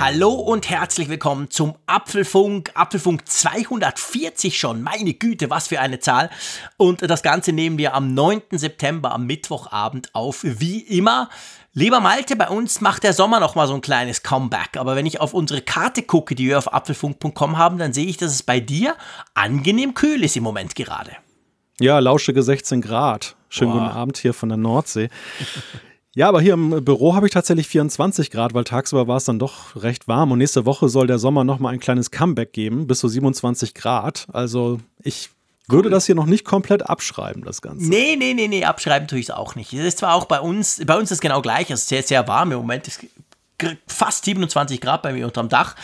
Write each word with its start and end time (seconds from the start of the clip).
Hallo 0.00 0.30
und 0.30 0.70
herzlich 0.70 1.10
willkommen 1.10 1.50
zum 1.50 1.74
Apfelfunk. 1.84 2.70
Apfelfunk 2.72 3.28
240 3.28 4.58
schon. 4.58 4.80
Meine 4.80 5.12
Güte, 5.12 5.50
was 5.50 5.68
für 5.68 5.78
eine 5.78 5.98
Zahl. 6.00 6.30
Und 6.78 7.02
das 7.02 7.22
Ganze 7.22 7.52
nehmen 7.52 7.76
wir 7.76 7.92
am 7.92 8.14
9. 8.14 8.40
September, 8.52 9.12
am 9.12 9.26
Mittwochabend 9.26 10.14
auf. 10.14 10.38
Wie 10.42 10.78
immer. 10.78 11.28
Lieber 11.74 12.00
Malte, 12.00 12.34
bei 12.34 12.48
uns 12.48 12.80
macht 12.80 13.02
der 13.02 13.12
Sommer 13.12 13.40
noch 13.40 13.56
mal 13.56 13.66
so 13.68 13.74
ein 13.74 13.82
kleines 13.82 14.22
Comeback. 14.22 14.78
Aber 14.78 14.96
wenn 14.96 15.04
ich 15.04 15.20
auf 15.20 15.34
unsere 15.34 15.60
Karte 15.60 16.02
gucke, 16.02 16.34
die 16.34 16.48
wir 16.48 16.56
auf 16.56 16.72
apfelfunk.com 16.72 17.58
haben, 17.58 17.76
dann 17.76 17.92
sehe 17.92 18.06
ich, 18.06 18.16
dass 18.16 18.32
es 18.32 18.42
bei 18.42 18.58
dir 18.58 18.96
angenehm 19.34 19.92
kühl 19.92 20.24
ist 20.24 20.34
im 20.34 20.44
Moment 20.44 20.76
gerade. 20.76 21.14
Ja, 21.78 21.98
lauschige 21.98 22.42
16 22.42 22.80
Grad. 22.80 23.36
Schönen 23.50 23.72
Boah. 23.72 23.80
guten 23.80 23.92
Abend 23.92 24.16
hier 24.16 24.32
von 24.32 24.48
der 24.48 24.56
Nordsee. 24.56 25.10
Ja, 26.16 26.28
aber 26.28 26.40
hier 26.40 26.54
im 26.54 26.84
Büro 26.84 27.14
habe 27.14 27.26
ich 27.26 27.32
tatsächlich 27.32 27.68
24 27.68 28.30
Grad, 28.30 28.52
weil 28.52 28.64
tagsüber 28.64 29.06
war 29.06 29.16
es 29.16 29.24
dann 29.24 29.38
doch 29.38 29.76
recht 29.76 30.08
warm. 30.08 30.32
Und 30.32 30.38
nächste 30.38 30.66
Woche 30.66 30.88
soll 30.88 31.06
der 31.06 31.20
Sommer 31.20 31.44
nochmal 31.44 31.72
ein 31.72 31.80
kleines 31.80 32.10
Comeback 32.10 32.52
geben, 32.52 32.88
bis 32.88 32.98
zu 32.98 33.08
27 33.08 33.74
Grad. 33.74 34.26
Also 34.32 34.80
ich 35.02 35.30
würde 35.68 35.88
das 35.88 36.06
hier 36.06 36.16
noch 36.16 36.26
nicht 36.26 36.44
komplett 36.44 36.82
abschreiben, 36.82 37.44
das 37.44 37.62
Ganze. 37.62 37.88
Nee, 37.88 38.16
nee, 38.16 38.34
nee, 38.34 38.48
nee, 38.48 38.64
abschreiben 38.64 39.06
tue 39.06 39.20
ich 39.20 39.26
es 39.26 39.30
auch 39.30 39.54
nicht. 39.54 39.72
Es 39.72 39.84
ist 39.84 39.98
zwar 39.98 40.14
auch 40.14 40.24
bei 40.24 40.40
uns, 40.40 40.82
bei 40.84 40.96
uns 40.96 41.12
ist 41.12 41.20
genau 41.20 41.42
gleich, 41.42 41.70
es 41.70 41.82
ist 41.82 41.88
sehr, 41.88 42.02
sehr 42.02 42.26
warm 42.26 42.50
im 42.50 42.58
Moment. 42.58 42.88
Es 42.88 42.98
ist 42.98 43.76
fast 43.86 44.24
27 44.24 44.80
Grad 44.80 45.02
bei 45.02 45.12
mir 45.12 45.26
unterm 45.26 45.48
Dach. 45.48 45.76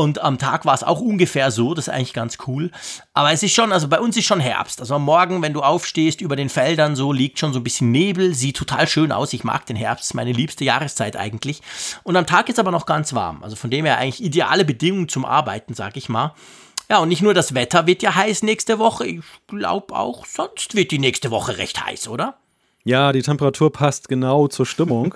Und 0.00 0.22
am 0.22 0.38
Tag 0.38 0.64
war 0.64 0.72
es 0.72 0.82
auch 0.82 1.02
ungefähr 1.02 1.50
so, 1.50 1.74
das 1.74 1.86
ist 1.86 1.92
eigentlich 1.92 2.14
ganz 2.14 2.38
cool. 2.46 2.70
Aber 3.12 3.32
es 3.32 3.42
ist 3.42 3.52
schon, 3.52 3.70
also 3.70 3.86
bei 3.86 4.00
uns 4.00 4.16
ist 4.16 4.24
schon 4.24 4.40
Herbst. 4.40 4.80
Also 4.80 4.94
am 4.94 5.04
Morgen, 5.04 5.42
wenn 5.42 5.52
du 5.52 5.60
aufstehst, 5.60 6.22
über 6.22 6.36
den 6.36 6.48
Feldern 6.48 6.96
so, 6.96 7.12
liegt 7.12 7.38
schon 7.38 7.52
so 7.52 7.60
ein 7.60 7.64
bisschen 7.64 7.90
Nebel, 7.90 8.34
sieht 8.34 8.56
total 8.56 8.88
schön 8.88 9.12
aus. 9.12 9.34
Ich 9.34 9.44
mag 9.44 9.66
den 9.66 9.76
Herbst, 9.76 10.06
ist 10.06 10.14
meine 10.14 10.32
liebste 10.32 10.64
Jahreszeit 10.64 11.18
eigentlich. 11.18 11.60
Und 12.02 12.16
am 12.16 12.26
Tag 12.26 12.48
ist 12.48 12.58
aber 12.58 12.70
noch 12.70 12.86
ganz 12.86 13.12
warm. 13.12 13.42
Also 13.42 13.56
von 13.56 13.68
dem 13.68 13.84
her 13.84 13.98
eigentlich 13.98 14.24
ideale 14.24 14.64
Bedingungen 14.64 15.10
zum 15.10 15.26
Arbeiten, 15.26 15.74
sag 15.74 15.98
ich 15.98 16.08
mal. 16.08 16.32
Ja, 16.88 17.00
und 17.00 17.10
nicht 17.10 17.20
nur 17.20 17.34
das 17.34 17.52
Wetter 17.52 17.86
wird 17.86 18.02
ja 18.02 18.14
heiß 18.14 18.42
nächste 18.42 18.78
Woche, 18.78 19.06
ich 19.06 19.20
glaube 19.48 19.94
auch 19.94 20.24
sonst 20.24 20.74
wird 20.74 20.92
die 20.92 20.98
nächste 20.98 21.30
Woche 21.30 21.58
recht 21.58 21.84
heiß, 21.84 22.08
oder? 22.08 22.39
Ja, 22.84 23.12
die 23.12 23.22
Temperatur 23.22 23.72
passt 23.72 24.08
genau 24.08 24.48
zur 24.48 24.66
Stimmung. 24.66 25.14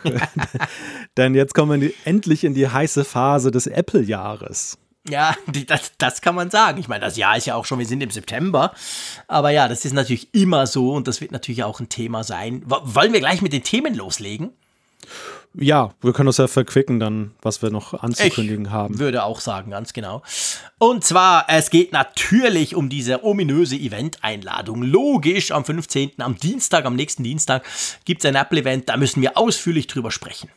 Denn 1.17 1.35
jetzt 1.35 1.55
kommen 1.55 1.81
wir 1.81 1.93
endlich 2.05 2.45
in 2.45 2.55
die 2.55 2.69
heiße 2.69 3.05
Phase 3.05 3.51
des 3.51 3.67
Apple-Jahres. 3.67 4.79
Ja, 5.09 5.37
das, 5.67 5.93
das 5.99 6.21
kann 6.23 6.35
man 6.35 6.51
sagen. 6.51 6.79
Ich 6.79 6.89
meine, 6.89 7.05
das 7.05 7.17
Jahr 7.17 7.37
ist 7.37 7.47
ja 7.47 7.55
auch 7.55 7.67
schon, 7.67 7.79
wir 7.79 7.87
sind 7.87 8.03
im 8.03 8.11
September. 8.11 8.73
Aber 9.29 9.51
ja, 9.51 9.69
das 9.69 9.85
ist 9.85 9.93
natürlich 9.93 10.33
immer 10.33 10.67
so 10.67 10.93
und 10.93 11.09
das 11.09 11.21
wird 11.21 11.33
natürlich 11.33 11.63
auch 11.63 11.81
ein 11.81 11.89
Thema 11.89 12.25
sein. 12.25 12.63
Wollen 12.65 13.13
wir 13.13 13.21
gleich 13.21 13.43
mit 13.43 13.53
den 13.53 13.63
Themen 13.63 13.95
loslegen? 13.95 14.53
Ja, 15.57 15.95
wir 16.01 16.13
können 16.13 16.27
das 16.27 16.39
ja 16.39 16.49
verquicken 16.49 16.99
dann, 16.99 17.33
was 17.41 17.63
wir 17.63 17.71
noch 17.71 17.95
anzukündigen 17.95 18.67
ich 18.67 18.71
haben. 18.71 18.99
Würde 18.99 19.23
auch 19.23 19.39
sagen, 19.39 19.71
ganz 19.71 19.93
genau. 19.93 20.23
Und 20.79 21.05
zwar, 21.05 21.47
es 21.49 21.71
geht 21.71 21.93
natürlich 21.93 22.75
um 22.75 22.89
diese 22.89 23.25
ominöse 23.25 23.77
Event-Einladung. 23.77 24.83
Logisch, 24.83 25.53
am 25.53 25.65
15., 25.65 26.13
am 26.19 26.37
Dienstag, 26.37 26.85
am 26.87 26.97
nächsten 26.97 27.23
Dienstag 27.23 27.65
gibt 28.05 28.25
es 28.25 28.29
ein 28.29 28.35
Apple-Event, 28.35 28.89
da 28.89 28.97
müssen 28.97 29.23
wir 29.23 29.39
ausführlich 29.39 29.87
drüber 29.87 30.11
sprechen. 30.11 30.51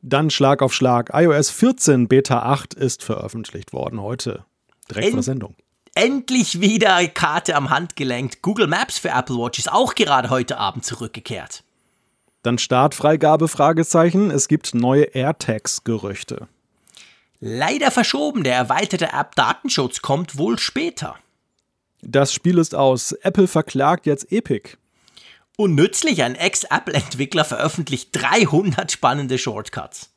Dann 0.00 0.30
Schlag 0.30 0.62
auf 0.62 0.72
Schlag. 0.74 1.10
iOS 1.12 1.50
14 1.50 2.08
Beta 2.08 2.40
8 2.40 2.74
ist 2.74 3.02
veröffentlicht 3.02 3.72
worden 3.72 4.00
heute. 4.00 4.44
Direkt 4.90 5.08
vor 5.08 5.16
der 5.16 5.22
Sendung. 5.22 5.54
Endlich 5.94 6.60
wieder 6.60 7.06
Karte 7.08 7.56
am 7.56 7.70
Handgelenk. 7.70 8.42
Google 8.42 8.66
Maps 8.66 8.98
für 8.98 9.10
Apple 9.10 9.36
Watch 9.36 9.58
ist 9.58 9.72
auch 9.72 9.94
gerade 9.94 10.28
heute 10.28 10.58
Abend 10.58 10.84
zurückgekehrt. 10.84 11.63
Dann 12.44 12.58
Startfreigabe, 12.58 13.48
Fragezeichen. 13.48 14.30
Es 14.30 14.48
gibt 14.48 14.74
neue 14.74 15.04
AirTags-Gerüchte. 15.04 16.46
Leider 17.40 17.90
verschoben. 17.90 18.44
Der 18.44 18.54
erweiterte 18.54 19.14
App-Datenschutz 19.14 20.02
kommt 20.02 20.36
wohl 20.36 20.58
später. 20.58 21.16
Das 22.02 22.34
Spiel 22.34 22.58
ist 22.58 22.74
aus. 22.74 23.12
Apple 23.12 23.48
verklagt 23.48 24.04
jetzt 24.04 24.30
Epic. 24.30 24.76
Unnützlich, 25.56 26.22
ein 26.22 26.34
Ex-Apple-Entwickler 26.34 27.46
veröffentlicht 27.46 28.10
300 28.12 28.92
spannende 28.92 29.38
Shortcuts. 29.38 30.10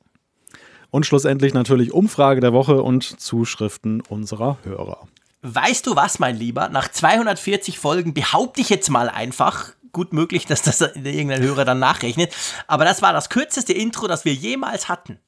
Und 0.92 1.06
schlussendlich 1.06 1.54
natürlich 1.54 1.94
Umfrage 1.94 2.42
der 2.42 2.52
Woche 2.52 2.84
und 2.84 3.22
Zuschriften 3.22 4.02
unserer 4.02 4.58
Hörer. 4.64 5.08
Weißt 5.44 5.88
du 5.88 5.96
was, 5.96 6.20
mein 6.20 6.36
Lieber? 6.36 6.68
Nach 6.68 6.92
240 6.92 7.80
Folgen 7.80 8.14
behaupte 8.14 8.60
ich 8.60 8.70
jetzt 8.70 8.90
mal 8.90 9.08
einfach, 9.08 9.72
gut 9.98 10.14
möglich, 10.14 10.46
dass 10.46 10.62
das 10.62 10.80
irgendein 10.96 11.42
Hörer 11.42 11.66
dann 11.66 11.80
nachrechnet. 11.80 12.34
Aber 12.68 12.86
das 12.86 13.02
war 13.02 13.14
das 13.14 13.30
kürzeste 13.30 13.74
Intro, 13.74 14.08
das 14.08 14.26
wir 14.26 14.34
jemals 14.34 14.88
hatten. 14.88 15.20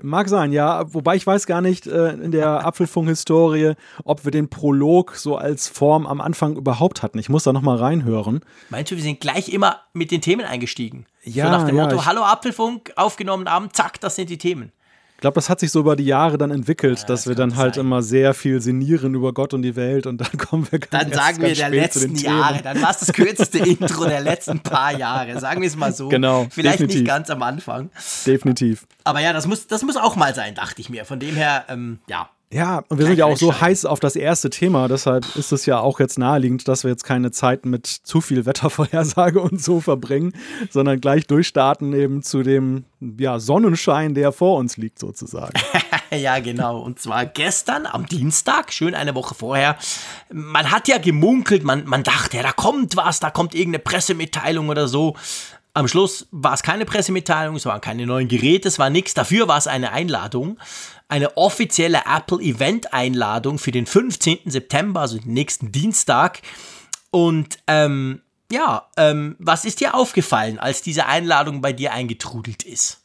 Mag 0.00 0.28
sein, 0.28 0.52
ja. 0.52 0.94
Wobei 0.94 1.16
ich 1.16 1.26
weiß 1.26 1.46
gar 1.46 1.60
nicht 1.60 1.88
äh, 1.88 2.10
in 2.10 2.30
der 2.30 2.48
Apfelfunk-Historie, 2.66 3.74
ob 4.04 4.24
wir 4.24 4.30
den 4.30 4.48
Prolog 4.48 5.16
so 5.16 5.36
als 5.36 5.66
Form 5.66 6.06
am 6.06 6.20
Anfang 6.20 6.54
überhaupt 6.56 7.02
hatten. 7.02 7.18
Ich 7.18 7.28
muss 7.28 7.42
da 7.42 7.52
nochmal 7.52 7.78
reinhören. 7.78 8.40
Meinst 8.70 8.92
du, 8.92 8.96
wir 8.96 9.02
sind 9.02 9.18
gleich 9.20 9.48
immer 9.48 9.80
mit 9.94 10.12
den 10.12 10.20
Themen 10.20 10.46
eingestiegen? 10.46 11.06
Ja. 11.24 11.46
So 11.46 11.50
nach 11.50 11.66
dem 11.66 11.76
ja, 11.76 11.82
Motto: 11.82 12.06
Hallo 12.06 12.22
Apfelfunk, 12.22 12.92
aufgenommen 12.94 13.48
Abend, 13.48 13.74
zack, 13.74 14.00
das 14.00 14.14
sind 14.14 14.30
die 14.30 14.38
Themen. 14.38 14.70
Ich 15.18 15.22
glaube, 15.22 15.34
das 15.34 15.50
hat 15.50 15.58
sich 15.58 15.72
so 15.72 15.80
über 15.80 15.96
die 15.96 16.04
Jahre 16.04 16.38
dann 16.38 16.52
entwickelt, 16.52 17.00
ja, 17.00 17.06
dass 17.06 17.22
das 17.22 17.26
wir 17.26 17.34
dann 17.34 17.56
halt 17.56 17.74
sein. 17.74 17.84
immer 17.84 18.02
sehr 18.02 18.34
viel 18.34 18.60
sinnieren 18.60 19.16
über 19.16 19.34
Gott 19.34 19.52
und 19.52 19.62
die 19.62 19.74
Welt 19.74 20.06
und 20.06 20.18
dann 20.18 20.38
kommen 20.38 20.70
wir 20.70 20.78
ganz 20.78 20.90
Dann 20.92 21.12
sagen 21.12 21.42
wir 21.42 21.52
der 21.56 21.70
letzten 21.70 22.14
Jahre, 22.14 22.62
dann 22.62 22.80
war 22.80 22.92
es 22.92 22.98
das 22.98 23.12
kürzeste 23.12 23.58
Intro 23.68 24.04
der 24.04 24.20
letzten 24.20 24.60
paar 24.60 24.96
Jahre, 24.96 25.40
sagen 25.40 25.60
wir 25.60 25.66
es 25.66 25.74
mal 25.74 25.92
so. 25.92 26.08
Genau. 26.08 26.46
Vielleicht 26.52 26.74
definitiv. 26.74 27.00
nicht 27.00 27.08
ganz 27.08 27.30
am 27.30 27.42
Anfang. 27.42 27.90
Definitiv. 28.26 28.86
Aber 29.02 29.18
ja, 29.18 29.32
das 29.32 29.48
muss, 29.48 29.66
das 29.66 29.82
muss 29.82 29.96
auch 29.96 30.14
mal 30.14 30.36
sein, 30.36 30.54
dachte 30.54 30.80
ich 30.80 30.88
mir. 30.88 31.04
Von 31.04 31.18
dem 31.18 31.34
her, 31.34 31.64
ähm, 31.68 31.98
ja, 32.06 32.30
ja, 32.50 32.82
und 32.88 32.96
wir 32.98 33.04
sind 33.04 33.18
ja 33.18 33.26
auch 33.26 33.36
so 33.36 33.60
heiß 33.60 33.84
auf 33.84 34.00
das 34.00 34.16
erste 34.16 34.48
Thema, 34.48 34.88
deshalb 34.88 35.36
ist 35.36 35.52
es 35.52 35.66
ja 35.66 35.80
auch 35.80 36.00
jetzt 36.00 36.18
naheliegend, 36.18 36.66
dass 36.66 36.82
wir 36.82 36.90
jetzt 36.90 37.04
keine 37.04 37.30
Zeit 37.30 37.66
mit 37.66 37.86
zu 37.86 38.22
viel 38.22 38.46
Wettervorhersage 38.46 39.38
und 39.42 39.62
so 39.62 39.82
verbringen, 39.82 40.32
sondern 40.70 40.98
gleich 40.98 41.26
durchstarten 41.26 41.92
eben 41.92 42.22
zu 42.22 42.42
dem 42.42 42.86
ja, 43.00 43.38
Sonnenschein, 43.38 44.14
der 44.14 44.32
vor 44.32 44.56
uns 44.56 44.78
liegt 44.78 44.98
sozusagen. 44.98 45.52
ja, 46.10 46.38
genau. 46.38 46.80
Und 46.80 46.98
zwar 46.98 47.26
gestern 47.26 47.84
am 47.84 48.06
Dienstag, 48.06 48.72
schön 48.72 48.94
eine 48.94 49.14
Woche 49.14 49.34
vorher. 49.34 49.76
Man 50.32 50.70
hat 50.70 50.88
ja 50.88 50.96
gemunkelt, 50.96 51.64
man, 51.64 51.84
man 51.86 52.02
dachte, 52.02 52.38
ja, 52.38 52.42
da 52.42 52.52
kommt 52.52 52.96
was, 52.96 53.20
da 53.20 53.30
kommt 53.30 53.54
irgendeine 53.54 53.84
Pressemitteilung 53.84 54.70
oder 54.70 54.88
so. 54.88 55.16
Am 55.74 55.86
Schluss 55.86 56.26
war 56.32 56.54
es 56.54 56.62
keine 56.62 56.86
Pressemitteilung, 56.86 57.56
es 57.56 57.66
waren 57.66 57.82
keine 57.82 58.06
neuen 58.06 58.26
Geräte, 58.26 58.68
es 58.68 58.78
war 58.78 58.88
nichts. 58.88 59.12
Dafür 59.12 59.48
war 59.48 59.58
es 59.58 59.66
eine 59.66 59.92
Einladung, 59.92 60.58
eine 61.08 61.36
offizielle 61.36 62.02
Apple 62.06 62.38
Event 62.38 62.92
Einladung 62.92 63.58
für 63.58 63.72
den 63.72 63.86
15. 63.86 64.40
September, 64.46 65.00
also 65.00 65.18
den 65.18 65.32
nächsten 65.32 65.72
Dienstag. 65.72 66.42
Und 67.10 67.58
ähm, 67.66 68.20
ja, 68.52 68.88
ähm, 68.96 69.36
was 69.38 69.64
ist 69.64 69.80
dir 69.80 69.94
aufgefallen, 69.94 70.58
als 70.58 70.82
diese 70.82 71.06
Einladung 71.06 71.60
bei 71.60 71.72
dir 71.72 71.92
eingetrudelt 71.92 72.62
ist? 72.62 73.00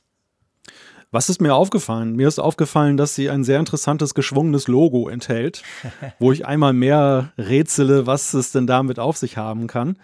Was 1.12 1.30
ist 1.30 1.42
mir 1.42 1.54
aufgefallen? 1.54 2.16
Mir 2.16 2.28
ist 2.28 2.40
aufgefallen, 2.40 2.98
dass 2.98 3.14
sie 3.14 3.30
ein 3.30 3.44
sehr 3.44 3.60
interessantes 3.60 4.16
geschwungenes 4.16 4.68
Logo 4.68 5.08
enthält, 5.08 5.62
wo 6.20 6.32
ich 6.32 6.46
einmal 6.46 6.74
mehr 6.74 7.32
rätsele, 7.38 8.08
was 8.08 8.34
es 8.34 8.52
denn 8.52 8.68
damit 8.68 9.00
auf 9.00 9.18
sich 9.18 9.38
haben 9.38 9.68
kann. 9.68 9.98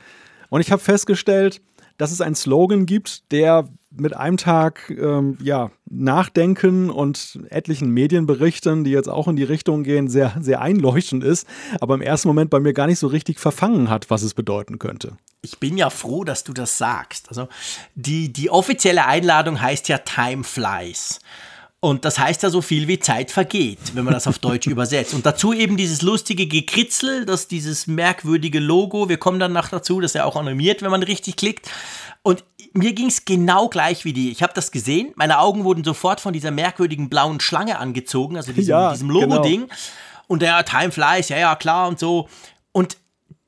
Und 0.49 0.61
ich 0.61 0.71
habe 0.71 0.81
festgestellt, 0.81 1.61
dass 1.97 2.11
es 2.11 2.21
einen 2.21 2.35
Slogan 2.35 2.85
gibt, 2.85 3.31
der 3.31 3.67
mit 3.91 4.15
einem 4.15 4.37
Tag 4.37 4.89
ähm, 4.89 5.37
ja, 5.41 5.71
Nachdenken 5.89 6.89
und 6.89 7.39
etlichen 7.49 7.89
Medienberichten, 7.89 8.83
die 8.83 8.91
jetzt 8.91 9.09
auch 9.09 9.27
in 9.27 9.35
die 9.35 9.43
Richtung 9.43 9.83
gehen, 9.83 10.07
sehr, 10.07 10.35
sehr 10.39 10.61
einleuchtend 10.61 11.23
ist, 11.23 11.47
aber 11.81 11.95
im 11.95 12.01
ersten 12.01 12.27
Moment 12.27 12.49
bei 12.49 12.59
mir 12.59 12.73
gar 12.73 12.87
nicht 12.87 12.99
so 12.99 13.07
richtig 13.07 13.39
verfangen 13.39 13.89
hat, 13.89 14.09
was 14.09 14.21
es 14.21 14.33
bedeuten 14.33 14.79
könnte. 14.79 15.17
Ich 15.41 15.59
bin 15.59 15.77
ja 15.77 15.89
froh, 15.89 16.23
dass 16.23 16.43
du 16.43 16.53
das 16.53 16.77
sagst. 16.77 17.29
Also 17.29 17.47
die, 17.95 18.31
die 18.31 18.49
offizielle 18.49 19.05
Einladung 19.05 19.59
heißt 19.61 19.87
ja 19.87 19.97
Time 19.97 20.43
Flies. 20.43 21.19
Und 21.81 22.03
das 22.03 22.19
heißt 22.19 22.43
ja 22.43 22.49
so 22.49 22.61
viel 22.61 22.89
wie 22.89 22.99
Zeit 22.99 23.31
vergeht, 23.31 23.79
wenn 23.93 24.03
man 24.03 24.13
das 24.13 24.27
auf 24.27 24.37
Deutsch 24.37 24.67
übersetzt. 24.67 25.13
Und 25.13 25.25
dazu 25.25 25.53
eben 25.53 25.77
dieses 25.77 26.01
lustige 26.01 26.45
Gekritzel, 26.45 27.25
das 27.25 27.47
dieses 27.47 27.87
merkwürdige 27.87 28.59
Logo. 28.59 29.07
Wir 29.07 29.17
kommen 29.17 29.39
dann 29.39 29.53
noch 29.53 29.69
dazu, 29.69 30.01
dass 30.01 30.13
er 30.13 30.25
auch 30.25 30.35
animiert, 30.35 30.81
wenn 30.81 30.91
man 30.91 31.03
richtig 31.03 31.37
klickt. 31.37 31.71
Und 32.21 32.43
mir 32.73 32.93
ging 32.93 33.07
es 33.07 33.25
genau 33.25 33.69
gleich 33.69 34.05
wie 34.05 34.13
die. 34.13 34.31
Ich 34.31 34.43
habe 34.43 34.53
das 34.53 34.71
gesehen, 34.71 35.11
meine 35.15 35.39
Augen 35.39 35.63
wurden 35.63 35.83
sofort 35.83 36.21
von 36.21 36.33
dieser 36.33 36.51
merkwürdigen 36.51 37.09
blauen 37.09 37.39
Schlange 37.39 37.79
angezogen, 37.79 38.37
also 38.37 38.51
diesem, 38.51 38.71
ja, 38.71 38.91
diesem 38.91 39.09
Logo-Ding. 39.09 39.61
Genau. 39.61 39.73
Und 40.27 40.41
der 40.41 40.63
Time 40.65 40.91
Flies, 40.91 41.29
ja, 41.29 41.37
ja, 41.37 41.55
klar 41.55 41.87
und 41.87 41.99
so. 41.99 42.29
Und 42.71 42.97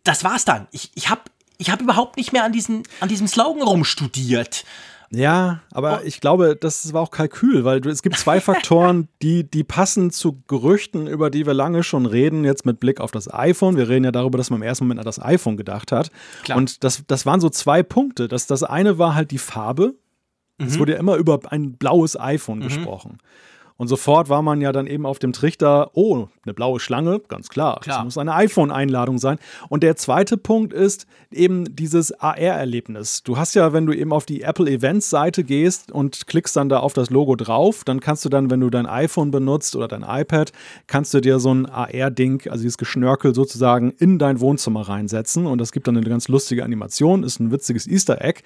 das 0.04 0.24
war's 0.24 0.46
dann. 0.46 0.68
Ich, 0.72 0.92
ich 0.96 1.10
habe 1.10 1.22
ich 1.58 1.70
hab 1.70 1.80
überhaupt 1.80 2.18
nicht 2.18 2.34
mehr 2.34 2.44
an, 2.44 2.52
diesen, 2.52 2.84
an 3.02 3.10
diesem 3.10 3.28
Slogan 3.28 3.62
rumstudiert. 3.62 4.66
Ja, 5.14 5.60
aber 5.72 6.00
oh. 6.02 6.06
ich 6.06 6.22
glaube, 6.22 6.56
das 6.56 6.94
war 6.94 7.02
auch 7.02 7.12
Kalkül, 7.12 7.66
weil 7.66 7.86
es 7.86 8.02
gibt 8.02 8.18
zwei 8.18 8.40
Faktoren, 8.42 9.10
die, 9.22 9.44
die 9.44 9.66
passen 9.66 10.10
zu 10.10 10.42
Gerüchten, 10.48 11.06
über 11.06 11.30
die 11.30 11.46
wir 11.46 11.54
lange 11.54 11.84
schon 11.84 12.06
reden, 12.06 12.46
jetzt 12.46 12.66
mit 12.66 12.80
Blick 12.80 13.02
auf 13.02 13.12
das 13.12 13.32
iPhone. 13.32 13.76
Wir 13.76 13.90
reden 13.90 14.06
ja 14.06 14.12
darüber, 14.12 14.38
dass 14.38 14.50
man 14.50 14.62
im 14.62 14.68
ersten 14.68 14.86
Moment 14.86 15.02
an 15.02 15.06
das 15.06 15.22
iPhone 15.22 15.58
gedacht 15.58 15.92
hat. 15.92 16.12
Klar. 16.44 16.58
Und 16.58 16.86
das, 16.86 17.04
das 17.08 17.26
waren 17.26 17.42
so 17.42 17.50
zwei 17.50 17.84
Punkte. 17.84 18.30
Das, 18.30 18.48
das 18.48 18.64
eine 18.64 18.98
war 18.98 19.14
halt 19.14 19.32
die 19.32 19.38
Farbe. 19.38 19.96
Es 20.58 20.76
mhm. 20.76 20.80
wurde 20.80 20.94
ja 20.94 21.00
immer 21.00 21.18
über 21.18 21.40
ein 21.50 21.74
blaues 21.74 22.18
iPhone 22.18 22.60
mhm. 22.60 22.64
gesprochen. 22.64 23.18
Und 23.76 23.88
sofort 23.88 24.30
war 24.30 24.44
man 24.44 24.62
ja 24.62 24.72
dann 24.72 24.88
eben 24.88 25.06
auf 25.06 25.20
dem 25.20 25.34
Trichter, 25.34 25.90
oh, 25.94 26.30
eine 26.44 26.54
blaue 26.54 26.80
Schlange, 26.80 27.20
ganz 27.28 27.50
klar. 27.50 27.80
klar. 27.82 27.98
Das 27.98 28.04
muss 28.04 28.18
eine 28.18 28.34
iPhone-Einladung 28.34 29.20
sein. 29.20 29.38
Und 29.70 29.84
der 29.84 29.96
zweite 29.96 30.38
Punkt 30.38 30.74
ist 30.74 31.06
eben 31.32 31.76
dieses 31.76 32.12
AR-Erlebnis. 32.12 33.24
Du 33.24 33.38
hast 33.38 33.54
ja, 33.54 33.74
wenn 33.74 33.86
du 33.86 33.94
eben 33.94 34.12
auf 34.12 34.26
die 34.26 34.42
Apple 34.42 34.70
Events-Seite 34.70 35.44
gehst 35.44 35.92
und 35.92 36.26
klickst 36.28 36.56
dann 36.56 36.70
da 36.70 36.80
auf 36.80 36.94
das 36.94 37.10
Logo 37.10 37.36
drauf, 37.36 37.84
dann 37.84 38.00
kannst 38.00 38.26
du 38.26 38.30
dann, 38.30 38.50
wenn 38.50 38.60
du 38.60 38.70
dein 38.70 38.88
iPhone 38.88 39.30
benutzt 39.30 39.76
oder 39.76 39.88
dein 39.88 40.04
iPad, 40.04 40.52
kannst 40.88 41.14
du 41.14 41.22
dir 41.22 41.40
so 41.40 41.54
ein 41.54 41.68
AR-Ding, 41.68 42.50
also 42.50 42.64
dieses 42.64 42.78
Geschnörkel 42.78 43.36
sozusagen 43.36 43.92
in 43.92 44.18
dein 44.18 44.40
Wohnzimmer 44.40 44.82
reinsetzen. 44.82 45.46
Und 45.46 45.60
das 45.60 45.72
gibt 45.72 45.88
dann 45.88 45.96
eine 45.96 46.08
ganz 46.08 46.28
lustige 46.28 46.64
Animation, 46.64 47.24
ist 47.24 47.40
ein 47.40 47.52
witziges 47.52 47.88
Easter 47.88 48.22
Egg. 48.22 48.42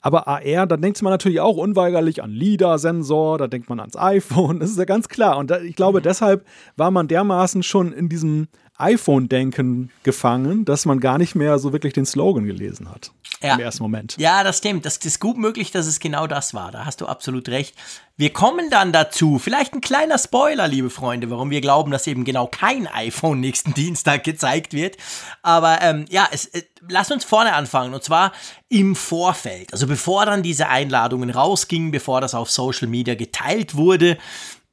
Aber 0.00 0.28
AR, 0.28 0.66
da 0.66 0.76
denkt 0.76 1.02
man 1.02 1.12
natürlich 1.12 1.40
auch 1.40 1.56
unweigerlich 1.56 2.22
an 2.22 2.30
LIDAR-Sensor, 2.30 3.38
da 3.38 3.46
denkt 3.46 3.68
man 3.68 3.80
ans 3.80 3.96
iPhone. 3.96 4.60
Das 4.66 4.70
ist 4.70 4.78
ja 4.78 4.84
ganz 4.84 5.08
klar. 5.08 5.36
Und 5.38 5.50
da, 5.50 5.60
ich 5.60 5.76
glaube, 5.76 6.00
deshalb 6.02 6.44
war 6.76 6.90
man 6.90 7.08
dermaßen 7.26 7.62
schon 7.62 7.92
in 7.92 8.08
diesem 8.08 8.48
iPhone-Denken 8.78 9.90
gefangen, 10.02 10.64
dass 10.66 10.84
man 10.84 11.00
gar 11.00 11.16
nicht 11.16 11.34
mehr 11.34 11.58
so 11.58 11.72
wirklich 11.72 11.94
den 11.94 12.04
Slogan 12.04 12.44
gelesen 12.44 12.90
hat. 12.90 13.10
Ja. 13.42 13.54
Im 13.54 13.60
ersten 13.60 13.82
Moment. 13.82 14.16
Ja, 14.18 14.44
das 14.44 14.58
stimmt. 14.58 14.84
Das 14.84 14.98
ist 14.98 15.20
gut 15.20 15.36
möglich, 15.38 15.70
dass 15.70 15.86
es 15.86 15.98
genau 15.98 16.26
das 16.26 16.52
war. 16.54 16.72
Da 16.72 16.84
hast 16.84 17.00
du 17.00 17.06
absolut 17.06 17.48
recht. 17.48 17.74
Wir 18.16 18.32
kommen 18.32 18.70
dann 18.70 18.92
dazu. 18.92 19.38
Vielleicht 19.38 19.74
ein 19.74 19.80
kleiner 19.80 20.18
Spoiler, 20.18 20.68
liebe 20.68 20.90
Freunde, 20.90 21.30
warum 21.30 21.50
wir 21.50 21.60
glauben, 21.60 21.90
dass 21.90 22.06
eben 22.06 22.24
genau 22.24 22.46
kein 22.46 22.86
iPhone 22.86 23.40
nächsten 23.40 23.74
Dienstag 23.74 24.24
gezeigt 24.24 24.72
wird. 24.72 24.96
Aber 25.42 25.80
ähm, 25.82 26.06
ja, 26.08 26.28
es, 26.30 26.46
äh, 26.46 26.62
lass 26.88 27.10
uns 27.10 27.24
vorne 27.24 27.54
anfangen. 27.54 27.94
Und 27.94 28.04
zwar 28.04 28.32
im 28.68 28.94
Vorfeld. 28.94 29.72
Also 29.72 29.86
bevor 29.86 30.26
dann 30.26 30.42
diese 30.42 30.68
Einladungen 30.68 31.30
rausgingen, 31.30 31.90
bevor 31.90 32.20
das 32.20 32.34
auf 32.34 32.50
Social 32.50 32.88
Media 32.88 33.14
geteilt 33.14 33.74
wurde 33.74 34.18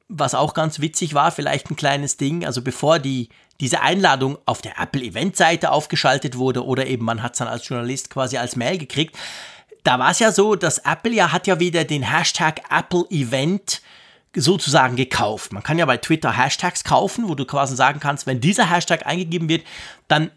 was 0.08 0.34
auch 0.34 0.54
ganz 0.54 0.80
witzig 0.80 1.14
war, 1.14 1.32
vielleicht 1.32 1.70
ein 1.70 1.76
kleines 1.76 2.16
Ding, 2.16 2.44
also 2.44 2.62
bevor 2.62 2.98
die, 2.98 3.28
diese 3.60 3.80
Einladung 3.80 4.38
auf 4.46 4.60
der 4.60 4.78
Apple-Event-Seite 4.78 5.70
aufgeschaltet 5.70 6.36
wurde 6.36 6.64
oder 6.64 6.86
eben 6.86 7.04
man 7.04 7.22
hat 7.22 7.32
es 7.32 7.38
dann 7.38 7.48
als 7.48 7.66
Journalist 7.66 8.10
quasi 8.10 8.36
als 8.36 8.56
Mail 8.56 8.78
gekriegt, 8.78 9.16
da 9.82 9.98
war 9.98 10.10
es 10.10 10.18
ja 10.18 10.32
so, 10.32 10.54
dass 10.54 10.78
Apple 10.78 11.12
ja 11.12 11.32
hat 11.32 11.46
ja 11.46 11.60
wieder 11.60 11.84
den 11.84 12.02
Hashtag 12.02 12.62
Apple 12.70 13.04
Event 13.10 13.82
sozusagen 14.34 14.96
gekauft. 14.96 15.52
Man 15.52 15.62
kann 15.62 15.78
ja 15.78 15.86
bei 15.86 15.98
Twitter 15.98 16.36
Hashtags 16.36 16.84
kaufen, 16.84 17.28
wo 17.28 17.34
du 17.34 17.44
quasi 17.44 17.76
sagen 17.76 18.00
kannst, 18.00 18.26
wenn 18.26 18.40
dieser 18.40 18.70
Hashtag 18.70 19.06
eingegeben 19.06 19.48
wird, 19.48 19.64
dann 20.08 20.30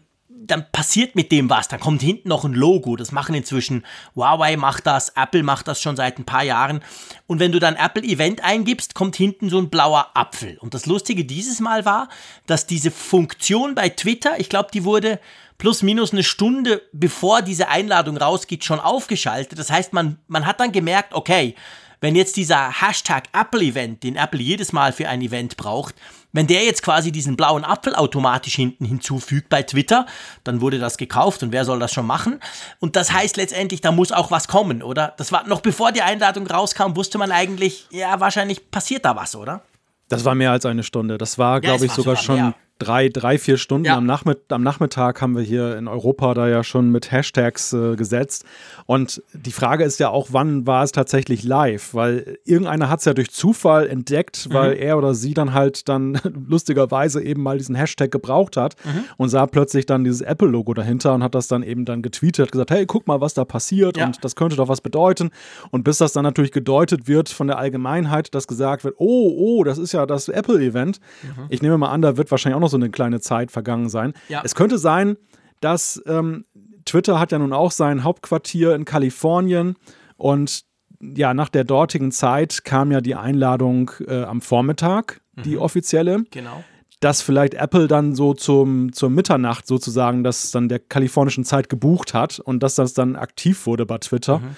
dann 0.46 0.66
passiert 0.72 1.14
mit 1.14 1.32
dem 1.32 1.50
was. 1.50 1.68
Dann 1.68 1.80
kommt 1.80 2.02
hinten 2.02 2.28
noch 2.28 2.44
ein 2.44 2.54
Logo. 2.54 2.96
Das 2.96 3.12
machen 3.12 3.34
inzwischen 3.34 3.84
Huawei 4.14 4.56
macht 4.56 4.86
das, 4.86 5.10
Apple 5.10 5.42
macht 5.42 5.68
das 5.68 5.82
schon 5.82 5.96
seit 5.96 6.18
ein 6.18 6.24
paar 6.24 6.44
Jahren. 6.44 6.80
Und 7.26 7.40
wenn 7.40 7.52
du 7.52 7.58
dann 7.58 7.76
Apple 7.76 8.02
Event 8.02 8.42
eingibst, 8.42 8.94
kommt 8.94 9.16
hinten 9.16 9.50
so 9.50 9.58
ein 9.58 9.70
blauer 9.70 10.10
Apfel. 10.14 10.58
Und 10.58 10.74
das 10.74 10.86
Lustige 10.86 11.24
dieses 11.24 11.60
Mal 11.60 11.84
war, 11.84 12.08
dass 12.46 12.66
diese 12.66 12.90
Funktion 12.90 13.74
bei 13.74 13.88
Twitter, 13.88 14.38
ich 14.38 14.48
glaube, 14.48 14.70
die 14.72 14.84
wurde 14.84 15.20
plus 15.58 15.82
minus 15.82 16.12
eine 16.12 16.22
Stunde 16.22 16.82
bevor 16.92 17.42
diese 17.42 17.68
Einladung 17.68 18.16
rausgeht, 18.16 18.64
schon 18.64 18.80
aufgeschaltet. 18.80 19.58
Das 19.58 19.70
heißt, 19.70 19.92
man, 19.92 20.18
man 20.28 20.46
hat 20.46 20.60
dann 20.60 20.72
gemerkt, 20.72 21.14
okay, 21.14 21.54
wenn 22.00 22.14
jetzt 22.14 22.36
dieser 22.36 22.80
Hashtag 22.80 23.24
Apple 23.32 23.60
Event, 23.60 24.04
den 24.04 24.16
Apple 24.16 24.40
jedes 24.40 24.72
Mal 24.72 24.92
für 24.92 25.08
ein 25.08 25.20
Event 25.20 25.56
braucht, 25.56 25.96
wenn 26.32 26.46
der 26.46 26.64
jetzt 26.64 26.82
quasi 26.82 27.12
diesen 27.12 27.36
blauen 27.36 27.64
Apfel 27.64 27.94
automatisch 27.94 28.54
hinten 28.54 28.84
hinzufügt 28.84 29.48
bei 29.48 29.62
Twitter, 29.62 30.06
dann 30.44 30.60
wurde 30.60 30.78
das 30.78 30.96
gekauft 30.96 31.42
und 31.42 31.52
wer 31.52 31.64
soll 31.64 31.78
das 31.78 31.92
schon 31.92 32.06
machen? 32.06 32.40
Und 32.80 32.96
das 32.96 33.12
heißt 33.12 33.36
letztendlich, 33.36 33.80
da 33.80 33.92
muss 33.92 34.12
auch 34.12 34.30
was 34.30 34.48
kommen, 34.48 34.82
oder? 34.82 35.14
Das 35.16 35.32
war 35.32 35.46
noch 35.46 35.60
bevor 35.60 35.92
die 35.92 36.02
Einladung 36.02 36.46
rauskam, 36.46 36.96
wusste 36.96 37.18
man 37.18 37.32
eigentlich, 37.32 37.86
ja, 37.90 38.20
wahrscheinlich 38.20 38.70
passiert 38.70 39.04
da 39.04 39.16
was, 39.16 39.34
oder? 39.34 39.62
Das 40.08 40.24
war 40.24 40.34
mehr 40.34 40.52
als 40.52 40.64
eine 40.64 40.82
Stunde. 40.82 41.18
Das 41.18 41.38
war, 41.38 41.60
glaube 41.60 41.80
ja, 41.80 41.84
ich, 41.84 41.92
sogar, 41.92 42.16
sogar 42.16 42.36
schon 42.36 42.54
drei, 42.78 43.08
drei, 43.08 43.38
vier 43.38 43.56
Stunden 43.56 43.86
ja. 43.86 43.96
am, 43.96 44.06
Nachmitt 44.06 44.40
am, 44.50 44.62
Nachmittag 44.62 45.20
haben 45.20 45.36
wir 45.36 45.42
hier 45.42 45.76
in 45.76 45.88
Europa 45.88 46.34
da 46.34 46.48
ja 46.48 46.62
schon 46.62 46.90
mit 46.90 47.10
Hashtags 47.10 47.72
äh, 47.72 47.96
gesetzt. 47.96 48.44
Und 48.86 49.22
die 49.32 49.52
Frage 49.52 49.84
ist 49.84 49.98
ja 49.98 50.10
auch, 50.10 50.28
wann 50.30 50.66
war 50.66 50.84
es 50.84 50.92
tatsächlich 50.92 51.42
live? 51.42 51.94
Weil 51.94 52.38
irgendeiner 52.44 52.88
hat 52.88 53.00
es 53.00 53.04
ja 53.04 53.14
durch 53.14 53.30
Zufall 53.30 53.88
entdeckt, 53.88 54.48
mhm. 54.48 54.54
weil 54.54 54.72
er 54.74 54.96
oder 54.96 55.14
sie 55.14 55.34
dann 55.34 55.54
halt 55.54 55.88
dann 55.88 56.20
lustigerweise 56.48 57.22
eben 57.22 57.42
mal 57.42 57.58
diesen 57.58 57.74
Hashtag 57.74 58.10
gebraucht 58.10 58.56
hat 58.56 58.76
mhm. 58.84 59.04
und 59.16 59.28
sah 59.28 59.46
plötzlich 59.46 59.86
dann 59.86 60.04
dieses 60.04 60.20
Apple-Logo 60.20 60.72
dahinter 60.74 61.14
und 61.14 61.22
hat 61.22 61.34
das 61.34 61.48
dann 61.48 61.62
eben 61.62 61.84
dann 61.84 62.02
getweetet, 62.02 62.52
gesagt, 62.52 62.70
hey, 62.70 62.86
guck 62.86 63.06
mal, 63.06 63.20
was 63.20 63.34
da 63.34 63.44
passiert 63.44 63.96
ja. 63.96 64.06
und 64.06 64.24
das 64.24 64.36
könnte 64.36 64.56
doch 64.56 64.68
was 64.68 64.80
bedeuten. 64.80 65.30
Und 65.70 65.82
bis 65.82 65.98
das 65.98 66.12
dann 66.12 66.22
natürlich 66.22 66.52
gedeutet 66.52 67.08
wird 67.08 67.28
von 67.28 67.48
der 67.48 67.58
Allgemeinheit, 67.58 68.34
dass 68.34 68.46
gesagt 68.46 68.84
wird, 68.84 68.94
oh, 68.98 69.34
oh, 69.36 69.64
das 69.64 69.78
ist 69.78 69.92
ja 69.92 70.06
das 70.06 70.28
Apple-Event. 70.28 71.00
Mhm. 71.22 71.46
Ich 71.48 71.62
nehme 71.62 71.76
mal 71.76 71.90
an, 71.90 72.02
da 72.02 72.16
wird 72.16 72.30
wahrscheinlich 72.30 72.56
auch 72.56 72.60
noch 72.60 72.67
noch 72.68 72.70
so 72.70 72.76
eine 72.76 72.90
kleine 72.90 73.20
Zeit 73.20 73.50
vergangen 73.50 73.88
sein. 73.88 74.12
Ja. 74.28 74.42
Es 74.44 74.54
könnte 74.54 74.78
sein, 74.78 75.16
dass 75.60 76.00
ähm, 76.06 76.44
Twitter 76.84 77.18
hat 77.18 77.32
ja 77.32 77.38
nun 77.38 77.52
auch 77.52 77.72
sein 77.72 78.04
Hauptquartier 78.04 78.74
in 78.74 78.84
Kalifornien 78.84 79.76
und 80.16 80.64
ja, 81.00 81.32
nach 81.32 81.48
der 81.48 81.64
dortigen 81.64 82.10
Zeit 82.10 82.64
kam 82.64 82.90
ja 82.90 83.00
die 83.00 83.14
Einladung 83.14 83.90
äh, 84.06 84.22
am 84.22 84.40
Vormittag, 84.40 85.20
die 85.44 85.54
mhm. 85.54 85.62
offizielle. 85.62 86.24
Genau. 86.30 86.64
Dass 87.00 87.22
vielleicht 87.22 87.54
Apple 87.54 87.86
dann 87.86 88.16
so 88.16 88.34
zum, 88.34 88.92
zur 88.92 89.08
Mitternacht 89.08 89.68
sozusagen 89.68 90.24
das 90.24 90.50
dann 90.50 90.68
der 90.68 90.80
kalifornischen 90.80 91.44
Zeit 91.44 91.68
gebucht 91.68 92.14
hat 92.14 92.40
und 92.40 92.64
dass 92.64 92.74
das 92.74 92.94
dann 92.94 93.14
aktiv 93.14 93.66
wurde 93.66 93.86
bei 93.86 93.98
Twitter. 93.98 94.38
Mhm. 94.38 94.56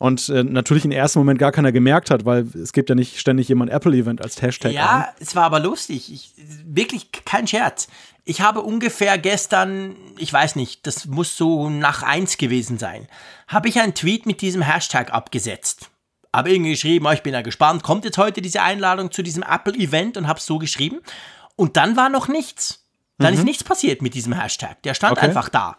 Und 0.00 0.30
äh, 0.30 0.42
natürlich 0.44 0.86
im 0.86 0.92
ersten 0.92 1.18
Moment 1.18 1.38
gar 1.38 1.52
keiner 1.52 1.72
gemerkt 1.72 2.08
hat, 2.08 2.24
weil 2.24 2.46
es 2.56 2.72
gibt 2.72 2.88
ja 2.88 2.94
nicht 2.94 3.20
ständig 3.20 3.48
jemand 3.48 3.70
Apple-Event 3.70 4.22
als 4.22 4.40
Hashtag. 4.40 4.72
Ja, 4.72 5.00
an. 5.00 5.04
es 5.20 5.36
war 5.36 5.44
aber 5.44 5.60
lustig. 5.60 6.10
Ich, 6.10 6.32
wirklich 6.64 7.12
kein 7.26 7.46
Scherz. 7.46 7.86
Ich 8.24 8.40
habe 8.40 8.62
ungefähr 8.62 9.18
gestern, 9.18 9.94
ich 10.16 10.32
weiß 10.32 10.56
nicht, 10.56 10.86
das 10.86 11.04
muss 11.04 11.36
so 11.36 11.68
nach 11.68 12.02
eins 12.02 12.38
gewesen 12.38 12.78
sein, 12.78 13.08
habe 13.46 13.68
ich 13.68 13.78
einen 13.78 13.94
Tweet 13.94 14.24
mit 14.24 14.40
diesem 14.40 14.62
Hashtag 14.62 15.12
abgesetzt. 15.12 15.90
Habe 16.34 16.50
irgendwie 16.50 16.70
geschrieben, 16.70 17.04
oh, 17.04 17.10
ich 17.10 17.22
bin 17.22 17.34
ja 17.34 17.42
gespannt, 17.42 17.82
kommt 17.82 18.06
jetzt 18.06 18.16
heute 18.16 18.40
diese 18.40 18.62
Einladung 18.62 19.10
zu 19.10 19.22
diesem 19.22 19.42
Apple-Event 19.42 20.16
und 20.16 20.26
habe 20.26 20.38
es 20.38 20.46
so 20.46 20.56
geschrieben. 20.56 21.00
Und 21.56 21.76
dann 21.76 21.98
war 21.98 22.08
noch 22.08 22.26
nichts. 22.26 22.86
Dann 23.18 23.34
mhm. 23.34 23.40
ist 23.40 23.44
nichts 23.44 23.64
passiert 23.64 24.00
mit 24.00 24.14
diesem 24.14 24.32
Hashtag. 24.32 24.82
Der 24.82 24.94
stand 24.94 25.18
okay. 25.18 25.26
einfach 25.26 25.50
da. 25.50 25.76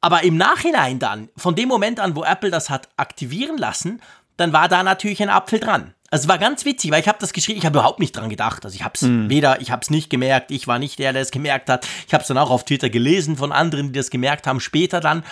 Aber 0.00 0.22
im 0.22 0.36
Nachhinein 0.36 0.98
dann, 0.98 1.28
von 1.36 1.54
dem 1.54 1.68
Moment 1.68 2.00
an, 2.00 2.14
wo 2.14 2.24
Apple 2.24 2.50
das 2.50 2.70
hat 2.70 2.88
aktivieren 2.96 3.58
lassen, 3.58 4.00
dann 4.36 4.52
war 4.52 4.68
da 4.68 4.82
natürlich 4.82 5.22
ein 5.22 5.30
Apfel 5.30 5.60
dran. 5.60 5.94
Also 6.10 6.24
es 6.24 6.28
war 6.28 6.38
ganz 6.38 6.64
witzig, 6.64 6.90
weil 6.92 7.00
ich 7.00 7.08
habe 7.08 7.18
das 7.20 7.32
geschrieben, 7.32 7.58
ich 7.58 7.66
habe 7.66 7.78
überhaupt 7.78 7.98
nicht 7.98 8.14
dran 8.14 8.28
gedacht. 8.28 8.64
Also 8.64 8.76
ich 8.76 8.84
habe 8.84 8.92
es 8.94 9.02
mhm. 9.02 9.28
weder, 9.28 9.60
ich 9.60 9.70
habe 9.70 9.82
es 9.82 9.90
nicht 9.90 10.08
gemerkt, 10.08 10.50
ich 10.50 10.68
war 10.68 10.78
nicht 10.78 10.98
der, 10.98 11.12
der 11.12 11.22
es 11.22 11.30
gemerkt 11.30 11.68
hat. 11.68 11.86
Ich 12.06 12.14
habe 12.14 12.22
es 12.22 12.28
dann 12.28 12.38
auch 12.38 12.50
auf 12.50 12.64
Twitter 12.64 12.90
gelesen 12.90 13.36
von 13.36 13.50
anderen, 13.50 13.88
die 13.88 13.98
das 13.98 14.10
gemerkt 14.10 14.46
haben, 14.46 14.60
später 14.60 15.00
dann. 15.00 15.24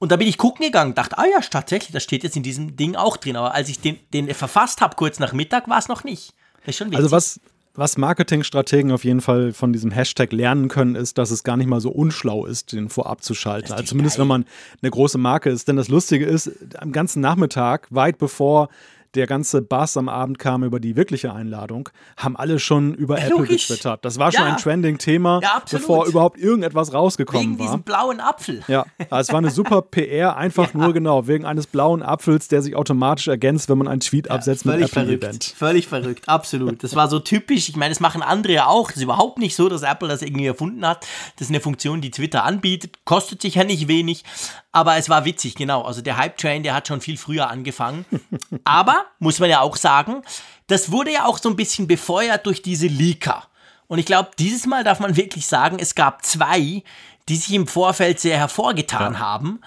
Und 0.00 0.12
da 0.12 0.16
bin 0.16 0.28
ich 0.28 0.38
gucken 0.38 0.64
gegangen, 0.64 0.94
dachte, 0.94 1.18
ah 1.18 1.26
ja, 1.26 1.40
tatsächlich, 1.40 1.92
das 1.92 2.02
steht 2.02 2.22
jetzt 2.24 2.36
in 2.36 2.42
diesem 2.42 2.76
Ding 2.76 2.96
auch 2.96 3.16
drin. 3.16 3.36
Aber 3.36 3.54
als 3.54 3.68
ich 3.68 3.80
den, 3.80 3.98
den 4.12 4.32
verfasst 4.34 4.80
habe, 4.80 4.96
kurz 4.96 5.18
nach 5.18 5.32
Mittag, 5.32 5.68
war 5.68 5.78
es 5.78 5.88
noch 5.88 6.04
nicht. 6.04 6.34
Das 6.60 6.68
ist 6.68 6.76
schon 6.76 6.88
witzig. 6.88 6.98
Also 6.98 7.10
was, 7.10 7.40
was 7.78 7.96
Marketingstrategen 7.96 8.90
auf 8.90 9.04
jeden 9.04 9.20
Fall 9.20 9.52
von 9.52 9.72
diesem 9.72 9.92
Hashtag 9.92 10.32
lernen 10.32 10.66
können, 10.66 10.96
ist, 10.96 11.16
dass 11.16 11.30
es 11.30 11.44
gar 11.44 11.56
nicht 11.56 11.68
mal 11.68 11.80
so 11.80 11.90
unschlau 11.90 12.44
ist, 12.44 12.72
den 12.72 12.88
vorab 12.88 13.22
zu 13.22 13.34
schalten. 13.34 13.70
Also 13.70 13.84
zumindest 13.84 14.16
geil. 14.16 14.22
wenn 14.22 14.28
man 14.28 14.44
eine 14.82 14.90
große 14.90 15.16
Marke 15.16 15.48
ist. 15.50 15.68
Denn 15.68 15.76
das 15.76 15.88
Lustige 15.88 16.26
ist, 16.26 16.50
am 16.76 16.90
ganzen 16.90 17.20
Nachmittag, 17.20 17.86
weit 17.90 18.18
bevor 18.18 18.68
der 19.14 19.26
ganze 19.26 19.62
Bass 19.62 19.96
am 19.96 20.08
Abend 20.08 20.38
kam 20.38 20.64
über 20.64 20.80
die 20.80 20.96
wirkliche 20.96 21.32
Einladung, 21.32 21.88
haben 22.16 22.36
alle 22.36 22.58
schon 22.58 22.94
über 22.94 23.18
ja, 23.18 23.26
Apple 23.26 23.38
logisch. 23.38 23.68
getwittert. 23.68 24.04
Das 24.04 24.18
war 24.18 24.32
schon 24.32 24.44
ja. 24.44 24.52
ein 24.52 24.56
Trending-Thema, 24.56 25.40
ja, 25.42 25.62
bevor 25.70 26.06
überhaupt 26.06 26.38
irgendetwas 26.38 26.92
rausgekommen 26.92 27.42
wegen 27.42 27.58
war. 27.58 27.58
Wegen 27.58 27.68
diesem 27.68 27.82
blauen 27.82 28.20
Apfel. 28.20 28.62
Ja, 28.68 28.84
also 29.10 29.28
es 29.28 29.28
war 29.28 29.38
eine 29.38 29.50
super 29.50 29.82
PR, 29.90 30.36
einfach 30.36 30.74
nur 30.74 30.92
genau, 30.92 31.26
wegen 31.26 31.44
eines 31.44 31.66
blauen 31.66 32.02
Apfels, 32.02 32.48
der 32.48 32.62
sich 32.62 32.76
automatisch 32.76 33.28
ergänzt, 33.28 33.68
wenn 33.68 33.78
man 33.78 33.88
einen 33.88 34.00
Tweet 34.00 34.30
absetzt 34.30 34.66
mit 34.66 34.76
Apple 34.76 34.88
verrückt. 34.88 35.24
Event. 35.24 35.44
Völlig 35.56 35.86
verrückt, 35.86 36.28
absolut. 36.28 36.82
Das 36.82 36.94
war 36.94 37.08
so 37.08 37.18
typisch. 37.18 37.68
Ich 37.68 37.76
meine, 37.76 37.90
das 37.90 38.00
machen 38.00 38.22
andere 38.22 38.52
ja 38.52 38.66
auch. 38.66 38.88
Das 38.88 38.98
ist 38.98 39.02
überhaupt 39.02 39.38
nicht 39.38 39.56
so, 39.56 39.68
dass 39.68 39.82
Apple 39.82 40.08
das 40.08 40.22
irgendwie 40.22 40.46
erfunden 40.46 40.86
hat. 40.86 41.06
Das 41.36 41.46
ist 41.46 41.50
eine 41.50 41.60
Funktion, 41.60 42.00
die 42.00 42.10
Twitter 42.10 42.44
anbietet, 42.44 42.96
kostet 43.04 43.42
sich 43.42 43.56
ja 43.56 43.64
nicht 43.64 43.88
wenig. 43.88 44.24
Aber 44.72 44.96
es 44.96 45.08
war 45.08 45.24
witzig, 45.24 45.54
genau. 45.54 45.82
Also 45.82 46.02
der 46.02 46.16
Hype-Train, 46.16 46.62
der 46.62 46.74
hat 46.74 46.88
schon 46.88 47.00
viel 47.00 47.16
früher 47.16 47.48
angefangen. 47.48 48.04
Aber, 48.64 49.06
muss 49.18 49.40
man 49.40 49.48
ja 49.48 49.60
auch 49.60 49.76
sagen, 49.76 50.22
das 50.66 50.92
wurde 50.92 51.12
ja 51.12 51.24
auch 51.24 51.38
so 51.38 51.48
ein 51.48 51.56
bisschen 51.56 51.86
befeuert 51.86 52.46
durch 52.46 52.62
diese 52.62 52.86
Leaker. 52.86 53.44
Und 53.86 53.98
ich 53.98 54.06
glaube, 54.06 54.30
dieses 54.38 54.66
Mal 54.66 54.84
darf 54.84 55.00
man 55.00 55.16
wirklich 55.16 55.46
sagen, 55.46 55.78
es 55.80 55.94
gab 55.94 56.24
zwei, 56.24 56.82
die 57.28 57.36
sich 57.36 57.52
im 57.54 57.66
Vorfeld 57.66 58.20
sehr 58.20 58.36
hervorgetan 58.36 59.14
ja. 59.14 59.18
haben. 59.18 59.60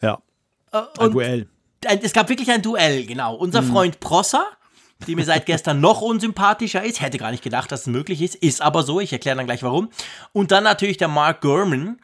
Ja. 0.00 0.18
Äh, 0.72 0.82
ein 0.98 1.10
Duell. 1.10 1.48
es 1.84 2.12
gab 2.12 2.28
wirklich 2.28 2.50
ein 2.50 2.62
Duell, 2.62 3.04
genau. 3.04 3.34
Unser 3.34 3.62
mhm. 3.62 3.72
Freund 3.72 4.00
Prosser, 4.00 4.44
die 5.06 5.14
mir 5.14 5.24
seit 5.24 5.46
gestern 5.46 5.80
noch 5.80 6.00
unsympathischer 6.00 6.82
ist, 6.82 7.00
hätte 7.00 7.18
gar 7.18 7.30
nicht 7.30 7.44
gedacht, 7.44 7.70
dass 7.70 7.82
es 7.82 7.86
möglich 7.86 8.22
ist, 8.22 8.34
ist 8.36 8.62
aber 8.62 8.82
so, 8.82 9.00
ich 9.00 9.12
erkläre 9.12 9.36
dann 9.36 9.46
gleich 9.46 9.62
warum. 9.62 9.90
Und 10.32 10.50
dann 10.50 10.64
natürlich 10.64 10.96
der 10.96 11.08
Mark 11.08 11.42
Gurman. 11.42 12.00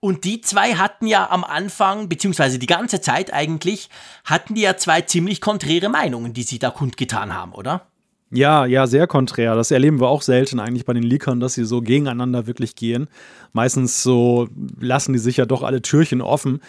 Und 0.00 0.24
die 0.24 0.40
zwei 0.40 0.74
hatten 0.74 1.06
ja 1.06 1.28
am 1.30 1.42
Anfang, 1.42 2.08
beziehungsweise 2.08 2.58
die 2.58 2.66
ganze 2.66 3.00
Zeit 3.00 3.32
eigentlich, 3.32 3.88
hatten 4.24 4.54
die 4.54 4.60
ja 4.60 4.76
zwei 4.76 5.00
ziemlich 5.00 5.40
konträre 5.40 5.88
Meinungen, 5.88 6.32
die 6.32 6.44
sie 6.44 6.58
da 6.58 6.70
kundgetan 6.70 7.34
haben, 7.34 7.52
oder? 7.52 7.86
Ja, 8.30 8.66
ja, 8.66 8.86
sehr 8.86 9.06
konträr. 9.06 9.54
Das 9.54 9.70
erleben 9.70 10.00
wir 10.00 10.08
auch 10.08 10.20
selten 10.20 10.60
eigentlich 10.60 10.84
bei 10.84 10.92
den 10.92 11.02
Leakern, 11.02 11.40
dass 11.40 11.54
sie 11.54 11.64
so 11.64 11.80
gegeneinander 11.80 12.46
wirklich 12.46 12.76
gehen. 12.76 13.08
Meistens 13.54 14.02
so 14.02 14.48
lassen 14.78 15.14
die 15.14 15.18
sich 15.18 15.38
ja 15.38 15.46
doch 15.46 15.62
alle 15.62 15.80
Türchen 15.80 16.20
offen, 16.20 16.60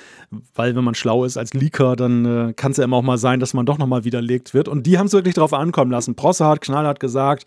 weil 0.55 0.75
wenn 0.77 0.86
man 0.86 0.95
schlau 0.95 1.25
ist 1.25 1.36
als 1.36 1.53
Leaker, 1.53 1.98
dann 1.98 2.50
äh, 2.50 2.53
kann 2.53 2.71
es 2.71 2.77
ja 2.77 2.86
immer 2.86 2.95
auch 2.95 3.03
mal 3.03 3.17
sein, 3.17 3.41
dass 3.41 3.53
man 3.53 3.65
doch 3.65 3.77
nochmal 3.77 4.05
widerlegt 4.05 4.53
wird. 4.53 4.69
Und 4.69 4.88
die 4.88 4.98
haben 4.98 5.07
es 5.07 5.13
wirklich 5.13 5.36
drauf 5.36 5.53
ankommen 5.53 5.91
lassen. 5.91 6.15
Prosser 6.15 6.48
hat 6.48 6.62
knallhart 6.62 7.01
gesagt, 7.01 7.43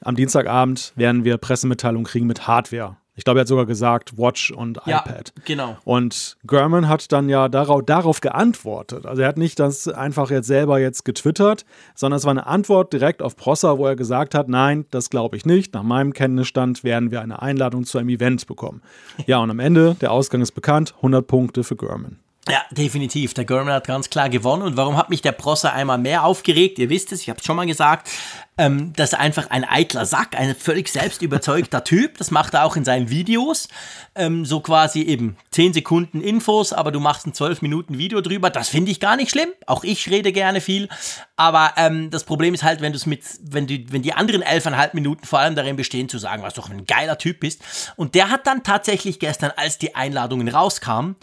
am 0.00 0.16
Dienstagabend 0.16 0.94
werden 0.96 1.24
wir 1.24 1.36
Pressemitteilung 1.36 2.04
kriegen 2.04 2.26
mit 2.26 2.46
Hardware. 2.46 2.96
Ich 3.16 3.24
glaube, 3.24 3.40
er 3.40 3.42
hat 3.42 3.48
sogar 3.48 3.64
gesagt 3.64 4.18
Watch 4.18 4.50
und 4.50 4.78
ja, 4.84 5.00
iPad. 5.00 5.32
Genau. 5.46 5.78
Und 5.84 6.36
German 6.44 6.86
hat 6.86 7.10
dann 7.12 7.30
ja 7.30 7.48
darauf, 7.48 7.82
darauf 7.84 8.20
geantwortet. 8.20 9.06
Also 9.06 9.22
er 9.22 9.28
hat 9.28 9.38
nicht 9.38 9.58
das 9.58 9.88
einfach 9.88 10.30
jetzt 10.30 10.46
selber 10.46 10.78
jetzt 10.78 11.06
getwittert, 11.06 11.64
sondern 11.94 12.18
es 12.18 12.24
war 12.24 12.32
eine 12.32 12.46
Antwort 12.46 12.92
direkt 12.92 13.22
auf 13.22 13.34
Prosser, 13.34 13.78
wo 13.78 13.86
er 13.86 13.96
gesagt 13.96 14.34
hat, 14.34 14.48
nein, 14.48 14.84
das 14.90 15.08
glaube 15.08 15.36
ich 15.38 15.46
nicht. 15.46 15.72
Nach 15.72 15.82
meinem 15.82 16.12
Kenntnisstand 16.12 16.84
werden 16.84 17.10
wir 17.10 17.22
eine 17.22 17.40
Einladung 17.40 17.84
zu 17.84 17.98
einem 17.98 18.10
Event 18.10 18.46
bekommen. 18.46 18.82
Ja, 19.26 19.38
und 19.38 19.50
am 19.50 19.58
Ende, 19.58 19.96
der 20.00 20.12
Ausgang 20.12 20.40
ist 20.40 20.52
bekannt, 20.52 20.94
100 20.96 21.26
Punkte 21.26 21.64
für 21.64 21.74
German. 21.74 22.18
Ja, 22.48 22.64
definitiv. 22.70 23.34
Der 23.34 23.44
German 23.44 23.74
hat 23.74 23.88
ganz 23.88 24.08
klar 24.08 24.28
gewonnen. 24.28 24.62
Und 24.62 24.76
warum 24.76 24.96
hat 24.96 25.10
mich 25.10 25.20
der 25.20 25.32
Prosser 25.32 25.72
einmal 25.72 25.98
mehr 25.98 26.24
aufgeregt? 26.24 26.78
Ihr 26.78 26.90
wisst 26.90 27.10
es, 27.10 27.22
ich 27.22 27.28
habe 27.28 27.42
schon 27.42 27.56
mal 27.56 27.66
gesagt. 27.66 28.08
Ähm, 28.56 28.92
das 28.94 29.12
ist 29.12 29.18
einfach 29.18 29.50
ein 29.50 29.64
eitler 29.64 30.06
Sack, 30.06 30.38
ein 30.38 30.54
völlig 30.54 30.88
selbstüberzeugter 30.88 31.82
Typ. 31.84 32.18
Das 32.18 32.30
macht 32.30 32.54
er 32.54 32.64
auch 32.64 32.76
in 32.76 32.84
seinen 32.84 33.10
Videos. 33.10 33.68
Ähm, 34.14 34.44
so 34.44 34.60
quasi 34.60 35.02
eben 35.02 35.36
10 35.50 35.72
Sekunden 35.72 36.20
Infos, 36.20 36.72
aber 36.72 36.92
du 36.92 37.00
machst 37.00 37.26
ein 37.26 37.34
12 37.34 37.62
Minuten 37.62 37.98
Video 37.98 38.20
drüber. 38.20 38.48
Das 38.48 38.68
finde 38.68 38.92
ich 38.92 39.00
gar 39.00 39.16
nicht 39.16 39.32
schlimm. 39.32 39.48
Auch 39.66 39.82
ich 39.82 40.08
rede 40.08 40.30
gerne 40.30 40.60
viel. 40.60 40.88
Aber 41.34 41.72
ähm, 41.76 42.10
das 42.10 42.22
Problem 42.22 42.54
ist 42.54 42.62
halt, 42.62 42.80
wenn 42.80 42.92
du 42.92 42.96
es 42.96 43.06
mit, 43.06 43.22
wenn 43.42 43.66
du, 43.66 43.76
wenn 43.90 44.02
die 44.02 44.14
anderen 44.14 44.44
11,5 44.44 44.90
Minuten 44.92 45.26
vor 45.26 45.40
allem 45.40 45.56
darin 45.56 45.74
bestehen, 45.74 46.08
zu 46.08 46.18
sagen, 46.18 46.44
was 46.44 46.54
doch 46.54 46.70
ein 46.70 46.86
geiler 46.86 47.18
Typ 47.18 47.40
bist. 47.40 47.60
Und 47.96 48.14
der 48.14 48.30
hat 48.30 48.46
dann 48.46 48.62
tatsächlich 48.62 49.18
gestern, 49.18 49.50
als 49.56 49.78
die 49.78 49.96
Einladungen 49.96 50.46
rauskamen, 50.46 51.16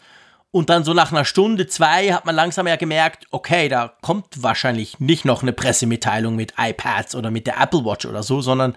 und 0.54 0.70
dann 0.70 0.84
so 0.84 0.94
nach 0.94 1.12
einer 1.12 1.26
Stunde, 1.26 1.66
zwei 1.66 2.14
hat 2.14 2.28
man 2.28 2.36
langsam 2.36 2.68
ja 2.68 2.76
gemerkt, 2.76 3.26
okay, 3.32 3.70
da 3.70 3.92
kommt 4.02 4.44
wahrscheinlich 4.44 5.00
nicht 5.00 5.26
noch 5.26 5.42
eine 5.42 5.52
Pressemitteilung 5.52 6.36
mit 6.36 6.54
iPads 6.60 7.16
oder 7.16 7.32
mit 7.32 7.48
der 7.48 7.60
Apple 7.60 7.84
Watch 7.84 8.06
oder 8.06 8.22
so, 8.22 8.40
sondern 8.40 8.76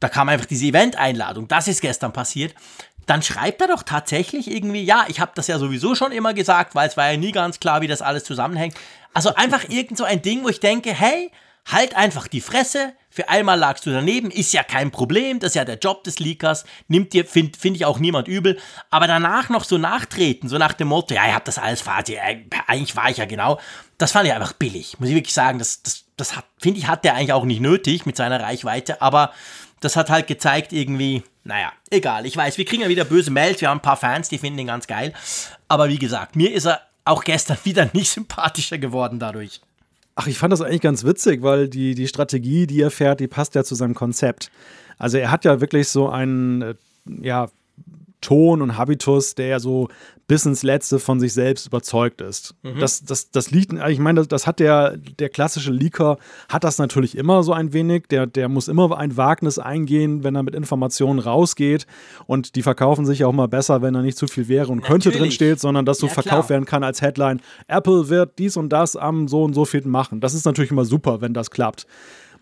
da 0.00 0.08
kam 0.08 0.28
einfach 0.28 0.46
diese 0.46 0.66
Event-Einladung. 0.66 1.46
Das 1.46 1.68
ist 1.68 1.80
gestern 1.80 2.12
passiert. 2.12 2.52
Dann 3.06 3.22
schreibt 3.22 3.60
er 3.60 3.68
doch 3.68 3.84
tatsächlich 3.84 4.50
irgendwie, 4.50 4.82
ja, 4.82 5.04
ich 5.06 5.20
habe 5.20 5.30
das 5.36 5.46
ja 5.46 5.60
sowieso 5.60 5.94
schon 5.94 6.10
immer 6.10 6.34
gesagt, 6.34 6.74
weil 6.74 6.88
es 6.88 6.96
war 6.96 7.12
ja 7.12 7.16
nie 7.16 7.30
ganz 7.30 7.60
klar, 7.60 7.80
wie 7.80 7.86
das 7.86 8.02
alles 8.02 8.24
zusammenhängt. 8.24 8.74
Also 9.12 9.36
einfach 9.36 9.68
irgend 9.68 9.96
so 9.96 10.02
ein 10.02 10.20
Ding, 10.20 10.42
wo 10.42 10.48
ich 10.48 10.58
denke, 10.58 10.92
hey, 10.92 11.30
halt 11.70 11.94
einfach 11.94 12.26
die 12.26 12.40
Fresse, 12.40 12.92
für 13.14 13.28
einmal 13.28 13.56
lagst 13.56 13.86
du 13.86 13.92
daneben, 13.92 14.32
ist 14.32 14.52
ja 14.52 14.64
kein 14.64 14.90
Problem, 14.90 15.38
das 15.38 15.52
ist 15.52 15.54
ja 15.54 15.64
der 15.64 15.78
Job 15.78 16.02
des 16.02 16.18
Leakers, 16.18 16.64
nimmt 16.88 17.12
dir, 17.12 17.24
finde 17.24 17.56
find 17.56 17.76
ich 17.76 17.84
auch 17.84 18.00
niemand 18.00 18.26
übel, 18.26 18.58
aber 18.90 19.06
danach 19.06 19.50
noch 19.50 19.62
so 19.62 19.78
nachtreten, 19.78 20.48
so 20.48 20.58
nach 20.58 20.72
dem 20.72 20.88
Motto, 20.88 21.14
ja, 21.14 21.24
ihr 21.28 21.34
habt 21.36 21.46
das 21.46 21.58
alles 21.58 21.80
fertig, 21.80 22.18
eigentlich 22.66 22.96
war 22.96 23.08
ich 23.08 23.18
ja 23.18 23.24
genau, 23.24 23.60
das 23.98 24.10
fand 24.10 24.26
ich 24.26 24.32
einfach 24.32 24.54
billig, 24.54 24.98
muss 24.98 25.10
ich 25.10 25.14
wirklich 25.14 25.32
sagen, 25.32 25.60
das, 25.60 25.80
das, 25.84 26.06
das 26.16 26.32
finde 26.60 26.80
ich, 26.80 26.88
hat 26.88 27.04
der 27.04 27.14
eigentlich 27.14 27.32
auch 27.32 27.44
nicht 27.44 27.60
nötig 27.60 28.04
mit 28.04 28.16
seiner 28.16 28.40
Reichweite, 28.40 29.00
aber 29.00 29.30
das 29.78 29.94
hat 29.94 30.10
halt 30.10 30.26
gezeigt 30.26 30.72
irgendwie, 30.72 31.22
naja, 31.44 31.72
egal, 31.90 32.26
ich 32.26 32.36
weiß, 32.36 32.58
wir 32.58 32.64
kriegen 32.64 32.82
ja 32.82 32.88
wieder 32.88 33.04
böse 33.04 33.30
Mails, 33.30 33.60
wir 33.60 33.68
haben 33.68 33.78
ein 33.78 33.82
paar 33.82 33.96
Fans, 33.96 34.28
die 34.28 34.38
finden 34.38 34.58
ihn 34.58 34.66
ganz 34.66 34.88
geil, 34.88 35.12
aber 35.68 35.88
wie 35.88 36.00
gesagt, 36.00 36.34
mir 36.34 36.52
ist 36.52 36.66
er 36.66 36.80
auch 37.04 37.22
gestern 37.22 37.58
wieder 37.64 37.88
nicht 37.92 38.10
sympathischer 38.10 38.78
geworden 38.78 39.20
dadurch. 39.20 39.60
Ach, 40.16 40.26
ich 40.26 40.38
fand 40.38 40.52
das 40.52 40.60
eigentlich 40.60 40.80
ganz 40.80 41.04
witzig, 41.04 41.42
weil 41.42 41.68
die, 41.68 41.94
die 41.94 42.06
Strategie, 42.06 42.66
die 42.66 42.80
er 42.80 42.90
fährt, 42.90 43.20
die 43.20 43.26
passt 43.26 43.54
ja 43.54 43.64
zu 43.64 43.74
seinem 43.74 43.94
Konzept. 43.94 44.50
Also 44.98 45.18
er 45.18 45.30
hat 45.30 45.44
ja 45.44 45.60
wirklich 45.60 45.88
so 45.88 46.08
einen, 46.08 46.62
äh, 46.62 46.74
ja, 47.20 47.48
Ton 48.24 48.62
und 48.62 48.76
Habitus, 48.78 49.34
der 49.34 49.46
ja 49.46 49.60
so 49.60 49.88
bis 50.26 50.46
ins 50.46 50.62
Letzte 50.62 50.98
von 50.98 51.20
sich 51.20 51.34
selbst 51.34 51.66
überzeugt 51.66 52.22
ist. 52.22 52.54
Mhm. 52.62 52.80
Das, 52.80 53.04
das, 53.04 53.30
das 53.30 53.50
liegt, 53.50 53.72
ich 53.72 53.98
meine, 53.98 54.20
das, 54.20 54.28
das, 54.28 54.46
hat 54.46 54.58
der, 54.58 54.96
der 54.96 55.28
klassische 55.28 55.70
Leaker, 55.70 56.16
hat 56.48 56.64
das 56.64 56.78
natürlich 56.78 57.16
immer 57.16 57.42
so 57.42 57.52
ein 57.52 57.74
wenig. 57.74 58.04
Der, 58.08 58.26
der 58.26 58.48
muss 58.48 58.68
immer 58.68 58.96
ein 58.96 59.16
Wagnis 59.18 59.58
eingehen, 59.58 60.24
wenn 60.24 60.34
er 60.34 60.42
mit 60.42 60.54
Informationen 60.54 61.18
rausgeht. 61.18 61.86
Und 62.26 62.56
die 62.56 62.62
verkaufen 62.62 63.04
sich 63.04 63.24
auch 63.24 63.32
mal 63.32 63.48
besser, 63.48 63.82
wenn 63.82 63.92
da 63.92 64.00
nicht 64.00 64.16
zu 64.16 64.26
viel 64.26 64.48
wäre 64.48 64.68
und 64.68 64.78
natürlich. 64.78 65.04
könnte 65.04 65.18
drin 65.18 65.30
steht, 65.30 65.60
sondern 65.60 65.84
dass 65.84 65.98
so 65.98 66.06
ja, 66.06 66.14
verkauft 66.14 66.48
werden 66.48 66.64
kann 66.64 66.82
als 66.82 67.02
Headline. 67.02 67.40
Apple 67.68 68.08
wird 68.08 68.38
dies 68.38 68.56
und 68.56 68.70
das 68.70 68.96
am 68.96 69.28
so 69.28 69.44
und 69.44 69.52
so 69.52 69.66
viel 69.66 69.82
machen. 69.86 70.20
Das 70.20 70.32
ist 70.32 70.46
natürlich 70.46 70.70
immer 70.70 70.86
super, 70.86 71.20
wenn 71.20 71.34
das 71.34 71.50
klappt. 71.50 71.86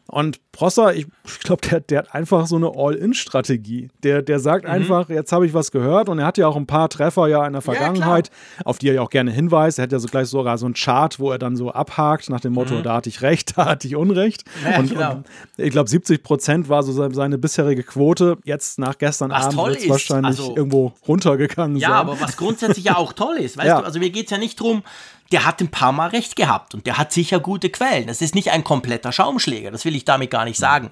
Und 0.08 0.40
Prosser, 0.52 0.94
ich, 0.94 1.06
ich 1.24 1.40
glaube, 1.40 1.66
der, 1.66 1.80
der 1.80 1.98
hat 2.00 2.14
einfach 2.14 2.46
so 2.46 2.56
eine 2.56 2.72
All-In-Strategie. 2.74 3.88
Der, 4.02 4.20
der 4.20 4.40
sagt 4.40 4.64
mhm. 4.64 4.70
einfach, 4.70 5.08
jetzt 5.08 5.32
habe 5.32 5.46
ich 5.46 5.54
was 5.54 5.70
gehört 5.70 6.08
und 6.08 6.18
er 6.18 6.26
hat 6.26 6.36
ja 6.36 6.48
auch 6.48 6.56
ein 6.56 6.66
paar 6.66 6.90
Treffer 6.90 7.28
ja 7.28 7.46
in 7.46 7.54
der 7.54 7.62
Vergangenheit, 7.62 8.30
ja, 8.58 8.66
auf 8.66 8.78
die 8.78 8.88
er 8.88 8.94
ja 8.94 9.02
auch 9.02 9.10
gerne 9.10 9.30
hinweist. 9.30 9.78
Er 9.78 9.84
hat 9.84 9.92
ja 9.92 9.98
so 9.98 10.08
gleich 10.08 10.28
sogar 10.28 10.58
so 10.58 10.66
ein 10.66 10.74
Chart, 10.74 11.18
wo 11.18 11.30
er 11.30 11.38
dann 11.38 11.56
so 11.56 11.70
abhakt 11.70 12.28
nach 12.28 12.40
dem 12.40 12.52
Motto, 12.52 12.74
mhm. 12.74 12.82
da 12.82 12.96
hatte 12.96 13.08
ich 13.08 13.22
recht, 13.22 13.56
da 13.56 13.66
hatte 13.66 13.86
ich 13.86 13.96
Unrecht. 13.96 14.44
Ja, 14.64 14.80
und, 14.80 14.90
genau. 14.90 15.12
und, 15.12 15.26
ich 15.56 15.70
glaube, 15.70 15.88
70 15.88 16.22
Prozent 16.22 16.68
war 16.68 16.82
so 16.82 16.92
seine 17.10 17.38
bisherige 17.38 17.82
Quote. 17.82 18.36
Jetzt 18.44 18.78
nach 18.78 18.98
gestern 18.98 19.30
was 19.30 19.46
Abend 19.46 19.66
wird 19.66 19.78
es 19.78 19.88
wahrscheinlich 19.88 20.38
also, 20.38 20.56
irgendwo 20.56 20.92
runtergegangen 21.06 21.76
ja, 21.76 21.88
sein. 21.88 21.96
Ja, 21.96 22.00
aber 22.00 22.20
was 22.20 22.36
grundsätzlich 22.36 22.84
ja 22.84 22.96
auch 22.96 23.12
toll 23.12 23.36
ist, 23.36 23.56
weißt 23.56 23.70
du, 23.78 23.84
also 23.84 23.98
mir 23.98 24.10
geht 24.10 24.26
es 24.26 24.30
ja 24.30 24.38
nicht 24.38 24.60
darum, 24.60 24.82
der 25.30 25.46
hat 25.46 25.60
ein 25.60 25.70
paar 25.70 25.92
Mal 25.92 26.08
recht 26.08 26.36
gehabt 26.36 26.74
und 26.74 26.86
der 26.86 26.98
hat 26.98 27.12
sicher 27.12 27.40
gute 27.40 27.70
Quellen. 27.70 28.06
Das 28.06 28.20
ist 28.20 28.34
nicht 28.34 28.50
ein 28.50 28.64
kompletter 28.64 29.12
Schaumschläger, 29.12 29.70
das 29.70 29.84
will 29.84 29.96
ich 29.96 30.04
damit 30.04 30.30
gar 30.30 30.44
nicht 30.44 30.58
sagen. 30.58 30.90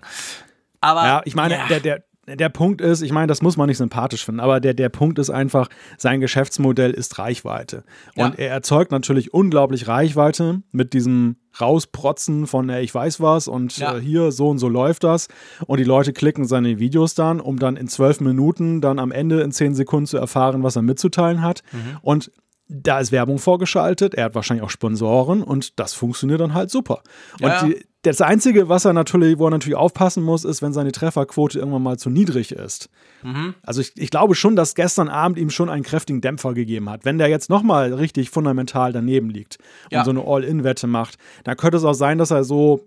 Aber 0.81 1.05
ja, 1.05 1.23
ich 1.25 1.35
meine, 1.35 1.55
ja. 1.55 1.67
der, 1.69 1.81
der, 1.81 2.03
der 2.37 2.49
Punkt 2.49 2.81
ist, 2.81 3.03
ich 3.03 3.13
meine, 3.13 3.27
das 3.27 3.43
muss 3.43 3.57
man 3.57 3.69
nicht 3.69 3.79
sympathisch 3.79 4.25
finden, 4.25 4.41
aber 4.41 4.61
der, 4.61 4.75
der 4.75 4.89
Punkt 4.89 5.19
ist 5.19 5.31
einfach, 5.31 5.69
sein 5.99 6.21
Geschäftsmodell 6.21 6.93
ist 6.93 7.19
Reichweite. 7.19 7.85
Und 8.17 8.39
ja. 8.39 8.45
er 8.45 8.51
erzeugt 8.51 8.93
natürlich 8.93 9.35
unglaublich 9.35 9.89
Reichweite 9.89 10.63
mit 10.73 10.93
diesem 10.93 11.37
Rausprotzen 11.61 12.47
von, 12.47 12.69
ey, 12.69 12.83
ich 12.83 12.95
weiß 12.95 13.21
was 13.21 13.49
und 13.49 13.77
ja. 13.79 13.97
äh, 13.97 14.01
hier 14.01 14.33
so 14.33 14.49
und 14.49 14.59
so 14.59 14.69
läuft 14.69 15.05
das. 15.05 15.29
Und 15.67 15.79
die 15.79 15.85
Leute 15.85 16.13
klicken 16.13 16.45
seine 16.45 16.79
Videos 16.79 17.15
dann, 17.15 17.41
um 17.41 17.59
dann 17.59 17.77
in 17.77 17.89
zwölf 17.89 18.21
Minuten 18.21 18.81
dann 18.81 18.99
am 18.99 19.11
Ende 19.11 19.41
in 19.41 19.51
zehn 19.51 19.75
Sekunden 19.75 20.07
zu 20.07 20.17
erfahren, 20.17 20.63
was 20.63 20.77
er 20.77 20.83
mitzuteilen 20.83 21.43
hat. 21.43 21.63
Mhm. 21.73 21.99
Und 22.03 22.31
da 22.73 23.01
ist 23.01 23.11
Werbung 23.11 23.39
vorgeschaltet, 23.39 24.15
er 24.15 24.27
hat 24.27 24.35
wahrscheinlich 24.37 24.65
auch 24.65 24.71
Sponsoren 24.71 25.43
und 25.43 25.79
das 25.81 25.93
funktioniert 25.93 26.41
dann 26.41 26.55
halt 26.55 26.71
super. 26.71 27.03
Ja, 27.41 27.63
und 27.63 27.69
die, 27.69 27.85
das 28.03 28.21
Einzige, 28.21 28.69
was 28.69 28.85
er 28.85 28.93
natürlich, 28.93 29.39
wo 29.39 29.49
er 29.49 29.51
natürlich 29.51 29.77
aufpassen 29.77 30.23
muss, 30.23 30.45
ist, 30.45 30.63
wenn 30.63 30.73
seine 30.73 30.93
Trefferquote 30.93 31.59
irgendwann 31.59 31.83
mal 31.83 31.99
zu 31.99 32.09
niedrig 32.09 32.53
ist. 32.53 32.89
Mhm. 33.23 33.55
Also 33.63 33.81
ich, 33.81 33.93
ich, 33.97 34.11
glaube 34.11 34.37
schon, 34.37 34.57
dass 34.57 34.75
gestern 34.75 35.09
Abend 35.09 35.37
ihm 35.37 35.51
schon 35.51 35.69
einen 35.69 35.83
kräftigen 35.83 36.21
Dämpfer 36.21 36.55
gegeben 36.55 36.89
hat. 36.89 37.05
Wenn 37.05 37.19
der 37.19 37.29
jetzt 37.29 37.51
nochmal 37.51 37.93
richtig 37.93 38.31
fundamental 38.31 38.93
daneben 38.93 39.29
liegt 39.29 39.59
und 39.85 39.93
ja. 39.93 40.05
so 40.05 40.11
eine 40.11 40.25
All-In-Wette 40.25 40.87
macht, 40.87 41.17
dann 41.45 41.57
könnte 41.57 41.77
es 41.77 41.85
auch 41.85 41.95
sein, 41.95 42.17
dass 42.17 42.31
er 42.31 42.45
so, 42.45 42.85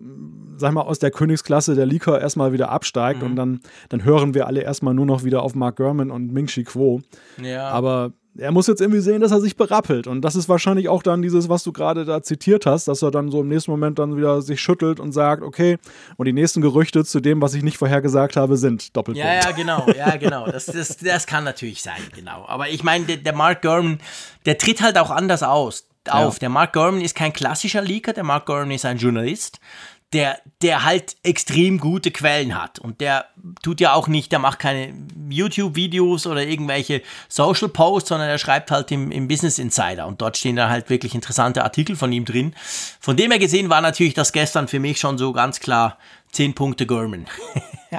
sag 0.56 0.72
mal, 0.72 0.82
aus 0.82 0.98
der 0.98 1.10
Königsklasse 1.10 1.74
der 1.74 1.86
Leaker 1.86 2.20
erstmal 2.20 2.52
wieder 2.52 2.70
absteigt 2.70 3.20
mhm. 3.20 3.26
und 3.26 3.36
dann, 3.36 3.60
dann 3.90 4.02
hören 4.02 4.34
wir 4.34 4.46
alle 4.46 4.62
erstmal 4.62 4.94
nur 4.94 5.06
noch 5.06 5.22
wieder 5.22 5.42
auf 5.42 5.54
Mark 5.54 5.76
Gurman 5.76 6.10
und 6.10 6.32
Ming 6.32 6.46
Chi 6.46 6.64
Kuo. 6.64 7.02
Ja. 7.40 7.68
Aber 7.68 8.14
er 8.36 8.50
muss 8.50 8.66
jetzt 8.66 8.80
irgendwie 8.80 9.00
sehen, 9.00 9.20
dass 9.20 9.30
er 9.30 9.40
sich 9.40 9.56
berappelt. 9.56 10.06
Und 10.06 10.22
das 10.22 10.34
ist 10.34 10.48
wahrscheinlich 10.48 10.88
auch 10.88 11.02
dann 11.02 11.22
dieses, 11.22 11.48
was 11.48 11.62
du 11.62 11.72
gerade 11.72 12.04
da 12.04 12.22
zitiert 12.22 12.66
hast, 12.66 12.88
dass 12.88 13.02
er 13.02 13.10
dann 13.10 13.30
so 13.30 13.40
im 13.40 13.48
nächsten 13.48 13.70
Moment 13.70 13.98
dann 13.98 14.16
wieder 14.16 14.42
sich 14.42 14.60
schüttelt 14.60 15.00
und 15.00 15.12
sagt, 15.12 15.42
okay, 15.42 15.78
und 16.16 16.26
die 16.26 16.32
nächsten 16.32 16.60
Gerüchte 16.60 17.04
zu 17.04 17.20
dem, 17.20 17.40
was 17.40 17.54
ich 17.54 17.62
nicht 17.62 17.78
vorhergesagt 17.78 18.36
habe, 18.36 18.56
sind 18.56 18.96
Doppelpunkt. 18.96 19.26
Ja, 19.26 19.34
ja, 19.34 19.52
genau, 19.52 19.86
ja, 19.96 20.16
genau. 20.16 20.46
Das, 20.46 20.66
das, 20.66 20.96
das 20.96 21.26
kann 21.26 21.44
natürlich 21.44 21.82
sein, 21.82 22.00
genau. 22.14 22.44
Aber 22.48 22.68
ich 22.68 22.82
meine, 22.82 23.04
der, 23.04 23.16
der 23.18 23.34
Mark 23.34 23.62
Gurman, 23.62 24.00
der 24.46 24.58
tritt 24.58 24.82
halt 24.82 24.98
auch 24.98 25.10
anders 25.10 25.42
aus. 25.42 25.86
Auf. 26.06 26.34
Ja. 26.34 26.40
Der 26.40 26.48
Mark 26.50 26.74
Gurman 26.74 27.00
ist 27.00 27.14
kein 27.14 27.32
klassischer 27.32 27.80
Leaker, 27.80 28.12
der 28.12 28.24
Mark 28.24 28.44
Gurman 28.44 28.72
ist 28.72 28.84
ein 28.84 28.98
Journalist 28.98 29.58
der, 30.14 30.40
der 30.62 30.84
halt 30.84 31.16
extrem 31.24 31.78
gute 31.78 32.12
Quellen 32.12 32.60
hat. 32.60 32.78
Und 32.78 33.00
der 33.00 33.26
tut 33.62 33.80
ja 33.80 33.92
auch 33.92 34.06
nicht, 34.06 34.30
der 34.30 34.38
macht 34.38 34.60
keine 34.60 34.94
YouTube-Videos 35.28 36.26
oder 36.26 36.46
irgendwelche 36.46 37.02
Social 37.28 37.68
Posts, 37.68 38.10
sondern 38.10 38.28
er 38.28 38.38
schreibt 38.38 38.70
halt 38.70 38.92
im, 38.92 39.10
im 39.10 39.26
Business 39.26 39.58
Insider. 39.58 40.06
Und 40.06 40.22
dort 40.22 40.36
stehen 40.36 40.56
dann 40.56 40.70
halt 40.70 40.88
wirklich 40.88 41.14
interessante 41.14 41.64
Artikel 41.64 41.96
von 41.96 42.12
ihm 42.12 42.24
drin. 42.24 42.54
Von 43.00 43.16
dem 43.16 43.32
her 43.32 43.40
gesehen 43.40 43.68
war 43.68 43.80
natürlich 43.80 44.14
das 44.14 44.32
gestern 44.32 44.68
für 44.68 44.78
mich 44.78 45.00
schon 45.00 45.18
so 45.18 45.32
ganz 45.32 45.58
klar 45.58 45.98
10 46.30 46.54
Punkte 46.54 46.86
Gorman. 46.86 47.26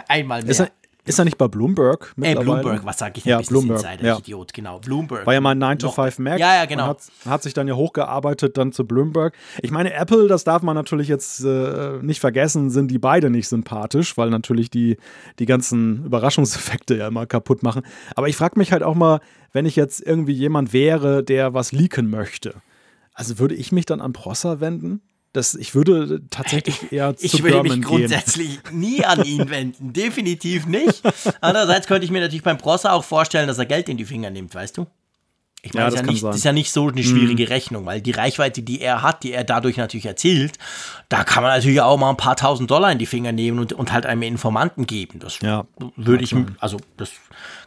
Einmal 0.07 0.41
mehr. 0.43 0.71
Ist, 1.05 1.19
er 1.19 1.25
nicht 1.25 1.37
bei 1.37 1.47
Bloomberg 1.47 2.13
Äh, 2.19 2.35
Bloomberg, 2.35 2.83
was 2.85 2.97
sage 2.97 3.13
ich? 3.17 3.25
Ja, 3.25 3.39
Bloomberg, 3.41 3.77
Insider, 3.83 4.03
ja. 4.05 4.17
Idiot, 4.17 4.53
genau. 4.53 4.79
Bloomberg. 4.79 5.25
War 5.25 5.33
ja 5.33 5.41
mal 5.41 5.51
ein 5.51 5.59
9 5.59 5.79
to 5.79 5.87
Noch- 5.87 5.95
5 5.95 6.19
Mac. 6.19 6.39
Ja, 6.39 6.55
ja, 6.55 6.65
genau. 6.65 6.87
Hat, 6.87 6.99
hat 7.25 7.43
sich 7.43 7.53
dann 7.53 7.67
ja 7.67 7.75
hochgearbeitet 7.75 8.57
dann 8.57 8.71
zu 8.71 8.85
Bloomberg. 8.85 9.33
Ich 9.61 9.71
meine, 9.71 9.93
Apple, 9.93 10.27
das 10.27 10.43
darf 10.43 10.63
man 10.63 10.75
natürlich 10.75 11.07
jetzt 11.07 11.43
äh, 11.43 11.99
nicht 12.01 12.19
vergessen, 12.19 12.69
sind 12.71 12.89
die 12.89 12.97
beide 12.99 13.29
nicht 13.29 13.47
sympathisch, 13.47 14.17
weil 14.17 14.29
natürlich 14.29 14.69
die, 14.69 14.97
die 15.39 15.45
ganzen 15.45 16.05
Überraschungseffekte 16.05 16.95
ja 16.97 17.07
immer 17.07 17.25
kaputt 17.25 17.63
machen. 17.63 17.83
Aber 18.15 18.27
ich 18.27 18.35
frage 18.35 18.57
mich 18.57 18.71
halt 18.71 18.83
auch 18.83 18.95
mal, 18.95 19.19
wenn 19.51 19.65
ich 19.65 19.75
jetzt 19.75 20.01
irgendwie 20.05 20.33
jemand 20.33 20.73
wäre, 20.73 21.23
der 21.23 21.53
was 21.53 21.71
leaken 21.71 22.09
möchte. 22.09 22.55
Also 23.13 23.39
würde 23.39 23.55
ich 23.55 23.71
mich 23.71 23.85
dann 23.85 24.01
an 24.01 24.11
Prosser 24.11 24.59
wenden? 24.59 25.01
Das, 25.35 25.53
ich 25.55 25.75
würde 25.75 26.21
tatsächlich 26.29 26.91
eher 26.91 27.15
zu 27.15 27.25
Ich 27.25 27.33
würde 27.43 27.55
German 27.61 27.63
mich 27.63 27.71
gehen. 27.73 27.81
grundsätzlich 27.83 28.59
nie 28.71 29.03
an 29.03 29.23
ihn 29.25 29.49
wenden. 29.49 29.91
Definitiv 29.93 30.65
nicht. 30.65 31.01
Andererseits 31.41 31.87
könnte 31.87 32.05
ich 32.05 32.11
mir 32.11 32.21
natürlich 32.21 32.43
beim 32.43 32.57
Prosser 32.57 32.93
auch 32.93 33.03
vorstellen, 33.03 33.47
dass 33.47 33.57
er 33.57 33.65
Geld 33.65 33.89
in 33.89 33.97
die 33.97 34.05
Finger 34.05 34.29
nimmt, 34.29 34.55
weißt 34.55 34.77
du? 34.77 34.87
Ich 35.61 35.73
meine, 35.73 35.85
Ja, 35.85 35.89
das, 35.91 35.99
ist 36.01 36.05
ja 36.05 36.11
nicht. 36.11 36.21
Mhm. 36.23 36.27
das 36.27 36.35
ist 36.37 36.43
ja 36.45 36.53
nicht 36.53 36.71
so 36.71 36.87
eine 36.89 37.03
schwierige 37.03 37.49
Rechnung, 37.49 37.85
weil 37.87 37.99
die 37.99 38.11
Reichweite, 38.11 38.61
die 38.61 38.81
er 38.81 39.01
hat, 39.01 39.23
die 39.23 39.31
er 39.33 39.43
dadurch 39.43 39.77
natürlich 39.77 40.05
erzielt, 40.05 40.59
da 41.09 41.23
kann 41.23 41.41
man 41.43 41.51
natürlich 41.55 41.81
auch 41.81 41.97
mal 41.97 42.11
ein 42.11 42.17
paar 42.17 42.35
tausend 42.35 42.69
Dollar 42.69 42.91
in 42.91 42.99
die 42.99 43.07
Finger 43.07 43.31
nehmen 43.31 43.57
und, 43.59 43.73
und 43.73 43.91
halt 43.91 44.05
einem 44.05 44.21
Informanten 44.21 44.85
geben. 44.85 45.19
Das 45.19 45.39
Ja. 45.41 45.65
würde 45.95 46.23
ich, 46.23 46.35
also 46.59 46.77
das 46.97 47.09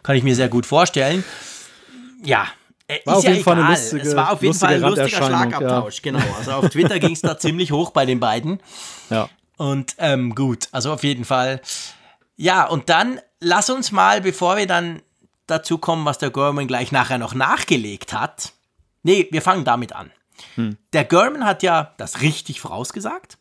kann 0.05 0.15
ich 0.17 0.23
mir 0.23 0.37
sehr 0.37 0.49
gut 0.49 0.65
vorstellen. 0.65 1.25
Ja. 2.25 2.47
Äh, 2.89 2.99
War 3.05 3.15
ist 3.15 3.19
auf 3.19 3.25
ja 3.25 3.31
jeden 3.33 3.45
Fall 3.45 3.59
eine 3.59 3.69
lustige- 3.75 4.03
es 4.09 4.17
war 4.17 4.33
auf 4.33 4.43
jeden 4.43 4.55
Fall 4.59 4.75
ein 4.75 4.81
lustige 4.81 5.03
lustiger 5.05 5.27
Schlagabtausch, 5.27 6.03
genau. 6.03 6.21
Also 6.39 6.53
auf 6.53 6.69
Twitter 6.71 6.99
ging 6.99 7.13
es 7.13 7.21
da 7.21 7.39
ziemlich 7.39 7.71
hoch 7.73 7.91
bei 7.91 8.05
den 8.07 8.19
beiden. 8.21 8.61
Ja. 9.11 9.29
Und 9.57 9.95
ähm, 9.99 10.35
gut, 10.35 10.69
also 10.73 10.93
auf 10.93 11.05
jeden 11.05 11.25
Fall. 11.25 11.61
Ja, 12.37 12.65
und 12.67 12.89
dann 12.89 13.21
lass 13.41 13.71
uns 13.71 13.93
mal, 13.93 14.21
bevor 14.21 14.57
wir 14.57 14.67
dann 14.67 15.03
dazu 15.47 15.79
kommen, 15.79 16.05
was 16.05 16.19
der 16.19 16.31
Gorman 16.31 16.67
gleich 16.67 16.93
nachher 16.93 17.19
noch 17.19 17.35
nachgelegt 17.35 18.13
hat. 18.13 18.53
Nee, 19.03 19.29
wir 19.31 19.43
fangen 19.43 19.65
damit 19.65 19.93
an. 19.95 20.11
Der 20.93 21.05
Gorman 21.05 21.45
hat 21.45 21.63
ja 21.65 21.95
das 21.97 22.21
richtig 22.21 22.61
vorausgesagt. 22.61 23.39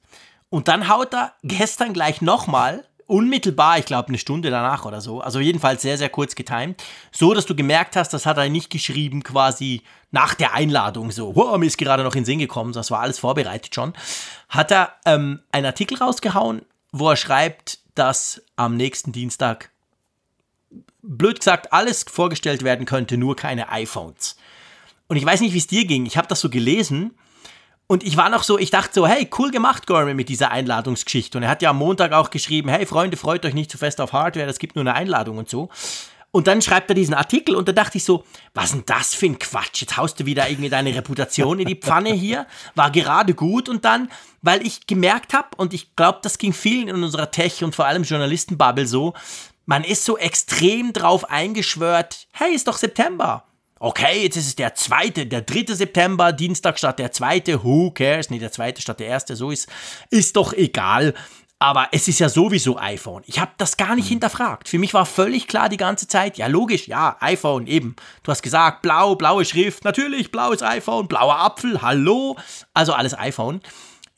Und 0.49 0.67
dann 0.67 0.87
haut 0.89 1.13
er 1.13 1.33
gestern 1.43 1.93
gleich 1.93 2.21
nochmal, 2.21 2.85
unmittelbar, 3.07 3.79
ich 3.79 3.85
glaube 3.85 4.09
eine 4.09 4.17
Stunde 4.17 4.49
danach 4.49 4.85
oder 4.85 5.01
so, 5.01 5.21
also 5.21 5.39
jedenfalls 5.39 5.81
sehr, 5.81 5.97
sehr 5.97 6.09
kurz 6.09 6.35
getimt, 6.35 6.83
so 7.11 7.33
dass 7.33 7.45
du 7.45 7.55
gemerkt 7.55 7.95
hast, 7.95 8.13
das 8.13 8.25
hat 8.25 8.37
er 8.37 8.49
nicht 8.49 8.69
geschrieben 8.69 9.23
quasi 9.23 9.81
nach 10.11 10.33
der 10.33 10.53
Einladung 10.53 11.11
so, 11.11 11.35
wow, 11.35 11.57
mir 11.57 11.65
ist 11.65 11.77
gerade 11.77 12.03
noch 12.03 12.15
in 12.15 12.21
den 12.21 12.25
Sinn 12.25 12.39
gekommen, 12.39 12.73
das 12.73 12.91
war 12.91 12.99
alles 12.99 13.19
vorbereitet 13.19 13.73
schon, 13.73 13.93
hat 14.49 14.71
er 14.71 14.93
ähm, 15.05 15.39
einen 15.51 15.65
Artikel 15.65 15.97
rausgehauen, 15.97 16.61
wo 16.91 17.09
er 17.09 17.15
schreibt, 17.15 17.79
dass 17.95 18.41
am 18.55 18.75
nächsten 18.75 19.11
Dienstag, 19.11 19.71
blöd 21.01 21.39
gesagt, 21.39 21.73
alles 21.73 22.03
vorgestellt 22.03 22.63
werden 22.63 22.85
könnte, 22.85 23.17
nur 23.17 23.35
keine 23.35 23.71
iPhones. 23.71 24.35
Und 25.07 25.15
ich 25.15 25.25
weiß 25.25 25.39
nicht, 25.39 25.53
wie 25.53 25.59
es 25.59 25.67
dir 25.67 25.85
ging, 25.85 26.05
ich 26.05 26.17
habe 26.17 26.27
das 26.27 26.41
so 26.41 26.49
gelesen 26.49 27.17
und 27.88 28.03
ich 28.03 28.17
war 28.17 28.29
noch 28.29 28.44
so, 28.44 28.60
ich 28.60 28.70
dachte 28.70 28.94
so, 28.94 29.08
hey, 29.08 29.29
cool 29.38 29.50
gemacht, 29.50 29.88
Gorman, 29.88 30.15
mit 30.15 30.29
dieser 30.29 30.51
Einladungsgeschichte. 30.51 31.38
Und 31.38 31.44
er 31.44 31.50
hat 31.50 31.62
ja 31.62 31.70
am 31.70 31.77
Montag 31.77 32.12
auch 32.12 32.29
geschrieben, 32.29 32.70
hey 32.70 32.86
Freunde, 32.86 33.15
freut 33.15 33.46
euch 33.46 33.53
nicht 33.53 33.72
zu 33.72 33.77
fest 33.77 34.01
auf 34.01 34.13
Hardware, 34.13 34.48
es 34.48 34.60
gibt 34.60 34.75
nur 34.75 34.84
eine 34.84 34.94
Einladung 34.94 35.38
und 35.38 35.50
so. 35.50 35.70
Und 36.32 36.48
dann 36.48 36.62
schreibt 36.62 36.89
er 36.91 36.96
diesen 36.96 37.13
Artikel 37.13 37.56
und 37.56 37.67
da 37.67 37.72
dachte 37.72 37.98
ich 37.98 38.03
so, 38.03 38.25
was 38.53 38.72
denn 38.72 38.84
das 38.86 39.15
für 39.15 39.27
ein 39.27 39.39
Quatsch? 39.39 39.82
Jetzt 39.82 39.96
haust 39.96 40.20
du 40.20 40.25
wieder 40.25 40.50
irgendwie 40.50 40.70
deine 40.70 40.94
Reputation 40.94 41.60
in 41.60 41.67
die 41.67 41.75
Pfanne 41.75 42.12
hier. 42.12 42.46
War 42.75 42.91
gerade 42.91 43.34
gut 43.34 43.70
und 43.70 43.86
dann, 43.86 44.12
weil 44.41 44.65
ich 44.67 44.86
gemerkt 44.86 45.34
habe, 45.34 45.48
und 45.56 45.74
ich 45.74 45.96
glaube, 45.96 46.20
das 46.22 46.38
ging 46.38 46.51
vielen 46.51 46.89
in 46.89 47.01
unserer 47.01 47.32
Tech- 47.32 47.63
und 47.63 47.74
vor 47.74 47.86
allem 47.86 48.03
Journalistenbubble 48.03 48.86
so, 48.86 49.13
man 49.65 49.84
ist 49.84 50.06
so 50.06 50.17
extrem 50.17 50.94
drauf 50.94 51.29
eingeschwört, 51.29 52.27
hey, 52.34 52.53
ist 52.53 52.67
doch 52.67 52.77
September. 52.77 53.46
Okay, 53.79 54.24
jetzt 54.24 54.38
ist 54.38 54.48
es 54.48 54.55
der 54.55 54.74
zweite, 54.75 55.25
der 55.25 55.41
dritte 55.41 55.75
September, 55.75 56.31
Dienstag 56.31 56.79
statt 56.79 57.00
der 57.00 57.12
zweite, 57.12 57.63
who 57.63 57.91
cares? 57.91 58.29
Nee, 58.29 58.39
der 58.39 58.51
zweite 58.51 58.81
statt 58.81 59.00
der 59.00 59.07
erste, 59.07 59.36
so 59.36 59.51
ist, 59.51 59.67
ist 60.10 60.36
doch 60.36 60.53
egal. 60.53 61.13
Aber 61.60 61.88
es 61.91 62.07
ist 62.07 62.19
ja 62.19 62.29
sowieso 62.29 62.77
iPhone. 62.77 63.24
Ich 63.25 63.39
habe 63.39 63.51
das 63.57 63.77
gar 63.77 63.96
nicht 63.96 64.07
hinterfragt. 64.07 64.69
Für 64.69 64.77
mich 64.77 64.93
war 64.93 65.07
völlig 65.07 65.48
klar 65.48 65.69
die 65.69 65.77
ganze 65.77 66.07
Zeit, 66.07 66.38
ja 66.38 66.46
logisch, 66.46 66.88
ja, 66.88 67.17
iPhone 67.19 67.65
eben. 67.65 67.96
Du 68.22 68.31
hast 68.31 68.43
gesagt, 68.43 68.84
blau, 68.84 69.15
blaue 69.15 69.43
Schrift, 69.43 69.84
natürlich, 69.84 70.32
blaues 70.32 70.62
iPhone, 70.62 71.08
blauer 71.08 71.39
Apfel, 71.39 71.82
hallo. 71.82 72.38
Also 72.75 72.93
alles 72.93 73.17
iPhone. 73.17 73.62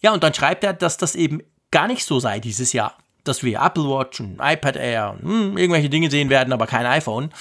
Ja, 0.01 0.13
und 0.13 0.23
dann 0.23 0.33
schreibt 0.33 0.65
er, 0.65 0.73
dass 0.73 0.97
das 0.97 1.15
eben 1.15 1.41
gar 1.71 1.87
nicht 1.87 2.03
so 2.03 2.19
sei 2.19 2.41
dieses 2.41 2.73
Jahr. 2.73 2.97
Dass 3.23 3.41
wir 3.41 3.61
Apple 3.61 3.83
Watch 3.83 4.19
und 4.19 4.39
iPad 4.41 4.75
Air 4.75 5.11
und 5.11 5.29
hm, 5.29 5.57
irgendwelche 5.57 5.89
Dinge 5.89 6.11
sehen 6.11 6.29
werden, 6.29 6.51
aber 6.51 6.67
kein 6.67 6.85
iPhone. 6.85 7.31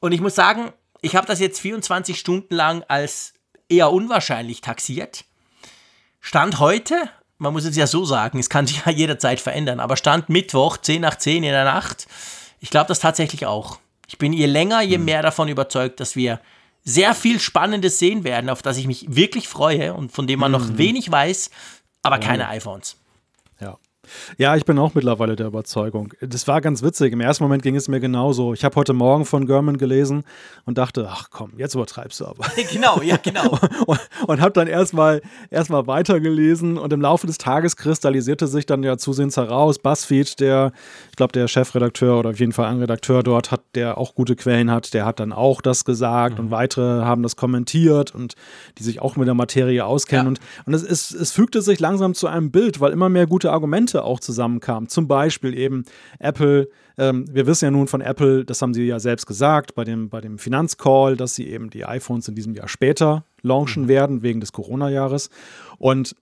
Und 0.00 0.12
ich 0.12 0.20
muss 0.20 0.34
sagen, 0.34 0.72
ich 1.04 1.16
habe 1.16 1.26
das 1.26 1.38
jetzt 1.38 1.60
24 1.60 2.18
Stunden 2.18 2.54
lang 2.54 2.82
als 2.88 3.34
eher 3.68 3.92
unwahrscheinlich 3.92 4.62
taxiert. 4.62 5.24
Stand 6.20 6.58
heute, 6.58 6.94
man 7.36 7.52
muss 7.52 7.64
es 7.64 7.76
ja 7.76 7.86
so 7.86 8.04
sagen, 8.06 8.38
es 8.38 8.48
kann 8.48 8.66
sich 8.66 8.84
ja 8.86 8.92
jederzeit 8.92 9.40
verändern, 9.40 9.80
aber 9.80 9.96
Stand 9.96 10.30
Mittwoch, 10.30 10.78
10 10.78 11.02
nach 11.02 11.16
10 11.16 11.44
in 11.44 11.50
der 11.50 11.64
Nacht, 11.64 12.06
ich 12.60 12.70
glaube 12.70 12.88
das 12.88 13.00
tatsächlich 13.00 13.44
auch. 13.44 13.78
Ich 14.06 14.16
bin 14.16 14.32
je 14.32 14.46
länger, 14.46 14.80
je 14.80 14.98
mehr 14.98 15.20
davon 15.20 15.48
überzeugt, 15.48 16.00
dass 16.00 16.16
wir 16.16 16.40
sehr 16.84 17.14
viel 17.14 17.38
Spannendes 17.38 17.98
sehen 17.98 18.24
werden, 18.24 18.48
auf 18.48 18.62
das 18.62 18.78
ich 18.78 18.86
mich 18.86 19.04
wirklich 19.08 19.48
freue 19.48 19.92
und 19.92 20.12
von 20.12 20.26
dem 20.26 20.40
man 20.40 20.52
noch 20.52 20.78
wenig 20.78 21.10
weiß, 21.10 21.50
aber 22.02 22.18
keine 22.18 22.48
iPhones. 22.48 22.96
Ja. 24.38 24.56
Ich 24.56 24.64
bin 24.64 24.78
auch 24.78 24.94
mittlerweile 24.94 25.36
der 25.36 25.46
Überzeugung. 25.46 26.12
Das 26.20 26.46
war 26.48 26.60
ganz 26.60 26.82
witzig. 26.82 27.12
Im 27.12 27.20
ersten 27.20 27.44
Moment 27.44 27.62
ging 27.62 27.76
es 27.76 27.88
mir 27.88 28.00
genauso. 28.00 28.54
Ich 28.54 28.64
habe 28.64 28.76
heute 28.76 28.92
Morgen 28.92 29.24
von 29.24 29.46
German 29.46 29.78
gelesen 29.78 30.24
und 30.64 30.78
dachte, 30.78 31.08
ach 31.10 31.28
komm, 31.30 31.52
jetzt 31.56 31.74
übertreibst 31.74 32.20
du 32.20 32.26
aber. 32.26 32.44
genau, 32.72 33.00
ja, 33.02 33.16
genau. 33.16 33.58
und, 33.86 34.00
und 34.26 34.40
habe 34.40 34.52
dann 34.52 34.66
erstmal 34.66 35.22
erstmal 35.50 35.86
weitergelesen 35.86 36.78
und 36.78 36.92
im 36.92 37.00
Laufe 37.00 37.26
des 37.26 37.38
Tages 37.38 37.76
kristallisierte 37.76 38.46
sich 38.46 38.66
dann 38.66 38.82
ja 38.82 38.96
zusehends 38.96 39.36
heraus, 39.36 39.78
BuzzFeed, 39.78 40.40
der, 40.40 40.72
ich 41.10 41.16
glaube, 41.16 41.32
der 41.32 41.48
Chefredakteur 41.48 42.18
oder 42.18 42.30
auf 42.30 42.40
jeden 42.40 42.52
Fall 42.52 42.66
ein 42.66 42.78
Redakteur 42.78 43.22
dort 43.22 43.50
hat, 43.50 43.60
der 43.74 43.98
auch 43.98 44.14
gute 44.14 44.36
Quellen 44.36 44.70
hat, 44.70 44.94
der 44.94 45.04
hat 45.04 45.20
dann 45.20 45.32
auch 45.32 45.60
das 45.60 45.84
gesagt 45.84 46.38
und 46.38 46.50
weitere 46.50 47.04
haben 47.04 47.22
das 47.22 47.36
kommentiert 47.36 48.14
und 48.14 48.34
die 48.78 48.82
sich 48.82 49.00
auch 49.00 49.16
mit 49.16 49.26
der 49.26 49.34
Materie 49.34 49.84
auskennen. 49.84 50.34
Ja. 50.34 50.40
Und, 50.64 50.66
und 50.66 50.74
es, 50.74 50.82
es, 50.82 51.10
es 51.10 51.32
fügte 51.32 51.62
sich 51.62 51.80
langsam 51.80 52.14
zu 52.14 52.26
einem 52.26 52.50
Bild, 52.50 52.80
weil 52.80 52.92
immer 52.92 53.08
mehr 53.08 53.26
gute 53.26 53.52
Argumente 53.52 53.93
auch 54.02 54.18
zusammenkamen. 54.18 54.88
Zum 54.88 55.06
Beispiel 55.06 55.56
eben 55.56 55.84
Apple, 56.18 56.68
ähm, 56.98 57.26
wir 57.30 57.46
wissen 57.46 57.66
ja 57.66 57.70
nun 57.70 57.86
von 57.86 58.00
Apple, 58.00 58.44
das 58.44 58.60
haben 58.60 58.74
sie 58.74 58.86
ja 58.86 58.98
selbst 58.98 59.26
gesagt 59.26 59.74
bei 59.74 59.84
dem, 59.84 60.08
bei 60.08 60.20
dem 60.20 60.38
Finanzcall, 60.38 61.16
dass 61.16 61.34
sie 61.34 61.48
eben 61.48 61.70
die 61.70 61.84
iPhones 61.84 62.26
in 62.28 62.34
diesem 62.34 62.54
Jahr 62.54 62.68
später 62.68 63.24
launchen 63.42 63.86
werden, 63.88 64.22
wegen 64.22 64.40
des 64.40 64.52
Corona-Jahres. 64.52 65.30
Und 65.78 66.16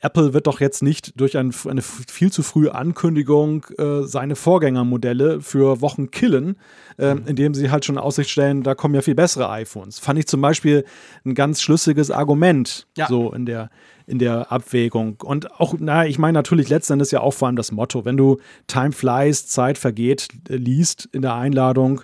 Apple 0.00 0.32
wird 0.32 0.46
doch 0.46 0.60
jetzt 0.60 0.82
nicht 0.82 1.18
durch 1.20 1.36
ein, 1.36 1.52
eine 1.68 1.82
viel 1.82 2.30
zu 2.30 2.42
frühe 2.44 2.74
Ankündigung 2.74 3.66
äh, 3.78 4.02
seine 4.02 4.36
Vorgängermodelle 4.36 5.40
für 5.40 5.80
Wochen 5.80 6.10
killen, 6.10 6.56
äh, 6.98 7.16
indem 7.26 7.54
sie 7.54 7.70
halt 7.70 7.84
schon 7.84 7.96
in 7.96 8.00
Aussicht 8.00 8.30
stellen, 8.30 8.62
da 8.62 8.74
kommen 8.76 8.94
ja 8.94 9.02
viel 9.02 9.16
bessere 9.16 9.48
iPhones. 9.50 9.98
Fand 9.98 10.18
ich 10.18 10.26
zum 10.28 10.40
Beispiel 10.40 10.84
ein 11.24 11.34
ganz 11.34 11.60
schlüssiges 11.60 12.10
Argument, 12.12 12.86
Ja. 12.96 13.08
so 13.08 13.32
in 13.32 13.44
der, 13.44 13.70
in 14.06 14.20
der 14.20 14.52
Abwägung. 14.52 15.16
Und 15.22 15.52
auch, 15.60 15.74
na, 15.78 16.06
ich 16.06 16.18
meine 16.18 16.34
natürlich 16.38 16.68
letzten 16.68 16.94
Endes 16.94 17.10
ja 17.10 17.20
auch 17.20 17.32
vor 17.34 17.48
allem 17.48 17.56
das 17.56 17.72
Motto, 17.72 18.04
wenn 18.04 18.16
du 18.16 18.38
Time 18.68 18.92
flies, 18.92 19.48
Zeit 19.48 19.78
vergeht, 19.78 20.28
äh, 20.48 20.56
liest 20.56 21.08
in 21.12 21.22
der 21.22 21.34
Einladung, 21.34 22.02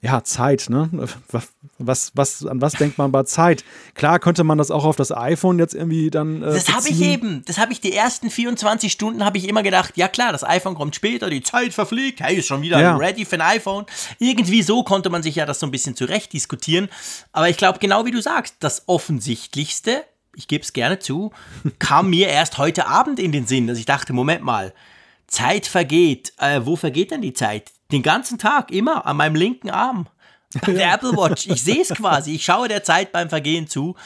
ja, 0.00 0.22
Zeit, 0.22 0.66
ne? 0.68 0.88
Was, 1.78 2.12
was, 2.14 2.46
an 2.46 2.60
was 2.60 2.74
denkt 2.74 2.98
man 2.98 3.10
bei 3.10 3.24
Zeit? 3.24 3.64
Klar 3.94 4.20
könnte 4.20 4.44
man 4.44 4.56
das 4.56 4.70
auch 4.70 4.84
auf 4.84 4.94
das 4.94 5.10
iPhone 5.10 5.58
jetzt 5.58 5.74
irgendwie 5.74 6.08
dann. 6.10 6.40
Äh, 6.42 6.46
Das 6.52 6.68
habe 6.72 6.88
ich 6.88 7.00
eben. 7.00 7.44
Das 7.46 7.58
habe 7.58 7.72
ich 7.72 7.80
die 7.80 7.92
ersten 7.92 8.30
24 8.30 8.92
Stunden 8.92 9.24
habe 9.24 9.38
ich 9.38 9.48
immer 9.48 9.62
gedacht, 9.64 9.96
ja 9.96 10.06
klar, 10.06 10.30
das 10.30 10.44
iPhone 10.44 10.76
kommt 10.76 10.94
später, 10.94 11.28
die 11.30 11.42
Zeit 11.42 11.74
verfliegt, 11.74 12.20
hey, 12.20 12.36
ist 12.36 12.46
schon 12.46 12.62
wieder 12.62 12.80
Ja. 12.80 12.96
ready 12.96 13.24
für 13.24 13.36
ein 13.36 13.40
iPhone. 13.40 13.86
Irgendwie 14.20 14.62
so 14.62 14.84
konnte 14.84 15.10
man 15.10 15.22
sich 15.24 15.34
ja 15.34 15.46
das 15.46 15.58
so 15.58 15.66
ein 15.66 15.72
bisschen 15.72 15.96
zurecht 15.96 16.32
diskutieren. 16.32 16.88
Aber 17.32 17.48
ich 17.48 17.56
glaube, 17.56 17.80
genau 17.80 18.04
wie 18.06 18.12
du 18.12 18.22
sagst, 18.22 18.54
das 18.60 18.84
Offensichtlichste, 18.86 20.04
ich 20.36 20.46
gebe 20.46 20.62
es 20.62 20.72
gerne 20.72 21.00
zu, 21.00 21.32
kam 21.80 22.10
mir 22.10 22.28
erst 22.28 22.58
heute 22.58 22.86
Abend 22.86 23.18
in 23.18 23.32
den 23.32 23.46
Sinn, 23.46 23.66
dass 23.66 23.78
ich 23.78 23.86
dachte, 23.86 24.12
Moment 24.12 24.44
mal, 24.44 24.72
Zeit 25.26 25.66
vergeht. 25.66 26.32
Äh, 26.38 26.60
wo 26.64 26.76
vergeht 26.76 27.10
denn 27.10 27.20
die 27.22 27.34
Zeit? 27.34 27.72
Den 27.90 28.02
ganzen 28.02 28.38
Tag, 28.38 28.70
immer 28.70 29.06
an 29.06 29.16
meinem 29.16 29.34
linken 29.34 29.70
Arm. 29.70 30.08
Der 30.66 30.94
Apple 30.94 31.12
Watch. 31.12 31.46
Ich 31.46 31.62
sehe 31.62 31.82
es 31.82 31.88
quasi. 31.94 32.34
Ich 32.34 32.44
schaue 32.44 32.68
der 32.68 32.82
Zeit 32.82 33.12
beim 33.12 33.28
Vergehen 33.28 33.68
zu. 33.68 33.96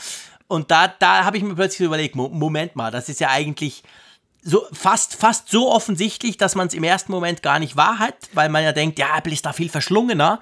Und 0.48 0.70
da, 0.70 0.88
da 0.88 1.24
habe 1.24 1.36
ich 1.36 1.42
mir 1.42 1.54
plötzlich 1.54 1.86
überlegt, 1.86 2.14
Mo 2.14 2.28
Moment 2.28 2.76
mal, 2.76 2.90
das 2.90 3.08
ist 3.08 3.20
ja 3.20 3.30
eigentlich 3.30 3.82
so 4.42 4.66
fast, 4.72 5.14
fast 5.14 5.48
so 5.48 5.70
offensichtlich, 5.70 6.36
dass 6.36 6.54
man 6.54 6.66
es 6.66 6.74
im 6.74 6.84
ersten 6.84 7.12
Moment 7.12 7.42
gar 7.42 7.58
nicht 7.58 7.76
wahr 7.76 7.98
hat, 7.98 8.16
weil 8.34 8.48
man 8.48 8.64
ja 8.64 8.72
denkt, 8.72 8.98
ja, 8.98 9.16
Apple 9.16 9.32
ist 9.32 9.46
da 9.46 9.52
viel 9.52 9.68
verschlungener. 9.68 10.40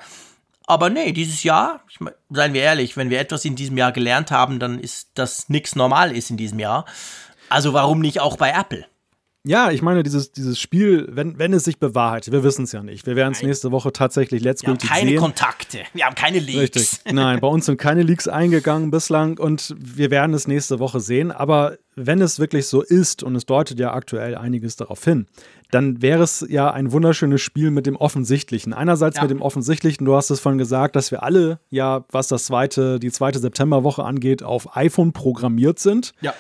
Aber 0.67 0.89
nee, 0.89 1.13
dieses 1.13 1.43
Jahr, 1.43 1.81
ich 1.89 2.01
mein, 2.01 2.15
seien 2.31 2.55
wir 2.55 2.63
ehrlich, 2.63 2.97
wenn 2.97 3.11
wir 3.11 3.21
etwas 3.21 3.45
in 3.45 3.57
diesem 3.57 3.77
Jahr 3.77 3.93
gelernt 3.93 4.31
haben, 4.31 4.59
dann 4.59 4.79
ist, 4.79 5.11
dass 5.15 5.49
nichts 5.49 5.77
normal 5.77 6.17
ist 6.17 6.31
in 6.31 6.37
diesem 6.37 6.59
Jahr. 6.59 6.87
Also 7.49 7.73
warum 7.73 8.01
nicht 8.01 8.21
auch 8.21 8.37
bei 8.37 8.51
Apple? 8.51 8.87
Ja, 9.47 9.71
ich 9.71 9.81
meine, 9.81 10.03
dieses, 10.03 10.33
dieses 10.33 10.61
Spiel, 10.61 11.09
wenn, 11.13 11.39
wenn 11.39 11.55
es 11.55 11.65
sich 11.65 11.79
bewahrheitet, 11.79 12.31
wir 12.31 12.45
wissen 12.45 12.65
es 12.65 12.73
ja 12.73 12.83
nicht. 12.83 13.07
Wir 13.07 13.17
werden 13.17 13.33
es 13.33 13.43
nächste 13.43 13.73
Woche 13.73 13.91
tatsächlich 13.91 14.43
letztgültig 14.43 14.83
wir 14.83 14.91
haben 14.91 14.99
keine 14.99 15.11
sehen. 15.13 15.21
Kontakte, 15.21 15.79
wir 15.95 16.05
haben 16.05 16.15
keine 16.15 16.41
Leaks. 16.41 16.59
Richtig. 16.59 17.01
Nein, 17.11 17.41
bei 17.41 17.49
uns 17.49 17.65
sind 17.65 17.79
keine 17.79 18.03
Leaks 18.03 18.29
eingegangen 18.29 18.91
bislang 18.91 19.39
und 19.39 19.75
wir 19.79 20.11
werden 20.11 20.35
es 20.35 20.47
nächste 20.47 20.79
Woche 20.79 21.01
sehen. 21.01 21.33
Aber 21.33 21.79
wenn 21.97 22.21
es 22.21 22.39
wirklich 22.39 22.67
so 22.67 22.83
ist, 22.83 23.23
und 23.23 23.35
es 23.35 23.47
deutet 23.47 23.81
ja 23.81 23.95
aktuell 23.95 24.37
einiges 24.37 24.77
darauf 24.77 25.03
hin, 25.03 25.27
dann 25.71 26.03
wäre 26.03 26.23
es 26.23 26.45
ja 26.47 26.71
ein 26.71 26.93
wunderschönes 26.93 27.41
Spiel 27.41 27.71
mit 27.71 27.87
dem 27.87 27.97
Offensichtlichen. 27.97 28.75
Einerseits 28.75 29.17
ja. 29.17 29.23
mit 29.23 29.31
dem 29.31 29.41
Offensichtlichen, 29.41 30.05
du 30.05 30.17
hast 30.17 30.29
es 30.29 30.41
vorhin 30.41 30.59
gesagt, 30.59 30.97
dass 30.97 31.11
wir 31.11 31.23
alle 31.23 31.61
ja, 31.71 32.05
was 32.11 32.29
das 32.29 32.45
zweite, 32.45 32.99
die 32.99 33.11
zweite 33.11 33.39
Septemberwoche 33.39 34.05
angeht, 34.05 34.43
auf 34.43 34.77
iPhone 34.77 35.15
programmiert 35.15 35.79
sind. 35.79 36.13
Ja 36.21 36.35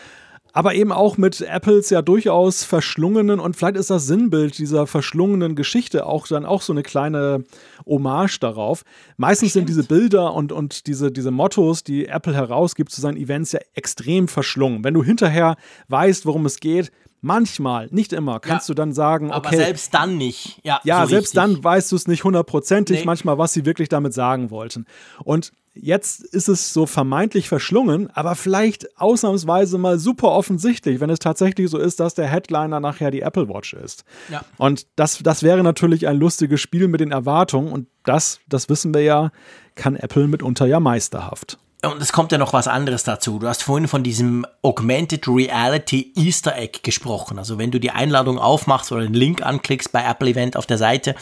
aber 0.52 0.74
eben 0.74 0.92
auch 0.92 1.16
mit 1.16 1.40
Apples 1.40 1.90
ja 1.90 2.02
durchaus 2.02 2.64
verschlungenen 2.64 3.40
und 3.40 3.56
vielleicht 3.56 3.76
ist 3.76 3.90
das 3.90 4.06
Sinnbild 4.06 4.58
dieser 4.58 4.86
verschlungenen 4.86 5.54
Geschichte 5.54 6.06
auch 6.06 6.26
dann 6.26 6.44
auch 6.44 6.62
so 6.62 6.72
eine 6.72 6.82
kleine 6.82 7.44
Hommage 7.86 8.38
darauf. 8.40 8.82
Meistens 9.16 9.50
Stimmt. 9.50 9.68
sind 9.68 9.76
diese 9.76 9.88
Bilder 9.88 10.34
und, 10.34 10.52
und 10.52 10.86
diese, 10.86 11.10
diese 11.10 11.30
Mottos, 11.30 11.84
die 11.84 12.06
Apple 12.06 12.34
herausgibt 12.34 12.90
zu 12.90 13.00
seinen 13.00 13.16
Events 13.16 13.52
ja 13.52 13.60
extrem 13.74 14.28
verschlungen. 14.28 14.84
Wenn 14.84 14.94
du 14.94 15.02
hinterher 15.02 15.56
weißt, 15.88 16.26
worum 16.26 16.46
es 16.46 16.60
geht, 16.60 16.90
Manchmal, 17.22 17.88
nicht 17.90 18.14
immer, 18.14 18.40
kannst 18.40 18.68
ja, 18.68 18.72
du 18.72 18.76
dann 18.76 18.94
sagen, 18.94 19.26
okay. 19.26 19.36
Aber 19.36 19.50
selbst 19.50 19.92
dann 19.92 20.16
nicht. 20.16 20.58
Ja, 20.64 20.80
ja 20.84 21.02
so 21.02 21.10
selbst 21.10 21.36
richtig. 21.36 21.54
dann 21.54 21.62
weißt 21.62 21.92
du 21.92 21.96
es 21.96 22.08
nicht 22.08 22.24
hundertprozentig, 22.24 23.00
nee. 23.00 23.04
manchmal, 23.04 23.36
was 23.36 23.52
sie 23.52 23.66
wirklich 23.66 23.90
damit 23.90 24.14
sagen 24.14 24.50
wollten. 24.50 24.86
Und 25.22 25.52
jetzt 25.74 26.20
ist 26.20 26.48
es 26.48 26.72
so 26.72 26.86
vermeintlich 26.86 27.48
verschlungen, 27.48 28.10
aber 28.10 28.34
vielleicht 28.34 28.98
ausnahmsweise 28.98 29.78
mal 29.78 29.98
super 29.98 30.28
offensichtlich, 30.28 31.00
wenn 31.00 31.10
es 31.10 31.18
tatsächlich 31.18 31.70
so 31.70 31.78
ist, 31.78 32.00
dass 32.00 32.14
der 32.14 32.26
Headliner 32.26 32.80
nachher 32.80 33.10
die 33.10 33.22
Apple 33.22 33.48
Watch 33.48 33.74
ist. 33.74 34.04
Ja. 34.30 34.44
Und 34.58 34.86
das, 34.96 35.18
das 35.18 35.42
wäre 35.42 35.62
natürlich 35.62 36.08
ein 36.08 36.16
lustiges 36.16 36.60
Spiel 36.60 36.88
mit 36.88 37.00
den 37.00 37.12
Erwartungen 37.12 37.72
und 37.72 37.86
das, 38.04 38.40
das 38.48 38.68
wissen 38.68 38.94
wir 38.94 39.02
ja, 39.02 39.30
kann 39.74 39.96
Apple 39.96 40.28
mitunter 40.28 40.66
ja 40.66 40.80
meisterhaft. 40.80 41.58
Und 41.82 42.02
es 42.02 42.12
kommt 42.12 42.30
ja 42.30 42.36
noch 42.36 42.52
was 42.52 42.68
anderes 42.68 43.04
dazu. 43.04 43.38
Du 43.38 43.48
hast 43.48 43.62
vorhin 43.62 43.88
von 43.88 44.02
diesem 44.02 44.44
Augmented 44.60 45.26
Reality 45.26 46.12
Easter 46.14 46.54
Egg 46.54 46.80
gesprochen. 46.82 47.38
Also 47.38 47.56
wenn 47.56 47.70
du 47.70 47.80
die 47.80 47.90
Einladung 47.90 48.38
aufmachst 48.38 48.92
oder 48.92 49.02
den 49.02 49.14
Link 49.14 49.42
anklickst 49.42 49.90
bei 49.90 50.04
Apple 50.04 50.28
Event 50.28 50.58
auf 50.58 50.66
der 50.66 50.76
Seite, 50.76 51.14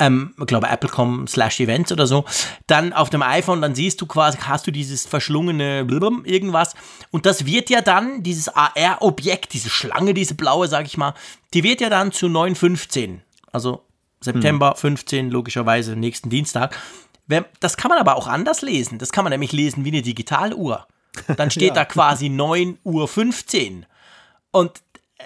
ähm, 0.00 0.34
ich 0.40 0.46
glaube 0.46 0.66
apple.com 0.66 1.28
slash 1.28 1.60
events 1.60 1.92
oder 1.92 2.08
so, 2.08 2.24
dann 2.66 2.92
auf 2.92 3.10
dem 3.10 3.22
iPhone, 3.22 3.62
dann 3.62 3.76
siehst 3.76 4.00
du 4.00 4.06
quasi, 4.06 4.38
hast 4.38 4.66
du 4.66 4.72
dieses 4.72 5.06
verschlungene 5.06 5.84
Blum, 5.84 6.24
irgendwas. 6.24 6.74
Und 7.12 7.24
das 7.24 7.46
wird 7.46 7.70
ja 7.70 7.80
dann, 7.80 8.24
dieses 8.24 8.48
AR-Objekt, 8.48 9.52
diese 9.52 9.70
Schlange, 9.70 10.14
diese 10.14 10.34
blaue, 10.34 10.66
sag 10.66 10.86
ich 10.86 10.96
mal, 10.96 11.14
die 11.54 11.62
wird 11.62 11.80
ja 11.80 11.90
dann 11.90 12.10
zu 12.10 12.26
9.15. 12.26 13.20
Also 13.52 13.84
September 14.20 14.70
hm. 14.70 14.76
15, 14.76 15.30
logischerweise 15.30 15.94
nächsten 15.94 16.28
Dienstag. 16.28 16.76
Das 17.60 17.76
kann 17.76 17.88
man 17.88 17.98
aber 17.98 18.16
auch 18.16 18.26
anders 18.26 18.62
lesen. 18.62 18.98
Das 18.98 19.12
kann 19.12 19.24
man 19.24 19.30
nämlich 19.30 19.52
lesen 19.52 19.84
wie 19.84 19.90
eine 19.90 20.02
Digitaluhr. 20.02 20.86
Dann 21.36 21.50
steht 21.52 21.68
ja. 21.68 21.74
da 21.74 21.84
quasi 21.84 22.28
9 22.28 22.78
Uhr 22.84 23.08
15. 23.08 23.86
Und 24.50 24.82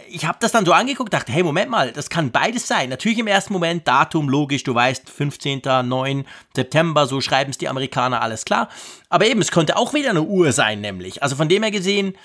ich 0.09 0.25
habe 0.27 0.39
das 0.41 0.53
dann 0.53 0.67
so 0.67 0.73
angeguckt, 0.73 1.13
dachte, 1.13 1.33
hey, 1.33 1.43
Moment 1.43 1.71
mal, 1.71 1.93
das 1.93 2.11
kann 2.11 2.31
beides 2.31 2.67
sein. 2.67 2.91
Natürlich 2.91 3.19
im 3.19 3.27
ersten 3.27 3.53
Moment 3.53 3.87
Datum, 3.89 4.29
logisch, 4.29 4.63
du 4.63 4.75
weißt, 4.75 5.09
15. 5.09 5.63
9. 5.85 6.25
September, 6.55 7.07
so 7.07 7.21
schreiben 7.21 7.51
es 7.51 7.59
die 7.59 7.69
Amerikaner, 7.69 8.21
alles 8.21 8.45
klar. 8.45 8.69
Aber 9.09 9.27
eben, 9.27 9.41
es 9.41 9.51
könnte 9.51 9.77
auch 9.77 9.95
wieder 9.95 10.11
eine 10.11 10.23
Uhr 10.23 10.53
sein, 10.53 10.81
nämlich. 10.81 11.23
Also 11.23 11.37
von 11.37 11.49
dem 11.49 11.63
her 11.63 11.73
gesehen, 11.73 12.17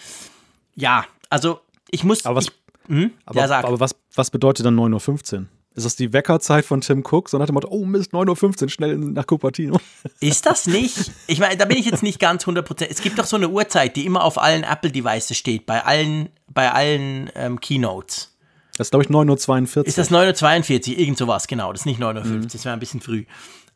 ja, 0.76 1.06
also 1.30 1.62
ich 1.90 2.04
muss. 2.04 2.26
Aber 2.26 2.36
was, 2.36 2.46
ich, 2.46 2.52
hm? 2.88 3.12
aber, 3.26 3.40
ja, 3.40 3.60
aber 3.60 3.80
was, 3.80 3.96
was 4.16 4.32
bedeutet 4.32 4.66
dann 4.66 4.78
9.15 4.80 5.34
Uhr? 5.34 5.46
Ist 5.74 5.86
das 5.86 5.96
die 5.96 6.12
Weckerzeit 6.12 6.66
von 6.66 6.82
Tim 6.82 7.04
Cook? 7.06 7.30
So 7.30 7.38
nach 7.38 7.46
dem 7.46 7.54
Motto, 7.54 7.70
oh 7.72 7.86
Mist, 7.86 8.12
9.15 8.12 8.64
Uhr, 8.64 8.70
schnell 8.70 8.98
nach 8.98 9.26
Cupertino. 9.26 9.80
Ist 10.20 10.46
das 10.46 10.68
nicht? 10.68 11.12
Ich 11.28 11.40
meine, 11.40 11.56
da 11.56 11.66
bin 11.66 11.78
ich 11.78 11.86
jetzt 11.86 12.04
nicht 12.04 12.20
ganz 12.20 12.46
100%. 12.46 12.88
Es 12.90 13.02
gibt 13.02 13.18
doch 13.18 13.26
so 13.26 13.38
eine 13.38 13.48
Uhrzeit, 13.48 13.96
die 13.96 14.06
immer 14.06 14.24
auf 14.24 14.38
allen 14.38 14.64
Apple-Devices 14.64 15.38
steht, 15.38 15.66
bei 15.66 15.84
allen, 15.86 16.30
bei 16.50 16.72
allen 16.72 17.32
ähm, 17.36 17.60
Keynotes. 17.62 18.36
Das 18.78 18.88
ist, 18.88 18.92
glaube 18.92 19.06
ich, 19.06 19.10
9.42 19.10 19.78
Uhr. 19.78 19.88
Ist 19.88 19.98
das 19.98 20.12
9.42 20.12 20.92
Uhr? 20.92 21.00
Irgend 21.00 21.18
sowas, 21.18 21.48
genau. 21.48 21.72
Das 21.72 21.82
ist 21.82 21.86
nicht 21.86 22.02
9.50 22.02 22.18
Uhr, 22.18 22.24
mhm. 22.26 22.48
das 22.50 22.66
wäre 22.66 22.74
ein 22.74 22.80
bisschen 22.80 23.00
früh. 23.00 23.26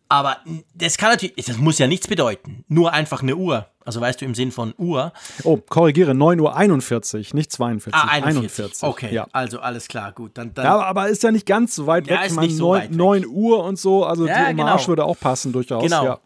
Aber 0.09 0.37
das 0.73 0.97
kann 0.97 1.11
natürlich, 1.11 1.45
das 1.45 1.57
muss 1.57 1.79
ja 1.79 1.87
nichts 1.87 2.07
bedeuten. 2.07 2.65
Nur 2.67 2.91
einfach 2.91 3.21
eine 3.21 3.35
Uhr. 3.35 3.67
Also 3.85 4.01
weißt 4.01 4.19
du, 4.19 4.25
im 4.25 4.33
Sinn 4.33 4.51
von 4.51 4.73
Uhr. 4.77 5.13
Oh, 5.43 5.57
korrigiere, 5.57 6.11
9.41 6.11 7.29
Uhr, 7.29 7.35
nicht 7.35 7.51
42. 7.51 7.93
Ah, 7.93 8.07
41. 8.07 8.59
41. 8.59 8.83
Okay, 8.83 9.13
ja. 9.13 9.27
also 9.31 9.59
alles 9.59 9.87
klar, 9.87 10.11
gut. 10.11 10.31
Dann, 10.33 10.53
dann 10.55 10.65
ja, 10.65 10.79
aber 10.79 11.07
ist 11.07 11.21
ja 11.21 11.31
nicht 11.31 11.45
ganz 11.45 11.75
so 11.75 11.85
weit 11.85 12.07
ja, 12.07 12.19
weg. 12.21 12.31
Ist 12.31 12.39
nicht 12.39 12.57
so 12.57 12.73
9, 12.73 12.81
weit 12.81 12.89
weg. 12.89 12.97
9 12.97 13.25
Uhr 13.27 13.63
und 13.63 13.77
so, 13.77 14.03
also 14.03 14.27
ja, 14.27 14.51
die 14.51 14.59
Hommage 14.59 14.77
genau. 14.77 14.87
würde 14.87 15.05
auch 15.05 15.19
passen 15.19 15.53
durchaus. 15.53 15.83
Genau. 15.83 16.03
Ja. 16.03 16.19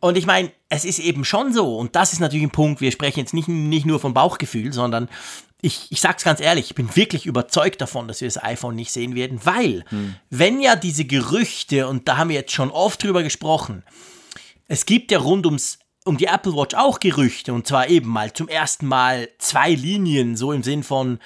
Und 0.00 0.16
ich 0.16 0.26
meine, 0.26 0.52
es 0.68 0.84
ist 0.84 0.98
eben 0.98 1.24
schon 1.24 1.52
so, 1.52 1.76
und 1.76 1.96
das 1.96 2.12
ist 2.12 2.20
natürlich 2.20 2.46
ein 2.46 2.50
Punkt, 2.50 2.80
wir 2.80 2.92
sprechen 2.92 3.20
jetzt 3.20 3.34
nicht, 3.34 3.48
nicht 3.48 3.86
nur 3.86 3.98
vom 3.98 4.14
Bauchgefühl, 4.14 4.72
sondern 4.72 5.08
ich, 5.60 5.90
ich 5.90 6.00
sag's 6.00 6.22
ganz 6.22 6.40
ehrlich, 6.40 6.66
ich 6.66 6.74
bin 6.74 6.94
wirklich 6.94 7.26
überzeugt 7.26 7.80
davon, 7.80 8.06
dass 8.06 8.20
wir 8.20 8.28
das 8.28 8.42
iPhone 8.42 8.76
nicht 8.76 8.92
sehen 8.92 9.14
werden, 9.14 9.40
weil, 9.42 9.84
hm. 9.88 10.14
wenn 10.30 10.60
ja 10.60 10.76
diese 10.76 11.04
Gerüchte, 11.04 11.88
und 11.88 12.06
da 12.06 12.16
haben 12.16 12.28
wir 12.28 12.36
jetzt 12.36 12.52
schon 12.52 12.70
oft 12.70 13.02
drüber 13.02 13.24
gesprochen, 13.24 13.82
es 14.68 14.86
gibt 14.86 15.10
ja 15.10 15.18
rund 15.18 15.46
ums, 15.46 15.78
um 16.08 16.16
die 16.16 16.24
Apple 16.24 16.54
Watch 16.54 16.74
auch 16.74 17.00
Gerüchte, 17.00 17.52
und 17.52 17.66
zwar 17.66 17.88
eben 17.88 18.08
mal 18.08 18.32
zum 18.32 18.48
ersten 18.48 18.86
Mal 18.86 19.28
zwei 19.38 19.72
Linien, 19.74 20.36
so 20.36 20.52
im 20.52 20.62
Sinn 20.62 20.82
von 20.82 21.18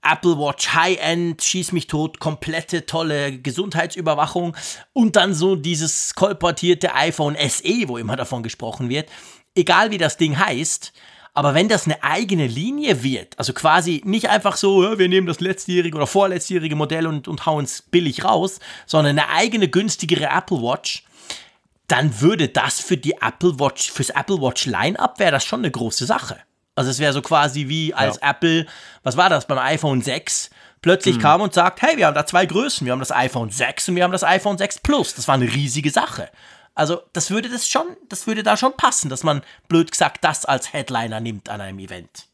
Apple 0.00 0.38
Watch 0.38 0.74
High-End, 0.74 1.42
schieß 1.42 1.72
mich 1.72 1.88
tot, 1.88 2.20
komplette 2.20 2.86
tolle 2.86 3.36
Gesundheitsüberwachung 3.36 4.56
und 4.92 5.16
dann 5.16 5.34
so 5.34 5.56
dieses 5.56 6.14
kolportierte 6.14 6.94
iPhone 6.94 7.36
SE, 7.36 7.88
wo 7.88 7.98
immer 7.98 8.14
davon 8.14 8.44
gesprochen 8.44 8.88
wird. 8.88 9.10
Egal 9.56 9.90
wie 9.90 9.98
das 9.98 10.16
Ding 10.16 10.38
heißt, 10.38 10.92
aber 11.34 11.54
wenn 11.54 11.68
das 11.68 11.86
eine 11.86 12.02
eigene 12.04 12.46
Linie 12.46 13.02
wird, 13.02 13.36
also 13.38 13.52
quasi 13.52 14.02
nicht 14.04 14.30
einfach 14.30 14.56
so, 14.56 14.98
wir 14.98 15.08
nehmen 15.08 15.26
das 15.26 15.40
letztjährige 15.40 15.96
oder 15.96 16.06
vorletztjährige 16.06 16.76
Modell 16.76 17.08
und, 17.08 17.26
und 17.26 17.44
hauen 17.44 17.64
es 17.64 17.82
billig 17.82 18.24
raus, 18.24 18.60
sondern 18.86 19.18
eine 19.18 19.30
eigene 19.30 19.68
günstigere 19.68 20.26
Apple 20.26 20.62
Watch, 20.62 21.04
dann 21.88 22.20
würde 22.20 22.48
das 22.48 22.80
für 22.80 22.96
die 22.96 23.14
Apple 23.20 23.58
Watch, 23.58 23.90
fürs 23.90 24.10
Apple 24.10 24.40
Watch 24.40 24.66
Line-Up 24.66 25.18
wäre 25.18 25.32
das 25.32 25.44
schon 25.44 25.60
eine 25.60 25.70
große 25.70 26.06
Sache. 26.06 26.38
Also 26.76 26.90
es 26.90 27.00
wäre 27.00 27.12
so 27.12 27.22
quasi 27.22 27.68
wie 27.68 27.92
als 27.92 28.20
ja. 28.22 28.30
Apple, 28.30 28.66
was 29.02 29.16
war 29.16 29.28
das 29.28 29.46
beim 29.46 29.58
iPhone 29.58 30.00
6? 30.00 30.50
Plötzlich 30.80 31.16
hm. 31.16 31.22
kam 31.22 31.40
und 31.40 31.52
sagt, 31.52 31.82
hey, 31.82 31.96
wir 31.96 32.06
haben 32.06 32.14
da 32.14 32.24
zwei 32.24 32.46
Größen, 32.46 32.84
wir 32.84 32.92
haben 32.92 33.00
das 33.00 33.10
iPhone 33.10 33.50
6 33.50 33.88
und 33.88 33.96
wir 33.96 34.04
haben 34.04 34.12
das 34.12 34.22
iPhone 34.22 34.58
6 34.58 34.78
Plus. 34.80 35.14
Das 35.14 35.26
war 35.26 35.34
eine 35.34 35.52
riesige 35.52 35.90
Sache. 35.90 36.30
Also, 36.76 37.02
das 37.12 37.32
würde 37.32 37.48
das 37.48 37.68
schon, 37.68 37.96
das 38.08 38.28
würde 38.28 38.44
da 38.44 38.56
schon 38.56 38.76
passen, 38.76 39.08
dass 39.08 39.24
man 39.24 39.42
blöd 39.66 39.90
gesagt 39.90 40.22
das 40.22 40.44
als 40.44 40.72
Headliner 40.72 41.18
nimmt 41.18 41.48
an 41.48 41.60
einem 41.60 41.80
Event. 41.80 42.28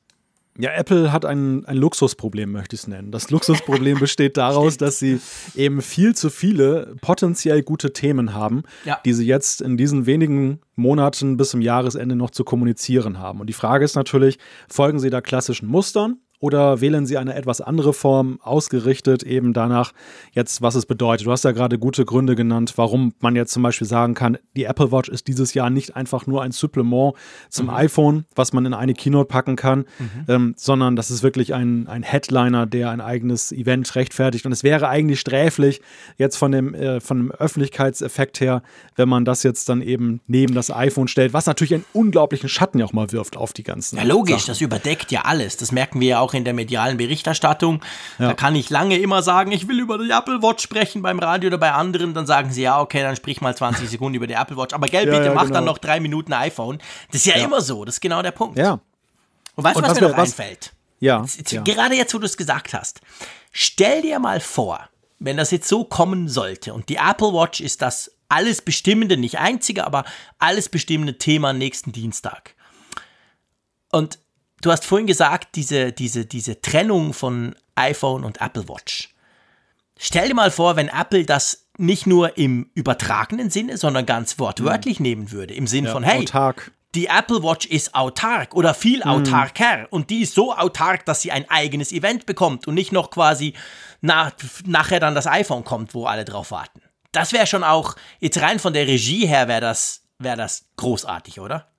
Ja, 0.56 0.70
Apple 0.70 1.10
hat 1.10 1.24
ein, 1.24 1.64
ein 1.64 1.76
Luxusproblem, 1.76 2.52
möchte 2.52 2.76
ich 2.76 2.82
es 2.82 2.86
nennen. 2.86 3.10
Das 3.10 3.30
Luxusproblem 3.30 3.98
besteht 3.98 4.36
daraus, 4.36 4.76
dass 4.76 5.00
sie 5.00 5.20
eben 5.56 5.82
viel 5.82 6.14
zu 6.14 6.30
viele 6.30 6.94
potenziell 7.00 7.62
gute 7.62 7.92
Themen 7.92 8.34
haben, 8.34 8.62
ja. 8.84 9.00
die 9.04 9.12
sie 9.12 9.26
jetzt 9.26 9.60
in 9.60 9.76
diesen 9.76 10.06
wenigen 10.06 10.60
Monaten 10.76 11.36
bis 11.36 11.50
zum 11.50 11.60
Jahresende 11.60 12.14
noch 12.14 12.30
zu 12.30 12.44
kommunizieren 12.44 13.18
haben. 13.18 13.40
Und 13.40 13.48
die 13.48 13.52
Frage 13.54 13.84
ist 13.84 13.96
natürlich, 13.96 14.38
folgen 14.68 15.00
sie 15.00 15.10
da 15.10 15.20
klassischen 15.20 15.66
Mustern 15.66 16.18
oder 16.40 16.80
wählen 16.80 17.06
Sie 17.06 17.16
eine 17.16 17.34
etwas 17.34 17.60
andere 17.60 17.94
Form, 17.94 18.38
ausgerichtet 18.42 19.22
eben 19.22 19.52
danach, 19.52 19.92
jetzt, 20.32 20.60
was 20.60 20.74
es 20.74 20.84
bedeutet? 20.84 21.26
Du 21.26 21.32
hast 21.32 21.44
ja 21.44 21.52
gerade 21.52 21.78
gute 21.78 22.04
Gründe 22.04 22.34
genannt, 22.34 22.74
warum 22.76 23.14
man 23.20 23.34
jetzt 23.34 23.52
zum 23.52 23.62
Beispiel 23.62 23.86
sagen 23.86 24.14
kann, 24.14 24.36
die 24.56 24.64
Apple 24.64 24.92
Watch 24.92 25.08
ist 25.08 25.26
dieses 25.28 25.54
Jahr 25.54 25.70
nicht 25.70 25.96
einfach 25.96 26.26
nur 26.26 26.42
ein 26.42 26.52
Supplement 26.52 27.14
zum 27.48 27.66
mhm. 27.66 27.74
iPhone, 27.74 28.24
was 28.34 28.52
man 28.52 28.66
in 28.66 28.74
eine 28.74 28.94
Keynote 28.94 29.26
packen 29.26 29.56
kann, 29.56 29.86
mhm. 29.98 30.24
ähm, 30.28 30.54
sondern 30.56 30.96
das 30.96 31.10
ist 31.10 31.22
wirklich 31.22 31.54
ein, 31.54 31.86
ein 31.88 32.02
Headliner, 32.02 32.66
der 32.66 32.90
ein 32.90 33.00
eigenes 33.00 33.52
Event 33.52 33.94
rechtfertigt. 33.94 34.44
Und 34.44 34.52
es 34.52 34.62
wäre 34.62 34.88
eigentlich 34.88 35.20
sträflich, 35.20 35.80
jetzt 36.18 36.36
von 36.36 36.52
dem, 36.52 36.74
äh, 36.74 37.00
von 37.00 37.18
dem 37.18 37.30
Öffentlichkeitseffekt 37.30 38.40
her, 38.40 38.62
wenn 38.96 39.08
man 39.08 39.24
das 39.24 39.42
jetzt 39.44 39.68
dann 39.68 39.80
eben 39.80 40.20
neben 40.26 40.54
das 40.54 40.70
iPhone 40.70 41.08
stellt, 41.08 41.32
was 41.32 41.46
natürlich 41.46 41.74
einen 41.74 41.84
unglaublichen 41.92 42.48
Schatten 42.48 42.78
ja 42.78 42.84
auch 42.84 42.92
mal 42.92 43.12
wirft 43.12 43.36
auf 43.36 43.52
die 43.52 43.62
ganzen. 43.62 43.96
Ja, 43.96 44.04
logisch, 44.04 44.42
Sachen. 44.42 44.48
das 44.48 44.60
überdeckt 44.60 45.10
ja 45.10 45.22
alles. 45.22 45.56
Das 45.56 45.72
merken 45.72 46.00
wir 46.00 46.08
ja 46.08 46.20
auch 46.20 46.23
in 46.32 46.44
der 46.44 46.54
medialen 46.54 46.96
Berichterstattung. 46.96 47.82
Ja. 48.18 48.28
Da 48.28 48.34
kann 48.34 48.54
ich 48.56 48.70
lange 48.70 48.96
immer 48.98 49.22
sagen, 49.22 49.52
ich 49.52 49.68
will 49.68 49.80
über 49.80 49.98
die 49.98 50.10
Apple 50.10 50.42
Watch 50.42 50.62
sprechen 50.62 51.02
beim 51.02 51.18
Radio 51.18 51.48
oder 51.48 51.58
bei 51.58 51.72
anderen. 51.72 52.14
Dann 52.14 52.26
sagen 52.26 52.50
sie, 52.52 52.62
ja, 52.62 52.80
okay, 52.80 53.02
dann 53.02 53.16
sprich 53.16 53.40
mal 53.40 53.54
20 53.54 53.88
Sekunden 53.90 54.14
über 54.14 54.26
die 54.26 54.34
Apple 54.34 54.56
Watch. 54.56 54.72
Aber 54.72 54.87
gell, 54.87 55.04
bitte 55.04 55.26
ja, 55.26 55.34
mach 55.34 55.42
genau. 55.42 55.54
dann 55.54 55.64
noch 55.64 55.78
drei 55.78 56.00
Minuten 56.00 56.32
iPhone. 56.32 56.78
Das 57.10 57.26
ist 57.26 57.26
ja, 57.26 57.44
immer 57.44 57.60
so. 57.60 57.84
Das 57.84 57.96
ist 57.96 58.00
genau 58.00 58.22
der 58.22 58.30
Punkt. 58.30 58.56
Ja. 58.56 58.80
Und 59.56 59.64
weißt 59.64 59.76
du, 59.76 59.82
was, 59.82 59.90
was, 59.90 60.00
mir 60.00 60.08
noch 60.08 60.16
was, 60.16 60.30
einfällt? 60.30 60.72
Ja, 61.00 61.22
jetzt, 61.22 61.64
Gerade 61.64 61.94
jetzt, 61.94 62.14
wo 62.14 62.18
du 62.18 62.24
es 62.24 62.37
gesagt 62.37 62.72
hast. 62.72 63.00
Stell 63.52 64.02
dir 64.02 64.18
mal 64.18 64.40
vor, 64.40 64.88
wenn 65.18 65.37
das 65.37 65.50
jetzt 65.50 65.68
so 65.68 65.84
kommen 65.84 66.28
sollte 66.28 66.72
und 66.72 66.88
die 66.88 66.96
Apple 66.96 67.32
Watch 67.32 67.60
ist 67.60 67.82
das 67.82 68.10
alles 68.28 68.62
bestimmende, 68.62 69.16
nicht 69.16 69.38
einzige, 69.38 69.87
aber 69.87 70.04
alles 70.38 70.68
bestimmende 70.68 71.18
Thema 71.18 71.52
nächsten 71.52 71.92
Dienstag. 71.92 72.54
Und 73.90 74.18
du 74.64 74.72
hast 74.72 74.85
vorhin 74.85 75.07
gesagt, 75.07 75.57
diese, 75.57 75.92
diese, 75.92 76.27
diese 76.27 76.61
Trennung 76.61 77.12
von 77.12 77.55
iPhone 77.74 78.24
und 78.24 78.40
Apple 78.40 78.68
Watch. 78.68 79.11
Stell 79.98 80.29
dir 80.29 80.35
mal 80.35 80.50
vor, 80.50 80.77
wenn 80.77 80.88
Apple 80.88 81.24
das 81.24 81.66
nicht 81.77 82.07
nur 82.07 82.37
im 82.38 82.70
übertragenen 82.74 83.50
Sinne, 83.50 83.77
sondern 83.77 84.07
ganz 84.07 84.38
wortwörtlich 84.38 85.00
mhm. 85.00 85.05
nehmen 85.05 85.33
würde. 85.33 85.55
Im 85.55 85.66
Sinne 85.66 85.88
ja, 85.88 85.92
von, 85.92 86.03
hey, 86.03 86.20
autark. 86.20 86.72
die 86.94 87.07
Apple 87.07 87.42
Watch 87.42 87.66
ist 87.66 87.94
autark 87.94 88.55
oder 88.55 88.74
viel 88.74 88.98
mhm. 88.98 89.11
autarker 89.11 89.87
und 89.90 90.11
die 90.11 90.22
ist 90.22 90.35
so 90.35 90.55
autark, 90.55 91.05
dass 91.05 91.20
sie 91.20 91.33
ein 91.33 91.48
eigenes 91.50 91.92
Event 91.92 92.27
bekommt 92.27 92.66
und 92.66 92.74
nicht 92.74 92.92
noch 92.92 93.11
quasi 93.11 93.55
nach, 94.00 94.33
nachher 94.64 95.00
dann 95.00 95.14
das 95.14 95.27
iPhone 95.27 95.64
kommt, 95.64 95.94
wo 95.94 96.07
alle 96.07 96.24
drauf 96.24 96.50
warten. 96.50 96.81
Das 97.12 97.33
wäre 97.33 97.46
schon 97.46 97.64
auch, 97.64 97.96
jetzt 98.18 98.40
rein 98.40 98.59
von 98.59 98.72
der 98.72 98.87
Regie 98.87 99.27
her 99.27 99.46
wäre 99.46 99.61
das, 99.61 100.03
wär 100.18 100.37
das 100.37 100.66
großartig, 100.77 101.40
oder? 101.40 101.73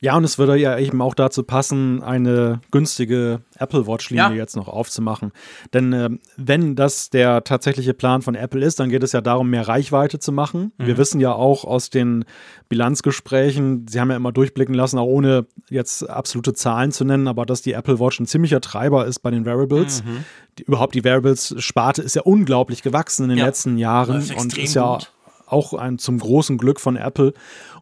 Ja, 0.00 0.16
und 0.16 0.24
es 0.24 0.38
würde 0.38 0.56
ja 0.56 0.78
eben 0.78 1.02
auch 1.02 1.14
dazu 1.14 1.42
passen, 1.42 2.02
eine 2.02 2.60
günstige 2.70 3.40
Apple 3.58 3.86
Watch-Linie 3.86 4.24
ja. 4.24 4.32
jetzt 4.32 4.56
noch 4.56 4.68
aufzumachen. 4.68 5.32
Denn 5.72 5.92
äh, 5.92 6.10
wenn 6.36 6.76
das 6.76 7.10
der 7.10 7.44
tatsächliche 7.44 7.94
Plan 7.94 8.22
von 8.22 8.34
Apple 8.34 8.64
ist, 8.64 8.78
dann 8.78 8.90
geht 8.90 9.02
es 9.02 9.12
ja 9.12 9.20
darum, 9.20 9.50
mehr 9.50 9.66
Reichweite 9.66 10.18
zu 10.18 10.32
machen. 10.32 10.72
Mhm. 10.78 10.86
Wir 10.86 10.98
wissen 10.98 11.20
ja 11.20 11.32
auch 11.32 11.64
aus 11.64 11.90
den 11.90 12.24
Bilanzgesprächen, 12.68 13.86
sie 13.88 14.00
haben 14.00 14.10
ja 14.10 14.16
immer 14.16 14.32
durchblicken 14.32 14.74
lassen, 14.74 14.98
auch 14.98 15.06
ohne 15.06 15.46
jetzt 15.68 16.08
absolute 16.08 16.52
Zahlen 16.52 16.92
zu 16.92 17.04
nennen, 17.04 17.28
aber 17.28 17.46
dass 17.46 17.62
die 17.62 17.72
Apple 17.72 17.98
Watch 17.98 18.20
ein 18.20 18.26
ziemlicher 18.26 18.60
Treiber 18.60 19.06
ist 19.06 19.20
bei 19.20 19.30
den 19.30 19.44
Wearables. 19.44 20.04
Mhm. 20.04 20.24
Die, 20.58 20.62
überhaupt 20.64 20.94
die 20.94 21.04
Wearables-Sparte 21.04 22.02
ist 22.02 22.16
ja 22.16 22.22
unglaublich 22.22 22.82
gewachsen 22.82 23.24
in 23.24 23.28
den 23.30 23.38
ja. 23.38 23.46
letzten 23.46 23.78
Jahren 23.78 24.16
und 24.36 24.56
ist 24.56 24.74
ja 24.74 24.94
gut 24.94 25.12
auch 25.46 25.74
ein, 25.74 25.98
zum 25.98 26.18
großen 26.18 26.58
Glück 26.58 26.80
von 26.80 26.96
Apple. 26.96 27.32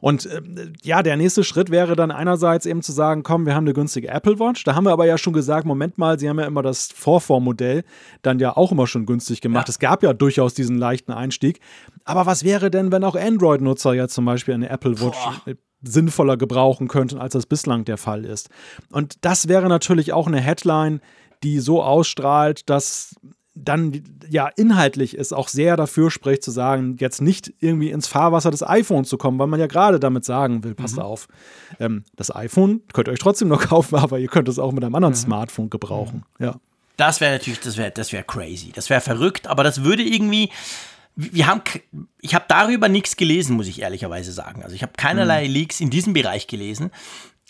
Und 0.01 0.27
äh, 0.27 0.41
ja, 0.83 1.03
der 1.03 1.17
nächste 1.17 1.45
Schritt 1.45 1.71
wäre 1.71 1.97
dann 1.97 2.11
einerseits 2.11 2.67
eben 2.67 2.83
zu 2.83 2.93
sagen, 2.93 3.23
komm, 3.23 3.47
wir 3.47 3.55
haben 3.55 3.65
eine 3.65 3.73
günstige 3.73 4.09
Apple 4.09 4.39
Watch. 4.39 4.65
Da 4.65 4.75
haben 4.75 4.85
wir 4.85 4.93
aber 4.93 5.07
ja 5.07 5.19
schon 5.19 5.33
gesagt, 5.33 5.67
Moment 5.67 5.99
mal, 5.99 6.19
sie 6.19 6.29
haben 6.29 6.39
ja 6.39 6.47
immer 6.47 6.63
das 6.63 6.89
Vorformmodell 6.95 7.85
dann 8.23 8.39
ja 8.39 8.57
auch 8.57 8.73
immer 8.73 8.87
schon 8.87 9.07
günstig 9.07 9.41
gemacht. 9.41 9.69
Ja. 9.69 9.73
Es 9.73 9.79
gab 9.79 10.03
ja 10.03 10.13
durchaus 10.13 10.55
diesen 10.55 10.79
leichten 10.79 11.13
Einstieg. 11.13 11.61
Aber 12.05 12.27
was 12.27 12.45
wäre 12.45 12.71
denn, 12.71 12.93
wenn 12.93 13.05
auch 13.05 13.17
Android-Nutzer 13.17 13.95
ja 13.95 14.09
zum 14.09 14.25
Beispiel 14.25 14.55
eine 14.55 14.69
Apple 14.69 15.01
Watch 15.01 15.19
Boah 15.45 15.55
sinnvoller 15.87 16.37
gebrauchen 16.37 16.89
könnten, 16.89 17.19
als 17.19 17.35
das 17.35 17.47
bislang 17.47 17.85
der 17.85 17.99
Fall 17.99 18.25
ist. 18.25 18.49
Und 18.91 19.25
das 19.25 19.49
wäre 19.49 19.69
natürlich 19.69 20.13
auch 20.13 20.27
eine 20.27 20.41
Headline, 20.41 21.01
die 21.43 21.61
so 21.61 21.83
ausstrahlt, 21.83 22.69
dass 22.71 23.15
dann 23.55 24.03
ja 24.29 24.49
inhaltlich 24.57 25.17
es 25.17 25.33
auch 25.33 25.49
sehr 25.49 25.77
dafür 25.77 26.11
spricht, 26.11 26.43
zu 26.43 26.51
sagen, 26.51 26.97
jetzt 26.99 27.23
nicht 27.23 27.53
irgendwie 27.61 27.91
ins 27.91 28.09
Fahrwasser 28.09 28.51
des 28.51 28.67
iPhones 28.67 29.09
zu 29.09 29.17
kommen, 29.17 29.39
weil 29.39 29.47
man 29.47 29.61
ja 29.61 29.67
gerade 29.67 30.01
damit 30.01 30.25
sagen 30.25 30.65
will, 30.65 30.75
passt 30.75 30.97
mhm. 30.97 31.03
auf, 31.03 31.29
ähm, 31.79 32.05
das 32.17 32.35
iPhone 32.35 32.83
könnt 32.93 33.09
ihr 33.09 33.13
euch 33.13 33.21
trotzdem 33.21 33.49
noch 33.49 33.63
kaufen, 33.69 33.97
aber 33.97 34.19
ihr 34.19 34.29
könnt 34.29 34.49
es 34.49 34.59
auch 34.59 34.73
mit 34.73 34.85
einem 34.85 34.95
anderen 34.95 35.15
mhm. 35.15 35.19
Smartphone 35.19 35.71
gebrauchen. 35.71 36.25
Mhm. 36.39 36.45
Ja. 36.45 36.61
Das 36.97 37.21
wäre 37.21 37.33
natürlich, 37.33 37.61
das 37.61 37.77
wäre 37.77 37.91
das 37.91 38.13
wär 38.13 38.23
crazy, 38.23 38.73
das 38.73 38.91
wäre 38.91 39.01
verrückt, 39.01 39.47
aber 39.47 39.65
das 39.65 39.83
würde 39.83 40.03
irgendwie, 40.03 40.51
wir 41.17 41.47
haben, 41.47 41.63
ich 42.21 42.35
habe 42.35 42.45
darüber 42.49 42.89
nichts 42.89 43.17
gelesen, 43.17 43.57
muss 43.57 43.69
ich 43.69 43.83
ehrlicherweise 43.83 44.33
sagen. 44.33 44.65
Also 44.65 44.75
ich 44.75 44.83
habe 44.83 44.93
keinerlei 44.97 45.47
mhm. 45.47 45.55
Leaks 45.55 45.81
in 45.81 45.91
diesem 45.91 46.13
Bereich 46.13 46.49
gelesen. 46.49 46.91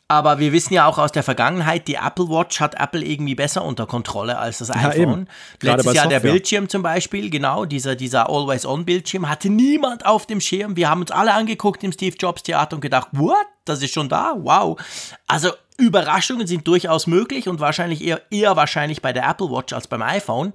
Aber 0.06 0.38
wir 0.38 0.52
wissen 0.52 0.74
ja 0.74 0.86
auch 0.86 0.98
aus 0.98 1.12
der 1.12 1.22
Vergangenheit, 1.22 1.88
die 1.88 1.94
Apple 1.94 2.28
Watch 2.28 2.60
hat 2.60 2.74
Apple 2.78 3.02
irgendwie 3.02 3.34
besser 3.34 3.64
unter 3.64 3.86
Kontrolle 3.86 4.38
als 4.38 4.58
das 4.58 4.70
iPhone. 4.70 5.28
Ja, 5.62 5.74
Letztes 5.74 5.94
Jahr 5.94 6.08
der 6.08 6.20
Bildschirm 6.20 6.68
zum 6.68 6.82
Beispiel, 6.82 7.30
genau, 7.30 7.64
dieser, 7.64 7.96
dieser 7.96 8.28
Always-On-Bildschirm, 8.28 9.28
hatte 9.28 9.48
niemand 9.48 10.04
auf 10.04 10.26
dem 10.26 10.42
Schirm. 10.42 10.76
Wir 10.76 10.90
haben 10.90 11.00
uns 11.00 11.10
alle 11.10 11.32
angeguckt 11.32 11.82
im 11.84 11.92
Steve 11.92 12.16
Jobs 12.18 12.42
Theater 12.42 12.76
und 12.76 12.82
gedacht, 12.82 13.08
what? 13.12 13.46
Das 13.64 13.82
ist 13.82 13.94
schon 13.94 14.10
da? 14.10 14.34
Wow. 14.36 14.78
Also 15.26 15.52
Überraschungen 15.78 16.46
sind 16.46 16.68
durchaus 16.68 17.06
möglich 17.06 17.48
und 17.48 17.60
wahrscheinlich 17.60 18.04
eher, 18.04 18.20
eher 18.30 18.56
wahrscheinlich 18.56 19.00
bei 19.00 19.14
der 19.14 19.26
Apple 19.26 19.50
Watch 19.50 19.72
als 19.72 19.88
beim 19.88 20.02
iPhone. 20.02 20.52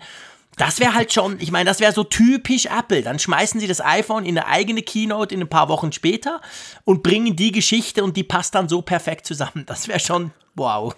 Das 0.59 0.81
wäre 0.81 0.93
halt 0.93 1.13
schon, 1.13 1.39
ich 1.39 1.51
meine, 1.51 1.69
das 1.69 1.79
wäre 1.79 1.93
so 1.93 2.03
typisch 2.03 2.65
Apple. 2.65 3.01
Dann 3.01 3.17
schmeißen 3.17 3.61
sie 3.61 3.67
das 3.67 3.79
iPhone 3.79 4.25
in 4.25 4.37
eine 4.37 4.45
eigene 4.45 4.81
Keynote 4.81 5.33
in 5.33 5.39
ein 5.39 5.47
paar 5.47 5.69
Wochen 5.69 5.93
später 5.93 6.41
und 6.83 7.01
bringen 7.01 7.37
die 7.37 7.53
Geschichte 7.53 8.03
und 8.03 8.17
die 8.17 8.25
passt 8.25 8.55
dann 8.55 8.67
so 8.67 8.81
perfekt 8.81 9.25
zusammen. 9.25 9.63
Das 9.65 9.87
wäre 9.87 10.01
schon 10.01 10.31
wow. 10.55 10.93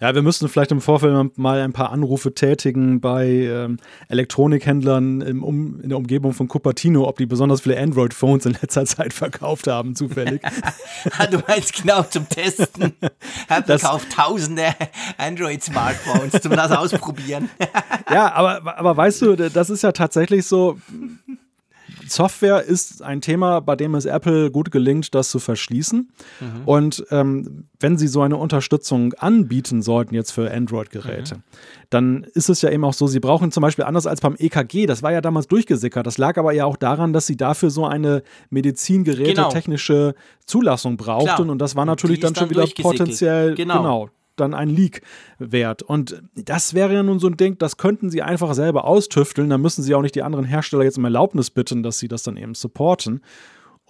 Ja, 0.00 0.14
wir 0.14 0.22
müssten 0.22 0.48
vielleicht 0.48 0.72
im 0.72 0.80
Vorfeld 0.80 1.36
mal 1.36 1.60
ein 1.60 1.74
paar 1.74 1.92
Anrufe 1.92 2.32
tätigen 2.32 3.02
bei 3.02 3.26
ähm, 3.26 3.76
Elektronikhändlern 4.08 5.20
im, 5.20 5.44
um, 5.44 5.78
in 5.82 5.90
der 5.90 5.98
Umgebung 5.98 6.32
von 6.32 6.48
Cupertino, 6.48 7.06
ob 7.06 7.18
die 7.18 7.26
besonders 7.26 7.60
viele 7.60 7.78
Android-Phones 7.78 8.46
in 8.46 8.56
letzter 8.62 8.86
Zeit 8.86 9.12
verkauft 9.12 9.66
haben, 9.66 9.94
zufällig. 9.94 10.40
du 11.30 11.42
meinst 11.46 11.82
genau 11.82 12.02
zum 12.04 12.26
Testen. 12.30 12.94
Apple 13.48 13.78
kauft 13.78 14.10
tausende 14.10 14.74
Android-Smartphones 15.18 16.40
zum 16.40 16.52
das 16.52 16.72
ausprobieren. 16.72 17.50
ja, 18.10 18.32
aber, 18.32 18.78
aber 18.78 18.96
weißt 18.96 19.20
du, 19.20 19.36
das 19.36 19.68
ist 19.68 19.82
ja 19.82 19.92
tatsächlich 19.92 20.46
so, 20.46 20.78
Software 22.10 22.62
ist 22.64 23.02
ein 23.02 23.20
Thema, 23.20 23.60
bei 23.60 23.76
dem 23.76 23.94
es 23.94 24.04
Apple 24.04 24.50
gut 24.50 24.70
gelingt, 24.70 25.14
das 25.14 25.30
zu 25.30 25.38
verschließen. 25.38 26.10
Mhm. 26.40 26.62
Und 26.64 27.04
ähm, 27.10 27.64
wenn 27.78 27.96
sie 27.96 28.08
so 28.08 28.22
eine 28.22 28.36
Unterstützung 28.36 29.14
anbieten 29.14 29.82
sollten 29.82 30.14
jetzt 30.14 30.32
für 30.32 30.50
Android-Geräte, 30.50 31.36
mhm. 31.36 31.42
dann 31.90 32.26
ist 32.34 32.50
es 32.50 32.62
ja 32.62 32.70
eben 32.70 32.84
auch 32.84 32.94
so, 32.94 33.06
sie 33.06 33.20
brauchen 33.20 33.52
zum 33.52 33.62
Beispiel 33.62 33.84
anders 33.84 34.06
als 34.06 34.20
beim 34.20 34.36
EKG, 34.38 34.86
das 34.86 35.02
war 35.02 35.12
ja 35.12 35.20
damals 35.20 35.46
durchgesickert. 35.48 36.06
Das 36.06 36.18
lag 36.18 36.36
aber 36.36 36.52
ja 36.52 36.64
auch 36.64 36.76
daran, 36.76 37.12
dass 37.12 37.26
sie 37.26 37.36
dafür 37.36 37.70
so 37.70 37.86
eine 37.86 38.22
Medizingeräte-technische 38.50 39.94
genau. 39.94 40.14
Zulassung 40.46 40.96
brauchten. 40.96 41.34
Klar. 41.36 41.48
Und 41.48 41.58
das 41.58 41.76
war 41.76 41.84
natürlich 41.84 42.20
dann, 42.20 42.34
dann 42.34 42.48
schon 42.48 42.50
wieder 42.50 42.66
potenziell 42.82 43.54
genau. 43.54 43.76
genau 43.78 44.10
dann 44.40 44.54
ein 44.54 44.68
Leak 44.68 45.02
wert. 45.38 45.82
Und 45.82 46.22
das 46.34 46.74
wäre 46.74 46.94
ja 46.94 47.02
nun 47.02 47.18
so 47.18 47.28
ein 47.28 47.36
Ding, 47.36 47.58
das 47.58 47.76
könnten 47.76 48.10
sie 48.10 48.22
einfach 48.22 48.54
selber 48.54 48.84
austüfteln. 48.84 49.50
Dann 49.50 49.60
müssen 49.60 49.82
sie 49.82 49.94
auch 49.94 50.02
nicht 50.02 50.14
die 50.14 50.22
anderen 50.22 50.44
Hersteller 50.44 50.84
jetzt 50.84 50.98
um 50.98 51.04
Erlaubnis 51.04 51.50
bitten, 51.50 51.82
dass 51.82 51.98
sie 51.98 52.08
das 52.08 52.22
dann 52.22 52.36
eben 52.36 52.54
supporten. 52.54 53.22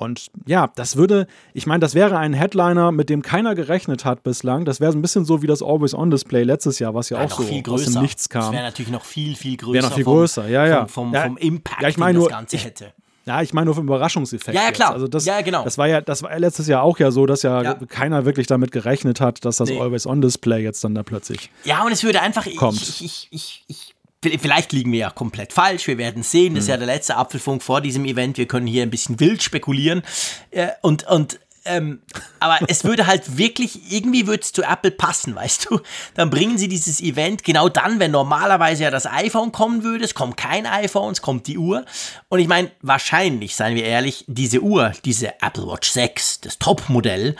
Und 0.01 0.29
ja, 0.47 0.71
das 0.77 0.97
würde, 0.97 1.27
ich 1.53 1.67
meine, 1.67 1.81
das 1.81 1.95
wäre 1.95 2.17
ein 2.17 2.33
Headliner, 2.33 2.91
mit 2.91 3.11
dem 3.11 3.21
keiner 3.21 3.55
gerechnet 3.55 4.07
hat 4.07 4.23
bislang. 4.23 4.65
Das 4.65 4.81
wäre 4.81 4.93
so 4.93 4.99
ein 4.99 5.03
bisschen 5.03 5.27
so 5.27 5.43
wie 5.43 5.47
das 5.47 5.63
Always-On-Display 5.63 6.43
letztes 6.43 6.79
Jahr, 6.79 6.95
was 6.95 7.11
ja, 7.11 7.19
ja 7.19 7.27
auch 7.27 7.31
so 7.31 7.73
aus 7.73 7.85
dem 7.85 8.01
Nichts 8.01 8.31
kam. 8.31 8.45
Das 8.45 8.53
wäre 8.53 8.63
natürlich 8.63 8.91
noch 8.91 9.05
viel, 9.05 9.37
viel 9.37 9.59
größer. 9.59 9.75
Wäre 9.75 9.87
noch 9.87 9.95
viel 9.95 10.05
größer, 10.05 10.49
ja, 10.49 10.67
ja. 10.67 10.87
Vom, 10.87 11.13
vom, 11.13 11.23
vom 11.23 11.37
Impact, 11.37 11.83
ja, 11.83 11.89
ich 11.91 11.99
meine, 11.99 12.19
den 12.19 12.25
das 12.25 12.33
Ganze 12.33 12.57
hätte. 12.57 12.95
Ja, 13.31 13.43
ich 13.43 13.53
meine 13.53 13.67
nur 13.67 13.77
vom 13.77 13.87
Überraschungseffekt. 13.87 14.57
Ja, 14.57 14.65
ja 14.65 14.73
klar. 14.73 14.93
Also 14.93 15.07
das, 15.07 15.25
ja, 15.25 15.41
genau. 15.41 15.63
Das 15.63 15.79
war 15.79 15.87
ja, 15.87 16.01
das 16.01 16.25
war 16.25 16.37
letztes 16.37 16.67
Jahr 16.67 16.83
auch 16.83 16.99
ja 16.99 17.13
so, 17.13 17.27
dass 17.27 17.43
ja, 17.43 17.63
ja. 17.63 17.75
keiner 17.89 18.25
wirklich 18.25 18.49
damit 18.49 18.73
gerechnet 18.73 19.21
hat, 19.21 19.45
dass 19.45 19.59
das 19.59 19.69
nee. 19.69 19.81
Always-On-Display 19.81 20.61
jetzt 20.65 20.83
dann 20.83 20.97
da 20.97 21.05
plötzlich. 21.05 21.49
Ja, 21.63 21.85
und 21.85 21.93
es 21.93 22.03
würde 22.03 22.23
einfach. 22.23 22.45
Kommt. 22.57 22.83
Ich, 22.83 23.05
ich, 23.05 23.29
ich, 23.31 23.65
ich 23.69 23.95
Vielleicht 24.23 24.73
liegen 24.73 24.93
wir 24.93 24.99
ja 24.99 25.11
komplett 25.11 25.53
falsch, 25.53 25.87
wir 25.87 25.97
werden 25.97 26.23
sehen. 26.23 26.55
Das 26.55 26.65
ist 26.65 26.69
ja 26.69 26.77
mhm. 26.77 26.81
der 26.81 26.89
letzte 26.89 27.17
Apfelfunk 27.17 27.63
vor 27.63 27.81
diesem 27.81 28.05
Event. 28.05 28.37
Wir 28.37 28.47
können 28.47 28.67
hier 28.67 28.83
ein 28.83 28.91
bisschen 28.91 29.19
wild 29.21 29.43
spekulieren. 29.43 30.03
Äh, 30.51 30.69
und, 30.83 31.07
und 31.09 31.39
ähm, 31.65 32.01
aber 32.39 32.59
es 32.69 32.85
würde 32.85 33.07
halt 33.07 33.37
wirklich, 33.37 33.93
irgendwie 33.93 34.27
würde 34.27 34.43
es 34.43 34.53
zu 34.53 34.63
Apple 34.63 34.91
passen, 34.91 35.35
weißt 35.35 35.69
du? 35.71 35.81
Dann 36.15 36.31
bringen 36.31 36.59
sie 36.59 36.69
dieses 36.69 37.01
Event 37.01 37.45
genau 37.45 37.69
dann, 37.69 38.01
wenn 38.01 38.11
normalerweise 38.11 38.85
ja 38.85 38.91
das 38.91 39.07
iPhone 39.07 39.53
kommen 39.53 39.83
würde. 39.83 40.05
Es 40.05 40.15
kommt 40.15 40.37
kein 40.37 40.67
iPhone, 40.67 41.13
es 41.13 41.23
kommt 41.23 41.47
die 41.47 41.59
Uhr. 41.59 41.85
Und 42.29 42.41
ich 42.41 42.49
meine, 42.49 42.71
wahrscheinlich, 42.81 43.57
seien 43.57 43.75
wir 43.75 43.85
ehrlich, 43.85 44.25
diese 44.27 44.61
Uhr, 44.61 44.93
diese 45.05 45.41
Apple 45.43 45.67
Watch 45.67 45.91
6, 45.91 46.41
das 46.41 46.59
Top-Modell, 46.59 47.37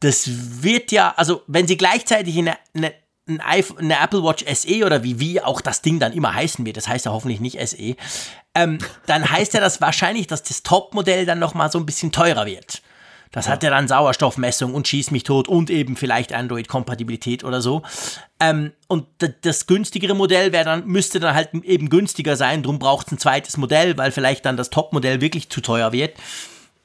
das 0.00 0.24
wird 0.26 0.92
ja, 0.92 1.12
also 1.16 1.42
wenn 1.48 1.66
sie 1.66 1.76
gleichzeitig 1.76 2.38
eine, 2.38 2.56
eine 2.74 2.94
eine 3.28 4.00
Apple 4.00 4.22
Watch 4.22 4.42
SE 4.54 4.86
oder 4.86 5.02
wie, 5.02 5.20
wie 5.20 5.42
auch 5.42 5.60
das 5.60 5.82
Ding 5.82 5.98
dann 5.98 6.14
immer 6.14 6.34
heißen 6.34 6.64
wird, 6.64 6.78
das 6.78 6.88
heißt 6.88 7.04
ja 7.04 7.12
hoffentlich 7.12 7.40
nicht 7.40 7.58
SE, 7.68 7.94
ähm, 8.54 8.78
dann 9.04 9.30
heißt 9.30 9.52
ja 9.52 9.60
das 9.60 9.82
wahrscheinlich, 9.82 10.26
dass 10.26 10.42
das 10.42 10.62
Top-Modell 10.62 11.26
dann 11.26 11.38
nochmal 11.38 11.70
so 11.70 11.78
ein 11.78 11.84
bisschen 11.84 12.10
teurer 12.10 12.46
wird. 12.46 12.80
Das 13.30 13.46
ja. 13.46 13.52
hat 13.52 13.62
ja 13.62 13.70
dann 13.70 13.88
Sauerstoffmessung 13.88 14.74
und 14.74 14.88
schießt 14.88 15.12
mich 15.12 15.22
tot 15.22 15.48
und 15.48 15.70
eben 15.70 15.96
vielleicht 15.96 16.32
Android-Kompatibilität 16.32 17.44
oder 17.44 17.60
so. 17.60 17.82
Ähm, 18.40 18.72
und 18.86 19.06
das 19.42 19.66
günstigere 19.66 20.14
Modell 20.14 20.52
wäre 20.52 20.64
dann, 20.64 20.86
müsste 20.86 21.20
dann 21.20 21.34
halt 21.34 21.52
eben 21.54 21.90
günstiger 21.90 22.36
sein, 22.36 22.62
drum 22.62 22.78
braucht 22.78 23.08
es 23.08 23.12
ein 23.12 23.18
zweites 23.18 23.56
Modell, 23.56 23.96
weil 23.98 24.12
vielleicht 24.12 24.44
dann 24.44 24.56
das 24.56 24.70
Top-Modell 24.70 25.20
wirklich 25.20 25.48
zu 25.50 25.60
teuer 25.60 25.92
wird. 25.92 26.16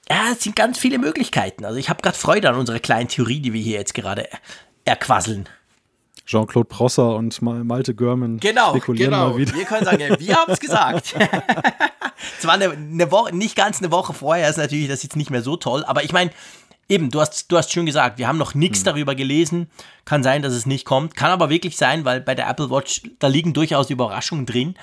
Ja, 0.09 0.31
es 0.33 0.43
sind 0.43 0.55
ganz 0.55 0.77
viele 0.77 0.97
Möglichkeiten. 0.97 1.63
Also 1.65 1.77
ich 1.77 1.89
habe 1.89 2.01
gerade 2.01 2.17
Freude 2.17 2.49
an 2.49 2.55
unserer 2.55 2.79
kleinen 2.79 3.07
Theorie, 3.07 3.39
die 3.39 3.53
wir 3.53 3.61
hier 3.61 3.77
jetzt 3.77 3.93
gerade 3.93 4.27
erquasseln. 4.85 5.47
Jean-Claude 6.25 6.67
Prosser 6.67 7.15
und 7.15 7.41
Malte 7.41 7.93
Görman 7.93 8.39
genau, 8.39 8.69
spekulieren 8.69 9.11
genau. 9.11 9.29
mal 9.29 9.37
wieder. 9.37 9.53
Wir 9.53 9.65
können 9.65 9.85
sagen, 9.85 10.15
wir 10.17 10.35
haben 10.35 10.51
es 10.51 10.59
gesagt. 10.59 11.15
Es 12.39 12.47
war 12.47 12.53
eine, 12.53 12.71
eine 12.71 13.11
Woche, 13.11 13.35
nicht 13.35 13.55
ganz 13.55 13.79
eine 13.79 13.91
Woche 13.91 14.13
vorher, 14.13 14.49
ist 14.49 14.57
natürlich 14.57 14.87
das 14.87 15.03
jetzt 15.03 15.17
nicht 15.17 15.29
mehr 15.29 15.41
so 15.41 15.57
toll, 15.57 15.83
aber 15.83 16.05
ich 16.05 16.13
meine, 16.13 16.31
eben, 16.87 17.09
du 17.09 17.21
hast, 17.21 17.51
du 17.51 17.57
hast 17.57 17.71
schon 17.71 17.85
gesagt, 17.85 18.17
wir 18.17 18.27
haben 18.27 18.37
noch 18.37 18.53
nichts 18.53 18.79
hm. 18.79 18.85
darüber 18.85 19.15
gelesen. 19.15 19.67
Kann 20.05 20.23
sein, 20.23 20.41
dass 20.41 20.53
es 20.53 20.65
nicht 20.65 20.85
kommt. 20.85 21.15
Kann 21.15 21.31
aber 21.31 21.49
wirklich 21.49 21.77
sein, 21.77 22.05
weil 22.05 22.21
bei 22.21 22.35
der 22.35 22.49
Apple 22.49 22.69
Watch, 22.69 23.01
da 23.19 23.27
liegen 23.27 23.53
durchaus 23.53 23.89
Überraschungen 23.89 24.45
drin. 24.45 24.75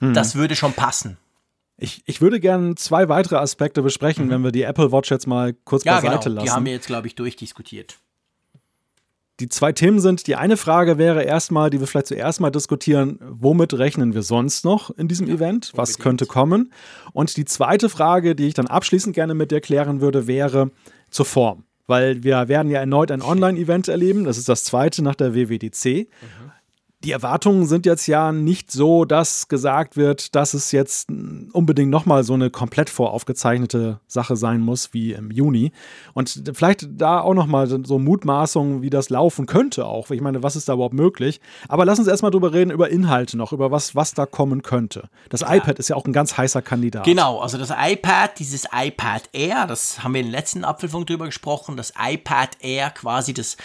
Hm. 0.00 0.14
Das 0.14 0.34
würde 0.34 0.56
schon 0.56 0.72
passen. 0.72 1.16
Ich, 1.76 2.02
ich 2.06 2.20
würde 2.20 2.38
gerne 2.38 2.76
zwei 2.76 3.08
weitere 3.08 3.36
Aspekte 3.36 3.82
besprechen, 3.82 4.26
mhm. 4.26 4.30
wenn 4.30 4.44
wir 4.44 4.52
die 4.52 4.62
Apple 4.62 4.92
Watch 4.92 5.10
jetzt 5.10 5.26
mal 5.26 5.54
kurz 5.64 5.82
ja, 5.82 5.96
beiseite 5.96 6.28
genau. 6.28 6.34
lassen. 6.36 6.44
Die 6.44 6.50
haben 6.52 6.66
wir 6.66 6.72
jetzt, 6.72 6.86
glaube 6.86 7.08
ich, 7.08 7.16
durchdiskutiert. 7.16 7.98
Die 9.40 9.48
zwei 9.48 9.72
Themen 9.72 9.98
sind, 9.98 10.26
die 10.26 10.36
eine 10.36 10.56
Frage 10.56 10.96
wäre 10.96 11.22
erstmal, 11.24 11.70
die 11.70 11.80
wir 11.80 11.86
vielleicht 11.86 12.06
zuerst 12.06 12.40
mal 12.40 12.50
diskutieren, 12.50 13.18
womit 13.20 13.74
rechnen 13.74 14.14
wir 14.14 14.22
sonst 14.22 14.64
noch 14.64 14.90
in 14.90 15.08
diesem 15.08 15.26
ja, 15.26 15.34
Event? 15.34 15.72
Was 15.74 15.90
unbedingt. 15.90 16.02
könnte 16.02 16.26
kommen? 16.26 16.72
Und 17.12 17.36
die 17.36 17.44
zweite 17.44 17.88
Frage, 17.88 18.34
die 18.34 18.46
ich 18.46 18.54
dann 18.54 18.66
abschließend 18.66 19.14
gerne 19.14 19.34
mit 19.34 19.50
dir 19.50 19.60
klären 19.60 20.00
würde, 20.00 20.26
wäre 20.26 20.70
zur 21.10 21.26
Form. 21.26 21.64
Weil 21.86 22.22
wir 22.22 22.48
werden 22.48 22.70
ja 22.70 22.80
erneut 22.80 23.10
ein 23.10 23.22
Online-Event 23.22 23.88
erleben. 23.88 24.24
Das 24.24 24.38
ist 24.38 24.48
das 24.48 24.64
zweite 24.64 25.02
nach 25.02 25.16
der 25.16 25.34
WWDC. 25.34 26.08
Mhm 26.08 26.43
die 27.04 27.12
Erwartungen 27.12 27.66
sind 27.66 27.84
jetzt 27.86 28.06
ja 28.06 28.32
nicht 28.32 28.72
so, 28.72 29.04
dass 29.04 29.48
gesagt 29.48 29.96
wird, 29.96 30.34
dass 30.34 30.54
es 30.54 30.72
jetzt 30.72 31.10
unbedingt 31.52 31.90
nochmal 31.90 32.24
so 32.24 32.32
eine 32.32 32.50
komplett 32.50 32.88
voraufgezeichnete 32.88 34.00
Sache 34.06 34.36
sein 34.36 34.60
muss 34.60 34.94
wie 34.94 35.12
im 35.12 35.30
Juni. 35.30 35.72
Und 36.14 36.50
vielleicht 36.54 36.86
da 36.90 37.20
auch 37.20 37.34
nochmal 37.34 37.66
so 37.66 37.98
Mutmaßungen, 37.98 38.80
wie 38.80 38.90
das 38.90 39.10
laufen 39.10 39.46
könnte 39.46 39.86
auch. 39.86 40.10
Ich 40.10 40.22
meine, 40.22 40.42
was 40.42 40.56
ist 40.56 40.68
da 40.68 40.74
überhaupt 40.74 40.94
möglich? 40.94 41.40
Aber 41.68 41.84
lass 41.84 41.98
uns 41.98 42.08
erstmal 42.08 42.30
drüber 42.30 42.52
reden, 42.52 42.70
über 42.70 42.88
Inhalte 42.88 43.36
noch, 43.36 43.52
über 43.52 43.70
was, 43.70 43.94
was 43.94 44.14
da 44.14 44.24
kommen 44.24 44.62
könnte. 44.62 45.10
Das 45.28 45.40
ja. 45.42 45.54
iPad 45.54 45.78
ist 45.78 45.88
ja 45.88 45.96
auch 45.96 46.06
ein 46.06 46.12
ganz 46.12 46.38
heißer 46.38 46.62
Kandidat. 46.62 47.04
Genau, 47.04 47.38
also 47.38 47.58
das 47.58 47.70
iPad, 47.70 48.38
dieses 48.38 48.64
iPad 48.72 49.28
Air, 49.32 49.66
das 49.66 50.02
haben 50.02 50.14
wir 50.14 50.22
im 50.22 50.30
letzten 50.30 50.64
Apfelfunk 50.64 51.06
drüber 51.06 51.26
gesprochen, 51.26 51.76
das 51.76 51.92
iPad 52.00 52.56
Air 52.60 52.90
quasi 52.90 53.34
das 53.34 53.56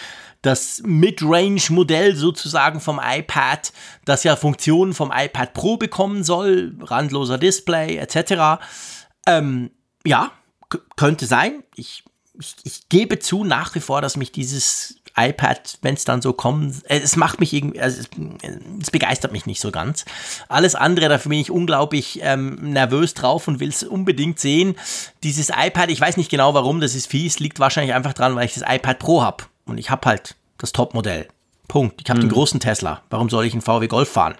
das 0.42 0.82
Mid-Range-Modell 0.84 2.16
sozusagen 2.16 2.80
vom 2.80 3.00
iPad, 3.02 3.72
das 4.04 4.24
ja 4.24 4.36
Funktionen 4.36 4.94
vom 4.94 5.12
iPad 5.14 5.52
Pro 5.52 5.76
bekommen 5.76 6.24
soll, 6.24 6.74
randloser 6.80 7.38
Display 7.38 7.96
etc. 7.96 8.62
Ähm, 9.26 9.70
ja, 10.06 10.32
könnte 10.96 11.26
sein. 11.26 11.62
Ich, 11.76 12.04
ich, 12.38 12.54
ich 12.64 12.88
gebe 12.88 13.18
zu 13.18 13.44
nach 13.44 13.74
wie 13.74 13.80
vor, 13.80 14.00
dass 14.00 14.16
mich 14.16 14.32
dieses 14.32 15.00
iPad, 15.16 15.78
wenn 15.82 15.94
es 15.94 16.04
dann 16.04 16.22
so 16.22 16.32
kommt, 16.32 16.88
äh, 16.88 17.00
es 17.00 17.16
macht 17.16 17.40
mich 17.40 17.52
irgendwie, 17.52 17.80
also 17.80 18.00
es, 18.00 18.08
es, 18.80 18.90
begeistert 18.90 19.32
mich 19.32 19.44
nicht 19.44 19.60
so 19.60 19.70
ganz. 19.70 20.04
Alles 20.48 20.74
andere, 20.74 21.08
dafür 21.08 21.30
bin 21.30 21.40
ich 21.40 21.50
unglaublich 21.50 22.20
ähm, 22.22 22.54
nervös 22.72 23.12
drauf 23.14 23.48
und 23.48 23.60
will 23.60 23.68
es 23.68 23.82
unbedingt 23.82 24.38
sehen. 24.38 24.76
Dieses 25.22 25.50
iPad, 25.50 25.90
ich 25.90 26.00
weiß 26.00 26.16
nicht 26.16 26.30
genau 26.30 26.54
warum, 26.54 26.80
das 26.80 26.94
ist 26.94 27.08
fies, 27.08 27.40
liegt 27.40 27.60
wahrscheinlich 27.60 27.94
einfach 27.94 28.14
dran, 28.14 28.36
weil 28.36 28.46
ich 28.46 28.54
das 28.54 28.64
iPad 28.66 28.98
Pro 28.98 29.22
habe. 29.22 29.44
Und 29.70 29.78
ich 29.78 29.90
habe 29.90 30.06
halt 30.06 30.36
das 30.58 30.72
Topmodell. 30.72 31.28
Punkt. 31.68 32.00
Ich 32.02 32.10
habe 32.10 32.18
mhm. 32.18 32.24
den 32.24 32.32
großen 32.32 32.60
Tesla. 32.60 33.02
Warum 33.10 33.30
soll 33.30 33.44
ich 33.46 33.52
einen 33.52 33.62
VW 33.62 33.86
Golf 33.86 34.10
fahren? 34.10 34.34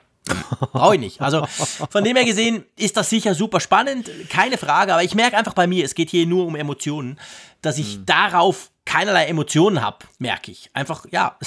Brauche 0.73 0.95
ich 0.95 1.01
nicht. 1.01 1.21
Also 1.21 1.47
von 1.90 2.05
dem 2.05 2.16
her 2.16 2.25
gesehen 2.25 2.64
ist 2.77 2.97
das 2.97 3.11
sicher 3.11 3.35
super 3.35 3.61
spannend, 3.61 4.11
keine 4.29 4.59
Frage, 4.59 4.93
aber 4.93 5.03
ich 5.03 5.14
merke 5.14 5.37
einfach 5.37 5.55
bei 5.55 5.66
mir, 5.66 5.85
es 5.85 5.95
geht 5.95 6.11
hier 6.11 6.27
nur 6.27 6.47
um 6.47 6.57
Emotionen, 6.57 7.19
dass 7.62 7.79
ich 7.79 7.99
mhm. 7.99 8.07
darauf 8.07 8.71
keinerlei 8.85 9.27
Emotionen 9.27 9.83
habe, 9.83 9.99
merke 10.19 10.51
ich. 10.51 10.71
Einfach, 10.73 11.07
ja. 11.11 11.38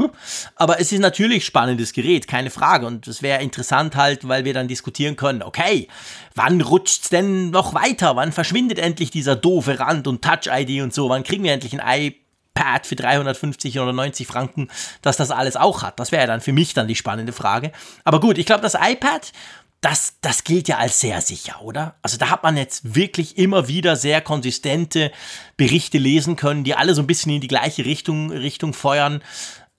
aber 0.56 0.80
es 0.80 0.92
ist 0.92 1.00
natürlich 1.00 1.44
spannendes 1.44 1.92
Gerät, 1.92 2.26
keine 2.26 2.50
Frage. 2.50 2.86
Und 2.86 3.06
es 3.06 3.22
wäre 3.22 3.42
interessant 3.42 3.96
halt, 3.96 4.26
weil 4.26 4.44
wir 4.44 4.54
dann 4.54 4.68
diskutieren 4.68 5.16
können, 5.16 5.42
okay, 5.42 5.88
wann 6.34 6.60
rutscht 6.60 7.04
es 7.04 7.08
denn 7.10 7.50
noch 7.50 7.74
weiter? 7.74 8.16
Wann 8.16 8.32
verschwindet 8.32 8.78
endlich 8.78 9.10
dieser 9.10 9.36
doofe 9.36 9.78
Rand 9.78 10.06
und 10.06 10.22
Touch-ID 10.22 10.82
und 10.82 10.94
so? 10.94 11.10
Wann 11.10 11.22
kriegen 11.22 11.44
wir 11.44 11.52
endlich 11.52 11.78
ein 11.78 12.02
iPad? 12.02 12.25
Pad 12.56 12.86
für 12.86 12.96
350 12.96 13.78
oder 13.78 13.92
90 13.92 14.26
Franken, 14.26 14.68
dass 15.02 15.16
das 15.16 15.30
alles 15.30 15.54
auch 15.54 15.82
hat. 15.82 16.00
Das 16.00 16.10
wäre 16.10 16.22
ja 16.22 16.26
dann 16.26 16.40
für 16.40 16.52
mich 16.52 16.74
dann 16.74 16.88
die 16.88 16.96
spannende 16.96 17.32
Frage. 17.32 17.70
Aber 18.02 18.18
gut, 18.18 18.38
ich 18.38 18.46
glaube, 18.46 18.62
das 18.62 18.74
iPad, 18.74 19.32
das, 19.80 20.14
das 20.22 20.42
gilt 20.42 20.66
ja 20.66 20.78
als 20.78 20.98
sehr 20.98 21.20
sicher, 21.20 21.62
oder? 21.62 21.94
Also 22.02 22.16
da 22.16 22.30
hat 22.30 22.42
man 22.42 22.56
jetzt 22.56 22.96
wirklich 22.96 23.38
immer 23.38 23.68
wieder 23.68 23.94
sehr 23.94 24.20
konsistente 24.20 25.12
Berichte 25.56 25.98
lesen 25.98 26.34
können, 26.34 26.64
die 26.64 26.74
alle 26.74 26.94
so 26.94 27.02
ein 27.02 27.06
bisschen 27.06 27.32
in 27.32 27.40
die 27.40 27.46
gleiche 27.46 27.84
Richtung, 27.84 28.32
Richtung 28.32 28.72
feuern. 28.72 29.22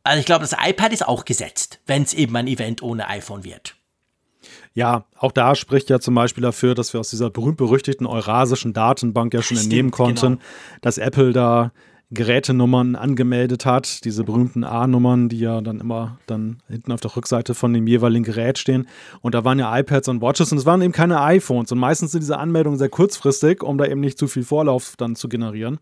Also 0.04 0.20
ich 0.20 0.26
glaube, 0.26 0.46
das 0.48 0.56
iPad 0.58 0.94
ist 0.94 1.06
auch 1.06 1.26
gesetzt, 1.26 1.80
wenn 1.88 2.04
es 2.04 2.13
eben 2.13 2.36
ein 2.38 2.48
Event 2.48 2.82
ohne 2.82 3.10
iPhone 3.10 3.44
wird. 3.44 3.76
Ja, 4.76 5.06
auch 5.18 5.32
da 5.32 5.56
spricht 5.56 5.90
ja 5.90 6.00
zum 6.00 6.13
Beispiel 6.13 6.44
dafür, 6.44 6.76
dass 6.76 6.94
wir 6.94 7.00
aus 7.00 7.10
dieser 7.10 7.32
berühmt-berüchtigten 7.32 8.06
eurasischen 8.06 8.74
Datenbank 8.74 9.34
ja 9.34 9.42
schon 9.42 9.58
Stimmt, 9.58 9.74
entnehmen 9.74 9.92
konnten, 9.92 10.34
genau. 10.36 10.42
dass 10.82 11.00
Apple 11.00 11.34
da 11.34 11.72
Gerätenummern 12.10 12.96
angemeldet 12.96 13.65
hat, 13.65 14.06
diese 14.06 14.24
berühmten 14.24 14.63
A-Nummern, 14.63 15.28
die 15.28 15.39
ja 15.39 15.60
dann 15.60 15.82
immer 15.82 16.17
dann 16.26 16.60
hinten 16.70 16.93
auf 16.93 17.02
der 17.02 17.13
Rückseite 17.15 17.54
von 17.54 17.74
dem 17.74 17.86
jeweiligen 17.86 18.24
Gerät 18.24 18.58
stehen. 18.58 18.88
Und 19.22 19.36
da 19.36 19.43
waren 19.43 19.60
ja 19.60 19.78
iPads 19.78 20.08
und 20.08 20.22
Watches 20.22 20.52
und 20.54 20.58
es 20.58 20.65
waren 20.65 20.82
eben 20.82 20.93
keine 20.93 21.22
iPhones. 21.22 21.72
Und 21.72 21.80
meistens 21.80 22.12
sind 22.12 22.22
diese 22.22 22.38
Anmeldungen 22.38 22.80
sehr 22.80 22.89
kurzfristig, 22.89 23.62
um 23.62 23.78
da 23.78 23.86
eben 23.86 24.00
nicht 24.00 24.17
zu 24.17 24.28
viel 24.28 24.43
Vorlauf 24.43 24.93
dann 24.98 25.17
zu 25.17 25.28
generieren. 25.28 25.80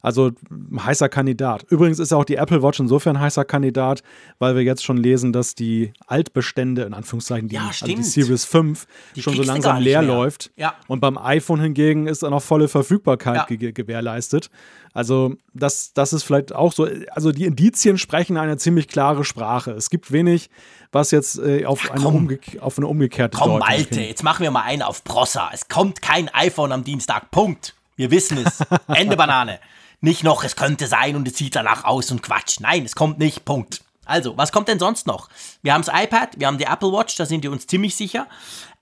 Also 0.00 0.30
heißer 0.76 1.08
Kandidat. 1.08 1.64
Übrigens 1.70 1.98
ist 1.98 2.12
auch 2.12 2.24
die 2.24 2.36
Apple 2.36 2.62
Watch 2.62 2.78
insofern 2.78 3.18
heißer 3.18 3.44
Kandidat, 3.44 4.04
weil 4.38 4.54
wir 4.54 4.62
jetzt 4.62 4.84
schon 4.84 4.96
lesen, 4.96 5.32
dass 5.32 5.56
die 5.56 5.92
Altbestände, 6.06 6.82
in 6.82 6.94
Anführungszeichen, 6.94 7.48
die, 7.48 7.56
ja, 7.56 7.66
also 7.66 7.84
die 7.84 8.00
Series 8.04 8.44
5, 8.44 8.86
die 9.16 9.22
schon 9.22 9.34
so 9.34 9.42
langsam 9.42 9.82
leer 9.82 10.02
mehr. 10.02 10.14
läuft. 10.14 10.52
Ja. 10.56 10.74
Und 10.86 11.00
beim 11.00 11.18
iPhone 11.18 11.60
hingegen 11.60 12.06
ist 12.06 12.22
dann 12.22 12.30
noch 12.30 12.42
volle 12.42 12.68
Verfügbarkeit 12.68 13.50
ja. 13.50 13.56
ge 13.56 13.72
gewährleistet. 13.72 14.50
Also 14.92 15.34
das, 15.54 15.92
das 15.92 16.12
ist 16.12 16.22
vielleicht 16.22 16.54
auch 16.54 16.72
so, 16.72 16.88
also 17.10 17.32
die 17.32 17.44
Indizien 17.44 17.98
sprechen 17.98 18.36
eine 18.36 18.56
ziemlich 18.56 18.88
klare 18.88 19.24
Sprache. 19.24 19.72
Es 19.72 19.90
gibt 19.90 20.10
wenig, 20.12 20.50
was 20.92 21.10
jetzt 21.10 21.38
äh, 21.38 21.66
auf, 21.66 21.84
ja, 21.84 21.92
eine 21.92 22.08
umge 22.08 22.40
auf 22.60 22.78
eine 22.78 22.86
umgekehrte 22.86 23.36
Komm, 23.36 23.52
Deutung 23.52 23.68
Malte, 23.68 24.00
jetzt 24.00 24.22
machen 24.22 24.42
wir 24.42 24.50
mal 24.50 24.62
einen 24.62 24.82
auf 24.82 25.04
Prossa. 25.04 25.50
Es 25.52 25.68
kommt 25.68 26.02
kein 26.02 26.28
iPhone 26.34 26.72
am 26.72 26.84
Dienstag, 26.84 27.30
Punkt. 27.30 27.74
Wir 27.96 28.10
wissen 28.10 28.38
es. 28.38 28.60
Ende 28.88 29.16
Banane. 29.16 29.60
Nicht 30.00 30.22
noch, 30.22 30.44
es 30.44 30.54
könnte 30.54 30.86
sein 30.86 31.16
und 31.16 31.26
es 31.26 31.36
sieht 31.36 31.56
danach 31.56 31.84
aus 31.84 32.10
und 32.10 32.22
Quatsch. 32.22 32.60
Nein, 32.60 32.84
es 32.84 32.94
kommt 32.94 33.18
nicht. 33.18 33.44
Punkt. 33.44 33.82
Also, 34.04 34.38
was 34.38 34.52
kommt 34.52 34.68
denn 34.68 34.78
sonst 34.78 35.06
noch? 35.06 35.28
Wir 35.62 35.74
haben 35.74 35.82
das 35.84 35.94
iPad, 35.94 36.38
wir 36.38 36.46
haben 36.46 36.56
die 36.56 36.64
Apple 36.64 36.92
Watch, 36.92 37.16
da 37.16 37.26
sind 37.26 37.42
wir 37.42 37.52
uns 37.52 37.66
ziemlich 37.66 37.94
sicher. 37.94 38.26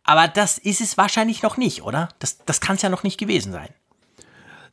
Aber 0.05 0.29
das 0.29 0.57
ist 0.59 0.81
es 0.81 0.97
wahrscheinlich 0.97 1.43
noch 1.43 1.57
nicht, 1.57 1.83
oder? 1.83 2.11
Das, 2.21 2.39
das 2.47 2.61
kann 2.61 2.77
es 2.77 2.83
ja 2.83 2.89
noch 2.89 3.03
nicht 3.03 3.19
gewesen 3.19 3.51
sein. 3.51 3.71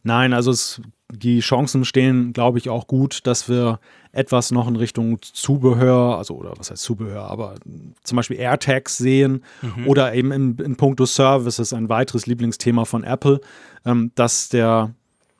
Nein, 0.03 0.33
also 0.33 0.51
es, 0.51 0.79
die 1.11 1.39
Chancen 1.41 1.85
stehen, 1.85 2.33
glaube 2.33 2.57
ich, 2.57 2.69
auch 2.69 2.87
gut, 2.87 3.25
dass 3.27 3.49
wir 3.49 3.79
etwas 4.11 4.51
noch 4.51 4.67
in 4.67 4.75
Richtung 4.75 5.19
Zubehör, 5.21 6.17
also 6.17 6.35
oder 6.35 6.53
was 6.57 6.71
heißt 6.71 6.81
Zubehör, 6.81 7.29
aber 7.29 7.55
zum 8.03 8.15
Beispiel 8.15 8.37
AirTags 8.37 8.97
sehen 8.97 9.43
mhm. 9.61 9.87
oder 9.87 10.13
eben 10.13 10.31
in, 10.31 10.57
in 10.57 10.75
puncto 10.75 11.05
Services 11.05 11.73
ein 11.73 11.89
weiteres 11.89 12.25
Lieblingsthema 12.25 12.85
von 12.85 13.03
Apple, 13.03 13.41
ähm, 13.85 14.11
dass 14.15 14.49
der 14.49 14.93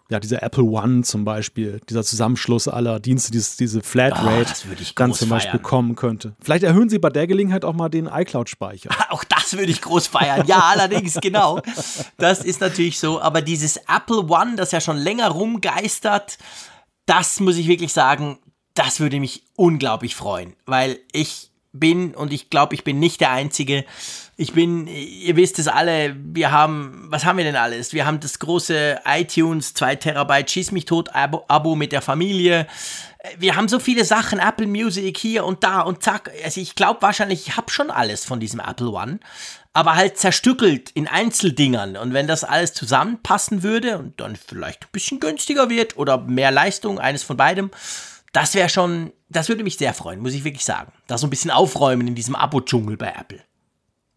ja, 0.09 0.19
dieser 0.19 0.43
Apple 0.43 0.63
One 0.63 1.03
zum 1.03 1.25
Beispiel, 1.25 1.79
dieser 1.89 2.03
Zusammenschluss 2.03 2.67
aller 2.67 2.99
Dienste, 2.99 3.31
dieses, 3.31 3.55
diese 3.55 3.81
Flatrate 3.81 4.53
oh, 4.69 4.75
dann 4.95 5.13
zum 5.13 5.29
Beispiel 5.29 5.51
feiern. 5.51 5.63
kommen 5.63 5.95
könnte. 5.95 6.35
Vielleicht 6.41 6.63
erhöhen 6.63 6.89
Sie 6.89 6.99
bei 6.99 7.09
der 7.09 7.25
Gelegenheit 7.25 7.63
auch 7.65 7.73
mal 7.73 7.89
den 7.89 8.07
iCloud-Speicher. 8.07 8.89
Auch 9.09 9.23
das 9.23 9.53
würde 9.53 9.71
ich 9.71 9.81
groß 9.81 10.07
feiern. 10.07 10.45
Ja, 10.47 10.59
allerdings, 10.71 11.19
genau. 11.21 11.61
Das 12.17 12.43
ist 12.43 12.61
natürlich 12.61 12.99
so. 12.99 13.21
Aber 13.21 13.41
dieses 13.41 13.77
Apple 13.77 14.27
One, 14.27 14.55
das 14.55 14.71
ja 14.71 14.81
schon 14.81 14.97
länger 14.97 15.29
rumgeistert, 15.29 16.37
das 17.05 17.39
muss 17.39 17.57
ich 17.57 17.67
wirklich 17.67 17.93
sagen, 17.93 18.39
das 18.73 18.99
würde 18.99 19.19
mich 19.19 19.43
unglaublich 19.55 20.15
freuen, 20.15 20.55
weil 20.65 20.99
ich 21.11 21.52
bin 21.73 22.13
und 22.13 22.31
ich 22.31 22.49
glaube, 22.49 22.75
ich 22.75 22.83
bin 22.83 22.99
nicht 22.99 23.19
der 23.19 23.31
Einzige, 23.31 23.83
ich 24.35 24.53
bin, 24.53 24.87
ihr 24.87 25.35
wisst 25.35 25.59
es 25.59 25.67
alle, 25.67 26.15
wir 26.17 26.51
haben, 26.51 27.05
was 27.09 27.25
haben 27.25 27.37
wir 27.37 27.45
denn 27.45 27.55
alles? 27.55 27.93
Wir 27.93 28.05
haben 28.05 28.19
das 28.19 28.39
große 28.39 29.01
iTunes 29.05 29.73
2 29.73 29.95
Terabyte 29.97 30.49
Schieß 30.49 30.71
mich 30.71 30.85
tot 30.85 31.09
Abo, 31.13 31.43
Abo 31.47 31.75
mit 31.75 31.91
der 31.91 32.01
Familie. 32.01 32.67
Wir 33.37 33.55
haben 33.55 33.67
so 33.67 33.79
viele 33.79 34.05
Sachen, 34.05 34.39
Apple 34.39 34.67
Music 34.67 35.17
hier 35.17 35.45
und 35.45 35.63
da 35.63 35.81
und 35.81 36.03
zack. 36.03 36.31
Also 36.43 36.61
ich 36.61 36.75
glaube 36.75 37.01
wahrscheinlich, 37.01 37.47
ich 37.47 37.57
habe 37.57 37.71
schon 37.71 37.91
alles 37.91 38.25
von 38.25 38.39
diesem 38.39 38.59
Apple 38.59 38.89
One, 38.89 39.19
aber 39.71 39.95
halt 39.95 40.17
zerstückelt 40.17 40.89
in 40.91 41.07
Einzeldingern. 41.07 41.95
Und 41.95 42.13
wenn 42.13 42.27
das 42.27 42.43
alles 42.43 42.73
zusammenpassen 42.73 43.61
würde 43.61 43.99
und 43.99 44.19
dann 44.19 44.35
vielleicht 44.35 44.85
ein 44.85 44.91
bisschen 44.91 45.19
günstiger 45.19 45.69
wird 45.69 45.95
oder 45.97 46.17
mehr 46.17 46.51
Leistung, 46.51 46.99
eines 46.99 47.23
von 47.23 47.37
beidem, 47.37 47.69
das 48.33 48.55
wäre 48.55 48.67
schon, 48.67 49.13
das 49.29 49.47
würde 49.47 49.63
mich 49.63 49.77
sehr 49.77 49.93
freuen, 49.93 50.19
muss 50.19 50.33
ich 50.33 50.43
wirklich 50.43 50.65
sagen. 50.65 50.91
Da 51.07 51.17
so 51.17 51.27
ein 51.27 51.29
bisschen 51.29 51.51
aufräumen 51.51 52.07
in 52.07 52.15
diesem 52.15 52.35
Abo-Dschungel 52.35 52.97
bei 52.97 53.13
Apple. 53.17 53.39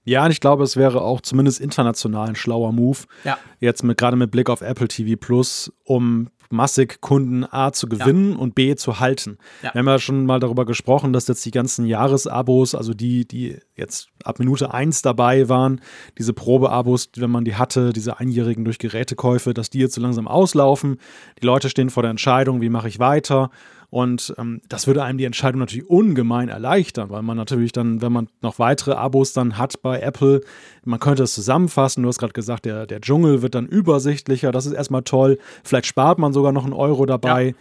Ja, 0.05 0.25
und 0.25 0.31
ich 0.31 0.41
glaube, 0.41 0.65
es 0.65 0.77
wäre 0.77 1.03
auch 1.03 1.21
zumindest 1.21 1.61
international 1.61 2.29
ein 2.29 2.37
schlauer 2.37 2.73
Move. 2.73 3.01
Ja. 3.25 3.39
Jetzt 3.61 3.83
mit, 3.83 3.99
gerade 3.99 4.17
mit 4.17 4.31
Blick 4.31 4.49
auf 4.49 4.61
Apple 4.61 4.89
TV 4.89 5.17
Plus, 5.19 5.73
um 5.85 6.31
massig 6.49 7.01
Kunden 7.01 7.45
A 7.45 7.73
zu 7.73 7.89
gewinnen 7.89 8.33
ja. 8.33 8.39
und 8.39 8.55
B 8.55 8.77
zu 8.77 9.01
halten. 9.01 9.39
Ja. 9.63 9.75
Wir 9.75 9.81
haben 9.81 9.89
ja 9.89 9.99
schon 9.99 10.27
mal 10.27 10.39
darüber 10.39 10.65
gesprochen, 10.65 11.13
dass 11.13 11.27
jetzt 11.27 11.45
die 11.45 11.51
ganzen 11.51 11.87
Jahresabos, 11.87 12.75
also 12.77 12.95
die, 12.95 13.27
die 13.27 13.59
jetzt 13.75 14.09
ab 14.23 14.39
Minute 14.39 14.73
1 14.73 15.03
dabei 15.03 15.49
waren, 15.49 15.81
diese 16.19 16.33
Probeabos, 16.33 17.11
wenn 17.17 17.31
man 17.31 17.45
die 17.45 17.57
hatte, 17.57 17.93
diese 17.93 18.19
einjährigen 18.21 18.65
durch 18.65 18.79
Gerätekäufe, 18.79 19.55
dass 19.55 19.71
die 19.71 19.81
jetzt 19.81 19.95
so 19.95 20.01
langsam 20.01 20.29
auslaufen. 20.29 20.99
Die 21.43 21.47
Leute 21.47 21.69
stehen 21.69 21.91
vor 21.91 22.05
der 22.05 22.11
Entscheidung, 22.11 22.61
wie 22.61 22.71
mache 22.71 22.89
ich 22.89 22.99
weiter? 22.99 23.51
Und 23.97 24.35
ähm, 24.37 24.61
das 24.69 24.87
würde 24.87 25.03
einem 25.05 25.17
die 25.17 25.25
Entscheidung 25.25 25.59
natürlich 25.59 25.89
ungemein 25.89 26.51
erleichtern, 26.51 27.09
weil 27.09 27.23
man 27.23 27.35
natürlich 27.35 27.73
dann, 27.73 28.03
wenn 28.03 28.13
man 28.13 28.29
noch 28.43 28.59
weitere 28.59 28.93
Abos 28.93 29.33
dann 29.33 29.57
hat 29.57 29.81
bei 29.81 30.01
Apple, 30.01 30.43
man 30.85 31.01
könnte 31.01 31.23
es 31.23 31.33
zusammenfassen. 31.33 32.03
Du 32.03 32.11
hast 32.11 32.19
gerade 32.19 32.35
gesagt, 32.35 32.67
der, 32.67 32.87
der 32.87 33.01
Dschungel 33.01 33.41
wird 33.41 33.55
dann 33.55 33.65
übersichtlicher. 33.65 34.53
Das 34.53 34.67
ist 34.67 34.75
erstmal 34.75 35.01
toll. 35.01 35.39
Vielleicht 35.65 35.87
spart 35.87 36.19
man 36.19 36.35
sogar 36.35 36.53
noch 36.53 36.65
einen 36.65 36.75
Euro 36.75 37.07
dabei. 37.07 37.55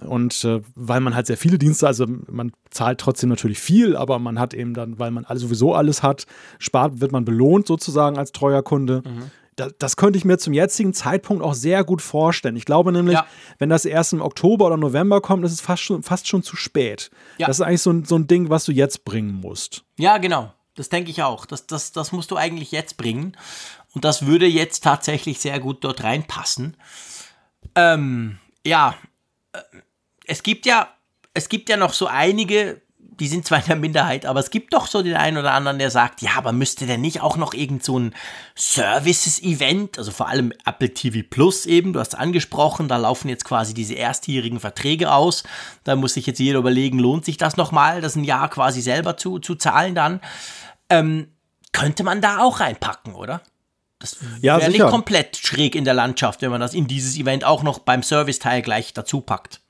Ja. 0.00 0.08
Und 0.08 0.44
äh, 0.44 0.60
weil 0.74 0.98
man 0.98 1.14
halt 1.14 1.28
sehr 1.28 1.36
viele 1.36 1.56
Dienste, 1.56 1.86
also 1.86 2.04
man 2.32 2.50
zahlt 2.70 2.98
trotzdem 2.98 3.28
natürlich 3.30 3.60
viel, 3.60 3.94
aber 3.96 4.18
man 4.18 4.40
hat 4.40 4.54
eben 4.54 4.74
dann, 4.74 4.98
weil 4.98 5.12
man 5.12 5.24
alles, 5.24 5.42
sowieso 5.42 5.72
alles 5.72 6.02
hat, 6.02 6.26
spart, 6.58 7.00
wird 7.00 7.12
man 7.12 7.24
belohnt 7.24 7.68
sozusagen 7.68 8.18
als 8.18 8.32
treuer 8.32 8.64
Kunde. 8.64 9.04
Mhm. 9.06 9.30
Das, 9.56 9.72
das, 9.78 9.96
könnte 9.96 10.18
ich 10.18 10.24
mir 10.24 10.38
zum 10.38 10.52
jetzigen 10.52 10.92
Zeitpunkt 10.92 11.42
auch 11.42 11.54
sehr 11.54 11.82
gut 11.82 12.02
vorstellen. 12.02 12.56
Ich 12.56 12.66
glaube 12.66 12.92
nämlich, 12.92 13.14
ja. 13.14 13.26
wenn 13.58 13.70
das 13.70 13.86
erst 13.86 14.12
im 14.12 14.20
Oktober 14.20 14.66
oder 14.66 14.76
November 14.76 15.20
kommt, 15.22 15.44
ist 15.44 15.52
es 15.52 15.60
fast 15.60 15.82
schon, 15.82 16.02
fast 16.02 16.28
schon 16.28 16.42
zu 16.42 16.56
spät. 16.56 17.10
Ja. 17.38 17.46
Das 17.46 17.58
ist 17.58 17.62
eigentlich 17.62 17.82
so 17.82 17.90
ein, 17.90 18.04
so 18.04 18.16
ein 18.16 18.26
Ding, 18.26 18.50
was 18.50 18.64
du 18.66 18.72
jetzt 18.72 19.04
bringen 19.04 19.32
musst. 19.32 19.84
Ja, 19.96 20.18
genau. 20.18 20.52
Das 20.74 20.90
denke 20.90 21.10
ich 21.10 21.22
auch. 21.22 21.46
Das, 21.46 21.66
das, 21.66 21.92
das 21.92 22.12
musst 22.12 22.30
du 22.30 22.36
eigentlich 22.36 22.70
jetzt 22.70 22.98
bringen. 22.98 23.36
Und 23.94 24.04
das 24.04 24.26
würde 24.26 24.46
jetzt 24.46 24.84
tatsächlich 24.84 25.40
sehr 25.40 25.58
gut 25.58 25.82
dort 25.82 26.04
reinpassen. 26.04 26.76
Ähm, 27.74 28.38
ja, 28.64 28.94
äh, 29.52 29.60
es 30.26 30.42
gibt 30.42 30.66
ja, 30.66 30.90
es 31.32 31.48
gibt 31.48 31.70
ja 31.70 31.78
noch 31.78 31.94
so 31.94 32.06
einige, 32.06 32.82
die 33.18 33.28
sind 33.28 33.46
zwar 33.46 33.58
in 33.58 33.66
der 33.66 33.76
Minderheit, 33.76 34.26
aber 34.26 34.40
es 34.40 34.50
gibt 34.50 34.74
doch 34.74 34.86
so 34.86 35.02
den 35.02 35.14
einen 35.14 35.38
oder 35.38 35.52
anderen, 35.52 35.78
der 35.78 35.90
sagt, 35.90 36.22
ja, 36.22 36.32
aber 36.36 36.52
müsste 36.52 36.86
der 36.86 36.98
nicht 36.98 37.20
auch 37.20 37.36
noch 37.36 37.54
irgend 37.54 37.82
so 37.84 37.98
ein 37.98 38.14
Services-Event, 38.54 39.98
also 39.98 40.10
vor 40.10 40.28
allem 40.28 40.52
Apple 40.64 40.92
TV 40.92 41.26
Plus 41.28 41.66
eben, 41.66 41.92
du 41.92 42.00
hast 42.00 42.14
es 42.14 42.18
angesprochen, 42.18 42.88
da 42.88 42.96
laufen 42.96 43.28
jetzt 43.28 43.44
quasi 43.44 43.74
diese 43.74 43.94
erstjährigen 43.94 44.60
Verträge 44.60 45.12
aus, 45.12 45.44
da 45.84 45.96
muss 45.96 46.14
sich 46.14 46.26
jetzt 46.26 46.38
jeder 46.38 46.58
überlegen, 46.58 46.98
lohnt 46.98 47.24
sich 47.24 47.36
das 47.36 47.56
nochmal, 47.56 48.00
das 48.00 48.16
ein 48.16 48.24
Jahr 48.24 48.48
quasi 48.50 48.80
selber 48.80 49.16
zu, 49.16 49.38
zu 49.38 49.54
zahlen 49.54 49.94
dann, 49.94 50.20
ähm, 50.90 51.28
könnte 51.72 52.04
man 52.04 52.20
da 52.20 52.40
auch 52.40 52.60
reinpacken, 52.60 53.14
oder? 53.14 53.42
Das 53.98 54.18
wäre 54.20 54.60
ja, 54.60 54.68
nicht 54.68 54.80
komplett 54.80 55.36
schräg 55.36 55.74
in 55.74 55.84
der 55.84 55.94
Landschaft, 55.94 56.42
wenn 56.42 56.50
man 56.50 56.60
das 56.60 56.74
in 56.74 56.86
dieses 56.86 57.16
Event 57.16 57.44
auch 57.44 57.62
noch 57.62 57.78
beim 57.78 58.02
Serviceteil 58.02 58.62
gleich 58.62 58.92
dazu 58.92 59.20
packt. 59.22 59.60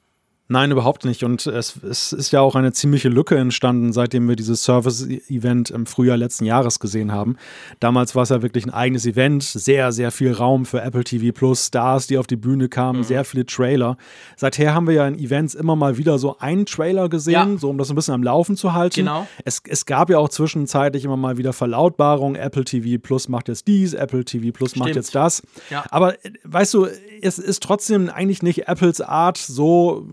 Nein, 0.48 0.70
überhaupt 0.70 1.04
nicht. 1.04 1.24
Und 1.24 1.46
es, 1.46 1.76
es, 1.82 2.12
ist 2.12 2.30
ja 2.30 2.40
auch 2.40 2.54
eine 2.54 2.72
ziemliche 2.72 3.08
Lücke 3.08 3.36
entstanden, 3.36 3.92
seitdem 3.92 4.28
wir 4.28 4.36
dieses 4.36 4.62
Service-Event 4.62 5.70
im 5.70 5.86
Frühjahr 5.86 6.16
letzten 6.16 6.44
Jahres 6.44 6.78
gesehen 6.78 7.10
haben. 7.10 7.36
Damals 7.80 8.14
war 8.14 8.22
es 8.22 8.28
ja 8.28 8.42
wirklich 8.42 8.64
ein 8.64 8.70
eigenes 8.70 9.06
Event, 9.06 9.42
sehr, 9.42 9.90
sehr 9.90 10.12
viel 10.12 10.32
Raum 10.32 10.64
für 10.64 10.80
Apple 10.82 11.02
TV 11.02 11.36
Plus, 11.36 11.66
Stars, 11.66 12.06
die 12.06 12.16
auf 12.16 12.28
die 12.28 12.36
Bühne 12.36 12.68
kamen, 12.68 13.00
mhm. 13.00 13.04
sehr 13.04 13.24
viele 13.24 13.44
Trailer. 13.44 13.96
Seither 14.36 14.72
haben 14.72 14.86
wir 14.86 14.94
ja 14.94 15.08
in 15.08 15.18
Events 15.18 15.56
immer 15.56 15.74
mal 15.74 15.96
wieder 15.96 16.16
so 16.18 16.38
einen 16.38 16.64
Trailer 16.64 17.08
gesehen, 17.08 17.52
ja. 17.54 17.58
so 17.58 17.68
um 17.68 17.76
das 17.76 17.90
ein 17.90 17.96
bisschen 17.96 18.14
am 18.14 18.22
Laufen 18.22 18.56
zu 18.56 18.72
halten. 18.72 19.00
Genau. 19.00 19.26
Es, 19.44 19.60
es 19.68 19.84
gab 19.84 20.10
ja 20.10 20.18
auch 20.18 20.28
zwischenzeitlich 20.28 21.04
immer 21.04 21.16
mal 21.16 21.38
wieder 21.38 21.52
Verlautbarungen, 21.54 22.40
Apple 22.40 22.64
TV 22.64 23.02
Plus 23.02 23.28
macht 23.28 23.48
jetzt 23.48 23.66
dies, 23.66 23.94
Apple 23.94 24.24
TV 24.24 24.52
Plus 24.52 24.70
Stimmt. 24.70 24.86
macht 24.86 24.94
jetzt 24.94 25.12
das. 25.12 25.42
Ja. 25.70 25.84
Aber 25.90 26.14
weißt 26.44 26.72
du, 26.74 26.86
es 27.20 27.40
ist 27.40 27.64
trotzdem 27.64 28.10
eigentlich 28.10 28.44
nicht 28.44 28.68
Apples 28.68 29.00
Art, 29.00 29.38
so 29.38 30.06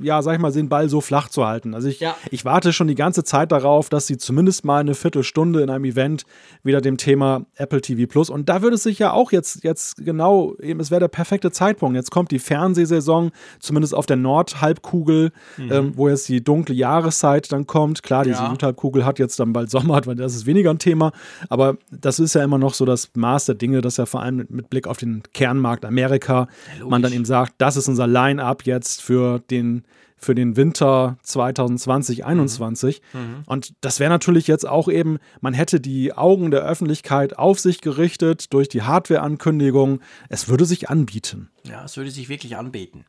ja, 0.00 0.22
sag 0.22 0.34
ich 0.34 0.40
mal, 0.40 0.52
den 0.52 0.68
Ball 0.68 0.88
so 0.88 1.00
flach 1.00 1.28
zu 1.28 1.46
halten. 1.46 1.74
Also 1.74 1.88
ich, 1.88 2.00
ja. 2.00 2.16
ich 2.30 2.44
warte 2.44 2.72
schon 2.72 2.88
die 2.88 2.94
ganze 2.94 3.24
Zeit 3.24 3.52
darauf, 3.52 3.88
dass 3.88 4.06
sie 4.06 4.16
zumindest 4.16 4.64
mal 4.64 4.78
eine 4.78 4.94
Viertelstunde 4.94 5.62
in 5.62 5.70
einem 5.70 5.84
Event 5.84 6.24
wieder 6.62 6.80
dem 6.80 6.96
Thema 6.96 7.46
Apple 7.56 7.80
TV 7.80 8.10
Plus 8.10 8.30
und 8.30 8.48
da 8.48 8.62
würde 8.62 8.76
es 8.76 8.82
sich 8.82 8.98
ja 8.98 9.12
auch 9.12 9.32
jetzt, 9.32 9.64
jetzt 9.64 9.96
genau, 10.04 10.54
eben, 10.60 10.80
es 10.80 10.90
wäre 10.90 11.00
der 11.00 11.08
perfekte 11.08 11.50
Zeitpunkt. 11.50 11.96
Jetzt 11.96 12.10
kommt 12.10 12.30
die 12.30 12.38
Fernsehsaison, 12.38 13.30
zumindest 13.58 13.94
auf 13.94 14.06
der 14.06 14.16
Nordhalbkugel, 14.16 15.32
mhm. 15.56 15.72
ähm, 15.72 15.92
wo 15.96 16.08
jetzt 16.08 16.28
die 16.28 16.42
dunkle 16.42 16.74
Jahreszeit 16.74 17.50
dann 17.52 17.66
kommt. 17.66 18.02
Klar, 18.02 18.24
die 18.24 18.30
ja. 18.30 18.50
Südhalbkugel 18.50 19.04
hat 19.04 19.18
jetzt 19.18 19.40
dann 19.40 19.52
bald 19.52 19.70
Sommer, 19.70 20.00
weil 20.06 20.16
das 20.16 20.34
ist 20.34 20.46
weniger 20.46 20.70
ein 20.70 20.78
Thema, 20.78 21.12
aber 21.48 21.76
das 21.90 22.18
ist 22.18 22.34
ja 22.34 22.44
immer 22.44 22.58
noch 22.58 22.74
so 22.74 22.84
das 22.84 23.10
Maß 23.14 23.46
der 23.46 23.54
Dinge, 23.54 23.80
dass 23.80 23.96
ja 23.96 24.06
vor 24.06 24.22
allem 24.22 24.46
mit 24.48 24.70
Blick 24.70 24.86
auf 24.86 24.98
den 24.98 25.22
Kernmarkt 25.34 25.84
Amerika 25.84 26.48
ja, 26.78 26.86
man 26.86 27.02
dann 27.02 27.12
eben 27.12 27.24
sagt, 27.24 27.54
das 27.58 27.76
ist 27.76 27.88
unser 27.88 28.06
Line-up 28.06 28.64
jetzt 28.66 29.02
für 29.02 29.40
den 29.50 29.79
für 30.16 30.34
den 30.34 30.56
Winter 30.56 31.16
2020, 31.22 32.18
2021. 32.18 33.02
Mhm. 33.12 33.20
mhm. 33.20 33.42
Und 33.46 33.72
das 33.80 34.00
wäre 34.00 34.10
natürlich 34.10 34.46
jetzt 34.46 34.68
auch 34.68 34.88
eben, 34.88 35.18
man 35.40 35.54
hätte 35.54 35.80
die 35.80 36.12
Augen 36.12 36.50
der 36.50 36.60
Öffentlichkeit 36.60 37.38
auf 37.38 37.58
sich 37.58 37.80
gerichtet 37.80 38.52
durch 38.52 38.68
die 38.68 38.82
Hardware-Ankündigung. 38.82 40.00
Es 40.28 40.48
würde 40.48 40.66
sich 40.66 40.90
anbieten. 40.90 41.50
Ja, 41.64 41.84
es 41.84 41.96
würde 41.96 42.10
sich 42.10 42.28
wirklich 42.28 42.56
anbieten. 42.56 43.04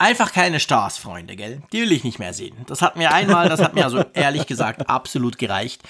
Einfach 0.00 0.32
keine 0.32 0.60
Stars, 0.60 0.96
Freunde, 0.96 1.34
gell? 1.34 1.60
Die 1.72 1.80
will 1.80 1.90
ich 1.90 2.04
nicht 2.04 2.20
mehr 2.20 2.32
sehen. 2.32 2.54
Das 2.68 2.82
hat 2.82 2.94
mir 2.94 3.12
einmal, 3.12 3.48
das 3.48 3.60
hat 3.60 3.74
mir 3.74 3.82
also 3.82 4.04
ehrlich 4.14 4.46
gesagt 4.46 4.88
absolut 4.88 5.38
gereicht. 5.38 5.82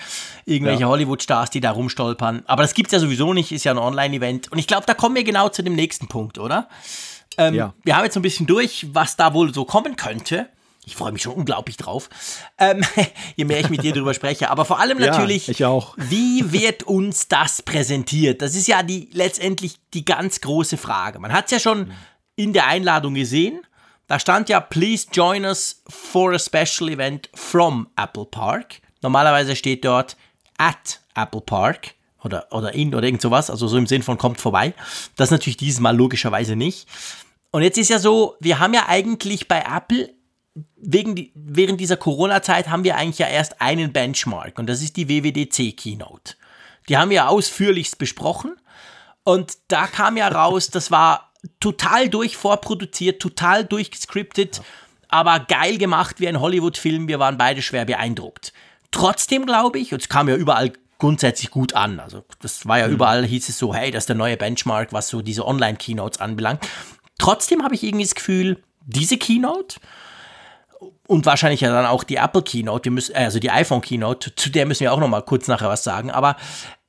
Irgendwelche 0.46 0.82
ja. 0.82 0.88
Hollywood-Stars, 0.88 1.50
die 1.50 1.60
da 1.60 1.72
rumstolpern. 1.72 2.42
Aber 2.46 2.62
das 2.62 2.72
gibt 2.72 2.88
es 2.88 2.92
ja 2.92 3.00
sowieso 3.00 3.34
nicht, 3.34 3.52
ist 3.52 3.64
ja 3.64 3.72
ein 3.72 3.78
Online-Event. 3.78 4.50
Und 4.50 4.56
ich 4.56 4.66
glaube, 4.66 4.86
da 4.86 4.94
kommen 4.94 5.14
wir 5.14 5.24
genau 5.24 5.50
zu 5.50 5.62
dem 5.62 5.74
nächsten 5.74 6.08
Punkt, 6.08 6.38
oder? 6.38 6.70
Ähm, 7.36 7.54
ja. 7.54 7.74
Wir 7.84 7.96
haben 7.96 8.04
jetzt 8.04 8.14
so 8.14 8.20
ein 8.20 8.22
bisschen 8.22 8.46
durch, 8.46 8.86
was 8.92 9.16
da 9.16 9.34
wohl 9.34 9.52
so 9.52 9.64
kommen 9.64 9.96
könnte. 9.96 10.48
Ich 10.86 10.96
freue 10.96 11.12
mich 11.12 11.22
schon 11.22 11.34
unglaublich 11.34 11.76
drauf, 11.76 12.08
ähm, 12.56 12.82
je 13.36 13.44
mehr 13.44 13.60
ich 13.60 13.68
mit 13.68 13.82
dir 13.82 13.92
darüber 13.92 14.14
spreche. 14.14 14.50
Aber 14.50 14.64
vor 14.64 14.80
allem 14.80 14.98
natürlich, 14.98 15.46
ja, 15.58 15.78
wie 15.96 16.50
wird 16.50 16.84
uns 16.84 17.28
das 17.28 17.60
präsentiert? 17.60 18.40
Das 18.40 18.54
ist 18.54 18.68
ja 18.68 18.82
die 18.82 19.10
letztendlich 19.12 19.78
die 19.92 20.06
ganz 20.06 20.40
große 20.40 20.78
Frage. 20.78 21.18
Man 21.18 21.32
hat 21.32 21.46
es 21.46 21.50
ja 21.50 21.58
schon 21.58 21.92
in 22.36 22.54
der 22.54 22.68
Einladung 22.68 23.14
gesehen. 23.14 23.60
Da 24.06 24.18
stand 24.18 24.48
ja, 24.48 24.60
please 24.60 25.08
join 25.12 25.44
us 25.44 25.82
for 25.88 26.32
a 26.32 26.38
special 26.38 26.88
event 26.88 27.28
from 27.34 27.88
Apple 27.96 28.24
Park. 28.24 28.80
Normalerweise 29.02 29.56
steht 29.56 29.84
dort 29.84 30.16
at 30.56 31.00
Apple 31.14 31.42
Park 31.42 31.97
oder, 32.22 32.46
oder 32.50 32.74
in 32.74 32.94
oder 32.94 33.06
irgend 33.06 33.22
sowas, 33.22 33.50
also 33.50 33.68
so 33.68 33.76
im 33.76 33.86
Sinn 33.86 34.02
von 34.02 34.18
kommt 34.18 34.40
vorbei. 34.40 34.74
Das 35.16 35.30
natürlich 35.30 35.56
dieses 35.56 35.80
Mal 35.80 35.96
logischerweise 35.96 36.56
nicht. 36.56 36.88
Und 37.50 37.62
jetzt 37.62 37.78
ist 37.78 37.90
ja 37.90 37.98
so, 37.98 38.36
wir 38.40 38.58
haben 38.58 38.74
ja 38.74 38.86
eigentlich 38.88 39.48
bei 39.48 39.60
Apple 39.62 40.10
wegen 40.76 41.14
die, 41.14 41.32
während 41.34 41.80
dieser 41.80 41.96
Corona-Zeit 41.96 42.68
haben 42.68 42.84
wir 42.84 42.96
eigentlich 42.96 43.18
ja 43.18 43.28
erst 43.28 43.60
einen 43.60 43.92
Benchmark 43.92 44.58
und 44.58 44.66
das 44.68 44.82
ist 44.82 44.96
die 44.96 45.08
WWDC 45.08 45.76
Keynote. 45.76 46.34
Die 46.88 46.96
haben 46.96 47.10
wir 47.10 47.28
ausführlichst 47.28 47.98
besprochen 47.98 48.56
und 49.24 49.58
da 49.68 49.86
kam 49.86 50.16
ja 50.16 50.28
raus, 50.28 50.70
das 50.70 50.90
war 50.90 51.32
total 51.60 52.08
durchvorproduziert, 52.08 53.20
total 53.20 53.64
durchgescriptet, 53.64 54.60
aber 55.08 55.40
geil 55.40 55.78
gemacht 55.78 56.16
wie 56.18 56.28
ein 56.28 56.40
Hollywood-Film. 56.40 57.08
Wir 57.08 57.18
waren 57.18 57.38
beide 57.38 57.62
schwer 57.62 57.84
beeindruckt. 57.84 58.52
Trotzdem 58.90 59.46
glaube 59.46 59.78
ich, 59.78 59.92
und 59.92 60.02
es 60.02 60.08
kam 60.08 60.28
ja 60.28 60.36
überall 60.36 60.72
grundsätzlich 60.98 61.50
gut 61.50 61.74
an. 61.74 62.00
Also 62.00 62.24
das 62.40 62.66
war 62.66 62.78
ja 62.78 62.88
mhm. 62.88 62.94
überall, 62.94 63.24
hieß 63.24 63.48
es 63.48 63.58
so, 63.58 63.74
hey, 63.74 63.90
das 63.90 64.02
ist 64.02 64.08
der 64.08 64.16
neue 64.16 64.36
Benchmark, 64.36 64.92
was 64.92 65.08
so 65.08 65.22
diese 65.22 65.46
Online-Keynotes 65.46 66.20
anbelangt. 66.20 66.66
Trotzdem 67.18 67.62
habe 67.64 67.74
ich 67.74 67.82
irgendwie 67.82 68.04
das 68.04 68.14
Gefühl, 68.14 68.62
diese 68.84 69.16
Keynote 69.16 69.80
und 71.06 71.26
wahrscheinlich 71.26 71.60
ja 71.60 71.72
dann 71.72 71.86
auch 71.86 72.04
die 72.04 72.16
Apple 72.16 72.42
Keynote, 72.42 72.82
die 72.82 72.90
müssen, 72.90 73.16
also 73.16 73.38
die 73.38 73.50
iPhone 73.50 73.80
Keynote, 73.80 74.34
zu 74.34 74.50
der 74.50 74.66
müssen 74.66 74.80
wir 74.80 74.92
auch 74.92 75.00
noch 75.00 75.08
mal 75.08 75.22
kurz 75.22 75.48
nachher 75.48 75.68
was 75.68 75.84
sagen. 75.84 76.10
Aber 76.10 76.36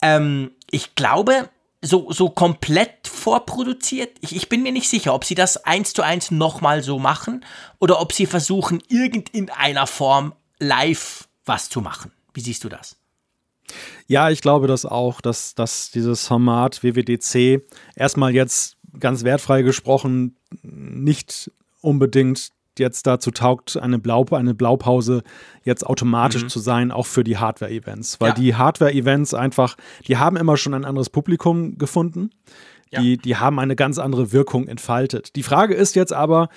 ähm, 0.01 0.51
ich 0.69 0.95
glaube, 0.95 1.49
so, 1.81 2.11
so 2.11 2.29
komplett 2.29 3.07
vorproduziert, 3.07 4.17
ich, 4.21 4.35
ich 4.35 4.49
bin 4.49 4.63
mir 4.63 4.71
nicht 4.71 4.89
sicher, 4.89 5.13
ob 5.13 5.23
sie 5.23 5.35
das 5.35 5.65
eins 5.65 5.93
zu 5.93 6.01
eins 6.01 6.31
noch 6.31 6.61
mal 6.61 6.83
so 6.83 6.99
machen 6.99 7.45
oder 7.79 8.01
ob 8.01 8.11
sie 8.11 8.25
versuchen, 8.25 8.83
irgend 8.89 9.29
in 9.29 9.49
einer 9.49 9.87
Form 9.87 10.33
live 10.59 11.27
was 11.45 11.69
zu 11.69 11.81
machen. 11.81 12.11
Wie 12.33 12.41
siehst 12.41 12.63
du 12.63 12.69
das? 12.69 12.98
Ja, 14.07 14.29
ich 14.29 14.41
glaube 14.41 14.67
das 14.67 14.85
auch, 14.85 15.21
dass, 15.21 15.55
dass 15.55 15.91
dieses 15.91 16.27
Format 16.27 16.83
WWDC 16.83 17.61
erstmal 17.95 18.33
jetzt 18.33 18.77
ganz 18.99 19.23
wertfrei 19.23 19.61
gesprochen 19.61 20.35
nicht 20.63 21.51
unbedingt 21.81 22.49
jetzt 22.79 23.05
dazu 23.05 23.31
taugt, 23.31 23.77
eine, 23.77 23.99
Blau, 23.99 24.25
eine 24.31 24.55
Blaupause 24.55 25.21
jetzt 25.63 25.85
automatisch 25.85 26.43
mhm. 26.43 26.49
zu 26.49 26.59
sein, 26.59 26.91
auch 26.91 27.05
für 27.05 27.23
die 27.23 27.37
Hardware-Events. 27.37 28.19
Weil 28.19 28.29
ja. 28.29 28.35
die 28.35 28.55
Hardware-Events 28.55 29.33
einfach, 29.33 29.75
die 30.07 30.17
haben 30.17 30.37
immer 30.37 30.57
schon 30.57 30.73
ein 30.73 30.85
anderes 30.85 31.09
Publikum 31.09 31.77
gefunden. 31.77 32.31
Die, 32.97 33.11
ja. 33.11 33.17
die 33.17 33.35
haben 33.35 33.59
eine 33.59 33.75
ganz 33.75 33.99
andere 33.99 34.31
Wirkung 34.31 34.67
entfaltet. 34.67 35.35
Die 35.35 35.43
Frage 35.43 35.75
ist 35.75 35.95
jetzt 35.95 36.13
aber, 36.13 36.49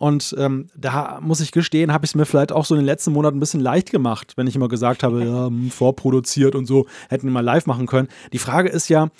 und 0.00 0.34
ähm, 0.38 0.68
da 0.74 1.18
muss 1.20 1.40
ich 1.40 1.52
gestehen, 1.52 1.92
habe 1.92 2.06
ich 2.06 2.12
es 2.12 2.14
mir 2.14 2.24
vielleicht 2.24 2.52
auch 2.52 2.64
so 2.64 2.74
in 2.74 2.80
den 2.80 2.86
letzten 2.86 3.12
Monaten 3.12 3.36
ein 3.36 3.40
bisschen 3.40 3.60
leicht 3.60 3.90
gemacht, 3.90 4.32
wenn 4.36 4.46
ich 4.46 4.56
immer 4.56 4.68
gesagt 4.68 5.02
habe, 5.02 5.22
ja, 5.22 5.46
hm, 5.48 5.70
vorproduziert 5.70 6.54
und 6.54 6.64
so, 6.64 6.86
hätten 7.10 7.26
wir 7.26 7.32
mal 7.32 7.44
live 7.44 7.66
machen 7.66 7.86
können. 7.86 8.08
Die 8.32 8.38
Frage 8.38 8.70
ist 8.70 8.88
ja, 8.88 9.10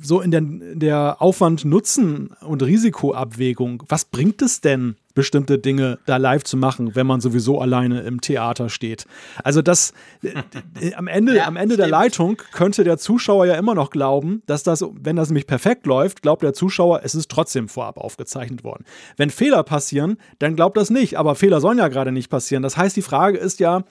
so 0.00 0.20
in 0.20 0.30
der, 0.30 0.42
der 0.42 1.16
Aufwand-Nutzen- 1.20 2.30
und 2.40 2.62
Risikoabwägung, 2.62 3.82
was 3.88 4.04
bringt 4.04 4.42
es 4.42 4.60
denn, 4.60 4.96
bestimmte 5.14 5.58
Dinge 5.58 5.98
da 6.06 6.18
live 6.18 6.44
zu 6.44 6.56
machen, 6.56 6.94
wenn 6.94 7.06
man 7.06 7.20
sowieso 7.20 7.60
alleine 7.60 8.00
im 8.02 8.20
Theater 8.20 8.68
steht? 8.68 9.06
Also 9.42 9.62
das 9.62 9.92
äh, 10.22 10.94
am 10.94 11.08
Ende, 11.08 11.36
ja, 11.36 11.46
am 11.46 11.56
Ende 11.56 11.76
der 11.76 11.88
Leitung 11.88 12.36
könnte 12.52 12.84
der 12.84 12.98
Zuschauer 12.98 13.46
ja 13.46 13.54
immer 13.54 13.74
noch 13.74 13.90
glauben, 13.90 14.42
dass 14.46 14.62
das, 14.62 14.84
wenn 14.92 15.16
das 15.16 15.28
nämlich 15.28 15.46
perfekt 15.46 15.86
läuft, 15.86 16.22
glaubt 16.22 16.42
der 16.42 16.52
Zuschauer, 16.52 17.00
es 17.02 17.14
ist 17.14 17.30
trotzdem 17.30 17.68
vorab 17.68 17.98
aufgezeichnet 17.98 18.64
worden. 18.64 18.84
Wenn 19.16 19.30
Fehler 19.30 19.62
passieren, 19.62 20.18
dann 20.38 20.56
glaubt 20.56 20.76
das 20.76 20.90
nicht, 20.90 21.18
aber 21.18 21.34
Fehler 21.34 21.60
sollen 21.60 21.78
ja 21.78 21.88
gerade 21.88 22.12
nicht 22.12 22.28
passieren. 22.28 22.62
Das 22.62 22.76
heißt, 22.76 22.96
die 22.96 23.02
Frage 23.02 23.38
ist 23.38 23.60
ja, 23.60 23.84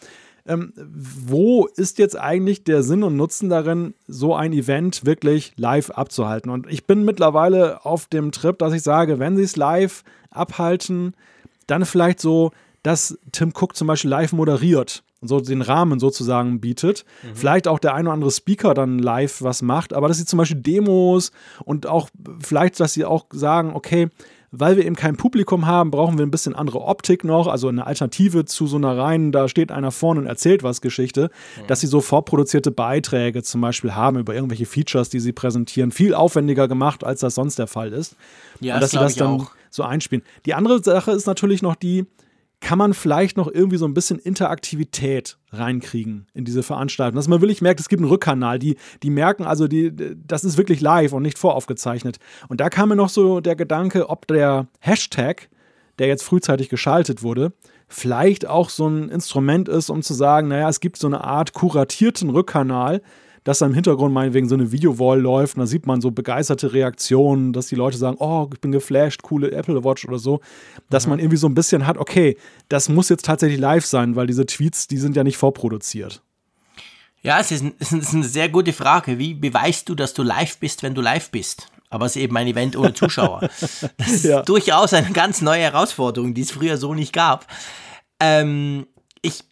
ähm, 0.47 0.73
wo 0.75 1.65
ist 1.65 1.97
jetzt 1.97 2.17
eigentlich 2.17 2.63
der 2.63 2.83
Sinn 2.83 3.03
und 3.03 3.15
Nutzen 3.15 3.49
darin, 3.49 3.93
so 4.07 4.35
ein 4.35 4.53
Event 4.53 5.05
wirklich 5.05 5.53
live 5.57 5.89
abzuhalten? 5.91 6.51
Und 6.51 6.67
ich 6.69 6.85
bin 6.85 7.03
mittlerweile 7.03 7.85
auf 7.85 8.05
dem 8.07 8.31
Trip, 8.31 8.57
dass 8.57 8.73
ich 8.73 8.83
sage, 8.83 9.19
wenn 9.19 9.37
sie 9.37 9.43
es 9.43 9.55
live 9.55 10.03
abhalten, 10.29 11.13
dann 11.67 11.85
vielleicht 11.85 12.19
so, 12.19 12.51
dass 12.83 13.17
Tim 13.31 13.53
Cook 13.55 13.75
zum 13.75 13.87
Beispiel 13.87 14.11
live 14.11 14.33
moderiert 14.33 15.03
und 15.21 15.27
so 15.27 15.39
den 15.39 15.63
Rahmen 15.63 15.99
sozusagen 15.99 16.61
bietet. 16.61 17.05
Mhm. 17.23 17.35
Vielleicht 17.35 17.67
auch 17.67 17.79
der 17.79 17.95
ein 17.95 18.05
oder 18.05 18.13
andere 18.13 18.31
Speaker 18.31 18.75
dann 18.75 18.99
live 18.99 19.41
was 19.41 19.63
macht, 19.63 19.93
aber 19.93 20.07
dass 20.07 20.17
sie 20.17 20.25
zum 20.25 20.37
Beispiel 20.37 20.61
Demos 20.61 21.31
und 21.63 21.87
auch 21.87 22.09
vielleicht, 22.39 22.79
dass 22.79 22.93
sie 22.93 23.05
auch 23.05 23.25
sagen, 23.31 23.71
okay, 23.73 24.09
weil 24.59 24.77
wir 24.77 24.85
eben 24.85 24.95
kein 24.95 25.15
Publikum 25.15 25.65
haben, 25.65 25.91
brauchen 25.91 26.17
wir 26.17 26.25
ein 26.25 26.31
bisschen 26.31 26.55
andere 26.55 26.81
Optik 26.81 27.23
noch, 27.23 27.47
also 27.47 27.67
eine 27.67 27.85
Alternative 27.85 28.45
zu 28.45 28.67
so 28.67 28.77
einer 28.77 28.97
reinen, 28.97 29.31
da 29.31 29.47
steht 29.47 29.71
einer 29.71 29.91
vorne 29.91 30.21
und 30.21 30.27
erzählt 30.27 30.63
was 30.63 30.81
Geschichte, 30.81 31.29
mhm. 31.61 31.67
dass 31.67 31.81
sie 31.81 31.87
so 31.87 32.01
vorproduzierte 32.01 32.71
Beiträge 32.71 33.43
zum 33.43 33.61
Beispiel 33.61 33.95
haben 33.95 34.19
über 34.19 34.33
irgendwelche 34.33 34.65
Features, 34.65 35.09
die 35.09 35.19
sie 35.19 35.33
präsentieren, 35.33 35.91
viel 35.91 36.13
aufwendiger 36.13 36.67
gemacht, 36.67 37.03
als 37.03 37.19
das 37.21 37.35
sonst 37.35 37.59
der 37.59 37.67
Fall 37.67 37.93
ist. 37.93 38.15
Ja, 38.59 38.75
und 38.75 38.81
dass 38.81 38.91
das 38.91 38.99
sie 38.99 39.05
das 39.05 39.15
dann 39.15 39.41
auch. 39.41 39.51
so 39.69 39.83
einspielen. 39.83 40.23
Die 40.45 40.53
andere 40.53 40.83
Sache 40.83 41.11
ist 41.11 41.27
natürlich 41.27 41.61
noch 41.61 41.75
die, 41.75 42.05
kann 42.59 42.77
man 42.77 42.93
vielleicht 42.93 43.37
noch 43.37 43.47
irgendwie 43.47 43.77
so 43.77 43.85
ein 43.85 43.93
bisschen 43.93 44.19
Interaktivität 44.19 45.37
reinkriegen 45.51 46.27
in 46.33 46.45
diese 46.45 46.63
Veranstaltung. 46.63 47.15
Dass 47.15 47.27
man 47.27 47.41
wirklich 47.41 47.61
merkt, 47.61 47.79
es 47.79 47.89
gibt 47.89 48.01
einen 48.01 48.09
Rückkanal. 48.09 48.59
Die, 48.59 48.77
die 49.03 49.09
merken 49.09 49.43
also, 49.43 49.67
die, 49.67 49.91
das 50.15 50.43
ist 50.43 50.57
wirklich 50.57 50.81
live 50.81 51.13
und 51.13 51.23
nicht 51.23 51.37
voraufgezeichnet. 51.37 52.17
Und 52.47 52.61
da 52.61 52.69
kam 52.69 52.89
mir 52.89 52.95
noch 52.95 53.09
so 53.09 53.39
der 53.39 53.55
Gedanke, 53.55 54.09
ob 54.09 54.27
der 54.27 54.67
Hashtag, 54.79 55.49
der 55.99 56.07
jetzt 56.07 56.23
frühzeitig 56.23 56.69
geschaltet 56.69 57.23
wurde, 57.23 57.53
vielleicht 57.87 58.47
auch 58.47 58.69
so 58.69 58.87
ein 58.87 59.09
Instrument 59.09 59.69
ist, 59.69 59.89
um 59.89 60.01
zu 60.01 60.13
sagen, 60.13 60.47
naja, 60.47 60.69
es 60.69 60.79
gibt 60.79 60.97
so 60.97 61.07
eine 61.07 61.23
Art 61.23 61.53
kuratierten 61.53 62.29
Rückkanal, 62.29 63.01
dass 63.45 63.59
da 63.59 63.67
im 63.67 63.73
Hintergrund 63.73 64.13
meinetwegen 64.13 64.49
so 64.49 64.55
eine 64.55 64.71
Videowall 64.71 65.21
läuft 65.21 65.55
und 65.55 65.61
da 65.61 65.67
sieht 65.67 65.85
man 65.85 66.01
so 66.01 66.11
begeisterte 66.11 66.73
Reaktionen, 66.73 67.53
dass 67.53 67.67
die 67.67 67.75
Leute 67.75 67.97
sagen, 67.97 68.17
oh, 68.19 68.49
ich 68.51 68.59
bin 68.59 68.71
geflasht, 68.73 69.21
coole 69.21 69.51
Apple 69.51 69.83
Watch 69.85 70.05
oder 70.05 70.17
so, 70.17 70.41
dass 70.89 71.05
mhm. 71.05 71.11
man 71.11 71.19
irgendwie 71.19 71.37
so 71.37 71.47
ein 71.47 71.53
bisschen 71.53 71.87
hat, 71.87 71.97
okay, 71.97 72.37
das 72.67 72.89
muss 72.89 73.07
jetzt 73.07 73.23
tatsächlich 73.23 73.59
live 73.59 73.85
sein, 73.85 74.15
weil 74.15 74.27
diese 74.27 74.45
Tweets, 74.45 74.87
die 74.87 74.97
sind 74.97 75.15
ja 75.15 75.23
nicht 75.23 75.37
vorproduziert. 75.37 76.23
Ja, 77.21 77.39
es 77.39 77.51
ist, 77.51 77.63
es 77.79 77.91
ist 77.91 78.13
eine 78.13 78.23
sehr 78.23 78.49
gute 78.49 78.73
Frage. 78.73 79.19
Wie 79.19 79.35
beweist 79.35 79.89
du, 79.89 79.95
dass 79.95 80.13
du 80.13 80.23
live 80.23 80.57
bist, 80.57 80.81
wenn 80.83 80.95
du 80.95 81.01
live 81.01 81.29
bist? 81.29 81.69
Aber 81.89 82.07
es 82.07 82.15
ist 82.15 82.21
eben 82.23 82.35
ein 82.35 82.47
Event 82.47 82.75
ohne 82.75 82.93
Zuschauer. 82.93 83.41
Das 83.97 84.11
ist 84.11 84.25
ja. 84.25 84.41
durchaus 84.41 84.93
eine 84.93 85.11
ganz 85.11 85.41
neue 85.41 85.61
Herausforderung, 85.61 86.33
die 86.33 86.41
es 86.41 86.51
früher 86.51 86.77
so 86.77 86.93
nicht 86.95 87.13
gab. 87.13 87.47
Ähm, 88.19 88.87
ich 89.21 89.43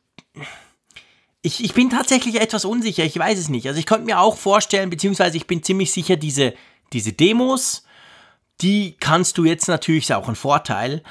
ich, 1.44 1.64
ich 1.64 1.74
bin 1.74 1.90
tatsächlich 1.90 2.40
etwas 2.42 2.66
unsicher, 2.66 3.04
ich 3.04 3.20
weiß 3.20 3.38
es 3.38 3.50
nicht. 3.50 3.68
Also 3.68 3.78
ich 3.78 3.86
könnte 3.86 4.06
mir 4.06 4.20
auch 4.20 4.38
vorstellen, 4.38 4.90
beziehungsweise 4.90 5.38
ich 5.38 5.46
bin 5.46 5.62
ziemlich 5.62 5.92
sicher, 5.92 6.16
diese, 6.16 6.54
diese 6.94 7.12
Demos, 7.12 7.84
die 8.62 8.96
kannst 9.00 9.38
du 9.38 9.44
jetzt 9.44 9.68
natürlich, 9.68 10.06
ist 10.06 10.14
auch 10.14 10.30
ein 10.30 10.36
Vorteil. 10.36 11.04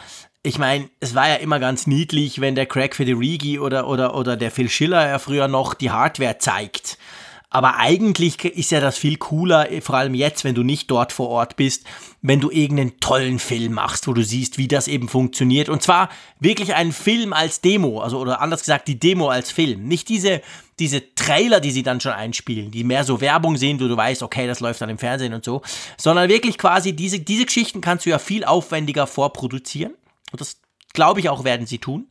Ich 0.42 0.58
meine, 0.58 0.88
es 1.00 1.14
war 1.14 1.28
ja 1.28 1.34
immer 1.36 1.60
ganz 1.60 1.86
niedlich, 1.86 2.40
wenn 2.40 2.54
der 2.54 2.66
Craig 2.66 2.96
Federighi 2.96 3.58
oder, 3.58 3.86
oder, 3.86 4.16
oder 4.16 4.36
der 4.36 4.50
Phil 4.50 4.70
Schiller 4.70 5.06
ja 5.06 5.18
früher 5.18 5.48
noch 5.48 5.74
die 5.74 5.90
Hardware 5.90 6.38
zeigt. 6.38 6.98
Aber 7.52 7.76
eigentlich 7.76 8.42
ist 8.46 8.70
ja 8.70 8.80
das 8.80 8.96
viel 8.96 9.18
cooler, 9.18 9.68
vor 9.82 9.96
allem 9.96 10.14
jetzt, 10.14 10.42
wenn 10.42 10.54
du 10.54 10.62
nicht 10.62 10.90
dort 10.90 11.12
vor 11.12 11.28
Ort 11.28 11.56
bist, 11.56 11.84
wenn 12.22 12.40
du 12.40 12.50
irgendeinen 12.50 12.98
tollen 12.98 13.38
Film 13.38 13.74
machst, 13.74 14.08
wo 14.08 14.14
du 14.14 14.24
siehst, 14.24 14.56
wie 14.56 14.68
das 14.68 14.88
eben 14.88 15.06
funktioniert. 15.06 15.68
Und 15.68 15.82
zwar 15.82 16.08
wirklich 16.40 16.74
einen 16.74 16.92
Film 16.92 17.34
als 17.34 17.60
Demo, 17.60 18.00
also 18.00 18.18
oder 18.18 18.40
anders 18.40 18.60
gesagt 18.60 18.88
die 18.88 18.98
Demo 18.98 19.28
als 19.28 19.50
Film. 19.50 19.84
Nicht 19.86 20.08
diese, 20.08 20.40
diese 20.78 21.14
Trailer, 21.14 21.60
die 21.60 21.72
sie 21.72 21.82
dann 21.82 22.00
schon 22.00 22.12
einspielen, 22.12 22.70
die 22.70 22.84
mehr 22.84 23.04
so 23.04 23.20
Werbung 23.20 23.58
sind, 23.58 23.82
wo 23.82 23.86
du 23.86 23.98
weißt, 23.98 24.22
okay, 24.22 24.46
das 24.46 24.60
läuft 24.60 24.80
dann 24.80 24.88
im 24.88 24.96
Fernsehen 24.96 25.34
und 25.34 25.44
so, 25.44 25.60
sondern 25.98 26.30
wirklich 26.30 26.56
quasi 26.56 26.94
diese, 26.94 27.20
diese 27.20 27.44
Geschichten 27.44 27.82
kannst 27.82 28.06
du 28.06 28.10
ja 28.10 28.18
viel 28.18 28.44
aufwendiger 28.44 29.06
vorproduzieren. 29.06 29.92
Und 30.30 30.40
das 30.40 30.56
glaube 30.94 31.20
ich 31.20 31.28
auch 31.28 31.44
werden 31.44 31.66
sie 31.66 31.78
tun. 31.78 32.08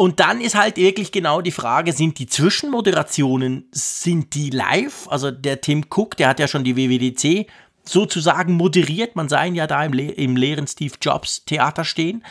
Und 0.00 0.18
dann 0.18 0.40
ist 0.40 0.54
halt 0.54 0.78
wirklich 0.78 1.12
genau 1.12 1.42
die 1.42 1.50
Frage, 1.50 1.92
sind 1.92 2.18
die 2.18 2.26
Zwischenmoderationen, 2.26 3.68
sind 3.70 4.32
die 4.32 4.48
live? 4.48 5.06
Also 5.10 5.30
der 5.30 5.60
Tim 5.60 5.84
Cook, 5.90 6.16
der 6.16 6.28
hat 6.28 6.40
ja 6.40 6.48
schon 6.48 6.64
die 6.64 6.74
WWDC 6.74 7.46
sozusagen 7.84 8.54
moderiert. 8.54 9.14
Man 9.14 9.28
sah 9.28 9.44
ihn 9.44 9.54
ja 9.54 9.66
da 9.66 9.84
im, 9.84 9.92
le 9.92 10.04
im 10.04 10.36
leeren 10.36 10.66
Steve 10.66 10.94
Jobs 11.02 11.44
Theater 11.44 11.84
stehen. 11.84 12.24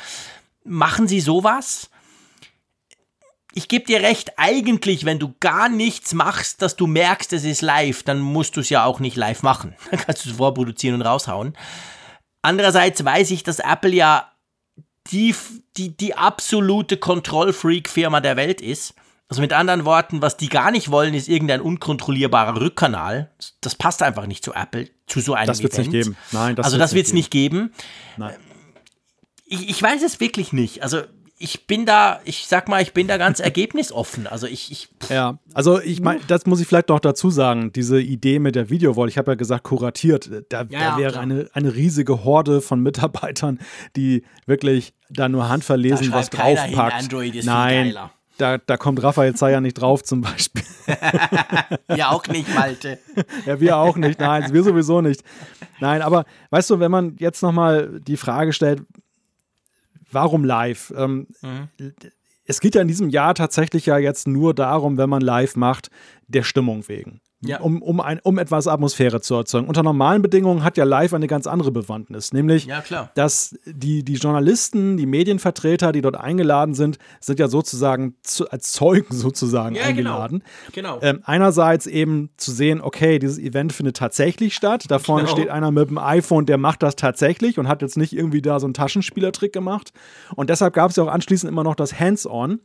Machen 0.64 1.08
sie 1.08 1.20
sowas? 1.20 1.92
Ich 3.54 3.68
gebe 3.68 3.86
dir 3.86 4.02
recht, 4.02 4.40
eigentlich, 4.40 5.06
wenn 5.06 5.20
du 5.20 5.36
gar 5.40 5.70
nichts 5.70 6.16
machst, 6.16 6.64
dass 6.64 6.76
du 6.76 6.88
merkst, 6.88 7.34
es 7.34 7.44
ist 7.44 7.62
live, 7.62 8.02
dann 8.02 8.20
musst 8.20 8.58
du 8.58 8.62
es 8.62 8.72
ja 8.72 8.84
auch 8.84 9.00
nicht 9.00 9.16
live 9.16 9.44
machen. 9.44 9.76
Dann 9.92 10.00
kannst 10.00 10.26
du 10.26 10.32
es 10.32 10.38
vorproduzieren 10.38 11.00
und 11.00 11.06
raushauen. 11.06 11.56
Andererseits 12.42 13.06
weiß 13.06 13.30
ich, 13.30 13.44
dass 13.44 13.60
Apple 13.60 13.92
ja 13.92 14.29
die, 15.12 15.36
die, 15.78 15.96
die 15.96 16.16
absolute 16.16 16.98
Kontrollfreak-Firma 16.98 18.22
der 18.22 18.36
Welt 18.36 18.62
ist. 18.62 18.94
Also 19.28 19.42
mit 19.42 19.54
anderen 19.54 19.86
Worten, 19.86 20.24
was 20.24 20.38
die 20.38 20.50
gar 20.50 20.72
nicht 20.72 20.90
wollen, 20.90 21.14
ist 21.14 21.30
irgendein 21.30 21.62
unkontrollierbarer 21.62 22.60
Rückkanal. 22.60 23.32
Das 23.62 23.76
passt 23.76 24.02
einfach 24.02 24.26
nicht 24.26 24.44
zu 24.44 24.54
Apple, 24.54 24.90
zu 25.06 25.20
so 25.20 25.36
einem 25.36 25.48
Das 25.48 25.62
wird 25.62 25.74
es 25.74 25.78
nicht 25.78 25.92
geben. 25.92 26.18
Nein, 26.32 26.56
das 26.56 26.66
also 26.66 26.78
das 26.80 26.94
wird 26.94 27.06
es 27.06 27.14
nicht 27.14 27.30
geben. 27.30 27.72
Nein. 28.18 28.36
Ich, 29.46 29.70
ich 29.70 29.82
weiß 29.82 30.02
es 30.02 30.20
wirklich 30.20 30.52
nicht. 30.52 30.82
Also 30.82 31.04
ich 31.42 31.68
bin 31.68 31.86
da, 31.86 32.20
ich 32.26 32.48
sag 32.48 32.68
mal, 32.68 32.82
ich 32.82 32.94
bin 32.94 33.08
da 33.08 33.18
ganz 33.18 33.40
ergebnisoffen. 33.40 34.28
Also 34.28 34.46
ich, 34.46 34.72
ich 34.72 34.90
Ja, 35.10 35.40
also 35.54 35.80
ich 35.80 36.02
meine, 36.02 36.20
das 36.28 36.46
muss 36.46 36.60
ich 36.60 36.68
vielleicht 36.68 36.90
noch 36.90 37.00
dazu 37.00 37.30
sagen, 37.30 37.72
diese 37.72 38.00
Idee 38.00 38.40
mit 38.40 38.56
der 38.56 38.70
Videowall, 38.70 39.08
ich 39.08 39.18
habe 39.18 39.32
ja 39.32 39.36
gesagt, 39.36 39.64
kuratiert, 39.64 40.30
da, 40.50 40.66
ja, 40.70 40.92
da 40.92 40.98
wäre 40.98 41.20
eine, 41.20 41.50
eine 41.54 41.74
riesige 41.74 42.26
Horde 42.26 42.62
von 42.62 42.82
Mitarbeitern, 42.82 43.60
die 43.96 44.24
wirklich 44.46 44.94
da 45.10 45.30
nur 45.30 45.48
handverlesen 45.50 46.12
was 46.12 46.30
draufpackt. 46.30 47.04
Android 47.04 47.36
ist 47.36 47.46
Nein, 47.46 47.96
da, 48.38 48.58
da 48.58 48.78
kommt 48.78 49.02
Raphael 49.02 49.34
Zeyer 49.36 49.62
nicht 49.62 49.76
drauf 49.76 50.04
zum 50.04 50.22
Beispiel. 50.22 50.64
ja, 51.96 52.10
auch 52.10 52.26
nicht, 52.28 52.54
Malte. 52.54 53.00
ja, 53.46 53.60
wir 53.60 53.78
auch 53.78 53.96
nicht. 53.96 54.20
Nein, 54.20 54.52
wir 54.54 54.64
sowieso 54.64 55.02
nicht. 55.02 55.24
Nein, 55.80 56.02
aber 56.02 56.26
weißt 56.50 56.70
du, 56.70 56.80
wenn 56.80 56.92
man 56.92 57.16
jetzt 57.20 57.42
nochmal 57.44 58.00
die 58.00 58.18
Frage 58.18 58.54
stellt, 58.54 58.82
warum 60.12 60.44
live? 60.44 60.94
Ähm, 60.96 61.28
mhm. 61.42 61.70
Es 62.46 62.60
geht 62.60 62.76
ja 62.76 62.82
in 62.82 62.88
diesem 62.88 63.10
Jahr 63.10 63.36
tatsächlich 63.36 63.86
ja 63.86 63.98
jetzt 63.98 64.28
nur 64.28 64.54
darum, 64.54 64.98
wenn 64.98 65.10
man 65.10 65.22
live 65.22 65.56
macht, 65.56 65.90
der 66.28 66.44
Stimmung 66.44 66.88
wegen 66.88 67.22
ja. 67.42 67.60
um, 67.62 67.82
um, 67.82 68.02
ein, 68.02 68.20
um 68.24 68.38
etwas 68.38 68.68
Atmosphäre 68.68 69.22
zu 69.22 69.36
erzeugen. 69.36 69.68
Unter 69.68 69.84
normalen 69.84 70.22
Bedingungen 70.22 70.64
hat 70.64 70.78
ja 70.78 70.84
live 70.84 71.14
eine 71.14 71.28
ganz 71.28 71.48
andere 71.48 71.72
Bewandtnis, 71.72 72.34
nämlich, 72.34 72.66
ja, 72.66 72.84
dass 73.16 73.58
die, 73.66 74.04
die 74.04 74.16
Journalisten, 74.16 74.98
die 74.98 75.06
Medienvertreter, 75.06 75.92
die 75.92 76.02
dort 76.02 76.18
eingeladen 76.18 76.74
sind, 76.74 76.98
sind 77.22 77.40
ja 77.40 77.48
sozusagen 77.48 78.16
zu, 78.24 78.50
als 78.50 78.74
Zeugen 78.74 79.08
sozusagen 79.16 79.76
ja, 79.76 79.84
genau. 79.84 79.90
eingeladen. 79.90 80.44
Genau. 80.74 81.00
genau. 81.00 81.10
Ähm, 81.10 81.22
einerseits 81.24 81.88
eben 81.88 82.30
zu 82.36 82.52
sehen, 82.52 82.82
okay, 82.82 83.20
dieses 83.20 83.38
Event 83.38 83.72
findet 83.72 83.98
tatsächlich 83.98 84.56
statt. 84.56 84.86
Da 84.90 85.00
vorne 85.00 85.24
genau. 85.24 85.36
steht 85.36 85.50
einer 85.50 85.72
mit 85.72 85.90
dem 85.90 85.98
iPhone, 85.98 86.46
der 86.46 86.58
macht 86.58 86.84
das 86.84 86.96
tatsächlich 86.96 87.58
und 87.58 87.68
hat 87.68 87.82
jetzt 87.82 87.98
nicht 87.98 88.14
irgendwie 88.14 88.42
da 88.42 88.60
so 88.60 88.68
einen 88.68 88.74
Taschenspielertrick 88.74 89.54
gemacht. 89.54 89.94
Und 90.36 90.50
deshalb 90.50 90.74
gab 90.74 90.92
es 90.92 90.98
ja 90.98 91.04
auch 91.04 91.08
anschließend 91.08 91.50
immer 91.50 91.64
noch 91.64 91.76
das 91.76 92.00
Hands-on, 92.00 92.60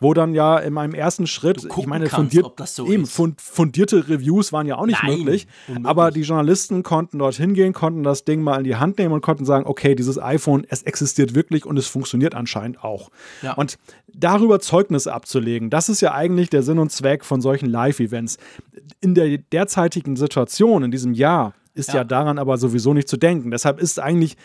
wo 0.00 0.12
dann 0.12 0.34
ja 0.34 0.58
in 0.58 0.74
meinem 0.74 0.94
ersten 0.94 1.26
Schritt, 1.26 1.66
ich 1.76 1.86
meine, 1.86 2.08
fundiert, 2.08 2.46
so 2.66 2.86
eben, 2.86 3.06
fundierte 3.06 4.17
Reviews 4.18 4.52
waren 4.52 4.66
ja 4.66 4.76
auch 4.76 4.86
nicht 4.86 5.02
Nein, 5.02 5.18
möglich. 5.18 5.46
Unmöglich. 5.66 5.88
Aber 5.88 6.10
die 6.10 6.22
Journalisten 6.22 6.82
konnten 6.82 7.18
dorthin 7.18 7.54
gehen, 7.54 7.72
konnten 7.72 8.02
das 8.02 8.24
Ding 8.24 8.42
mal 8.42 8.58
in 8.58 8.64
die 8.64 8.76
Hand 8.76 8.98
nehmen 8.98 9.14
und 9.14 9.20
konnten 9.20 9.44
sagen, 9.44 9.66
okay, 9.66 9.94
dieses 9.94 10.20
iPhone, 10.20 10.66
es 10.68 10.82
existiert 10.82 11.34
wirklich 11.34 11.64
und 11.66 11.76
es 11.78 11.86
funktioniert 11.86 12.34
anscheinend 12.34 12.82
auch. 12.82 13.10
Ja. 13.42 13.54
Und 13.54 13.78
darüber 14.12 14.60
Zeugnisse 14.60 15.12
abzulegen, 15.12 15.70
das 15.70 15.88
ist 15.88 16.00
ja 16.00 16.12
eigentlich 16.12 16.50
der 16.50 16.62
Sinn 16.62 16.78
und 16.78 16.90
Zweck 16.90 17.24
von 17.24 17.40
solchen 17.40 17.66
Live-Events. 17.66 18.38
In 19.00 19.14
der 19.14 19.38
derzeitigen 19.38 20.16
Situation, 20.16 20.82
in 20.82 20.90
diesem 20.90 21.12
Jahr, 21.12 21.54
ist 21.74 21.88
ja. 21.88 21.96
ja 21.96 22.04
daran 22.04 22.38
aber 22.38 22.58
sowieso 22.58 22.92
nicht 22.92 23.08
zu 23.08 23.16
denken. 23.16 23.50
Deshalb 23.50 23.80
ist 23.80 24.00
eigentlich 24.00 24.36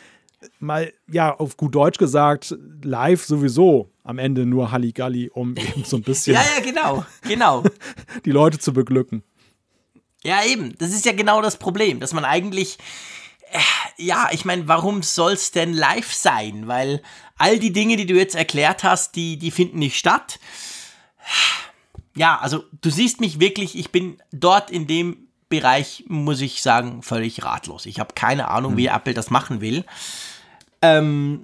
mal, 0.59 0.91
ja, 1.09 1.34
auf 1.34 1.57
gut 1.57 1.76
Deutsch 1.76 1.97
gesagt, 1.97 2.55
live 2.84 3.24
sowieso 3.24 3.89
am 4.03 4.19
Ende 4.19 4.45
nur 4.45 4.71
Halligalli, 4.71 5.30
um 5.34 5.55
eben 5.57 5.84
so 5.86 5.97
ein 5.97 6.03
bisschen. 6.03 6.36
ja, 6.36 6.41
ja, 6.41 6.63
genau, 6.63 7.05
genau. 7.28 7.63
die 8.26 8.32
Leute 8.32 8.59
zu 8.59 8.74
beglücken. 8.74 9.24
Ja, 10.24 10.43
eben. 10.43 10.76
Das 10.78 10.91
ist 10.91 11.05
ja 11.05 11.11
genau 11.11 11.41
das 11.41 11.57
Problem, 11.57 11.99
dass 11.99 12.13
man 12.13 12.26
eigentlich. 12.26 12.78
Äh, 13.51 13.59
ja, 13.97 14.30
ich 14.32 14.45
meine, 14.45 14.67
warum 14.67 15.03
soll 15.03 15.34
es 15.34 15.51
denn 15.51 15.74
live 15.74 16.11
sein? 16.11 16.67
Weil 16.67 17.03
all 17.38 17.59
die 17.59 17.74
Dinge, 17.74 17.97
die 17.97 18.05
du 18.05 18.15
jetzt 18.15 18.36
erklärt 18.36 18.84
hast, 18.84 19.15
die, 19.15 19.38
die 19.38 19.51
finden 19.51 19.80
nicht 19.80 19.97
statt. 19.97 20.39
Ja, 22.15 22.39
also 22.39 22.63
du 22.82 22.89
siehst 22.89 23.19
mich 23.19 23.39
wirklich, 23.39 23.78
ich 23.78 23.91
bin 23.91 24.17
dort 24.32 24.71
in 24.71 24.88
dem 24.88 25.28
Bereich, 25.49 26.05
muss 26.07 26.41
ich 26.41 26.61
sagen, 26.63 27.03
völlig 27.03 27.43
ratlos. 27.43 27.86
Ich 27.86 27.99
habe 27.99 28.13
keine 28.15 28.47
Ahnung, 28.47 28.78
wie 28.78 28.89
hm. 28.89 28.95
Apple 28.95 29.13
das 29.13 29.30
machen 29.30 29.61
will. 29.61 29.86
Ähm, 30.82 31.41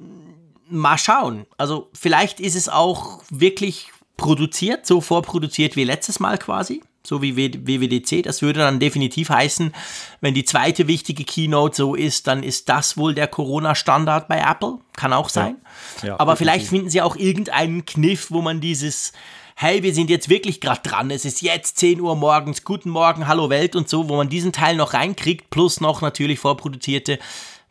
mal 0.68 0.98
schauen. 0.98 1.46
Also 1.58 1.90
vielleicht 1.94 2.40
ist 2.40 2.56
es 2.56 2.70
auch 2.70 3.22
wirklich 3.30 3.92
produziert, 4.18 4.86
so 4.86 5.02
vorproduziert 5.02 5.76
wie 5.76 5.84
letztes 5.84 6.20
Mal 6.20 6.38
quasi 6.38 6.82
so 7.04 7.22
wie 7.22 7.36
WWDC. 7.36 8.24
Das 8.24 8.42
würde 8.42 8.60
dann 8.60 8.80
definitiv 8.80 9.30
heißen, 9.30 9.74
wenn 10.22 10.34
die 10.34 10.46
zweite 10.46 10.88
wichtige 10.88 11.24
Keynote 11.24 11.76
so 11.76 11.96
ist, 11.96 12.28
dann 12.28 12.44
ist 12.44 12.70
das 12.70 12.98
wohl 12.98 13.16
der 13.16 13.28
Corona-Standard 13.28 14.28
bei 14.28 14.40
Apple. 14.40 14.80
Kann 14.96 15.14
auch 15.14 15.30
sein. 15.30 15.58
Ja. 16.02 16.10
Ja, 16.10 16.20
Aber 16.20 16.36
vielleicht 16.36 16.68
finden 16.68 16.90
sie 16.90 17.02
auch 17.02 17.16
irgendeinen 17.16 17.86
Kniff, 17.86 18.32
wo 18.32 18.42
man 18.42 18.62
dieses 18.62 19.14
hey, 19.62 19.84
wir 19.84 19.94
sind 19.94 20.10
jetzt 20.10 20.30
wirklich 20.30 20.62
gerade 20.62 20.80
dran, 20.84 21.12
es 21.12 21.26
ist 21.26 21.42
jetzt 21.42 21.80
10 21.80 22.00
Uhr 22.00 22.16
morgens, 22.16 22.64
guten 22.64 22.90
Morgen, 22.90 23.28
hallo 23.28 23.50
Welt 23.50 23.76
und 23.76 23.90
so, 23.90 24.08
wo 24.08 24.16
man 24.16 24.30
diesen 24.30 24.54
Teil 24.54 24.78
noch 24.78 24.94
reinkriegt, 24.94 25.50
plus 25.50 25.82
noch 25.82 26.00
natürlich 26.00 26.40
vorproduzierte 26.40 27.20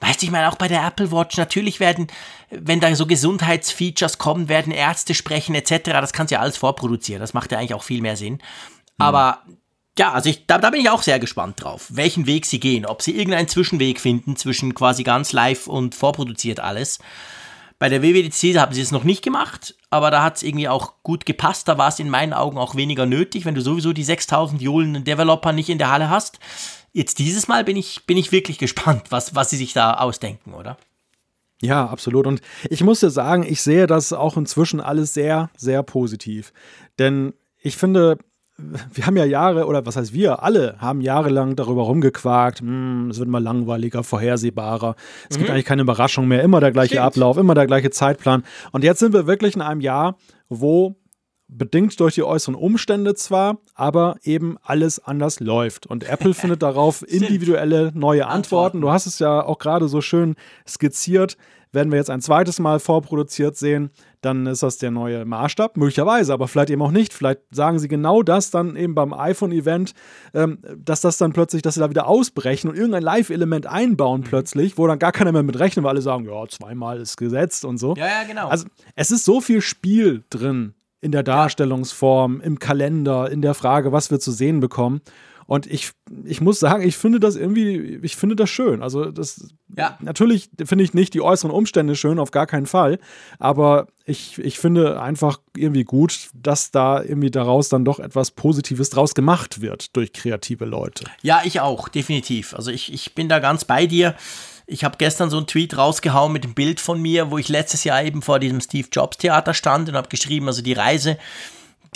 Weißt 0.01 0.23
du, 0.23 0.27
ich 0.27 0.33
meine, 0.33 0.49
auch 0.49 0.55
bei 0.55 0.69
der 0.69 0.87
Apple 0.87 1.11
Watch, 1.11 1.37
natürlich 1.39 1.81
werden, 1.81 2.07
wenn 2.51 2.79
da 2.79 2.95
so 2.95 3.07
Gesundheitsfeatures 3.07 4.19
kommen, 4.19 4.49
werden 4.49 4.73
Ärzte 4.73 5.13
sprechen 5.13 5.55
etc. 5.57 5.91
Das 5.91 6.13
kannst 6.13 6.31
du 6.31 6.37
ja 6.37 6.41
alles 6.41 6.57
vorproduzieren. 6.57 7.21
Das 7.21 7.35
macht 7.35 7.51
ja 7.51 7.59
eigentlich 7.59 7.75
auch 7.75 7.83
viel 7.83 8.01
mehr 8.01 8.17
Sinn. 8.17 8.39
Aber 8.99 9.43
ja, 9.99 10.13
also 10.13 10.29
ich, 10.29 10.47
da, 10.47 10.59
da 10.59 10.71
bin 10.71 10.81
ich 10.81 10.91
auch 10.91 11.03
sehr 11.03 11.19
gespannt 11.19 11.63
drauf, 11.63 11.87
welchen 11.91 12.27
Weg 12.27 12.47
sie 12.47 12.61
gehen. 12.61 12.87
Ob 12.87 13.03
sie 13.03 13.17
irgendeinen 13.17 13.49
Zwischenweg 13.49 14.01
finden 14.01 14.37
zwischen 14.37 14.75
quasi 14.75 15.03
ganz 15.03 15.33
live 15.33 15.67
und 15.67 15.95
vorproduziert 15.95 16.61
alles. 16.61 16.99
Bei 17.81 17.89
der 17.89 18.03
WWDC 18.03 18.59
haben 18.59 18.75
sie 18.75 18.81
es 18.81 18.91
noch 18.91 19.05
nicht 19.05 19.23
gemacht, 19.23 19.77
aber 19.89 20.11
da 20.11 20.23
hat 20.23 20.37
es 20.37 20.43
irgendwie 20.43 20.69
auch 20.69 20.95
gut 21.05 21.27
gepasst. 21.27 21.69
Da 21.69 21.79
war 21.79 21.89
es 21.89 22.01
in 22.01 22.11
meinen 22.11 22.33
Augen 22.33 22.59
auch 22.59 22.75
weniger 22.75 23.07
nötig, 23.07 23.45
wenn 23.45 23.55
du 23.55 23.61
sowieso 23.61 23.93
die 23.93 24.03
6000 24.03 24.61
Jolen 24.61 25.05
Developer 25.05 25.53
nicht 25.53 25.69
in 25.69 25.79
der 25.79 25.91
Halle 25.91 26.11
hast 26.11 26.39
jetzt 26.93 27.19
dieses 27.19 27.49
Mal 27.49 27.65
bin 27.65 27.77
ich, 27.77 28.05
bin 28.07 28.17
ich 28.17 28.33
wirklich 28.33 28.59
gespannt, 28.59 29.11
was, 29.11 29.35
was 29.35 29.51
sie 29.51 29.57
sich 29.57 29.73
da 29.73 29.95
ausdenken, 29.95 30.55
oder? 30.55 30.77
Ja, 31.61 31.87
absolut. 31.87 32.27
Und 32.27 32.41
ich 32.71 32.85
muss 32.85 33.01
dir 33.01 33.11
sagen, 33.11 33.43
ich 33.43 33.63
sehe 33.63 33.89
das 33.89 34.13
auch 34.13 34.37
inzwischen 34.37 34.81
alles 34.81 35.15
sehr, 35.15 35.51
sehr 35.57 35.83
positiv. 35.83 36.53
Denn 37.01 37.35
ich 37.61 37.77
finde, 37.77 38.19
wir 38.59 39.07
haben 39.07 39.17
ja 39.17 39.25
Jahre, 39.25 39.67
oder 39.67 39.87
was 39.87 39.97
heißt 39.97 40.13
wir, 40.13 40.43
alle 40.43 40.77
haben 40.79 41.01
jahrelang 41.01 41.55
darüber 41.55 41.83
rumgequakt, 41.83 42.61
hm, 42.61 43.09
es 43.11 43.19
wird 43.19 43.29
mal 43.29 43.43
langweiliger, 43.43 44.03
vorhersehbarer, 44.03 44.97
es 45.29 45.37
mhm. 45.37 45.41
gibt 45.41 45.51
eigentlich 45.51 45.65
keine 45.65 45.83
Überraschung 45.83 46.27
mehr, 46.27 46.43
immer 46.43 46.61
der 46.61 46.73
gleiche 46.73 46.95
Stimmt. 46.95 47.07
Ablauf, 47.07 47.37
immer 47.37 47.55
der 47.55 47.67
gleiche 47.67 47.91
Zeitplan. 47.91 48.43
Und 48.73 48.85
jetzt 48.85 48.99
sind 48.99 49.13
wir 49.13 49.27
wirklich 49.27 49.55
in 49.55 49.63
einem 49.63 49.81
Jahr, 49.81 50.17
wo 50.49 50.97
bedingt 51.49 51.99
durch 51.99 52.15
die 52.15 52.23
äußeren 52.23 52.55
Umstände 52.55 53.15
zwar, 53.15 53.59
aber 53.75 54.17
eben 54.23 54.59
alles 54.63 54.99
anders 54.99 55.41
läuft. 55.41 55.87
Und 55.87 56.05
Apple 56.09 56.35
findet 56.35 56.63
darauf 56.63 57.03
individuelle 57.09 57.91
neue 57.95 58.27
Antworten. 58.27 58.81
Du 58.81 58.91
hast 58.91 59.07
es 59.07 59.19
ja 59.19 59.43
auch 59.43 59.59
gerade 59.59 59.89
so 59.89 60.01
schön 60.01 60.37
skizziert. 60.67 61.37
Werden 61.73 61.93
wir 61.93 61.99
jetzt 61.99 62.11
ein 62.11 62.21
zweites 62.21 62.59
Mal 62.59 62.81
vorproduziert 62.81 63.57
sehen, 63.57 63.91
dann 64.21 64.47
ist 64.47 64.63
das 64.63 64.79
der 64.79 64.91
neue 64.91 65.25
Maßstab, 65.25 65.77
möglicherweise, 65.77 66.33
aber 66.33 66.49
vielleicht 66.49 66.71
eben 66.71 66.83
auch 66.83 66.91
nicht. 66.91 67.13
Vielleicht 67.13 67.41
sagen 67.51 67.79
sie 67.79 67.89
genau 67.89 68.23
das 68.23 68.51
dann 68.51 68.75
eben 68.77 68.95
beim 68.95 69.13
iPhone-Event, 69.13 69.95
ähm, 70.35 70.59
dass 70.77 71.01
das 71.01 71.19
dann 71.19 71.33
plötzlich, 71.33 71.63
dass 71.63 71.75
sie 71.75 71.81
da 71.81 71.91
wieder 71.91 72.07
ausbrechen 72.07 72.69
und 72.69 72.77
irgendein 72.77 73.03
Live-Element 73.03 73.67
einbauen 73.67 74.23
mhm. 74.23 74.25
plötzlich, 74.25 74.79
wo 74.79 74.87
dann 74.87 74.99
gar 74.99 75.13
keiner 75.13 75.33
mehr 75.33 75.43
mit 75.43 75.59
rechnet, 75.59 75.85
weil 75.85 75.91
alle 75.91 76.03
sagen, 76.03 76.25
ja, 76.25 76.47
zweimal 76.49 77.01
ist 77.01 77.17
gesetzt 77.17 77.65
und 77.65 77.79
so. 77.79 77.95
Ja, 77.97 78.07
ja, 78.07 78.23
genau. 78.27 78.49
Also 78.49 78.67
es 78.95 79.11
ist 79.11 79.25
so 79.25 79.41
viel 79.41 79.61
Spiel 79.61 80.25
drin 80.31 80.75
in 81.01 81.13
der 81.13 81.23
Darstellungsform, 81.23 82.41
im 82.41 82.59
Kalender, 82.59 83.31
in 83.31 83.43
der 83.43 83.55
Frage, 83.55 83.93
was 83.93 84.11
wir 84.11 84.19
zu 84.19 84.33
sehen 84.33 84.61
bekommen. 84.61 85.01
Und 85.49 85.67
ich, 85.67 85.93
ich 86.27 86.43
muss 86.43 86.61
sagen, 86.61 86.87
ich 86.87 86.99
finde 86.99 87.21
das 87.21 87.35
irgendwie, 87.35 87.99
ich 88.03 88.17
finde 88.17 88.37
das 88.37 88.51
schön. 88.51 88.83
Also 88.83 89.11
das, 89.11 89.49
ja. 89.75 89.97
natürlich 90.03 90.51
finde 90.63 90.85
ich 90.85 90.93
nicht 90.93 91.15
die 91.15 91.23
äußeren 91.23 91.51
Umstände 91.51 91.97
schön, 91.97 92.19
auf 92.19 92.33
gar 92.33 92.47
keinen 92.47 92.67
Fall. 92.67 92.99
Aber 93.39 93.87
ich, 94.05 94.37
ich 94.37 94.59
finde 94.59 95.01
einfach 95.01 95.41
irgendwie 95.57 95.85
gut, 95.85 96.29
dass 96.35 96.71
da 96.71 97.03
irgendwie 97.03 97.31
daraus 97.31 97.71
dann 97.71 97.87
doch 97.87 97.99
etwas 97.99 98.33
Positives 98.33 98.91
draus 98.91 99.15
gemacht 99.15 99.63
wird 99.63 99.97
durch 99.97 100.13
kreative 100.13 100.67
Leute. 100.67 101.05
Ja, 101.23 101.41
ich 101.43 101.61
auch, 101.61 101.89
definitiv. 101.89 102.53
Also 102.53 102.71
ich, 102.71 102.93
ich 102.93 103.15
bin 103.15 103.31
da 103.31 103.39
ganz 103.39 103.65
bei 103.65 103.87
dir. 103.87 104.17
Ich 104.67 104.85
habe 104.85 104.99
gestern 104.99 105.31
so 105.31 105.39
einen 105.39 105.47
Tweet 105.47 105.79
rausgehauen 105.79 106.31
mit 106.31 106.45
dem 106.45 106.53
Bild 106.53 106.79
von 106.79 107.01
mir, 107.01 107.31
wo 107.31 107.39
ich 107.39 107.49
letztes 107.49 107.85
Jahr 107.85 108.05
eben 108.05 108.21
vor 108.21 108.39
diesem 108.39 108.61
Steve 108.61 108.89
Jobs 108.93 109.17
Theater 109.17 109.55
stand 109.55 109.89
und 109.89 109.97
habe 109.97 110.11
geschrieben, 110.11 110.47
also 110.47 110.61
die 110.61 110.75
Reise, 110.75 111.17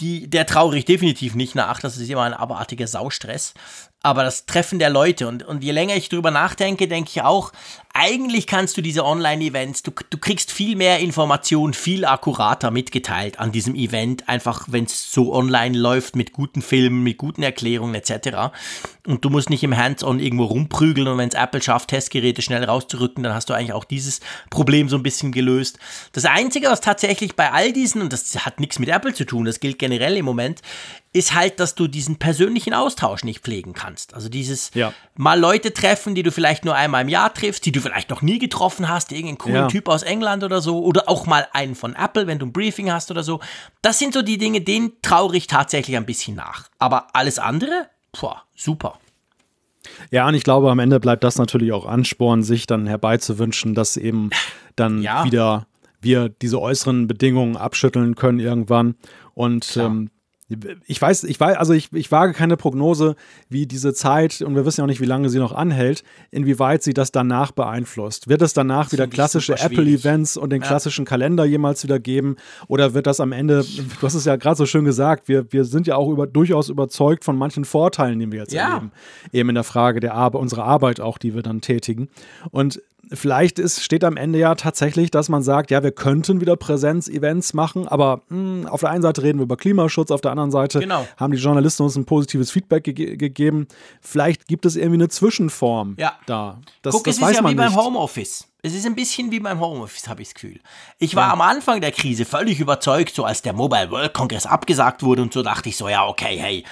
die, 0.00 0.28
der 0.28 0.46
traure 0.46 0.78
ich 0.78 0.84
definitiv 0.84 1.34
nicht 1.34 1.54
nach. 1.54 1.80
Das 1.80 1.96
ist 1.96 2.08
immer 2.08 2.22
ein 2.22 2.34
abartiger 2.34 2.86
Saustress 2.86 3.54
aber 4.02 4.24
das 4.24 4.46
Treffen 4.46 4.78
der 4.78 4.90
Leute. 4.90 5.28
Und, 5.28 5.42
und 5.44 5.62
je 5.62 5.72
länger 5.72 5.94
ich 5.94 6.08
drüber 6.08 6.30
nachdenke, 6.30 6.88
denke 6.88 7.10
ich 7.10 7.22
auch, 7.22 7.52
eigentlich 7.94 8.46
kannst 8.46 8.76
du 8.76 8.82
diese 8.82 9.04
Online-Events, 9.04 9.82
du, 9.82 9.92
du 10.08 10.18
kriegst 10.18 10.50
viel 10.50 10.76
mehr 10.76 11.00
Informationen, 11.00 11.74
viel 11.74 12.04
akkurater 12.04 12.70
mitgeteilt 12.70 13.38
an 13.38 13.52
diesem 13.52 13.74
Event, 13.74 14.28
einfach 14.28 14.66
wenn 14.70 14.84
es 14.84 15.12
so 15.12 15.34
online 15.34 15.76
läuft 15.76 16.16
mit 16.16 16.32
guten 16.32 16.62
Filmen, 16.62 17.02
mit 17.02 17.18
guten 17.18 17.42
Erklärungen 17.42 17.94
etc. 17.94 18.52
Und 19.06 19.24
du 19.24 19.30
musst 19.30 19.50
nicht 19.50 19.62
im 19.62 19.76
Hands-on 19.76 20.20
irgendwo 20.20 20.44
rumprügeln 20.44 21.06
und 21.06 21.18
wenn 21.18 21.28
es 21.28 21.34
Apple 21.34 21.60
schafft, 21.60 21.90
Testgeräte 21.90 22.40
schnell 22.40 22.64
rauszurücken, 22.64 23.22
dann 23.22 23.34
hast 23.34 23.50
du 23.50 23.54
eigentlich 23.54 23.74
auch 23.74 23.84
dieses 23.84 24.20
Problem 24.48 24.88
so 24.88 24.96
ein 24.96 25.02
bisschen 25.02 25.32
gelöst. 25.32 25.78
Das 26.12 26.24
Einzige, 26.24 26.68
was 26.68 26.80
tatsächlich 26.80 27.36
bei 27.36 27.52
all 27.52 27.72
diesen, 27.72 28.00
und 28.00 28.12
das 28.12 28.46
hat 28.46 28.58
nichts 28.58 28.78
mit 28.78 28.88
Apple 28.88 29.12
zu 29.12 29.26
tun, 29.26 29.44
das 29.44 29.60
gilt 29.60 29.78
generell 29.78 30.16
im 30.16 30.24
Moment, 30.24 30.62
ist 31.14 31.34
halt, 31.34 31.60
dass 31.60 31.74
du 31.74 31.88
diesen 31.88 32.16
persönlichen 32.16 32.72
Austausch 32.72 33.22
nicht 33.22 33.40
pflegen 33.40 33.74
kannst. 33.74 34.14
Also 34.14 34.30
dieses 34.30 34.70
ja. 34.72 34.94
mal 35.14 35.38
Leute 35.38 35.74
treffen, 35.74 36.14
die 36.14 36.22
du 36.22 36.32
vielleicht 36.32 36.64
nur 36.64 36.74
einmal 36.74 37.02
im 37.02 37.10
Jahr 37.10 37.34
triffst, 37.34 37.66
die 37.66 37.72
du 37.72 37.81
vielleicht 37.82 38.10
noch 38.10 38.22
nie 38.22 38.38
getroffen 38.38 38.88
hast, 38.88 39.12
irgendeinen 39.12 39.38
coolen 39.38 39.56
ja. 39.56 39.66
Typ 39.68 39.88
aus 39.88 40.02
England 40.02 40.44
oder 40.44 40.60
so, 40.60 40.82
oder 40.82 41.08
auch 41.08 41.26
mal 41.26 41.46
einen 41.52 41.74
von 41.74 41.94
Apple, 41.94 42.26
wenn 42.26 42.38
du 42.38 42.46
ein 42.46 42.52
Briefing 42.52 42.90
hast 42.90 43.10
oder 43.10 43.22
so. 43.22 43.40
Das 43.82 43.98
sind 43.98 44.14
so 44.14 44.22
die 44.22 44.38
Dinge, 44.38 44.60
denen 44.60 44.92
traure 45.02 45.36
ich 45.36 45.46
tatsächlich 45.46 45.96
ein 45.96 46.06
bisschen 46.06 46.36
nach. 46.36 46.68
Aber 46.78 47.08
alles 47.14 47.38
andere, 47.38 47.88
boah, 48.18 48.42
super. 48.54 48.98
Ja, 50.10 50.28
und 50.28 50.34
ich 50.34 50.44
glaube, 50.44 50.70
am 50.70 50.78
Ende 50.78 51.00
bleibt 51.00 51.24
das 51.24 51.36
natürlich 51.36 51.72
auch 51.72 51.86
Ansporn, 51.86 52.42
sich 52.42 52.66
dann 52.66 52.86
herbeizuwünschen, 52.86 53.74
dass 53.74 53.96
eben 53.96 54.30
dann 54.76 55.02
ja. 55.02 55.24
wieder 55.24 55.66
wir 56.00 56.28
diese 56.28 56.60
äußeren 56.60 57.06
Bedingungen 57.06 57.56
abschütteln 57.56 58.14
können 58.14 58.40
irgendwann. 58.40 58.94
Und 59.34 59.76
ähm, 59.76 60.10
ich 60.86 61.00
weiß, 61.00 61.24
ich 61.24 61.38
weiß, 61.38 61.56
also 61.56 61.72
ich, 61.72 61.92
ich 61.92 62.10
wage 62.10 62.32
keine 62.32 62.56
Prognose, 62.56 63.16
wie 63.48 63.66
diese 63.66 63.94
Zeit, 63.94 64.42
und 64.42 64.54
wir 64.54 64.66
wissen 64.66 64.80
ja 64.80 64.84
auch 64.84 64.88
nicht, 64.88 65.00
wie 65.00 65.06
lange 65.06 65.28
sie 65.28 65.38
noch 65.38 65.52
anhält, 65.52 66.04
inwieweit 66.30 66.82
sie 66.82 66.94
das 66.94 67.12
danach 67.12 67.52
beeinflusst. 67.52 68.28
Wird 68.28 68.42
es 68.42 68.52
danach 68.52 68.84
das 68.84 68.92
wieder 68.92 69.06
klassische 69.06 69.58
Apple-Events 69.58 70.36
und 70.36 70.50
den 70.50 70.62
ja. 70.62 70.66
klassischen 70.66 71.04
Kalender 71.04 71.44
jemals 71.44 71.82
wieder 71.84 71.98
geben? 71.98 72.36
Oder 72.68 72.94
wird 72.94 73.06
das 73.06 73.20
am 73.20 73.32
Ende, 73.32 73.64
du 73.64 74.06
hast 74.06 74.14
es 74.14 74.24
ja 74.24 74.36
gerade 74.36 74.56
so 74.56 74.66
schön 74.66 74.84
gesagt, 74.84 75.28
wir, 75.28 75.52
wir 75.52 75.64
sind 75.64 75.86
ja 75.86 75.96
auch 75.96 76.08
über, 76.08 76.26
durchaus 76.26 76.68
überzeugt 76.68 77.24
von 77.24 77.36
manchen 77.36 77.64
Vorteilen, 77.64 78.18
die 78.18 78.32
wir 78.32 78.40
jetzt 78.40 78.52
ja. 78.52 78.68
erleben. 78.68 78.92
Eben 79.32 79.48
in 79.50 79.54
der 79.54 79.64
Frage 79.64 80.00
der 80.00 80.14
Arbeit, 80.14 80.40
unserer 80.40 80.64
Arbeit 80.64 81.00
auch, 81.00 81.18
die 81.18 81.34
wir 81.34 81.42
dann 81.42 81.60
tätigen. 81.60 82.08
Und 82.50 82.80
vielleicht 83.14 83.58
ist, 83.58 83.82
steht 83.82 84.04
am 84.04 84.16
Ende 84.16 84.38
ja 84.38 84.54
tatsächlich, 84.54 85.10
dass 85.10 85.28
man 85.28 85.42
sagt, 85.42 85.70
ja, 85.70 85.82
wir 85.82 85.92
könnten 85.92 86.40
wieder 86.40 86.56
Präsenz-Events 86.56 87.54
machen, 87.54 87.88
aber 87.88 88.22
mh, 88.28 88.62
hm, 88.62 88.66
auf 88.66 88.80
der 88.80 88.90
einen 88.90 89.02
Seite 89.02 89.22
reden 89.22 89.38
wir 89.38 89.44
über 89.44 89.56
Klimaschutz, 89.56 90.10
auf 90.10 90.20
der 90.20 90.30
anderen 90.30 90.50
Seite 90.50 90.80
genau. 90.80 91.06
haben 91.16 91.32
die 91.32 91.38
Journalisten 91.38 91.82
uns 91.82 91.96
ein 91.96 92.04
positives 92.04 92.50
Feedback 92.50 92.84
ge 92.84 93.16
gegeben. 93.16 93.66
Vielleicht 94.00 94.46
gibt 94.46 94.66
es 94.66 94.76
irgendwie 94.76 94.94
eine 94.94 95.08
Zwischenform 95.08 95.96
ja. 95.98 96.12
da. 96.26 96.60
Das, 96.82 96.94
Guck, 96.94 97.04
das 97.04 97.16
es 97.16 97.22
ist 97.22 97.36
ja 97.36 97.48
wie 97.48 97.54
beim 97.54 97.76
Homeoffice. 97.76 98.48
Es 98.64 98.74
ist 98.74 98.86
ein 98.86 98.94
bisschen 98.94 99.32
wie 99.32 99.40
beim 99.40 99.58
Homeoffice, 99.58 100.06
habe 100.06 100.22
ich 100.22 100.28
das 100.28 100.34
Gefühl. 100.34 100.60
Ich 100.98 101.16
war 101.16 101.26
ja. 101.26 101.32
am 101.32 101.40
Anfang 101.40 101.80
der 101.80 101.90
Krise 101.90 102.24
völlig 102.24 102.60
überzeugt, 102.60 103.12
so 103.12 103.24
als 103.24 103.42
der 103.42 103.52
Mobile 103.52 103.90
World 103.90 104.14
Congress 104.14 104.46
abgesagt 104.46 105.02
wurde 105.02 105.22
und 105.22 105.32
so 105.32 105.42
dachte 105.42 105.68
ich 105.68 105.76
so, 105.76 105.88
ja, 105.88 106.06
okay, 106.06 106.38
hey, 106.38 106.64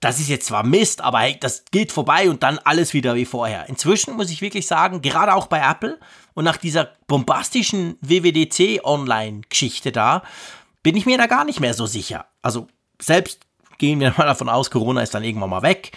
das 0.00 0.20
ist 0.20 0.28
jetzt 0.28 0.46
zwar 0.46 0.62
Mist, 0.62 1.00
aber 1.00 1.20
hey, 1.20 1.36
das 1.40 1.64
geht 1.70 1.90
vorbei 1.90 2.30
und 2.30 2.42
dann 2.42 2.58
alles 2.58 2.94
wieder 2.94 3.14
wie 3.16 3.24
vorher. 3.24 3.68
Inzwischen 3.68 4.16
muss 4.16 4.30
ich 4.30 4.40
wirklich 4.40 4.66
sagen, 4.66 5.02
gerade 5.02 5.34
auch 5.34 5.48
bei 5.48 5.60
Apple 5.60 5.98
und 6.34 6.44
nach 6.44 6.56
dieser 6.56 6.92
bombastischen 7.08 7.98
WWDC-Online-Geschichte 8.00 9.90
da, 9.90 10.22
bin 10.82 10.96
ich 10.96 11.06
mir 11.06 11.18
da 11.18 11.26
gar 11.26 11.44
nicht 11.44 11.60
mehr 11.60 11.74
so 11.74 11.86
sicher. 11.86 12.26
Also 12.42 12.68
selbst 13.00 13.40
gehen 13.78 13.98
wir 14.00 14.14
mal 14.16 14.26
davon 14.26 14.48
aus, 14.48 14.70
Corona 14.70 15.02
ist 15.02 15.14
dann 15.14 15.24
irgendwann 15.24 15.50
mal 15.50 15.62
weg. 15.62 15.92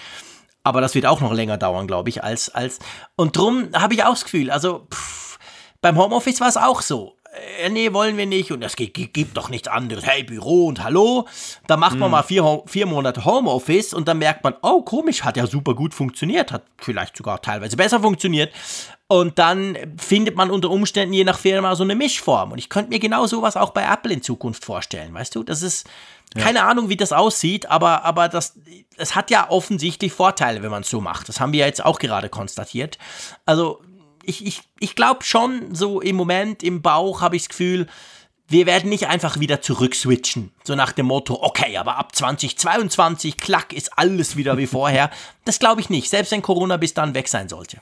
Aber 0.64 0.82
das 0.82 0.94
wird 0.94 1.06
auch 1.06 1.22
noch 1.22 1.34
länger 1.34 1.58
dauern, 1.58 1.88
glaube 1.88 2.10
ich, 2.10 2.24
als, 2.24 2.50
als. 2.50 2.80
Und 3.16 3.36
drum 3.36 3.70
habe 3.74 3.96
ich 3.96 4.04
auch 4.04 4.12
das 4.12 4.24
Gefühl, 4.24 4.52
also 4.52 4.88
pff, 4.92 5.40
beim 5.82 5.98
Homeoffice 5.98 6.40
war 6.40 6.50
es 6.50 6.58
auch 6.58 6.82
so 6.82 7.16
äh, 7.32 7.70
nee, 7.70 7.94
wollen 7.94 8.18
wir 8.18 8.26
nicht 8.26 8.52
und 8.52 8.62
es 8.62 8.76
gibt 8.76 9.38
doch 9.38 9.50
nichts 9.50 9.68
anderes. 9.68 10.06
Hey, 10.06 10.24
Büro 10.24 10.68
und 10.68 10.84
Hallo. 10.84 11.28
Da 11.68 11.78
macht 11.78 11.98
man 11.98 12.10
mhm. 12.10 12.12
mal 12.12 12.24
vier, 12.24 12.64
vier 12.66 12.86
Monate 12.86 13.24
Homeoffice 13.24 13.94
und 13.94 14.08
dann 14.08 14.18
merkt 14.18 14.44
man, 14.44 14.56
oh, 14.62 14.82
komisch, 14.82 15.24
hat 15.24 15.38
ja 15.38 15.48
super 15.48 15.74
gut 15.74 15.94
funktioniert, 15.94 16.52
hat 16.52 16.64
vielleicht 16.78 17.16
sogar 17.16 17.42
teilweise 17.42 17.78
besser 17.78 18.02
funktioniert. 18.02 18.54
Und 19.08 19.40
dann 19.40 19.78
findet 19.98 20.36
man 20.36 20.52
unter 20.52 20.70
Umständen 20.70 21.14
je 21.14 21.24
nach 21.24 21.38
Firma 21.38 21.76
so 21.76 21.84
eine 21.84 21.96
Mischform. 21.96 22.52
Und 22.52 22.58
ich 22.58 22.70
könnte 22.70 22.90
mir 22.90 23.00
genau 23.00 23.26
sowas 23.28 23.58
auch 23.58 23.72
bei 23.72 23.84
Apple 23.84 24.14
in 24.14 24.22
Zukunft 24.22 24.64
vorstellen, 24.64 25.14
weißt 25.14 25.36
du? 25.36 25.44
Das 25.44 25.62
ist 25.62 25.88
keine 26.36 26.60
ja. 26.60 26.68
Ahnung, 26.70 26.88
wie 26.88 26.96
das 26.96 27.12
aussieht, 27.12 27.70
aber, 27.70 28.06
aber 28.06 28.30
das, 28.30 28.58
es 28.96 29.16
hat 29.16 29.30
ja 29.32 29.50
offensichtlich 29.50 30.14
Vorteile, 30.14 30.64
wenn 30.64 30.72
man 30.72 30.84
es 30.84 30.90
so 30.90 31.02
macht. 31.02 31.28
Das 31.28 31.42
haben 31.42 31.52
wir 31.52 31.62
ja 31.62 31.66
jetzt 31.66 31.84
auch 31.84 32.00
gerade 32.00 32.30
konstatiert. 32.30 32.98
Also 33.46 33.82
ich, 34.24 34.46
ich, 34.46 34.62
ich 34.80 34.96
glaube 34.96 35.24
schon, 35.24 35.74
so 35.74 36.02
im 36.02 36.16
Moment 36.16 36.64
im 36.64 36.82
Bauch 36.82 37.22
habe 37.22 37.36
ich 37.36 37.44
das 37.44 37.50
Gefühl, 37.50 37.88
wir 38.48 38.66
werden 38.66 38.90
nicht 38.90 39.08
einfach 39.08 39.40
wieder 39.40 39.62
zurückswitchen. 39.62 40.52
So 40.64 40.76
nach 40.76 40.92
dem 40.92 41.06
Motto, 41.06 41.40
okay, 41.42 41.78
aber 41.78 41.98
ab 41.98 42.14
2022, 42.14 43.38
klack, 43.38 43.72
ist 43.72 43.98
alles 43.98 44.36
wieder 44.36 44.58
wie 44.58 44.68
vorher. 44.68 45.10
Das 45.46 45.60
glaube 45.60 45.82
ich 45.82 45.90
nicht, 45.90 46.10
selbst 46.10 46.32
wenn 46.32 46.42
Corona 46.42 46.78
bis 46.78 46.94
dann 46.94 47.14
weg 47.14 47.30
sein 47.30 47.48
sollte. 47.48 47.82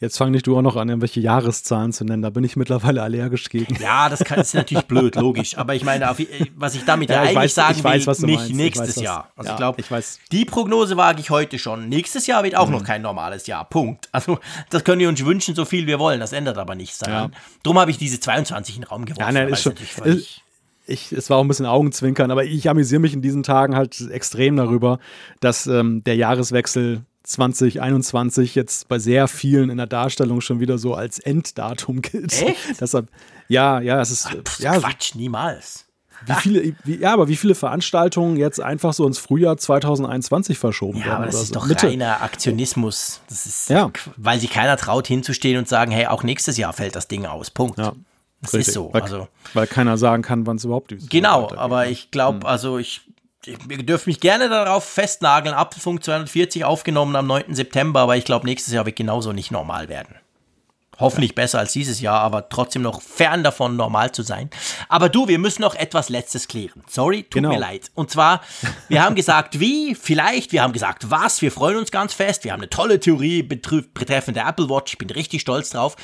Jetzt 0.00 0.16
fang 0.16 0.30
nicht 0.30 0.46
du 0.46 0.56
auch 0.56 0.62
noch 0.62 0.76
an, 0.76 0.88
irgendwelche 0.88 1.20
Jahreszahlen 1.20 1.92
zu 1.92 2.04
nennen. 2.06 2.22
Da 2.22 2.30
bin 2.30 2.42
ich 2.42 2.56
mittlerweile 2.56 3.02
allergisch 3.02 3.50
gegen. 3.50 3.74
Ja, 3.82 4.08
das 4.08 4.24
kann, 4.24 4.40
ist 4.40 4.54
natürlich 4.54 4.86
blöd, 4.86 5.14
logisch. 5.16 5.58
Aber 5.58 5.74
ich 5.74 5.84
meine, 5.84 6.10
auf, 6.10 6.18
was 6.56 6.74
ich 6.74 6.86
damit 6.86 7.10
ja, 7.10 7.16
ja 7.16 7.22
eigentlich 7.22 7.36
weiß, 7.36 7.54
sagen 7.54 7.84
weiß, 7.84 8.06
will, 8.06 8.26
nicht 8.26 8.38
meinst. 8.38 8.54
nächstes 8.54 8.96
weiß, 8.96 9.02
Jahr. 9.02 9.30
Also 9.36 9.48
ja, 9.48 9.54
ich 9.76 9.86
glaube, 9.86 10.02
die 10.32 10.44
Prognose 10.46 10.96
wage 10.96 11.20
ich 11.20 11.28
heute 11.28 11.58
schon. 11.58 11.90
Nächstes 11.90 12.26
Jahr 12.26 12.42
wird 12.44 12.56
auch 12.56 12.68
mhm. 12.68 12.72
noch 12.72 12.84
kein 12.84 13.02
normales 13.02 13.46
Jahr. 13.46 13.66
Punkt. 13.66 14.08
Also 14.10 14.38
das 14.70 14.84
können 14.84 15.00
wir 15.00 15.08
uns 15.10 15.22
wünschen, 15.22 15.54
so 15.54 15.66
viel 15.66 15.86
wir 15.86 15.98
wollen. 15.98 16.18
Das 16.18 16.32
ändert 16.32 16.56
aber 16.56 16.74
nichts 16.74 16.98
daran. 16.98 17.32
Ja. 17.32 17.38
Drum 17.62 17.78
habe 17.78 17.90
ich 17.90 17.98
diese 17.98 18.18
22 18.18 18.76
in 18.76 18.82
den 18.82 18.88
Raum 18.88 19.04
geworfen. 19.04 19.20
Ja, 19.20 19.32
nein, 19.32 19.52
ist 19.52 19.62
schon, 19.62 19.74
ist, 20.04 20.40
ich, 20.86 21.12
es 21.12 21.28
war 21.28 21.36
auch 21.36 21.42
ein 21.42 21.48
bisschen 21.48 21.66
Augenzwinkern, 21.66 22.30
aber 22.30 22.44
ich 22.44 22.70
amüsiere 22.70 23.00
mich 23.00 23.12
in 23.12 23.20
diesen 23.20 23.42
Tagen 23.42 23.76
halt 23.76 24.00
extrem 24.10 24.56
darüber, 24.56 24.98
dass 25.40 25.66
ähm, 25.66 26.02
der 26.04 26.16
Jahreswechsel 26.16 27.02
2021 27.22 28.54
jetzt 28.54 28.88
bei 28.88 28.98
sehr 28.98 29.28
vielen 29.28 29.70
in 29.70 29.76
der 29.76 29.86
Darstellung 29.86 30.40
schon 30.40 30.60
wieder 30.60 30.78
so 30.78 30.94
als 30.94 31.18
Enddatum 31.18 32.02
gilt. 32.02 32.40
Echt? 32.42 32.58
Deshalb, 32.80 33.08
ja, 33.48 33.80
ja, 33.80 34.00
es 34.00 34.10
ist. 34.10 34.26
Ach, 34.28 34.34
pf, 34.34 34.60
ja, 34.60 34.78
Quatsch, 34.78 35.14
niemals. 35.14 35.86
Wie 36.26 36.34
viele, 36.34 36.74
wie, 36.84 36.96
ja, 36.96 37.12
aber 37.12 37.28
wie 37.28 37.36
viele 37.36 37.54
Veranstaltungen 37.54 38.36
jetzt 38.36 38.60
einfach 38.60 38.92
so 38.92 39.06
ins 39.06 39.18
Frühjahr 39.18 39.56
2021 39.56 40.58
verschoben 40.58 40.98
ja, 40.98 41.06
werden? 41.06 41.16
aber 41.16 41.26
das 41.26 41.36
ist 41.36 41.48
so. 41.48 41.54
doch 41.54 41.66
Mitte. 41.66 41.86
reiner 41.86 42.20
Aktionismus. 42.22 43.20
Das 43.28 43.46
ist, 43.46 43.70
ja. 43.70 43.90
weil 44.16 44.38
sich 44.38 44.50
keiner 44.50 44.76
traut 44.76 45.06
hinzustehen 45.06 45.58
und 45.58 45.68
sagen, 45.68 45.90
hey, 45.92 46.06
auch 46.06 46.22
nächstes 46.22 46.56
Jahr 46.58 46.72
fällt 46.72 46.94
das 46.94 47.08
Ding 47.08 47.24
aus. 47.24 47.50
Punkt. 47.50 47.78
Ja. 47.78 47.94
Das 48.42 48.54
Richtig. 48.54 48.68
ist 48.68 48.74
so. 48.74 48.92
Weil, 48.92 49.02
also, 49.02 49.28
weil 49.54 49.66
keiner 49.66 49.98
sagen 49.98 50.22
kann, 50.22 50.46
wann 50.46 50.56
es 50.56 50.64
überhaupt 50.64 50.92
ist. 50.92 51.10
Genau, 51.10 51.54
aber 51.54 51.88
ich 51.88 52.10
glaube, 52.10 52.40
hm. 52.40 52.46
also 52.46 52.78
ich 52.78 53.02
ihr 53.46 53.82
dürft 53.82 54.06
mich 54.06 54.20
gerne 54.20 54.48
darauf 54.48 54.84
festnageln. 54.84 55.54
Apfelfunk 55.54 56.04
240 56.04 56.64
aufgenommen 56.64 57.16
am 57.16 57.26
9. 57.26 57.54
September, 57.54 58.00
aber 58.00 58.16
ich 58.16 58.24
glaube, 58.24 58.46
nächstes 58.46 58.72
Jahr 58.72 58.86
wird 58.86 58.96
genauso 58.96 59.32
nicht 59.32 59.50
normal 59.50 59.88
werden. 59.88 60.16
Hoffentlich 60.98 61.30
ja. 61.30 61.36
besser 61.36 61.58
als 61.58 61.72
dieses 61.72 62.00
Jahr, 62.00 62.20
aber 62.20 62.50
trotzdem 62.50 62.82
noch 62.82 63.00
fern 63.00 63.42
davon, 63.42 63.74
normal 63.74 64.12
zu 64.12 64.22
sein. 64.22 64.50
Aber 64.90 65.08
du, 65.08 65.28
wir 65.28 65.38
müssen 65.38 65.62
noch 65.62 65.74
etwas 65.74 66.10
Letztes 66.10 66.46
klären. 66.46 66.82
Sorry, 66.88 67.22
tut 67.22 67.32
genau. 67.32 67.48
mir 67.48 67.58
leid. 67.58 67.90
Und 67.94 68.10
zwar, 68.10 68.42
wir 68.88 69.02
haben 69.02 69.14
gesagt, 69.14 69.58
wie, 69.58 69.94
vielleicht, 69.94 70.52
wir 70.52 70.62
haben 70.62 70.74
gesagt, 70.74 71.10
was, 71.10 71.40
wir 71.40 71.50
freuen 71.50 71.78
uns 71.78 71.90
ganz 71.90 72.12
fest, 72.12 72.44
wir 72.44 72.52
haben 72.52 72.60
eine 72.60 72.68
tolle 72.68 73.00
Theorie 73.00 73.42
betreffend 73.42 74.36
der 74.36 74.46
Apple 74.46 74.68
Watch, 74.68 74.92
ich 74.92 74.98
bin 74.98 75.08
richtig 75.08 75.40
stolz 75.40 75.70
drauf. 75.70 75.96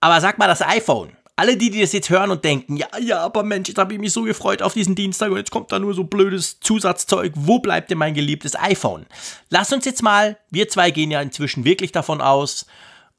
Aber 0.00 0.20
sag 0.20 0.38
mal, 0.38 0.46
das 0.46 0.62
iPhone, 0.62 1.16
alle 1.38 1.56
die, 1.56 1.70
die 1.70 1.80
das 1.80 1.92
jetzt 1.92 2.10
hören 2.10 2.30
und 2.30 2.44
denken, 2.44 2.76
ja, 2.76 2.88
ja, 3.00 3.20
aber 3.20 3.44
Mensch, 3.44 3.68
jetzt 3.68 3.78
habe 3.78 3.92
ich 3.92 4.00
mich 4.00 4.12
so 4.12 4.24
gefreut 4.24 4.60
auf 4.60 4.74
diesen 4.74 4.96
Dienstag 4.96 5.30
und 5.30 5.36
jetzt 5.36 5.52
kommt 5.52 5.70
da 5.70 5.78
nur 5.78 5.94
so 5.94 6.02
blödes 6.02 6.58
Zusatzzeug. 6.58 7.32
Wo 7.36 7.60
bleibt 7.60 7.90
denn 7.90 7.98
mein 7.98 8.14
geliebtes 8.14 8.58
iPhone? 8.58 9.06
Lass 9.48 9.72
uns 9.72 9.84
jetzt 9.84 10.02
mal, 10.02 10.36
wir 10.50 10.68
zwei 10.68 10.90
gehen 10.90 11.12
ja 11.12 11.22
inzwischen 11.22 11.64
wirklich 11.64 11.92
davon 11.92 12.20
aus, 12.20 12.66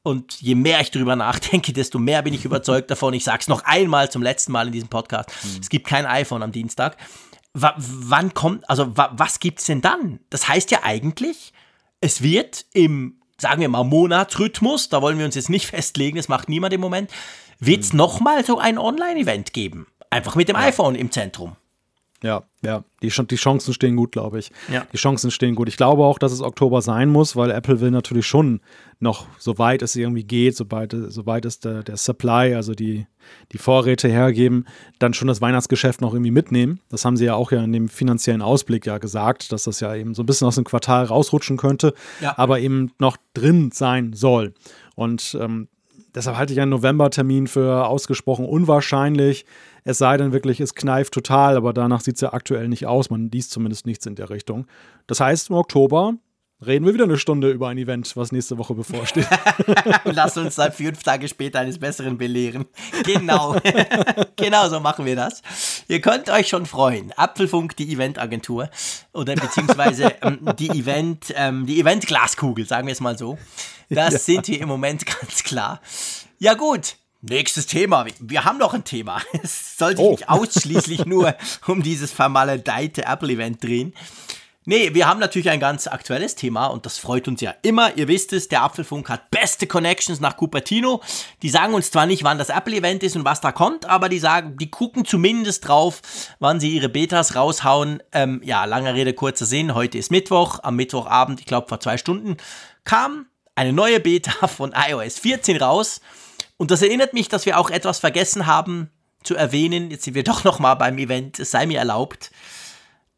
und 0.02 0.40
je 0.40 0.54
mehr 0.54 0.80
ich 0.80 0.90
darüber 0.90 1.16
nachdenke, 1.16 1.72
desto 1.74 1.98
mehr 1.98 2.22
bin 2.22 2.34
ich 2.34 2.44
überzeugt 2.44 2.90
davon. 2.90 3.14
Ich 3.14 3.24
sage 3.24 3.40
es 3.40 3.48
noch 3.48 3.64
einmal 3.64 4.10
zum 4.10 4.22
letzten 4.22 4.52
Mal 4.52 4.66
in 4.66 4.72
diesem 4.72 4.88
Podcast. 4.88 5.30
Mhm. 5.42 5.60
Es 5.60 5.68
gibt 5.68 5.86
kein 5.86 6.06
iPhone 6.06 6.42
am 6.42 6.52
Dienstag. 6.52 6.96
W 7.52 7.68
wann 7.76 8.32
kommt, 8.32 8.68
also 8.70 8.92
was 8.94 9.40
gibt 9.40 9.58
es 9.58 9.66
denn 9.66 9.80
dann? 9.80 10.20
Das 10.30 10.48
heißt 10.48 10.70
ja 10.70 10.80
eigentlich, 10.84 11.52
es 12.00 12.22
wird 12.22 12.64
im, 12.72 13.20
sagen 13.38 13.60
wir 13.60 13.68
mal, 13.68 13.84
Monatsrhythmus, 13.84 14.88
da 14.88 15.02
wollen 15.02 15.18
wir 15.18 15.26
uns 15.26 15.34
jetzt 15.34 15.50
nicht 15.50 15.66
festlegen, 15.70 16.16
das 16.16 16.28
macht 16.28 16.48
niemand 16.48 16.72
im 16.72 16.80
Moment, 16.80 17.10
wird 17.60 17.84
es 17.84 17.92
mhm. 17.92 17.98
nochmal 17.98 18.44
so 18.44 18.58
ein 18.58 18.78
Online-Event 18.78 19.52
geben. 19.52 19.86
Einfach 20.10 20.34
mit 20.34 20.48
dem 20.48 20.56
ja. 20.56 20.62
iPhone 20.62 20.94
im 20.96 21.10
Zentrum. 21.10 21.56
Ja, 22.22 22.42
ja, 22.62 22.84
die, 23.02 23.08
die 23.08 23.36
Chancen 23.36 23.72
stehen 23.72 23.96
gut, 23.96 24.12
glaube 24.12 24.38
ich. 24.38 24.50
Ja. 24.70 24.86
Die 24.92 24.98
Chancen 24.98 25.30
stehen 25.30 25.54
gut. 25.54 25.68
Ich 25.68 25.78
glaube 25.78 26.04
auch, 26.04 26.18
dass 26.18 26.32
es 26.32 26.42
Oktober 26.42 26.82
sein 26.82 27.08
muss, 27.08 27.34
weil 27.34 27.50
Apple 27.50 27.80
will 27.80 27.90
natürlich 27.90 28.26
schon 28.26 28.60
noch, 28.98 29.26
soweit 29.38 29.80
es 29.80 29.96
irgendwie 29.96 30.24
geht, 30.24 30.54
soweit, 30.54 30.94
soweit 31.08 31.46
es 31.46 31.60
der, 31.60 31.82
der 31.82 31.96
Supply, 31.96 32.54
also 32.54 32.74
die, 32.74 33.06
die 33.52 33.58
Vorräte 33.58 34.08
hergeben, 34.08 34.66
dann 34.98 35.14
schon 35.14 35.28
das 35.28 35.40
Weihnachtsgeschäft 35.40 36.02
noch 36.02 36.12
irgendwie 36.12 36.30
mitnehmen. 36.30 36.80
Das 36.90 37.06
haben 37.06 37.16
sie 37.16 37.24
ja 37.24 37.36
auch 37.36 37.52
ja 37.52 37.64
in 37.64 37.72
dem 37.72 37.88
finanziellen 37.88 38.42
Ausblick 38.42 38.84
ja 38.84 38.98
gesagt, 38.98 39.50
dass 39.52 39.64
das 39.64 39.80
ja 39.80 39.94
eben 39.94 40.14
so 40.14 40.22
ein 40.22 40.26
bisschen 40.26 40.46
aus 40.46 40.56
dem 40.56 40.64
Quartal 40.64 41.06
rausrutschen 41.06 41.56
könnte, 41.56 41.94
ja. 42.20 42.36
aber 42.36 42.60
eben 42.60 42.92
noch 42.98 43.16
drin 43.32 43.70
sein 43.72 44.12
soll. 44.12 44.52
Und 44.94 45.38
ähm, 45.40 45.68
deshalb 46.14 46.36
halte 46.36 46.52
ich 46.52 46.60
einen 46.60 46.70
November-Termin 46.70 47.46
für 47.46 47.86
ausgesprochen 47.86 48.44
unwahrscheinlich. 48.44 49.44
Es 49.84 49.98
sei 49.98 50.16
denn 50.16 50.32
wirklich, 50.32 50.60
es 50.60 50.74
kneift 50.74 51.14
total, 51.14 51.56
aber 51.56 51.72
danach 51.72 52.00
sieht 52.00 52.16
es 52.16 52.20
ja 52.20 52.32
aktuell 52.32 52.68
nicht 52.68 52.86
aus. 52.86 53.10
Man 53.10 53.30
liest 53.30 53.50
zumindest 53.50 53.86
nichts 53.86 54.06
in 54.06 54.14
der 54.14 54.30
Richtung. 54.30 54.66
Das 55.06 55.20
heißt, 55.20 55.50
im 55.50 55.56
Oktober 55.56 56.14
reden 56.64 56.84
wir 56.84 56.94
wieder 56.94 57.04
eine 57.04 57.18
Stunde 57.18 57.50
über 57.50 57.68
ein 57.68 57.78
Event, 57.78 58.16
was 58.16 58.32
nächste 58.32 58.58
Woche 58.58 58.74
bevorsteht. 58.74 59.26
Lass 60.04 60.36
uns 60.36 60.56
dann 60.56 60.72
fünf 60.72 61.02
Tage 61.02 61.28
später 61.28 61.60
eines 61.60 61.78
Besseren 61.78 62.18
belehren. 62.18 62.66
Genau. 63.04 63.56
genau 64.36 64.68
so 64.68 64.80
machen 64.80 65.04
wir 65.06 65.16
das. 65.16 65.42
Ihr 65.88 66.00
könnt 66.00 66.28
euch 66.28 66.48
schon 66.48 66.66
freuen. 66.66 67.12
Apfelfunk, 67.16 67.76
die 67.76 67.92
Eventagentur. 67.92 68.68
Oder 69.12 69.34
beziehungsweise 69.34 70.14
ähm, 70.22 70.40
die 70.58 70.70
Event, 70.70 71.32
ähm, 71.34 71.66
die 71.66 71.80
Event-Glaskugel, 71.80 72.66
sagen 72.66 72.86
wir 72.86 72.92
es 72.92 73.00
mal 73.00 73.16
so. 73.16 73.38
Das 73.88 74.12
ja. 74.12 74.18
sind 74.18 74.48
wir 74.48 74.60
im 74.60 74.68
Moment 74.68 75.06
ganz 75.06 75.42
klar. 75.42 75.80
Ja, 76.38 76.54
gut. 76.54 76.96
Nächstes 77.22 77.66
Thema. 77.66 78.06
Wir 78.18 78.44
haben 78.44 78.56
noch 78.56 78.72
ein 78.72 78.84
Thema. 78.84 79.20
Es 79.42 79.76
soll 79.76 79.96
sich 79.96 80.06
oh. 80.06 80.12
nicht 80.12 80.28
ausschließlich 80.30 81.04
nur 81.04 81.34
um 81.66 81.82
dieses 81.82 82.12
vermaledeite 82.12 83.04
Apple-Event 83.04 83.62
drehen. 83.62 83.92
Nee, 84.66 84.92
wir 84.92 85.08
haben 85.08 85.20
natürlich 85.20 85.48
ein 85.48 85.58
ganz 85.58 85.86
aktuelles 85.86 86.34
Thema 86.34 86.66
und 86.66 86.84
das 86.84 86.98
freut 86.98 87.26
uns 87.28 87.40
ja 87.40 87.54
immer. 87.62 87.96
Ihr 87.96 88.08
wisst 88.08 88.34
es, 88.34 88.48
der 88.48 88.62
Apfelfunk 88.62 89.08
hat 89.08 89.30
beste 89.30 89.66
Connections 89.66 90.20
nach 90.20 90.36
Cupertino. 90.36 91.00
Die 91.40 91.48
sagen 91.48 91.72
uns 91.72 91.90
zwar 91.90 92.04
nicht, 92.04 92.24
wann 92.24 92.36
das 92.36 92.50
Apple-Event 92.50 93.02
ist 93.02 93.16
und 93.16 93.24
was 93.24 93.40
da 93.40 93.52
kommt, 93.52 93.86
aber 93.86 94.10
die 94.10 94.18
sagen, 94.18 94.58
die 94.58 94.70
gucken 94.70 95.06
zumindest 95.06 95.66
drauf, 95.66 96.02
wann 96.40 96.60
sie 96.60 96.76
ihre 96.76 96.90
Betas 96.90 97.34
raushauen. 97.34 98.02
Ähm, 98.12 98.42
ja, 98.44 98.66
lange 98.66 98.92
Rede, 98.92 99.14
kurzer 99.14 99.46
Sinn. 99.46 99.74
Heute 99.74 99.96
ist 99.96 100.10
Mittwoch. 100.10 100.58
Am 100.62 100.76
Mittwochabend, 100.76 101.40
ich 101.40 101.46
glaube 101.46 101.68
vor 101.68 101.80
zwei 101.80 101.96
Stunden, 101.96 102.36
kam 102.84 103.26
eine 103.54 103.72
neue 103.72 103.98
Beta 103.98 104.46
von 104.46 104.74
iOS 104.76 105.18
14 105.20 105.56
raus. 105.56 106.02
Und 106.58 106.70
das 106.70 106.82
erinnert 106.82 107.14
mich, 107.14 107.28
dass 107.28 107.46
wir 107.46 107.58
auch 107.58 107.70
etwas 107.70 107.98
vergessen 107.98 108.46
haben 108.46 108.90
zu 109.22 109.34
erwähnen. 109.34 109.90
Jetzt 109.90 110.04
sind 110.04 110.14
wir 110.14 110.22
doch 110.24 110.44
noch 110.44 110.58
mal 110.58 110.74
beim 110.74 110.98
Event. 110.98 111.38
Es 111.38 111.50
sei 111.50 111.64
mir 111.64 111.78
erlaubt. 111.78 112.30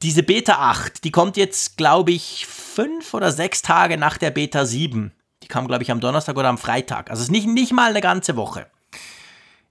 Diese 0.03 0.23
Beta 0.23 0.55
8, 0.55 1.05
die 1.05 1.13
kommt 1.13 1.37
jetzt, 1.37 1.77
glaube 1.77 2.11
ich, 2.11 2.47
fünf 2.47 3.15
oder 3.15 3.31
sechs 3.31 3.63
Tage 3.63 3.97
nach 3.97 4.19
der 4.19 4.33
Beta 4.33 4.65
7. 4.65 5.13
Die 5.43 5.49
kam, 5.49 5.69
glaube 5.69 5.85
ich, 5.85 5.91
am 5.91 6.01
Donnerstag 6.01 6.37
oder 6.37 6.49
am 6.49 6.59
Freitag. 6.59 7.11
Also 7.11 7.21
es 7.21 7.29
ist 7.29 7.33
nicht, 7.33 7.47
nicht 7.47 7.73
mal 7.73 7.91
eine 7.91 8.01
ganze 8.01 8.37
Woche. 8.37 8.67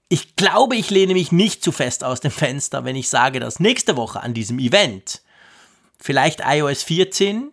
Ich 0.08 0.36
glaube, 0.36 0.76
ich 0.76 0.90
lehne 0.90 1.14
mich 1.14 1.32
nicht 1.32 1.62
zu 1.62 1.72
fest 1.72 2.04
aus 2.04 2.20
dem 2.20 2.30
Fenster, 2.30 2.84
wenn 2.84 2.96
ich 2.96 3.08
sage, 3.08 3.40
dass 3.40 3.60
nächste 3.60 3.96
Woche 3.96 4.22
an 4.22 4.34
diesem 4.34 4.58
Event 4.58 5.22
vielleicht 5.98 6.40
iOS 6.44 6.82
14, 6.82 7.50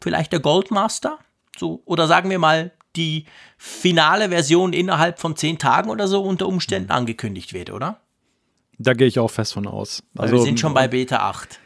vielleicht 0.00 0.32
der 0.32 0.40
Goldmaster, 0.40 1.18
so, 1.56 1.82
oder 1.84 2.06
sagen 2.06 2.30
wir 2.30 2.38
mal, 2.38 2.72
die 2.96 3.26
finale 3.56 4.28
Version 4.28 4.72
innerhalb 4.72 5.18
von 5.18 5.36
zehn 5.36 5.58
Tagen 5.58 5.90
oder 5.90 6.08
so 6.08 6.22
unter 6.22 6.46
Umständen 6.46 6.88
mhm. 6.88 6.96
angekündigt 6.96 7.52
wird, 7.52 7.70
oder? 7.70 8.00
Da 8.78 8.94
gehe 8.94 9.06
ich 9.06 9.18
auch 9.18 9.30
fest 9.30 9.54
von 9.54 9.66
aus. 9.66 10.02
Also, 10.16 10.34
wir 10.34 10.42
sind 10.42 10.58
schon 10.58 10.74
bei 10.74 10.88
Beta 10.88 11.18
8. 11.18 11.60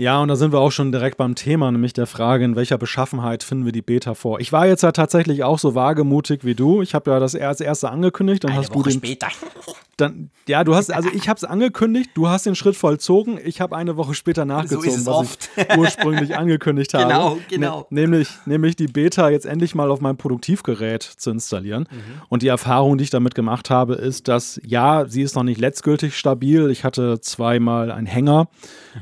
Ja, 0.00 0.18
und 0.22 0.28
da 0.28 0.36
sind 0.36 0.50
wir 0.50 0.60
auch 0.60 0.72
schon 0.72 0.92
direkt 0.92 1.18
beim 1.18 1.34
Thema, 1.34 1.70
nämlich 1.70 1.92
der 1.92 2.06
Frage, 2.06 2.42
in 2.46 2.56
welcher 2.56 2.78
Beschaffenheit 2.78 3.42
finden 3.42 3.66
wir 3.66 3.72
die 3.72 3.82
Beta 3.82 4.14
vor. 4.14 4.40
Ich 4.40 4.50
war 4.50 4.66
jetzt 4.66 4.82
ja 4.82 4.92
tatsächlich 4.92 5.44
auch 5.44 5.58
so 5.58 5.74
wagemutig 5.74 6.42
wie 6.42 6.54
du. 6.54 6.80
Ich 6.80 6.94
habe 6.94 7.10
ja 7.10 7.20
das 7.20 7.34
als 7.34 7.60
erste 7.60 7.90
angekündigt. 7.90 8.42
Dann 8.44 8.52
Eine 8.52 8.60
hast 8.60 8.70
Woche 8.70 8.84
du 8.84 8.88
den, 8.88 8.92
später. 8.92 9.28
Dann, 9.98 10.30
ja, 10.48 10.64
du 10.64 10.74
hast, 10.74 10.90
also 10.90 11.10
ich 11.12 11.28
habe 11.28 11.36
es 11.36 11.44
angekündigt, 11.44 12.12
du 12.14 12.28
hast 12.28 12.46
den 12.46 12.54
Schritt 12.54 12.76
vollzogen. 12.76 13.38
Ich 13.44 13.60
habe 13.60 13.76
eine 13.76 13.98
Woche 13.98 14.14
später 14.14 14.46
nachgezogen, 14.46 14.90
so 14.98 15.10
was 15.10 15.38
ich 15.54 15.76
ursprünglich 15.76 16.34
angekündigt 16.38 16.94
habe. 16.94 17.04
Genau, 17.04 17.38
genau. 17.50 17.86
Ne, 17.90 18.00
nämlich, 18.00 18.30
nämlich 18.46 18.76
die 18.76 18.86
Beta 18.86 19.28
jetzt 19.28 19.44
endlich 19.44 19.74
mal 19.74 19.90
auf 19.90 20.00
meinem 20.00 20.16
Produktivgerät 20.16 21.02
zu 21.02 21.30
installieren. 21.30 21.86
Mhm. 21.90 22.22
Und 22.30 22.40
die 22.42 22.48
Erfahrung, 22.48 22.96
die 22.96 23.04
ich 23.04 23.10
damit 23.10 23.34
gemacht 23.34 23.68
habe, 23.68 23.96
ist, 23.96 24.28
dass 24.28 24.58
ja, 24.64 25.04
sie 25.06 25.20
ist 25.20 25.36
noch 25.36 25.42
nicht 25.42 25.60
letztgültig 25.60 26.16
stabil. 26.16 26.70
Ich 26.70 26.84
hatte 26.84 27.20
zweimal 27.20 27.90
einen 27.90 28.06
Hänger. 28.06 28.48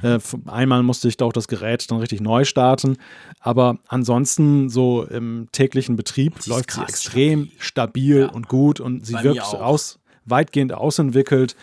Mhm. 0.03 0.09
Äh, 0.09 0.19
einmal 0.51 0.88
musste 0.89 1.07
ich 1.07 1.17
da 1.17 1.27
auch 1.27 1.33
das 1.33 1.47
Gerät 1.47 1.89
dann 1.91 1.99
richtig 1.99 2.21
neu 2.21 2.45
starten. 2.45 2.97
Aber 3.39 3.79
ansonsten 3.87 4.69
so 4.69 5.05
im 5.05 5.47
täglichen 5.53 5.95
Betrieb 5.95 6.45
läuft 6.47 6.73
sie 6.73 6.83
extrem 6.83 7.51
stabil, 7.59 7.61
stabil 7.61 8.21
ja. 8.23 8.29
und 8.31 8.49
gut 8.49 8.81
und 8.81 9.07
sie 9.07 9.13
Bei 9.13 9.23
wirkt 9.23 9.55
aus 9.55 10.01
weitgehend 10.25 10.73
ausentwickelt. 10.73 11.57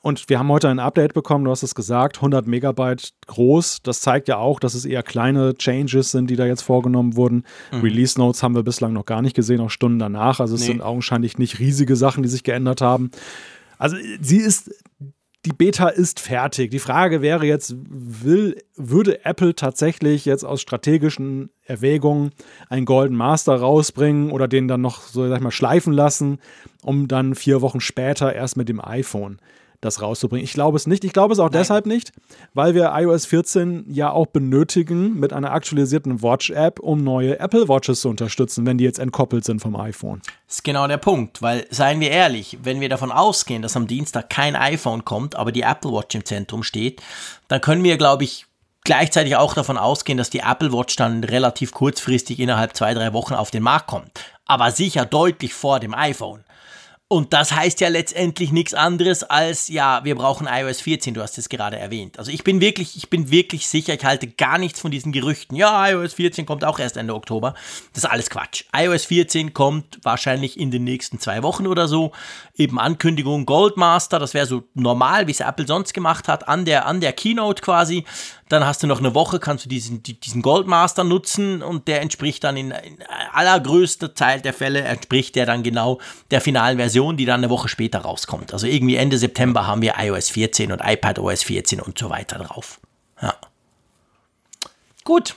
Und 0.00 0.28
wir 0.28 0.38
haben 0.38 0.48
heute 0.48 0.68
ein 0.68 0.78
Update 0.78 1.14
bekommen, 1.14 1.44
du 1.44 1.50
hast 1.50 1.62
es 1.62 1.74
gesagt, 1.74 2.18
100 2.18 2.46
Megabyte 2.46 3.12
groß. 3.26 3.82
Das 3.82 4.00
zeigt 4.00 4.28
ja 4.28 4.36
auch, 4.36 4.60
dass 4.60 4.74
es 4.74 4.84
eher 4.84 5.02
kleine 5.02 5.54
Changes 5.54 6.12
sind, 6.12 6.28
die 6.28 6.36
da 6.36 6.46
jetzt 6.46 6.62
vorgenommen 6.62 7.16
wurden. 7.16 7.44
Mhm. 7.72 7.80
Release 7.80 8.18
Notes 8.18 8.42
haben 8.42 8.54
wir 8.54 8.62
bislang 8.62 8.92
noch 8.92 9.06
gar 9.06 9.22
nicht 9.22 9.34
gesehen, 9.34 9.60
auch 9.60 9.70
Stunden 9.70 9.98
danach. 9.98 10.40
Also 10.40 10.54
es 10.54 10.62
nee. 10.62 10.68
sind 10.68 10.82
augenscheinlich 10.82 11.38
nicht 11.38 11.58
riesige 11.58 11.96
Sachen, 11.96 12.22
die 12.22 12.28
sich 12.28 12.42
geändert 12.44 12.80
haben. 12.80 13.10
Also 13.78 13.96
sie 14.20 14.38
ist, 14.38 14.70
die 15.44 15.52
Beta 15.52 15.88
ist 15.88 16.20
fertig. 16.20 16.70
Die 16.70 16.78
Frage 16.78 17.20
wäre 17.20 17.44
jetzt, 17.44 17.74
will, 17.76 18.62
würde 18.76 19.24
Apple 19.24 19.56
tatsächlich 19.56 20.24
jetzt 20.24 20.44
aus 20.44 20.60
strategischen 20.62 21.50
Erwägungen 21.64 22.30
einen 22.68 22.86
Golden 22.86 23.16
Master 23.16 23.56
rausbringen 23.56 24.30
oder 24.30 24.46
den 24.46 24.68
dann 24.68 24.80
noch 24.80 25.00
so, 25.00 25.26
sag 25.28 25.38
ich 25.38 25.42
mal, 25.42 25.50
schleifen 25.50 25.92
lassen, 25.92 26.38
um 26.82 27.08
dann 27.08 27.34
vier 27.34 27.60
Wochen 27.60 27.80
später 27.80 28.32
erst 28.32 28.56
mit 28.56 28.68
dem 28.68 28.80
iPhone 28.80 29.38
das 29.82 30.00
rauszubringen. 30.00 30.44
Ich 30.44 30.54
glaube 30.54 30.76
es 30.76 30.86
nicht. 30.86 31.04
Ich 31.04 31.12
glaube 31.12 31.34
es 31.34 31.38
auch 31.38 31.50
Nein. 31.50 31.60
deshalb 31.60 31.86
nicht, 31.86 32.12
weil 32.54 32.74
wir 32.74 32.92
iOS 32.94 33.26
14 33.26 33.84
ja 33.88 34.10
auch 34.10 34.26
benötigen 34.26 35.18
mit 35.18 35.32
einer 35.32 35.52
aktualisierten 35.52 36.22
Watch-App, 36.22 36.78
um 36.80 37.04
neue 37.04 37.38
Apple 37.38 37.68
Watches 37.68 38.00
zu 38.00 38.08
unterstützen, 38.08 38.64
wenn 38.64 38.78
die 38.78 38.84
jetzt 38.84 38.98
entkoppelt 38.98 39.44
sind 39.44 39.60
vom 39.60 39.76
iPhone. 39.76 40.22
Das 40.46 40.56
ist 40.56 40.64
genau 40.64 40.86
der 40.86 40.98
Punkt, 40.98 41.42
weil 41.42 41.66
seien 41.70 42.00
wir 42.00 42.10
ehrlich, 42.10 42.58
wenn 42.62 42.80
wir 42.80 42.88
davon 42.88 43.10
ausgehen, 43.12 43.60
dass 43.60 43.76
am 43.76 43.86
Dienstag 43.86 44.30
kein 44.30 44.56
iPhone 44.56 45.04
kommt, 45.04 45.34
aber 45.34 45.52
die 45.52 45.62
Apple 45.62 45.92
Watch 45.92 46.14
im 46.14 46.24
Zentrum 46.24 46.62
steht, 46.62 47.02
dann 47.48 47.60
können 47.60 47.82
wir, 47.82 47.98
glaube 47.98 48.24
ich, 48.24 48.46
gleichzeitig 48.84 49.36
auch 49.36 49.54
davon 49.54 49.78
ausgehen, 49.78 50.18
dass 50.18 50.30
die 50.30 50.40
Apple 50.40 50.72
Watch 50.72 50.96
dann 50.96 51.24
relativ 51.24 51.72
kurzfristig 51.72 52.38
innerhalb 52.38 52.76
zwei, 52.76 52.94
drei 52.94 53.12
Wochen 53.12 53.34
auf 53.34 53.50
den 53.50 53.62
Markt 53.62 53.88
kommt. 53.88 54.12
Aber 54.46 54.70
sicher 54.70 55.04
deutlich 55.06 55.54
vor 55.54 55.80
dem 55.80 55.94
iPhone. 55.94 56.44
Und 57.12 57.34
das 57.34 57.52
heißt 57.52 57.82
ja 57.82 57.88
letztendlich 57.88 58.52
nichts 58.52 58.72
anderes 58.72 59.22
als, 59.22 59.68
ja, 59.68 60.02
wir 60.02 60.14
brauchen 60.14 60.48
iOS 60.50 60.80
14, 60.80 61.12
du 61.12 61.20
hast 61.20 61.36
es 61.36 61.50
gerade 61.50 61.78
erwähnt. 61.78 62.18
Also 62.18 62.30
ich 62.30 62.42
bin 62.42 62.62
wirklich, 62.62 62.96
ich 62.96 63.10
bin 63.10 63.30
wirklich 63.30 63.68
sicher, 63.68 63.92
ich 63.92 64.02
halte 64.02 64.28
gar 64.28 64.56
nichts 64.56 64.80
von 64.80 64.90
diesen 64.90 65.12
Gerüchten. 65.12 65.54
Ja, 65.54 65.90
iOS 65.90 66.14
14 66.14 66.46
kommt 66.46 66.64
auch 66.64 66.78
erst 66.78 66.96
Ende 66.96 67.14
Oktober. 67.14 67.52
Das 67.92 68.04
ist 68.04 68.10
alles 68.10 68.30
Quatsch. 68.30 68.64
iOS 68.74 69.04
14 69.04 69.52
kommt 69.52 69.98
wahrscheinlich 70.02 70.58
in 70.58 70.70
den 70.70 70.84
nächsten 70.84 71.20
zwei 71.20 71.42
Wochen 71.42 71.66
oder 71.66 71.86
so. 71.86 72.12
Eben 72.56 72.78
Ankündigung 72.78 73.44
Goldmaster, 73.44 74.18
das 74.18 74.32
wäre 74.32 74.46
so 74.46 74.62
normal, 74.72 75.26
wie 75.26 75.32
es 75.32 75.40
Apple 75.40 75.66
sonst 75.66 75.92
gemacht 75.92 76.28
hat, 76.28 76.48
an 76.48 76.64
der, 76.64 76.86
an 76.86 77.02
der 77.02 77.12
Keynote 77.12 77.60
quasi. 77.60 78.06
Dann 78.52 78.66
hast 78.66 78.82
du 78.82 78.86
noch 78.86 78.98
eine 78.98 79.14
Woche, 79.14 79.40
kannst 79.40 79.64
du 79.64 79.70
diesen, 79.70 80.02
diesen 80.02 80.42
Goldmaster 80.42 81.04
nutzen 81.04 81.62
und 81.62 81.88
der 81.88 82.02
entspricht 82.02 82.44
dann 82.44 82.58
in, 82.58 82.70
in 82.70 82.98
allergrößter 83.32 84.12
Teil 84.12 84.42
der 84.42 84.52
Fälle, 84.52 84.82
entspricht 84.82 85.36
der 85.36 85.46
dann 85.46 85.62
genau 85.62 86.02
der 86.30 86.42
finalen 86.42 86.76
Version, 86.76 87.16
die 87.16 87.24
dann 87.24 87.40
eine 87.40 87.48
Woche 87.48 87.68
später 87.68 88.00
rauskommt. 88.00 88.52
Also 88.52 88.66
irgendwie 88.66 88.96
Ende 88.96 89.16
September 89.16 89.66
haben 89.66 89.80
wir 89.80 89.94
iOS 89.96 90.28
14 90.28 90.70
und 90.70 90.82
iPadOS 90.84 91.44
14 91.44 91.80
und 91.80 91.98
so 91.98 92.10
weiter 92.10 92.40
drauf. 92.40 92.78
Ja. 93.22 93.34
Gut. 95.04 95.36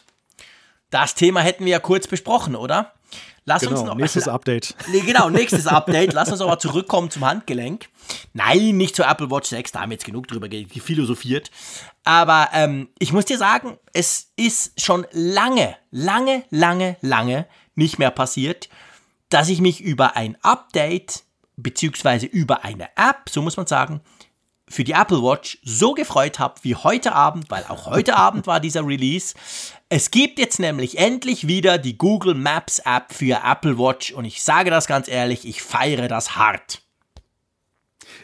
Das 0.90 1.16
Thema 1.16 1.40
hätten 1.40 1.64
wir 1.64 1.72
ja 1.72 1.80
kurz 1.80 2.08
besprochen, 2.08 2.58
oder? 2.58 2.96
Lass 3.46 3.62
genau, 3.62 3.80
uns 3.80 3.88
noch. 3.88 3.96
Nächstes 3.96 4.28
Update. 4.28 4.76
Nee, 4.92 5.00
genau, 5.00 5.30
nächstes 5.30 5.68
Update. 5.68 6.12
Lass 6.12 6.34
uns 6.34 6.42
aber 6.42 6.60
zurückkommen 6.60 7.10
zum 7.10 7.24
Handgelenk. 7.24 7.88
Nein, 8.34 8.76
nicht 8.76 8.96
zur 8.96 9.08
Apple 9.08 9.32
Watch 9.32 9.50
6, 9.50 9.72
da 9.72 9.82
haben 9.82 9.92
wir 9.92 9.96
jetzt 9.96 10.06
genug 10.06 10.28
drüber 10.28 10.50
philosophiert. 10.82 11.50
Aber 12.06 12.50
ähm, 12.54 12.90
ich 13.00 13.12
muss 13.12 13.26
dir 13.26 13.38
sagen, 13.38 13.78
es 13.92 14.32
ist 14.36 14.80
schon 14.80 15.08
lange, 15.12 15.76
lange, 15.90 16.44
lange, 16.52 16.98
lange 17.02 17.48
nicht 17.74 18.00
mehr 18.00 18.12
passiert, 18.12 18.70
dass 19.30 19.50
ich 19.50 19.60
mich 19.60 19.82
über 19.82 20.16
ein 20.16 20.38
Update 20.44 21.24
beziehungsweise 21.58 22.28
über 22.28 22.64
eine 22.64 22.90
App, 22.96 23.30
so 23.30 23.42
muss 23.42 23.58
man 23.58 23.66
sagen, 23.66 24.02
für 24.68 24.84
die 24.84 24.94
Apple 24.94 25.22
Watch 25.22 25.60
so 25.64 25.94
gefreut 25.94 26.40
habe 26.40 26.56
wie 26.64 26.76
heute 26.76 27.14
Abend, 27.14 27.50
weil 27.50 27.64
auch 27.70 27.88
heute 27.88 28.16
Abend 28.18 28.46
war 28.48 28.60
dieser 28.60 28.86
Release. 28.86 29.36
Es 29.90 30.12
gibt 30.12 30.40
jetzt 30.40 30.60
nämlich 30.60 30.98
endlich 30.98 31.48
wieder 31.48 31.78
die 31.78 31.98
Google 31.98 32.36
Maps 32.36 32.80
App 32.80 33.14
für 33.14 33.42
Apple 33.44 33.78
Watch 33.78 34.12
und 34.12 34.26
ich 34.26 34.44
sage 34.44 34.70
das 34.70 34.88
ganz 34.88 35.08
ehrlich, 35.08 35.48
ich 35.48 35.62
feiere 35.62 36.08
das 36.08 36.36
hart. 36.36 36.82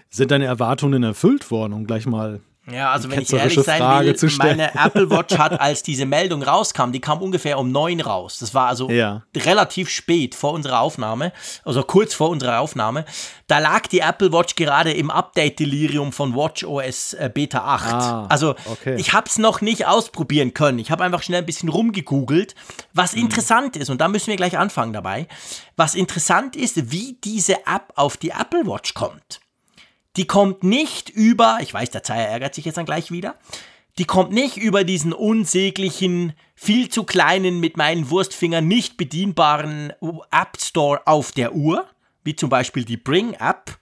Sind 0.10 0.32
deine 0.32 0.46
Erwartungen 0.46 1.04
erfüllt 1.04 1.52
worden, 1.52 1.74
um 1.74 1.86
gleich 1.86 2.06
mal 2.06 2.42
ja, 2.74 2.92
also 2.92 3.10
wenn 3.10 3.22
ich 3.22 3.32
ehrlich 3.34 3.60
sein 3.62 3.82
will, 3.82 4.32
meine 4.38 4.74
Apple 4.86 5.10
Watch 5.10 5.38
hat, 5.38 5.60
als 5.60 5.84
diese 5.84 6.06
Meldung 6.06 6.44
rauskam, 6.44 6.92
die 6.92 7.00
kam 7.00 7.22
ungefähr 7.22 7.60
um 7.60 7.72
neun 7.72 8.02
raus. 8.02 8.40
Das 8.40 8.54
war 8.54 8.68
also 8.68 8.90
ja. 8.90 9.24
relativ 9.36 9.90
spät 9.90 10.36
vor 10.36 10.54
unserer 10.54 10.82
Aufnahme, 10.82 11.32
also 11.64 11.84
kurz 11.84 12.14
vor 12.14 12.30
unserer 12.30 12.60
Aufnahme. 12.60 13.06
Da 13.48 13.60
lag 13.60 13.88
die 13.88 14.00
Apple 14.00 14.32
Watch 14.32 14.56
gerade 14.56 14.92
im 14.94 15.12
Update-Delirium 15.12 16.12
von 16.12 16.36
Watch 16.36 16.64
OS 16.64 17.14
äh, 17.14 17.30
Beta 17.34 17.60
8. 17.60 17.94
Ah, 17.94 18.26
also 18.30 18.56
okay. 18.66 18.96
ich 18.98 19.14
habe 19.14 19.28
es 19.28 19.38
noch 19.38 19.62
nicht 19.62 19.88
ausprobieren 19.88 20.54
können. 20.54 20.80
Ich 20.80 20.92
habe 20.92 21.04
einfach 21.04 21.22
schnell 21.22 21.40
ein 21.40 21.46
bisschen 21.46 21.70
rumgegoogelt, 21.70 22.56
was 22.94 23.16
mhm. 23.16 23.24
interessant 23.24 23.76
ist. 23.76 23.90
Und 23.90 24.00
da 24.00 24.08
müssen 24.08 24.28
wir 24.28 24.38
gleich 24.38 24.58
anfangen 24.58 24.94
dabei. 24.94 25.28
Was 25.76 25.96
interessant 25.96 26.56
ist, 26.56 26.92
wie 26.92 27.18
diese 27.24 27.66
App 27.66 27.92
auf 27.96 28.18
die 28.18 28.30
Apple 28.30 28.66
Watch 28.66 28.94
kommt 28.94 29.42
die 30.18 30.28
kommt 30.28 30.64
nicht 30.64 31.10
über, 31.10 31.60
ich 31.62 31.74
weiß, 31.74 31.90
der 31.92 32.04
Zeier 32.04 32.28
ärgert 32.28 32.56
sich 32.56 32.66
jetzt 32.66 32.78
dann 32.78 32.86
gleich 32.86 33.12
wieder, 33.12 33.36
die 33.98 34.06
kommt 34.06 34.32
nicht 34.32 34.58
über 34.58 34.84
diesen 34.84 35.14
unsäglichen, 35.14 36.34
viel 36.56 36.90
zu 36.90 37.04
kleinen, 37.04 37.60
mit 37.60 37.78
meinen 37.78 38.10
Wurstfingern 38.10 38.68
nicht 38.68 38.98
bedienbaren 38.98 39.94
App 40.32 40.58
Store 40.60 41.02
auf 41.06 41.32
der 41.32 41.54
Uhr, 41.54 41.86
wie 42.24 42.36
zum 42.36 42.50
Beispiel 42.50 42.86
die 42.86 42.98
Bring 42.98 43.34
App, 43.34 43.78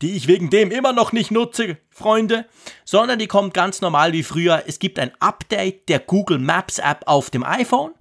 die 0.00 0.12
ich 0.12 0.26
wegen 0.26 0.50
dem 0.50 0.70
immer 0.70 0.92
noch 0.92 1.12
nicht 1.12 1.30
nutze, 1.30 1.78
Freunde, 1.90 2.46
sondern 2.84 3.18
die 3.18 3.26
kommt 3.28 3.54
ganz 3.54 3.80
normal 3.80 4.12
wie 4.12 4.22
früher. 4.22 4.64
Es 4.66 4.78
gibt 4.78 4.98
ein 4.98 5.12
Update 5.20 5.88
der 5.88 6.00
Google 6.00 6.38
Maps 6.38 6.78
App 6.78 7.02
auf 7.06 7.30
dem 7.30 7.44
iPhone 7.44 7.92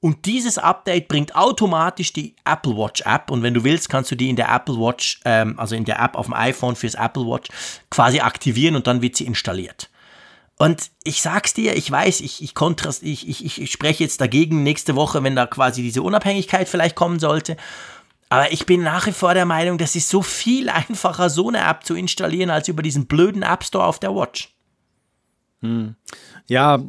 und 0.00 0.24
dieses 0.24 0.56
Update 0.56 1.08
bringt 1.08 1.36
automatisch 1.36 2.14
die 2.14 2.34
Apple 2.46 2.74
Watch 2.74 3.02
App. 3.02 3.30
Und 3.30 3.42
wenn 3.42 3.52
du 3.52 3.64
willst, 3.64 3.90
kannst 3.90 4.10
du 4.10 4.16
die 4.16 4.30
in 4.30 4.36
der 4.36 4.48
Apple 4.48 4.76
Watch, 4.76 5.20
ähm, 5.26 5.58
also 5.58 5.74
in 5.74 5.84
der 5.84 6.00
App 6.00 6.16
auf 6.16 6.26
dem 6.26 6.34
iPhone 6.34 6.74
fürs 6.74 6.94
Apple 6.94 7.26
Watch, 7.26 7.48
quasi 7.90 8.20
aktivieren 8.20 8.76
und 8.76 8.86
dann 8.86 9.02
wird 9.02 9.16
sie 9.16 9.26
installiert. 9.26 9.90
Und 10.56 10.90
ich 11.04 11.20
sag's 11.20 11.52
dir, 11.52 11.76
ich 11.76 11.90
weiß, 11.90 12.20
ich, 12.20 12.42
ich, 12.42 12.54
kontrast, 12.54 13.02
ich, 13.02 13.28
ich, 13.28 13.60
ich 13.60 13.72
spreche 13.72 14.02
jetzt 14.02 14.20
dagegen 14.20 14.62
nächste 14.62 14.94
Woche, 14.96 15.22
wenn 15.22 15.36
da 15.36 15.46
quasi 15.46 15.82
diese 15.82 16.02
Unabhängigkeit 16.02 16.68
vielleicht 16.68 16.96
kommen 16.96 17.18
sollte. 17.18 17.58
Aber 18.30 18.52
ich 18.52 18.64
bin 18.64 18.82
nach 18.82 19.06
wie 19.06 19.12
vor 19.12 19.34
der 19.34 19.44
Meinung, 19.44 19.76
das 19.76 19.96
ist 19.96 20.08
so 20.08 20.22
viel 20.22 20.68
einfacher, 20.70 21.28
so 21.28 21.48
eine 21.48 21.60
App 21.60 21.84
zu 21.84 21.94
installieren, 21.94 22.48
als 22.48 22.68
über 22.68 22.82
diesen 22.82 23.06
blöden 23.06 23.42
App 23.42 23.64
Store 23.64 23.84
auf 23.84 23.98
der 23.98 24.14
Watch. 24.14 24.54
Hm. 25.60 25.94
Ja, 26.46 26.82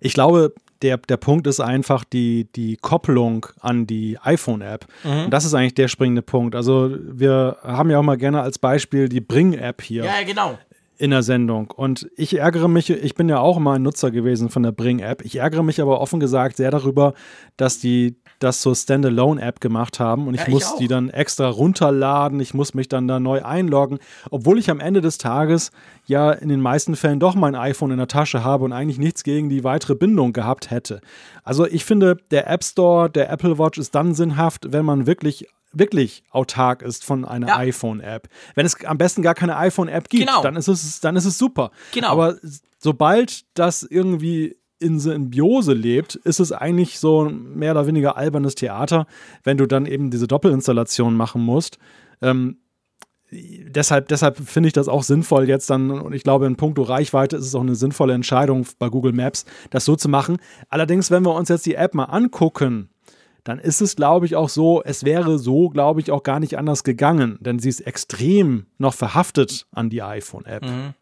ich 0.00 0.14
glaube, 0.14 0.54
der, 0.82 0.98
der 0.98 1.16
Punkt 1.16 1.46
ist 1.46 1.60
einfach 1.60 2.04
die, 2.04 2.48
die 2.54 2.76
Kopplung 2.76 3.46
an 3.60 3.86
die 3.86 4.18
iPhone-App. 4.20 4.86
Mhm. 5.04 5.24
Und 5.24 5.30
das 5.30 5.44
ist 5.44 5.54
eigentlich 5.54 5.74
der 5.74 5.88
springende 5.88 6.22
Punkt. 6.22 6.54
Also 6.54 6.90
wir 7.00 7.56
haben 7.62 7.90
ja 7.90 7.98
auch 7.98 8.02
mal 8.02 8.18
gerne 8.18 8.42
als 8.42 8.58
Beispiel 8.58 9.08
die 9.08 9.20
Bring-App 9.20 9.82
hier. 9.82 10.04
Ja, 10.04 10.22
genau 10.26 10.58
in 11.02 11.10
der 11.10 11.24
Sendung. 11.24 11.72
Und 11.72 12.08
ich 12.16 12.38
ärgere 12.38 12.68
mich, 12.68 12.88
ich 12.88 13.16
bin 13.16 13.28
ja 13.28 13.40
auch 13.40 13.58
mal 13.58 13.74
ein 13.74 13.82
Nutzer 13.82 14.12
gewesen 14.12 14.50
von 14.50 14.62
der 14.62 14.70
Bring-App. 14.70 15.24
Ich 15.24 15.34
ärgere 15.34 15.64
mich 15.64 15.80
aber 15.80 16.00
offen 16.00 16.20
gesagt 16.20 16.58
sehr 16.58 16.70
darüber, 16.70 17.14
dass 17.56 17.80
die 17.80 18.14
das 18.42 18.60
zur 18.60 18.74
Standalone-App 18.74 19.60
gemacht 19.60 20.00
haben 20.00 20.26
und 20.26 20.34
ich, 20.34 20.40
ja, 20.40 20.46
ich 20.48 20.52
muss 20.52 20.72
auch. 20.72 20.78
die 20.78 20.88
dann 20.88 21.10
extra 21.10 21.48
runterladen, 21.48 22.40
ich 22.40 22.54
muss 22.54 22.74
mich 22.74 22.88
dann 22.88 23.08
da 23.08 23.20
neu 23.20 23.42
einloggen, 23.42 23.98
obwohl 24.30 24.58
ich 24.58 24.70
am 24.70 24.80
Ende 24.80 25.00
des 25.00 25.18
Tages 25.18 25.70
ja 26.06 26.32
in 26.32 26.48
den 26.48 26.60
meisten 26.60 26.96
Fällen 26.96 27.20
doch 27.20 27.34
mein 27.34 27.54
iPhone 27.54 27.90
in 27.90 27.98
der 27.98 28.08
Tasche 28.08 28.44
habe 28.44 28.64
und 28.64 28.72
eigentlich 28.72 28.98
nichts 28.98 29.22
gegen 29.24 29.48
die 29.48 29.64
weitere 29.64 29.94
Bindung 29.94 30.32
gehabt 30.32 30.70
hätte. 30.70 31.00
Also 31.44 31.66
ich 31.66 31.84
finde, 31.84 32.16
der 32.30 32.48
App 32.48 32.64
Store 32.64 33.08
der 33.08 33.30
Apple 33.30 33.58
Watch 33.58 33.78
ist 33.78 33.94
dann 33.94 34.14
sinnhaft, 34.14 34.72
wenn 34.72 34.84
man 34.84 35.06
wirklich 35.06 35.46
wirklich 35.74 36.22
autark 36.30 36.82
ist 36.82 37.02
von 37.04 37.24
einer 37.24 37.48
ja. 37.48 37.56
iPhone-App. 37.56 38.28
Wenn 38.54 38.66
es 38.66 38.84
am 38.84 38.98
besten 38.98 39.22
gar 39.22 39.34
keine 39.34 39.56
iPhone-App 39.56 40.08
gibt, 40.10 40.26
genau. 40.26 40.42
dann, 40.42 40.56
ist 40.56 40.68
es, 40.68 41.00
dann 41.00 41.16
ist 41.16 41.24
es 41.24 41.38
super. 41.38 41.70
Genau. 41.92 42.08
Aber 42.08 42.36
sobald 42.78 43.44
das 43.54 43.82
irgendwie 43.82 44.56
in 44.82 44.98
Symbiose 44.98 45.72
lebt, 45.72 46.16
ist 46.16 46.40
es 46.40 46.52
eigentlich 46.52 46.98
so 46.98 47.30
mehr 47.30 47.72
oder 47.72 47.86
weniger 47.86 48.16
albernes 48.16 48.54
Theater, 48.54 49.06
wenn 49.44 49.56
du 49.56 49.66
dann 49.66 49.86
eben 49.86 50.10
diese 50.10 50.26
Doppelinstallation 50.26 51.14
machen 51.14 51.42
musst. 51.42 51.78
Ähm, 52.20 52.58
deshalb, 53.30 54.08
deshalb 54.08 54.36
finde 54.36 54.66
ich 54.66 54.72
das 54.72 54.88
auch 54.88 55.02
sinnvoll 55.02 55.48
jetzt 55.48 55.70
dann, 55.70 55.90
und 55.90 56.12
ich 56.12 56.22
glaube, 56.22 56.46
in 56.46 56.56
puncto 56.56 56.82
Reichweite 56.82 57.36
ist 57.36 57.46
es 57.46 57.54
auch 57.54 57.62
eine 57.62 57.74
sinnvolle 57.74 58.14
Entscheidung 58.14 58.66
bei 58.78 58.88
Google 58.88 59.12
Maps, 59.12 59.46
das 59.70 59.84
so 59.84 59.96
zu 59.96 60.08
machen. 60.08 60.36
Allerdings, 60.68 61.10
wenn 61.10 61.24
wir 61.24 61.34
uns 61.34 61.48
jetzt 61.48 61.66
die 61.66 61.74
App 61.74 61.94
mal 61.94 62.04
angucken, 62.04 62.90
dann 63.44 63.58
ist 63.58 63.80
es, 63.80 63.96
glaube 63.96 64.26
ich, 64.26 64.36
auch 64.36 64.48
so, 64.48 64.82
es 64.84 65.04
wäre 65.04 65.38
so, 65.38 65.68
glaube 65.68 66.00
ich, 66.00 66.10
auch 66.10 66.22
gar 66.22 66.38
nicht 66.38 66.58
anders 66.58 66.84
gegangen, 66.84 67.38
denn 67.40 67.58
sie 67.58 67.68
ist 67.68 67.80
extrem 67.80 68.66
noch 68.78 68.94
verhaftet 68.94 69.66
an 69.72 69.90
die 69.90 70.02
iPhone-App. 70.02 70.64
Mhm. 70.64 70.94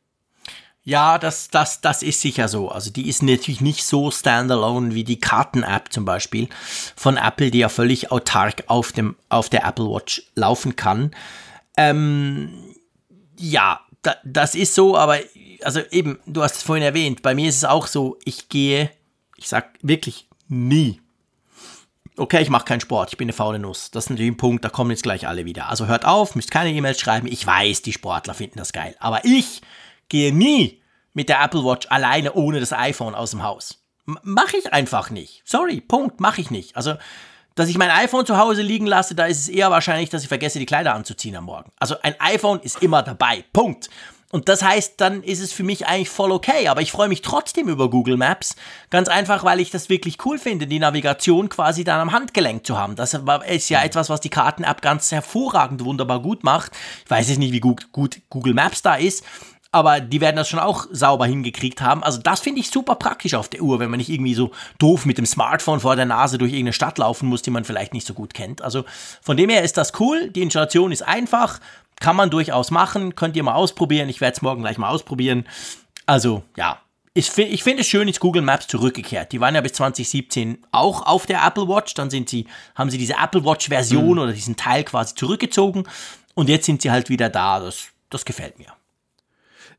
Ja, 0.82 1.18
das, 1.18 1.48
das, 1.48 1.80
das 1.80 2.02
ist 2.02 2.20
sicher 2.20 2.48
so. 2.48 2.70
Also 2.70 2.90
die 2.90 3.08
ist 3.08 3.22
natürlich 3.22 3.60
nicht 3.60 3.84
so 3.84 4.10
standalone 4.10 4.94
wie 4.94 5.04
die 5.04 5.20
Karten-App 5.20 5.92
zum 5.92 6.04
Beispiel 6.04 6.48
von 6.96 7.16
Apple, 7.16 7.50
die 7.50 7.58
ja 7.58 7.68
völlig 7.68 8.10
autark 8.10 8.64
auf, 8.66 8.92
dem, 8.92 9.16
auf 9.28 9.50
der 9.50 9.64
Apple 9.64 9.86
Watch 9.86 10.22
laufen 10.34 10.76
kann. 10.76 11.14
Ähm, 11.76 12.74
ja, 13.36 13.80
da, 14.02 14.16
das 14.24 14.54
ist 14.54 14.74
so, 14.74 14.96
aber 14.96 15.18
also 15.62 15.80
eben, 15.90 16.18
du 16.26 16.42
hast 16.42 16.56
es 16.56 16.62
vorhin 16.62 16.84
erwähnt, 16.84 17.20
bei 17.20 17.34
mir 17.34 17.48
ist 17.48 17.56
es 17.56 17.64
auch 17.64 17.86
so, 17.86 18.18
ich 18.24 18.48
gehe, 18.48 18.90
ich 19.36 19.48
sag 19.48 19.78
wirklich 19.82 20.26
nie 20.48 21.00
Okay, 22.20 22.42
ich 22.42 22.50
mache 22.50 22.66
keinen 22.66 22.82
Sport, 22.82 23.12
ich 23.12 23.16
bin 23.16 23.26
eine 23.26 23.32
faule 23.32 23.58
Nuss. 23.58 23.90
Das 23.90 24.04
ist 24.04 24.10
natürlich 24.10 24.32
ein 24.32 24.36
Punkt, 24.36 24.62
da 24.62 24.68
kommen 24.68 24.90
jetzt 24.90 25.04
gleich 25.04 25.26
alle 25.26 25.46
wieder. 25.46 25.70
Also 25.70 25.86
hört 25.86 26.04
auf, 26.04 26.34
müsst 26.34 26.50
keine 26.50 26.70
E-Mails 26.70 27.00
schreiben. 27.00 27.26
Ich 27.26 27.46
weiß, 27.46 27.80
die 27.80 27.94
Sportler 27.94 28.34
finden 28.34 28.58
das 28.58 28.74
geil. 28.74 28.94
Aber 29.00 29.24
ich 29.24 29.62
gehe 30.10 30.34
nie 30.34 30.82
mit 31.14 31.30
der 31.30 31.42
Apple 31.42 31.64
Watch 31.64 31.86
alleine 31.90 32.34
ohne 32.34 32.60
das 32.60 32.74
iPhone 32.74 33.14
aus 33.14 33.30
dem 33.30 33.42
Haus. 33.42 33.82
M 34.06 34.18
mach 34.22 34.52
ich 34.52 34.72
einfach 34.72 35.10
nicht. 35.10 35.42
Sorry, 35.44 35.80
Punkt, 35.80 36.20
mache 36.20 36.42
ich 36.42 36.50
nicht. 36.50 36.76
Also, 36.76 36.94
dass 37.54 37.68
ich 37.68 37.78
mein 37.78 37.90
iPhone 37.90 38.26
zu 38.26 38.36
Hause 38.38 38.62
liegen 38.62 38.86
lasse, 38.86 39.14
da 39.14 39.24
ist 39.24 39.40
es 39.40 39.48
eher 39.48 39.70
wahrscheinlich, 39.70 40.10
dass 40.10 40.22
ich 40.22 40.28
vergesse, 40.28 40.58
die 40.58 40.66
Kleider 40.66 40.94
anzuziehen 40.94 41.36
am 41.36 41.44
Morgen. 41.44 41.72
Also 41.78 41.96
ein 42.02 42.14
iPhone 42.20 42.60
ist 42.60 42.82
immer 42.82 43.02
dabei. 43.02 43.44
Punkt. 43.52 43.90
Und 44.32 44.48
das 44.48 44.62
heißt, 44.62 45.00
dann 45.00 45.24
ist 45.24 45.40
es 45.40 45.52
für 45.52 45.64
mich 45.64 45.88
eigentlich 45.88 46.08
voll 46.08 46.30
okay. 46.30 46.68
Aber 46.68 46.80
ich 46.80 46.92
freue 46.92 47.08
mich 47.08 47.20
trotzdem 47.20 47.68
über 47.68 47.90
Google 47.90 48.16
Maps. 48.16 48.54
Ganz 48.88 49.08
einfach, 49.08 49.42
weil 49.42 49.58
ich 49.58 49.70
das 49.70 49.88
wirklich 49.88 50.24
cool 50.24 50.38
finde, 50.38 50.68
die 50.68 50.78
Navigation 50.78 51.48
quasi 51.48 51.82
dann 51.82 51.98
am 51.98 52.12
Handgelenk 52.12 52.64
zu 52.64 52.78
haben. 52.78 52.94
Das 52.94 53.12
ist 53.48 53.68
ja 53.68 53.82
etwas, 53.82 54.08
was 54.08 54.20
die 54.20 54.30
Karten-App 54.30 54.82
ganz 54.82 55.10
hervorragend, 55.10 55.84
wunderbar 55.84 56.22
gut 56.22 56.44
macht. 56.44 56.72
Ich 57.04 57.10
weiß 57.10 57.28
jetzt 57.28 57.38
nicht, 57.38 57.52
wie 57.52 57.60
gut, 57.60 57.90
gut 57.90 58.20
Google 58.30 58.54
Maps 58.54 58.82
da 58.82 58.94
ist. 58.94 59.24
Aber 59.72 60.00
die 60.00 60.20
werden 60.20 60.36
das 60.36 60.48
schon 60.48 60.58
auch 60.58 60.86
sauber 60.90 61.26
hingekriegt 61.26 61.80
haben. 61.80 62.02
Also 62.02 62.18
das 62.18 62.40
finde 62.40 62.60
ich 62.60 62.70
super 62.70 62.96
praktisch 62.96 63.34
auf 63.34 63.48
der 63.48 63.62
Uhr, 63.62 63.78
wenn 63.78 63.90
man 63.90 63.98
nicht 63.98 64.08
irgendwie 64.08 64.34
so 64.34 64.50
doof 64.78 65.06
mit 65.06 65.16
dem 65.16 65.26
Smartphone 65.26 65.78
vor 65.78 65.94
der 65.94 66.06
Nase 66.06 66.38
durch 66.38 66.50
irgendeine 66.50 66.72
Stadt 66.72 66.98
laufen 66.98 67.28
muss, 67.28 67.42
die 67.42 67.50
man 67.50 67.64
vielleicht 67.64 67.94
nicht 67.94 68.06
so 68.06 68.14
gut 68.14 68.34
kennt. 68.34 68.62
Also 68.62 68.84
von 69.22 69.36
dem 69.36 69.48
her 69.48 69.62
ist 69.62 69.76
das 69.76 69.92
cool. 70.00 70.30
Die 70.30 70.42
Installation 70.42 70.90
ist 70.90 71.02
einfach. 71.02 71.60
Kann 72.00 72.16
man 72.16 72.30
durchaus 72.30 72.70
machen, 72.70 73.14
könnt 73.14 73.36
ihr 73.36 73.42
mal 73.42 73.54
ausprobieren. 73.54 74.08
Ich 74.08 74.22
werde 74.22 74.34
es 74.34 74.42
morgen 74.42 74.62
gleich 74.62 74.78
mal 74.78 74.88
ausprobieren. 74.88 75.46
Also, 76.06 76.42
ja. 76.56 76.80
Ich, 77.12 77.36
ich 77.36 77.62
finde 77.62 77.82
es 77.82 77.88
schön, 77.88 78.08
ist 78.08 78.20
Google 78.20 78.40
Maps 78.40 78.68
zurückgekehrt. 78.68 79.32
Die 79.32 79.40
waren 79.40 79.54
ja 79.54 79.60
bis 79.60 79.74
2017 79.74 80.58
auch 80.72 81.02
auf 81.04 81.26
der 81.26 81.44
Apple 81.44 81.68
Watch. 81.68 81.92
Dann 81.94 82.08
sind 82.08 82.28
sie, 82.28 82.46
haben 82.74 82.88
sie 82.88 82.98
diese 82.98 83.16
Apple 83.22 83.44
Watch-Version 83.44 84.14
mhm. 84.14 84.18
oder 84.18 84.32
diesen 84.32 84.56
Teil 84.56 84.84
quasi 84.84 85.14
zurückgezogen. 85.14 85.84
Und 86.34 86.48
jetzt 86.48 86.66
sind 86.66 86.80
sie 86.80 86.90
halt 86.90 87.10
wieder 87.10 87.28
da. 87.28 87.60
Das, 87.60 87.88
das 88.08 88.24
gefällt 88.24 88.58
mir. 88.58 88.68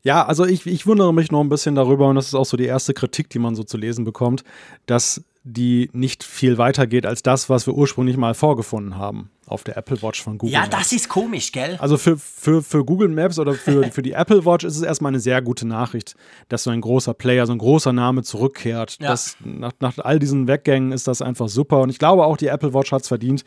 Ja, 0.02 0.26
also 0.26 0.44
ich, 0.44 0.66
ich 0.66 0.86
wundere 0.86 1.14
mich 1.14 1.30
noch 1.30 1.40
ein 1.40 1.48
bisschen 1.48 1.74
darüber, 1.74 2.08
und 2.08 2.16
das 2.16 2.26
ist 2.26 2.34
auch 2.34 2.44
so 2.44 2.56
die 2.56 2.66
erste 2.66 2.92
Kritik, 2.92 3.30
die 3.30 3.38
man 3.38 3.54
so 3.54 3.62
zu 3.62 3.76
lesen 3.76 4.04
bekommt, 4.04 4.42
dass 4.86 5.22
die 5.44 5.90
nicht 5.92 6.22
viel 6.22 6.56
weiter 6.58 6.86
geht 6.86 7.04
als 7.04 7.22
das, 7.22 7.48
was 7.48 7.66
wir 7.66 7.74
ursprünglich 7.74 8.16
mal 8.16 8.34
vorgefunden 8.34 8.96
haben 8.96 9.30
auf 9.46 9.64
der 9.64 9.76
Apple 9.76 10.00
Watch 10.00 10.22
von 10.22 10.38
Google. 10.38 10.54
Ja, 10.54 10.60
Maps. 10.60 10.70
das 10.70 10.92
ist 10.92 11.08
komisch, 11.08 11.50
gell? 11.52 11.76
Also 11.80 11.98
für, 11.98 12.16
für, 12.16 12.62
für 12.62 12.84
Google 12.84 13.08
Maps 13.08 13.38
oder 13.38 13.54
für, 13.54 13.84
für 13.92 14.02
die 14.02 14.12
Apple 14.12 14.46
Watch 14.46 14.64
ist 14.64 14.76
es 14.76 14.82
erstmal 14.82 15.10
eine 15.10 15.20
sehr 15.20 15.42
gute 15.42 15.66
Nachricht, 15.66 16.14
dass 16.48 16.62
so 16.62 16.70
ein 16.70 16.80
großer 16.80 17.12
Player, 17.12 17.46
so 17.46 17.52
ein 17.52 17.58
großer 17.58 17.92
Name 17.92 18.22
zurückkehrt. 18.22 18.98
Ja. 19.00 19.08
Das, 19.08 19.36
nach, 19.44 19.72
nach 19.80 19.98
all 19.98 20.18
diesen 20.20 20.46
Weggängen 20.46 20.92
ist 20.92 21.08
das 21.08 21.22
einfach 21.22 21.48
super. 21.48 21.80
Und 21.80 21.90
ich 21.90 21.98
glaube 21.98 22.24
auch, 22.24 22.36
die 22.36 22.46
Apple 22.46 22.72
Watch 22.72 22.92
hat 22.92 23.02
es 23.02 23.08
verdient, 23.08 23.44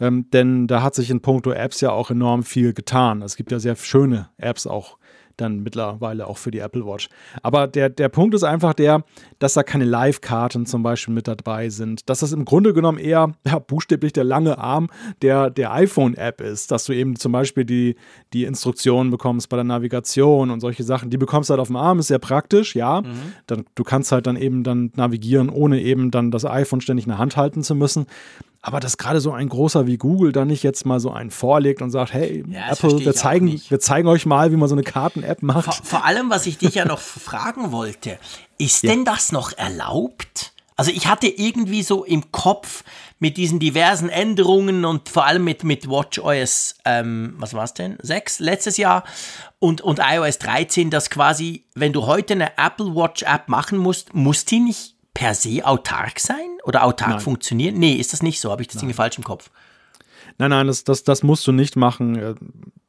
ähm, 0.00 0.28
denn 0.32 0.66
da 0.66 0.82
hat 0.82 0.94
sich 0.94 1.10
in 1.10 1.20
puncto 1.20 1.52
Apps 1.52 1.80
ja 1.80 1.90
auch 1.90 2.10
enorm 2.10 2.42
viel 2.42 2.74
getan. 2.74 3.22
Es 3.22 3.36
gibt 3.36 3.52
ja 3.52 3.60
sehr 3.60 3.76
schöne 3.76 4.28
Apps 4.36 4.66
auch 4.66 4.98
dann 5.36 5.60
mittlerweile 5.62 6.26
auch 6.26 6.38
für 6.38 6.50
die 6.50 6.58
Apple 6.58 6.84
Watch. 6.86 7.08
Aber 7.42 7.66
der, 7.66 7.88
der 7.88 8.08
Punkt 8.08 8.34
ist 8.34 8.42
einfach 8.42 8.74
der, 8.74 9.04
dass 9.38 9.54
da 9.54 9.62
keine 9.62 9.84
Live-Karten 9.84 10.66
zum 10.66 10.82
Beispiel 10.82 11.14
mit 11.14 11.28
dabei 11.28 11.68
sind. 11.68 12.08
Dass 12.08 12.20
das 12.20 12.32
im 12.32 12.44
Grunde 12.44 12.72
genommen 12.72 12.98
eher 12.98 13.32
ja, 13.46 13.58
buchstäblich 13.58 14.12
der 14.12 14.24
lange 14.24 14.58
Arm 14.58 14.88
der, 15.22 15.50
der 15.50 15.72
iPhone-App 15.72 16.40
ist. 16.40 16.70
Dass 16.70 16.84
du 16.84 16.92
eben 16.92 17.16
zum 17.16 17.32
Beispiel 17.32 17.64
die, 17.64 17.96
die 18.32 18.44
Instruktionen 18.44 19.10
bekommst 19.10 19.48
bei 19.48 19.56
der 19.56 19.64
Navigation 19.64 20.50
und 20.50 20.60
solche 20.60 20.84
Sachen. 20.84 21.10
Die 21.10 21.18
bekommst 21.18 21.50
du 21.50 21.52
halt 21.52 21.60
auf 21.60 21.68
dem 21.68 21.76
Arm, 21.76 21.98
ist 21.98 22.08
sehr 22.08 22.18
praktisch, 22.18 22.74
ja. 22.74 23.02
Mhm. 23.02 23.06
Dann, 23.46 23.64
du 23.74 23.84
kannst 23.84 24.12
halt 24.12 24.26
dann 24.26 24.36
eben 24.36 24.64
dann 24.64 24.92
navigieren, 24.96 25.50
ohne 25.50 25.80
eben 25.80 26.10
dann 26.10 26.30
das 26.30 26.44
iPhone 26.44 26.80
ständig 26.80 27.06
in 27.06 27.10
der 27.10 27.18
Hand 27.18 27.36
halten 27.36 27.62
zu 27.62 27.74
müssen. 27.74 28.06
Aber 28.66 28.80
dass 28.80 28.98
gerade 28.98 29.20
so 29.20 29.30
ein 29.30 29.48
großer 29.48 29.86
wie 29.86 29.96
Google 29.96 30.32
dann 30.32 30.48
nicht 30.48 30.64
jetzt 30.64 30.86
mal 30.86 30.98
so 30.98 31.12
einen 31.12 31.30
vorlegt 31.30 31.82
und 31.82 31.92
sagt, 31.92 32.12
hey, 32.12 32.42
ja, 32.48 32.72
Apple, 32.72 32.98
wir 32.98 33.14
zeigen, 33.14 33.60
wir 33.68 33.78
zeigen 33.78 34.08
euch 34.08 34.26
mal, 34.26 34.50
wie 34.50 34.56
man 34.56 34.68
so 34.68 34.74
eine 34.74 34.82
Karten-App 34.82 35.40
macht. 35.40 35.72
Vor, 35.72 35.84
vor, 35.84 36.04
allem, 36.04 36.30
was 36.30 36.46
ich 36.46 36.58
dich 36.58 36.74
ja 36.74 36.84
noch 36.84 36.98
fragen 36.98 37.70
wollte, 37.70 38.18
ist 38.58 38.82
ja. 38.82 38.90
denn 38.90 39.04
das 39.04 39.30
noch 39.30 39.56
erlaubt? 39.56 40.52
Also 40.74 40.90
ich 40.90 41.06
hatte 41.06 41.28
irgendwie 41.28 41.84
so 41.84 42.02
im 42.02 42.32
Kopf 42.32 42.82
mit 43.20 43.36
diesen 43.36 43.60
diversen 43.60 44.08
Änderungen 44.08 44.84
und 44.84 45.10
vor 45.10 45.26
allem 45.26 45.44
mit, 45.44 45.62
mit 45.62 45.88
WatchOS, 45.88 46.74
ähm, 46.84 47.34
was 47.38 47.54
war 47.54 47.62
es 47.62 47.72
denn? 47.72 47.96
6 48.02 48.40
letztes 48.40 48.78
Jahr 48.78 49.04
und, 49.60 49.80
und 49.80 50.00
iOS 50.02 50.38
13, 50.38 50.90
dass 50.90 51.08
quasi, 51.08 51.66
wenn 51.76 51.92
du 51.92 52.06
heute 52.06 52.34
eine 52.34 52.58
Apple 52.58 52.96
Watch 52.96 53.22
App 53.22 53.48
machen 53.48 53.78
musst, 53.78 54.12
muss 54.12 54.44
die 54.44 54.58
nicht 54.58 54.95
per 55.16 55.34
se 55.34 55.64
autark 55.64 56.20
sein 56.20 56.58
oder 56.64 56.84
autark 56.84 57.12
nein. 57.12 57.20
funktionieren? 57.20 57.78
Nee, 57.78 57.94
ist 57.94 58.12
das 58.12 58.22
nicht 58.22 58.38
so? 58.38 58.50
Habe 58.50 58.60
ich 58.60 58.68
das 58.68 58.82
Ding 58.82 58.92
falsch 58.92 59.16
im 59.16 59.24
Kopf? 59.24 59.50
Nein, 60.36 60.50
nein, 60.50 60.66
das, 60.66 60.84
das, 60.84 61.04
das 61.04 61.22
musst 61.22 61.46
du 61.46 61.52
nicht 61.52 61.74
machen. 61.74 62.36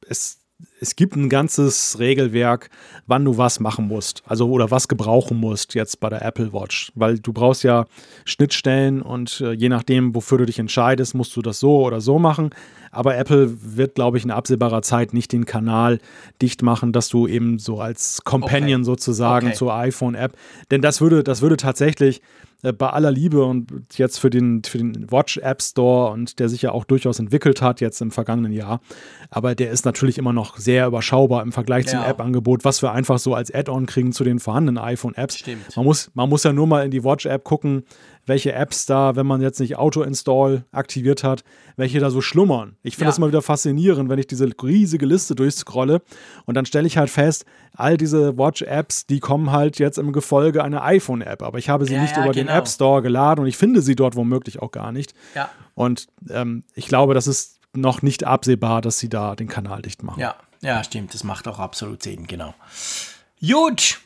Es, 0.06 0.40
es 0.82 0.98
gibt 0.98 1.16
ein 1.16 1.30
ganzes 1.30 2.00
Regelwerk, 2.00 2.70
wann 3.06 3.24
du 3.24 3.38
was 3.38 3.62
machen 3.62 3.88
musst, 3.88 4.24
also 4.26 4.50
oder 4.50 4.72
was 4.72 4.90
gebrauchen 4.90 5.38
musst 5.38 5.74
jetzt 5.74 6.02
bei 6.02 6.10
der 6.10 6.22
Apple 6.22 6.52
Watch, 6.52 6.92
weil 6.96 7.18
du 7.18 7.32
brauchst 7.32 7.64
ja 7.64 7.86
Schnittstellen 8.26 9.02
und 9.02 9.40
äh, 9.40 9.54
je 9.54 9.70
nachdem, 9.70 10.14
wofür 10.14 10.40
du 10.40 10.46
dich 10.46 10.60
entscheidest, 10.60 11.16
musst 11.16 11.34
du 11.38 11.42
das 11.42 11.62
so 11.62 11.86
oder 11.86 12.02
so 12.02 12.20
machen. 12.20 12.50
Aber 12.92 13.16
Apple 13.16 13.58
wird, 13.62 13.96
glaube 13.96 14.18
ich, 14.18 14.24
in 14.24 14.32
absehbarer 14.32 14.82
Zeit 14.82 15.14
nicht 15.14 15.32
den 15.32 15.46
Kanal 15.46 16.00
dicht 16.42 16.62
machen, 16.62 16.94
dass 16.94 17.10
du 17.10 17.28
eben 17.28 17.60
so 17.60 17.80
als 17.80 18.24
Companion 18.24 18.82
okay. 18.82 18.86
sozusagen 18.86 19.48
okay. 19.48 19.56
zur 19.56 19.74
iPhone-App, 19.76 20.38
denn 20.72 20.82
das 20.82 21.02
würde, 21.02 21.24
das 21.24 21.42
würde 21.42 21.58
tatsächlich 21.58 22.22
äh, 22.64 22.74
bei 22.74 22.90
aller 22.90 23.12
Liebe 23.12 23.44
und 23.44 23.72
jetzt 23.94 24.20
für 24.20 24.30
den, 24.30 24.64
für 24.64 24.78
den 24.78 25.12
Watch 25.12 25.38
App 25.38 25.62
Store 25.62 26.12
und 26.12 26.40
der 26.40 26.50
sich 26.50 26.62
ja 26.62 26.72
auch 26.72 26.86
durchaus 26.86 27.20
entwickelt 27.20 27.62
hat 27.62 27.82
jetzt 27.82 28.02
im 28.02 28.12
vergangenen 28.12 28.52
Jahr. 28.52 28.82
Aber 29.30 29.56
der 29.56 29.72
ist 29.72 29.86
natürlich 29.86 30.18
immer 30.18 30.34
noch 30.34 30.58
sehr 30.58 30.88
überschaubar 30.88 31.44
im 31.44 31.52
Vergleich 31.52 31.86
ja. 31.86 31.92
zum 31.92 32.02
App-Angebot, 32.02 32.66
was 32.66 32.82
wir 32.82 32.92
einfach 32.92 33.20
so 33.20 33.36
als 33.36 33.54
Add-on 33.54 33.86
kriegen 33.86 34.12
zu 34.12 34.24
den 34.24 34.40
vorhandenen 34.40 34.84
iPhone-Apps. 34.84 35.44
Man 35.76 35.86
muss, 35.86 36.10
man 36.14 36.30
muss 36.30 36.44
ja 36.44 36.54
nur 36.54 36.68
mal 36.68 36.86
in 36.86 36.92
die 36.92 37.04
Watch-App 37.04 37.44
gucken, 37.44 37.84
welche 38.28 38.54
Apps 38.54 38.86
da, 38.86 39.16
wenn 39.16 39.26
man 39.26 39.42
jetzt 39.42 39.60
nicht 39.60 39.78
Auto-Install 39.78 40.66
aktiviert 40.72 41.24
hat, 41.24 41.44
welche 41.78 42.00
da 42.00 42.10
so 42.10 42.22
schlummern. 42.22 42.76
Ich 42.84 42.96
finde 42.96 43.06
ja. 43.06 43.10
das 43.10 43.18
immer 43.18 43.30
wieder 43.30 43.42
faszinierend, 43.42 44.10
wenn 44.10 44.20
ich 44.20 44.28
diese 44.28 44.48
riesige 44.62 45.06
Liste 45.06 45.34
durchscrolle 45.34 46.02
und 46.46 46.56
dann 46.56 46.66
stelle 46.66 46.86
ich 46.86 46.98
halt 46.98 47.10
fest, 47.10 47.46
all 47.74 47.98
diese 47.98 48.38
Watch-Apps, 48.38 49.08
die 49.08 49.20
kommen 49.20 49.52
halt 49.52 49.80
jetzt 49.80 49.98
im 49.98 50.12
Gefolge 50.12 50.64
einer 50.64 50.84
iPhone-App, 50.84 51.42
aber 51.42 51.58
ich 51.58 51.70
habe 51.70 51.86
sie 51.86 51.96
ja, 51.96 52.02
nicht 52.02 52.16
ja, 52.16 52.24
über 52.24 52.34
genau. 52.34 52.52
den 52.52 52.56
App 52.56 52.68
Store 52.68 53.02
geladen 53.02 53.42
und 53.42 53.48
ich 53.48 53.58
finde 53.58 53.82
sie 53.82 53.96
dort 53.96 54.16
womöglich 54.16 54.62
auch 54.62 54.72
gar 54.72 54.92
nicht. 54.92 55.14
Ja. 55.34 55.50
Und 55.74 56.08
ähm, 56.30 56.64
ich 56.76 56.88
glaube, 56.88 57.14
das 57.14 57.28
ist 57.28 57.60
noch 57.74 58.02
nicht 58.02 58.26
absehbar, 58.26 58.82
dass 58.82 59.00
sie 59.00 59.10
da 59.10 59.36
den 59.36 59.48
Kanal 59.48 59.82
dicht 59.82 60.04
machen. 60.04 60.20
Ja, 60.20 60.36
ja, 60.62 60.84
stimmt. 60.84 61.14
Das 61.14 61.24
macht 61.24 61.48
auch 61.48 61.60
absolut 61.60 62.04
Sinn, 62.04 62.28
genau. 62.28 62.54
Gut. 63.40 64.00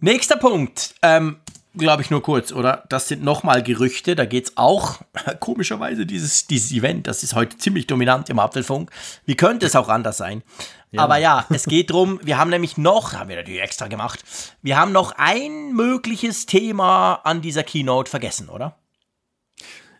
Nächster 0.00 0.36
Punkt. 0.36 0.94
Ähm, 1.02 1.36
glaube 1.76 2.02
ich, 2.02 2.10
nur 2.10 2.22
kurz, 2.22 2.52
oder? 2.52 2.84
Das 2.88 3.08
sind 3.08 3.22
nochmal 3.22 3.62
Gerüchte. 3.62 4.16
Da 4.16 4.24
geht 4.24 4.48
es 4.48 4.56
auch, 4.56 5.00
komischerweise, 5.40 6.06
dieses, 6.06 6.46
dieses 6.46 6.72
Event, 6.72 7.06
das 7.06 7.22
ist 7.22 7.34
heute 7.34 7.56
ziemlich 7.58 7.86
dominant 7.86 8.30
im 8.30 8.38
Apfelfunk. 8.38 8.90
Wie 9.24 9.36
könnte 9.36 9.66
es 9.66 9.76
auch 9.76 9.88
anders 9.88 10.16
sein? 10.16 10.42
Ja. 10.92 11.02
Aber 11.02 11.18
ja, 11.18 11.46
es 11.50 11.64
geht 11.64 11.90
drum, 11.90 12.20
wir 12.22 12.38
haben 12.38 12.50
nämlich 12.50 12.78
noch, 12.78 13.12
haben 13.12 13.28
wir 13.28 13.36
natürlich 13.36 13.60
extra 13.60 13.88
gemacht, 13.88 14.24
wir 14.62 14.78
haben 14.78 14.92
noch 14.92 15.12
ein 15.16 15.72
mögliches 15.72 16.46
Thema 16.46 17.14
an 17.24 17.42
dieser 17.42 17.64
Keynote 17.64 18.08
vergessen, 18.08 18.48
oder? 18.48 18.76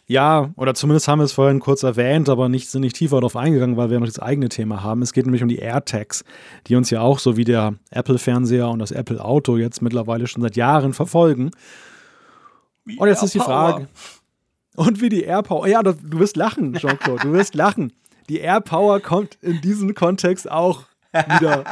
Ja, 0.08 0.50
oder 0.54 0.74
zumindest 0.74 1.08
haben 1.08 1.18
wir 1.18 1.24
es 1.24 1.32
vorhin 1.32 1.58
kurz 1.58 1.82
erwähnt, 1.82 2.28
aber 2.28 2.48
nicht, 2.48 2.70
sind 2.70 2.82
nicht 2.82 2.94
tiefer 2.94 3.16
darauf 3.16 3.34
eingegangen, 3.34 3.76
weil 3.76 3.90
wir 3.90 3.98
noch 3.98 4.06
das 4.06 4.20
eigene 4.20 4.48
Thema 4.48 4.84
haben. 4.84 5.02
Es 5.02 5.12
geht 5.12 5.24
nämlich 5.24 5.42
um 5.42 5.48
die 5.48 5.58
AirTags, 5.58 6.24
die 6.68 6.76
uns 6.76 6.90
ja 6.90 7.00
auch 7.00 7.18
so 7.18 7.36
wie 7.36 7.44
der 7.44 7.74
Apple-Fernseher 7.90 8.68
und 8.68 8.78
das 8.78 8.92
Apple-Auto 8.92 9.56
jetzt 9.56 9.82
mittlerweile 9.82 10.28
schon 10.28 10.42
seit 10.42 10.54
Jahren 10.54 10.92
verfolgen. 10.92 11.50
Wie 12.84 12.98
und 12.98 13.08
jetzt 13.08 13.24
ist 13.24 13.34
die 13.34 13.40
Frage. 13.40 13.88
Und 14.76 15.00
wie 15.00 15.08
die 15.08 15.22
AirPower. 15.22 15.66
Ja, 15.66 15.82
du 15.82 15.96
wirst 16.18 16.36
lachen, 16.36 16.74
Jean-Claude, 16.74 17.22
du 17.22 17.32
wirst 17.32 17.56
lachen. 17.56 17.92
Die 18.28 18.38
AirPower 18.38 19.00
kommt 19.00 19.36
in 19.40 19.60
diesem 19.60 19.94
Kontext 19.94 20.48
auch 20.48 20.84
wieder 21.24 21.64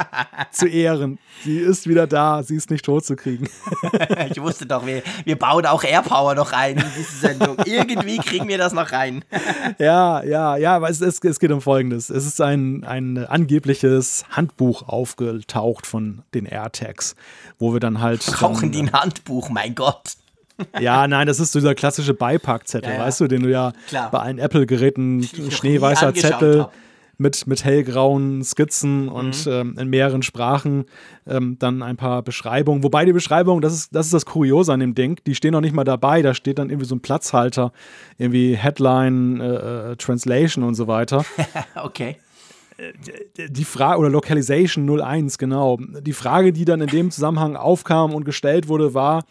zu 0.50 0.66
ehren. 0.66 1.18
Sie 1.42 1.58
ist 1.58 1.86
wieder 1.86 2.06
da, 2.06 2.42
sie 2.42 2.56
ist 2.56 2.70
nicht 2.70 2.84
tot 2.84 3.04
zu 3.04 3.16
kriegen. 3.16 3.48
ich 4.30 4.40
wusste 4.40 4.66
doch, 4.66 4.86
wir, 4.86 5.02
wir 5.24 5.38
bauen 5.38 5.66
auch 5.66 5.84
Airpower 5.84 6.34
noch 6.34 6.52
rein 6.52 6.76
in 6.76 6.84
diese 6.96 7.16
Sendung. 7.16 7.56
Irgendwie 7.64 8.18
kriegen 8.18 8.48
wir 8.48 8.58
das 8.58 8.72
noch 8.72 8.92
rein. 8.92 9.24
ja, 9.78 10.22
ja, 10.24 10.56
ja, 10.56 10.76
aber 10.76 10.90
es, 10.90 11.00
es, 11.00 11.18
es 11.22 11.38
geht 11.38 11.50
um 11.50 11.60
Folgendes. 11.60 12.10
Es 12.10 12.26
ist 12.26 12.40
ein, 12.40 12.84
ein 12.84 13.18
angebliches 13.18 14.24
Handbuch 14.30 14.88
aufgetaucht 14.88 15.86
von 15.86 16.22
den 16.34 16.46
AirTags, 16.46 17.16
wo 17.58 17.72
wir 17.72 17.80
dann 17.80 18.00
halt. 18.00 18.24
Brauchen 18.26 18.72
die 18.72 18.82
ein 18.82 18.92
Handbuch, 18.92 19.50
mein 19.50 19.74
Gott. 19.74 20.14
Ja, 20.78 21.08
nein, 21.08 21.26
das 21.26 21.40
ist 21.40 21.52
so 21.52 21.58
dieser 21.58 21.74
klassische 21.74 22.14
Beipackzettel, 22.14 22.90
ja, 22.90 22.98
ja. 22.98 23.04
weißt 23.04 23.20
du, 23.20 23.26
den 23.26 23.42
du 23.42 23.50
ja 23.50 23.72
Klar. 23.88 24.10
bei 24.12 24.20
allen 24.20 24.38
Apple-Geräten, 24.38 25.28
schneeweißer 25.50 26.14
Zettel. 26.14 26.62
Hab 26.62 26.72
mit, 27.18 27.46
mit 27.46 27.64
hellgrauen 27.64 28.42
Skizzen 28.42 29.08
und 29.08 29.46
mhm. 29.46 29.52
ähm, 29.52 29.78
in 29.78 29.88
mehreren 29.88 30.22
Sprachen 30.22 30.86
ähm, 31.26 31.56
dann 31.58 31.82
ein 31.82 31.96
paar 31.96 32.22
Beschreibungen. 32.22 32.82
Wobei 32.82 33.04
die 33.04 33.12
Beschreibungen, 33.12 33.60
das 33.60 33.72
ist, 33.72 33.94
das 33.94 34.06
ist 34.06 34.14
das 34.14 34.26
Kuriose 34.26 34.72
an 34.72 34.80
dem 34.80 34.94
Ding, 34.94 35.20
die 35.26 35.34
stehen 35.34 35.52
noch 35.52 35.60
nicht 35.60 35.74
mal 35.74 35.84
dabei. 35.84 36.22
Da 36.22 36.34
steht 36.34 36.58
dann 36.58 36.70
irgendwie 36.70 36.86
so 36.86 36.94
ein 36.94 37.00
Platzhalter, 37.00 37.72
irgendwie 38.18 38.56
Headline, 38.56 39.40
äh, 39.40 39.92
äh 39.92 39.96
Translation 39.96 40.64
und 40.64 40.74
so 40.74 40.86
weiter. 40.86 41.24
okay 41.82 42.16
die 43.48 43.64
Frage, 43.64 44.00
oder 44.00 44.10
Localization 44.10 45.00
01, 45.00 45.38
genau. 45.38 45.78
Die 45.78 46.12
Frage, 46.12 46.52
die 46.52 46.64
dann 46.64 46.80
in 46.80 46.88
dem 46.88 47.10
Zusammenhang 47.10 47.56
aufkam 47.56 48.12
und 48.14 48.24
gestellt 48.24 48.68
wurde, 48.68 48.94
war, 48.94 49.24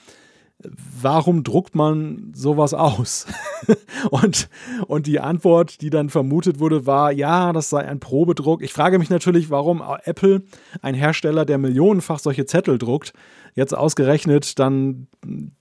warum 1.01 1.43
druckt 1.43 1.75
man 1.75 2.31
sowas 2.33 2.73
aus? 2.73 3.25
und, 4.09 4.49
und 4.87 5.07
die 5.07 5.19
Antwort, 5.19 5.81
die 5.81 5.89
dann 5.89 6.09
vermutet 6.09 6.59
wurde, 6.59 6.85
war, 6.85 7.11
ja, 7.11 7.53
das 7.53 7.69
sei 7.69 7.85
ein 7.85 7.99
Probedruck. 7.99 8.61
Ich 8.61 8.73
frage 8.73 8.99
mich 8.99 9.09
natürlich, 9.09 9.49
warum 9.49 9.83
Apple, 10.03 10.43
ein 10.81 10.95
Hersteller, 10.95 11.45
der 11.45 11.57
millionenfach 11.57 12.19
solche 12.19 12.45
Zettel 12.45 12.77
druckt, 12.77 13.13
jetzt 13.55 13.75
ausgerechnet 13.75 14.59
dann, 14.59 15.07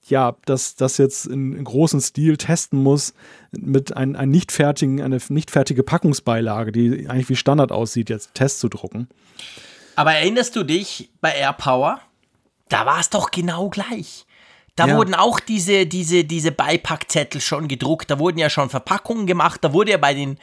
ja, 0.07 0.37
das, 0.45 0.77
das 0.77 0.99
jetzt 0.99 1.27
in, 1.27 1.55
in 1.55 1.65
großem 1.65 2.01
Stil 2.01 2.37
testen 2.37 2.83
muss 2.83 3.15
mit 3.51 3.97
ein, 3.97 4.17
ein 4.17 4.31
nicht 4.31 4.53
fertigen, 4.53 5.03
eine 5.03 5.19
nicht 5.29 5.51
fertige 5.51 5.83
Packungsbeilage, 5.83 6.73
die 6.73 7.09
eigentlich 7.09 7.29
wie 7.29 7.37
Standard 7.37 7.73
aussieht, 7.73 8.09
jetzt 8.11 8.35
Test 8.35 8.61
zu 8.61 8.69
drucken. 8.69 9.09
Aber 9.97 10.13
erinnerst 10.15 10.57
du 10.57 10.65
dich 10.65 11.11
bei 11.21 11.33
AirPower? 11.33 12.01
Da 12.69 12.87
war 12.87 13.01
es 13.01 13.11
doch 13.11 13.31
genau 13.31 13.69
gleich. 13.69 14.27
Da 14.77 14.87
ja. 14.87 14.97
wurden 14.97 15.15
auch 15.15 15.39
diese, 15.39 15.87
diese, 15.87 16.25
diese 16.25 16.51
Beipackzettel 16.51 17.41
schon 17.41 17.69
gedruckt, 17.69 18.11
da 18.11 18.19
wurden 18.19 18.39
ja 18.39 18.49
schon 18.49 18.71
Verpackungen 18.71 19.27
gemacht, 19.27 19.63
da 19.63 19.73
wurde 19.75 19.91
ja 19.91 19.99
bei 19.99 20.15
den, 20.15 20.39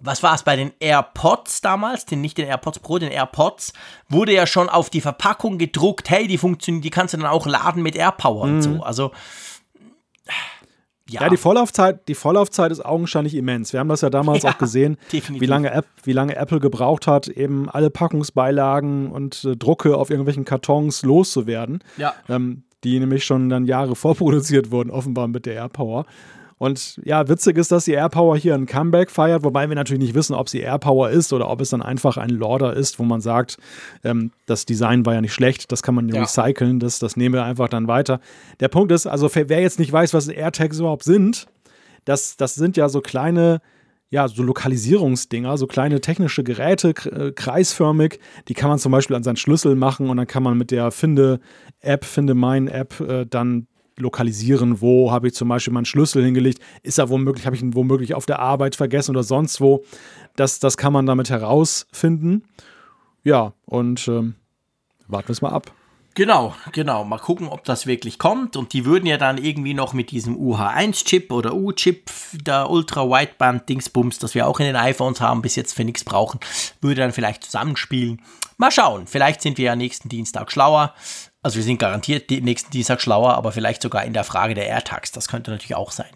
was 0.00 0.22
war 0.22 0.34
es, 0.34 0.42
bei 0.42 0.56
den 0.56 0.72
AirPods 0.80 1.60
damals, 1.60 2.06
den, 2.06 2.22
nicht 2.22 2.38
den 2.38 2.46
AirPods 2.46 2.78
Pro, 2.78 2.98
den 2.98 3.12
AirPods, 3.12 3.74
wurde 4.08 4.32
ja 4.32 4.46
schon 4.46 4.70
auf 4.70 4.88
die 4.88 5.02
Verpackung 5.02 5.58
gedruckt, 5.58 6.08
hey, 6.08 6.26
die 6.26 6.38
funktionieren, 6.38 6.82
die 6.82 6.90
kannst 6.90 7.12
du 7.12 7.18
dann 7.18 7.26
auch 7.26 7.46
laden 7.46 7.82
mit 7.82 7.96
AirPower 7.96 8.46
mhm. 8.46 8.54
und 8.54 8.62
so. 8.62 8.82
Also 8.82 9.12
ja. 11.08 11.20
ja, 11.20 11.28
die 11.28 11.36
Vorlaufzeit, 11.36 12.08
die 12.08 12.14
Vorlaufzeit 12.14 12.72
ist 12.72 12.84
augenscheinlich 12.84 13.34
immens. 13.34 13.72
Wir 13.72 13.80
haben 13.80 13.88
das 13.88 14.00
ja 14.00 14.10
damals 14.10 14.42
ja, 14.42 14.50
auch 14.50 14.58
gesehen, 14.58 14.96
wie 15.10 15.46
lange, 15.46 15.70
App, 15.70 15.86
wie 16.02 16.12
lange 16.12 16.34
Apple 16.34 16.60
gebraucht 16.60 17.06
hat, 17.06 17.28
eben 17.28 17.70
alle 17.70 17.90
Packungsbeilagen 17.90 19.12
und 19.12 19.44
äh, 19.44 19.54
Drucke 19.54 19.96
auf 19.96 20.10
irgendwelchen 20.10 20.44
Kartons 20.44 21.02
loszuwerden. 21.02 21.84
Ja. 21.96 22.14
Ähm, 22.28 22.64
die 22.84 22.98
nämlich 22.98 23.24
schon 23.24 23.48
dann 23.48 23.64
Jahre 23.64 23.96
vorproduziert 23.96 24.70
wurden, 24.70 24.90
offenbar 24.90 25.28
mit 25.28 25.46
der 25.46 25.54
AirPower. 25.54 26.06
Und 26.58 26.98
ja, 27.04 27.28
witzig 27.28 27.58
ist, 27.58 27.70
dass 27.70 27.84
die 27.84 27.92
AirPower 27.92 28.36
hier 28.38 28.54
ein 28.54 28.64
Comeback 28.64 29.10
feiert, 29.10 29.44
wobei 29.44 29.68
wir 29.68 29.76
natürlich 29.76 30.02
nicht 30.02 30.14
wissen, 30.14 30.34
ob 30.34 30.48
sie 30.48 30.60
AirPower 30.60 31.10
ist 31.10 31.34
oder 31.34 31.50
ob 31.50 31.60
es 31.60 31.68
dann 31.68 31.82
einfach 31.82 32.16
ein 32.16 32.30
Lorder 32.30 32.72
ist, 32.72 32.98
wo 32.98 33.02
man 33.02 33.20
sagt, 33.20 33.58
ähm, 34.04 34.30
das 34.46 34.64
Design 34.64 35.04
war 35.04 35.12
ja 35.12 35.20
nicht 35.20 35.34
schlecht, 35.34 35.70
das 35.70 35.82
kann 35.82 35.94
man 35.94 36.08
ja. 36.08 36.22
recyceln, 36.22 36.80
das, 36.80 36.98
das 36.98 37.16
nehmen 37.16 37.34
wir 37.34 37.44
einfach 37.44 37.68
dann 37.68 37.88
weiter. 37.88 38.20
Der 38.60 38.68
Punkt 38.68 38.90
ist, 38.90 39.06
also 39.06 39.30
wer 39.34 39.60
jetzt 39.60 39.78
nicht 39.78 39.92
weiß, 39.92 40.14
was 40.14 40.28
AirTags 40.28 40.78
überhaupt 40.78 41.04
sind, 41.04 41.46
das, 42.06 42.38
das 42.38 42.54
sind 42.54 42.78
ja 42.78 42.88
so 42.88 43.02
kleine 43.02 43.60
ja, 44.10 44.28
so 44.28 44.42
Lokalisierungsdinger, 44.42 45.58
so 45.58 45.66
kleine 45.66 46.00
technische 46.00 46.44
Geräte, 46.44 46.90
äh, 46.90 47.32
kreisförmig, 47.32 48.20
die 48.48 48.54
kann 48.54 48.68
man 48.68 48.78
zum 48.78 48.92
Beispiel 48.92 49.16
an 49.16 49.22
seinen 49.22 49.36
Schlüssel 49.36 49.74
machen 49.74 50.08
und 50.08 50.16
dann 50.16 50.26
kann 50.26 50.42
man 50.42 50.56
mit 50.56 50.70
der 50.70 50.90
Finde-App, 50.90 52.04
Finde 52.04 52.34
mein 52.34 52.68
App, 52.68 53.00
äh, 53.00 53.26
dann 53.26 53.66
lokalisieren, 53.98 54.80
wo 54.80 55.10
habe 55.10 55.28
ich 55.28 55.34
zum 55.34 55.48
Beispiel 55.48 55.72
meinen 55.72 55.86
Schlüssel 55.86 56.22
hingelegt, 56.22 56.60
ist 56.82 56.98
er 56.98 57.08
womöglich, 57.08 57.46
habe 57.46 57.56
ich 57.56 57.62
ihn 57.62 57.74
womöglich 57.74 58.14
auf 58.14 58.26
der 58.26 58.38
Arbeit 58.38 58.76
vergessen 58.76 59.12
oder 59.12 59.22
sonst 59.22 59.60
wo. 59.60 59.84
Das, 60.36 60.60
das 60.60 60.76
kann 60.76 60.92
man 60.92 61.06
damit 61.06 61.30
herausfinden. 61.30 62.44
Ja, 63.24 63.54
und 63.64 64.06
ähm, 64.06 64.34
warten 65.08 65.28
wir 65.28 65.32
es 65.32 65.42
mal 65.42 65.50
ab. 65.50 65.72
Genau, 66.16 66.54
genau. 66.72 67.04
Mal 67.04 67.18
gucken, 67.18 67.46
ob 67.46 67.64
das 67.64 67.86
wirklich 67.86 68.18
kommt. 68.18 68.56
Und 68.56 68.72
die 68.72 68.86
würden 68.86 69.04
ja 69.04 69.18
dann 69.18 69.36
irgendwie 69.36 69.74
noch 69.74 69.92
mit 69.92 70.10
diesem 70.10 70.34
UH1-Chip 70.34 71.30
oder 71.30 71.52
U-Chip, 71.52 72.10
der 72.32 72.70
Ultra-Wideband-Dingsbums, 72.70 74.18
das 74.18 74.34
wir 74.34 74.46
auch 74.46 74.58
in 74.58 74.64
den 74.64 74.76
iPhones 74.76 75.20
haben, 75.20 75.42
bis 75.42 75.56
jetzt 75.56 75.74
für 75.74 75.84
nichts 75.84 76.04
brauchen, 76.04 76.40
würde 76.80 77.02
dann 77.02 77.12
vielleicht 77.12 77.44
zusammenspielen. 77.44 78.22
Mal 78.56 78.70
schauen. 78.70 79.06
Vielleicht 79.06 79.42
sind 79.42 79.58
wir 79.58 79.66
ja 79.66 79.76
nächsten 79.76 80.08
Dienstag 80.08 80.50
schlauer. 80.50 80.94
Also 81.42 81.56
wir 81.56 81.62
sind 81.62 81.78
garantiert 81.78 82.30
nächsten 82.30 82.70
Dienstag 82.70 83.02
schlauer, 83.02 83.34
aber 83.34 83.52
vielleicht 83.52 83.82
sogar 83.82 84.04
in 84.04 84.14
der 84.14 84.24
Frage 84.24 84.54
der 84.54 84.68
AirTags. 84.68 85.12
Das 85.12 85.28
könnte 85.28 85.50
natürlich 85.50 85.76
auch 85.76 85.92
sein. 85.92 86.08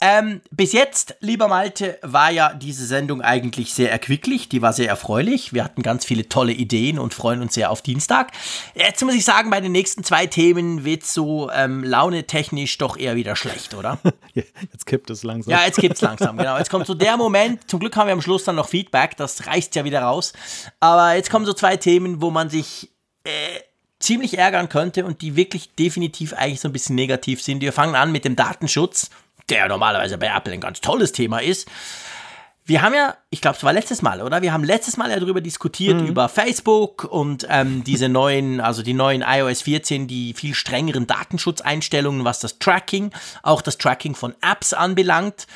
Ähm, 0.00 0.40
bis 0.50 0.72
jetzt, 0.72 1.16
lieber 1.20 1.48
Malte, 1.48 1.98
war 2.02 2.30
ja 2.30 2.54
diese 2.54 2.86
Sendung 2.86 3.20
eigentlich 3.20 3.74
sehr 3.74 3.90
erquicklich, 3.90 4.48
die 4.48 4.62
war 4.62 4.72
sehr 4.72 4.88
erfreulich. 4.88 5.52
Wir 5.52 5.64
hatten 5.64 5.82
ganz 5.82 6.04
viele 6.04 6.28
tolle 6.28 6.52
Ideen 6.52 7.00
und 7.00 7.14
freuen 7.14 7.42
uns 7.42 7.54
sehr 7.54 7.70
auf 7.70 7.82
Dienstag. 7.82 8.30
Jetzt 8.74 9.04
muss 9.04 9.14
ich 9.14 9.24
sagen, 9.24 9.50
bei 9.50 9.60
den 9.60 9.72
nächsten 9.72 10.04
zwei 10.04 10.26
Themen 10.26 10.84
wird 10.84 11.04
so 11.04 11.50
ähm, 11.50 11.82
launetechnisch 11.82 12.78
doch 12.78 12.96
eher 12.96 13.16
wieder 13.16 13.34
schlecht, 13.34 13.74
oder? 13.74 13.98
Jetzt 14.34 14.86
kippt 14.86 15.10
es 15.10 15.24
langsam. 15.24 15.50
Ja, 15.50 15.64
jetzt 15.64 15.78
kippt 15.78 15.96
es 15.96 16.00
langsam, 16.00 16.36
genau. 16.36 16.58
Jetzt 16.58 16.70
kommt 16.70 16.86
so 16.86 16.94
der 16.94 17.16
Moment, 17.16 17.68
zum 17.68 17.80
Glück 17.80 17.96
haben 17.96 18.06
wir 18.06 18.12
am 18.12 18.22
Schluss 18.22 18.44
dann 18.44 18.56
noch 18.56 18.68
Feedback, 18.68 19.16
das 19.16 19.46
reißt 19.46 19.74
ja 19.74 19.84
wieder 19.84 20.02
raus. 20.02 20.32
Aber 20.80 21.14
jetzt 21.14 21.30
kommen 21.30 21.44
so 21.44 21.52
zwei 21.52 21.76
Themen, 21.76 22.22
wo 22.22 22.30
man 22.30 22.48
sich 22.50 22.90
äh, 23.24 23.30
ziemlich 23.98 24.38
ärgern 24.38 24.68
könnte 24.68 25.04
und 25.04 25.22
die 25.22 25.34
wirklich 25.34 25.74
definitiv 25.74 26.32
eigentlich 26.34 26.60
so 26.60 26.68
ein 26.68 26.72
bisschen 26.72 26.94
negativ 26.94 27.42
sind. 27.42 27.60
Wir 27.60 27.72
fangen 27.72 27.96
an 27.96 28.12
mit 28.12 28.24
dem 28.24 28.36
Datenschutz 28.36 29.10
der 29.50 29.68
normalerweise 29.68 30.18
bei 30.18 30.26
Apple 30.26 30.52
ein 30.52 30.60
ganz 30.60 30.80
tolles 30.80 31.12
Thema 31.12 31.38
ist. 31.38 31.68
Wir 32.68 32.82
haben 32.82 32.94
ja, 32.94 33.16
ich 33.30 33.40
glaube, 33.40 33.56
es 33.56 33.64
war 33.64 33.72
letztes 33.72 34.02
Mal, 34.02 34.20
oder? 34.20 34.42
Wir 34.42 34.52
haben 34.52 34.62
letztes 34.62 34.98
Mal 34.98 35.10
ja 35.10 35.18
darüber 35.18 35.40
diskutiert, 35.40 36.02
mhm. 36.02 36.06
über 36.06 36.28
Facebook 36.28 37.04
und 37.04 37.46
ähm, 37.48 37.82
diese 37.82 38.10
neuen, 38.10 38.60
also 38.60 38.82
die 38.82 38.92
neuen 38.92 39.24
iOS 39.26 39.62
14, 39.62 40.06
die 40.06 40.34
viel 40.34 40.54
strengeren 40.54 41.06
Datenschutzeinstellungen, 41.06 42.26
was 42.26 42.40
das 42.40 42.58
Tracking, 42.58 43.10
auch 43.42 43.62
das 43.62 43.78
Tracking 43.78 44.14
von 44.14 44.34
Apps 44.42 44.74
anbelangt. 44.74 45.46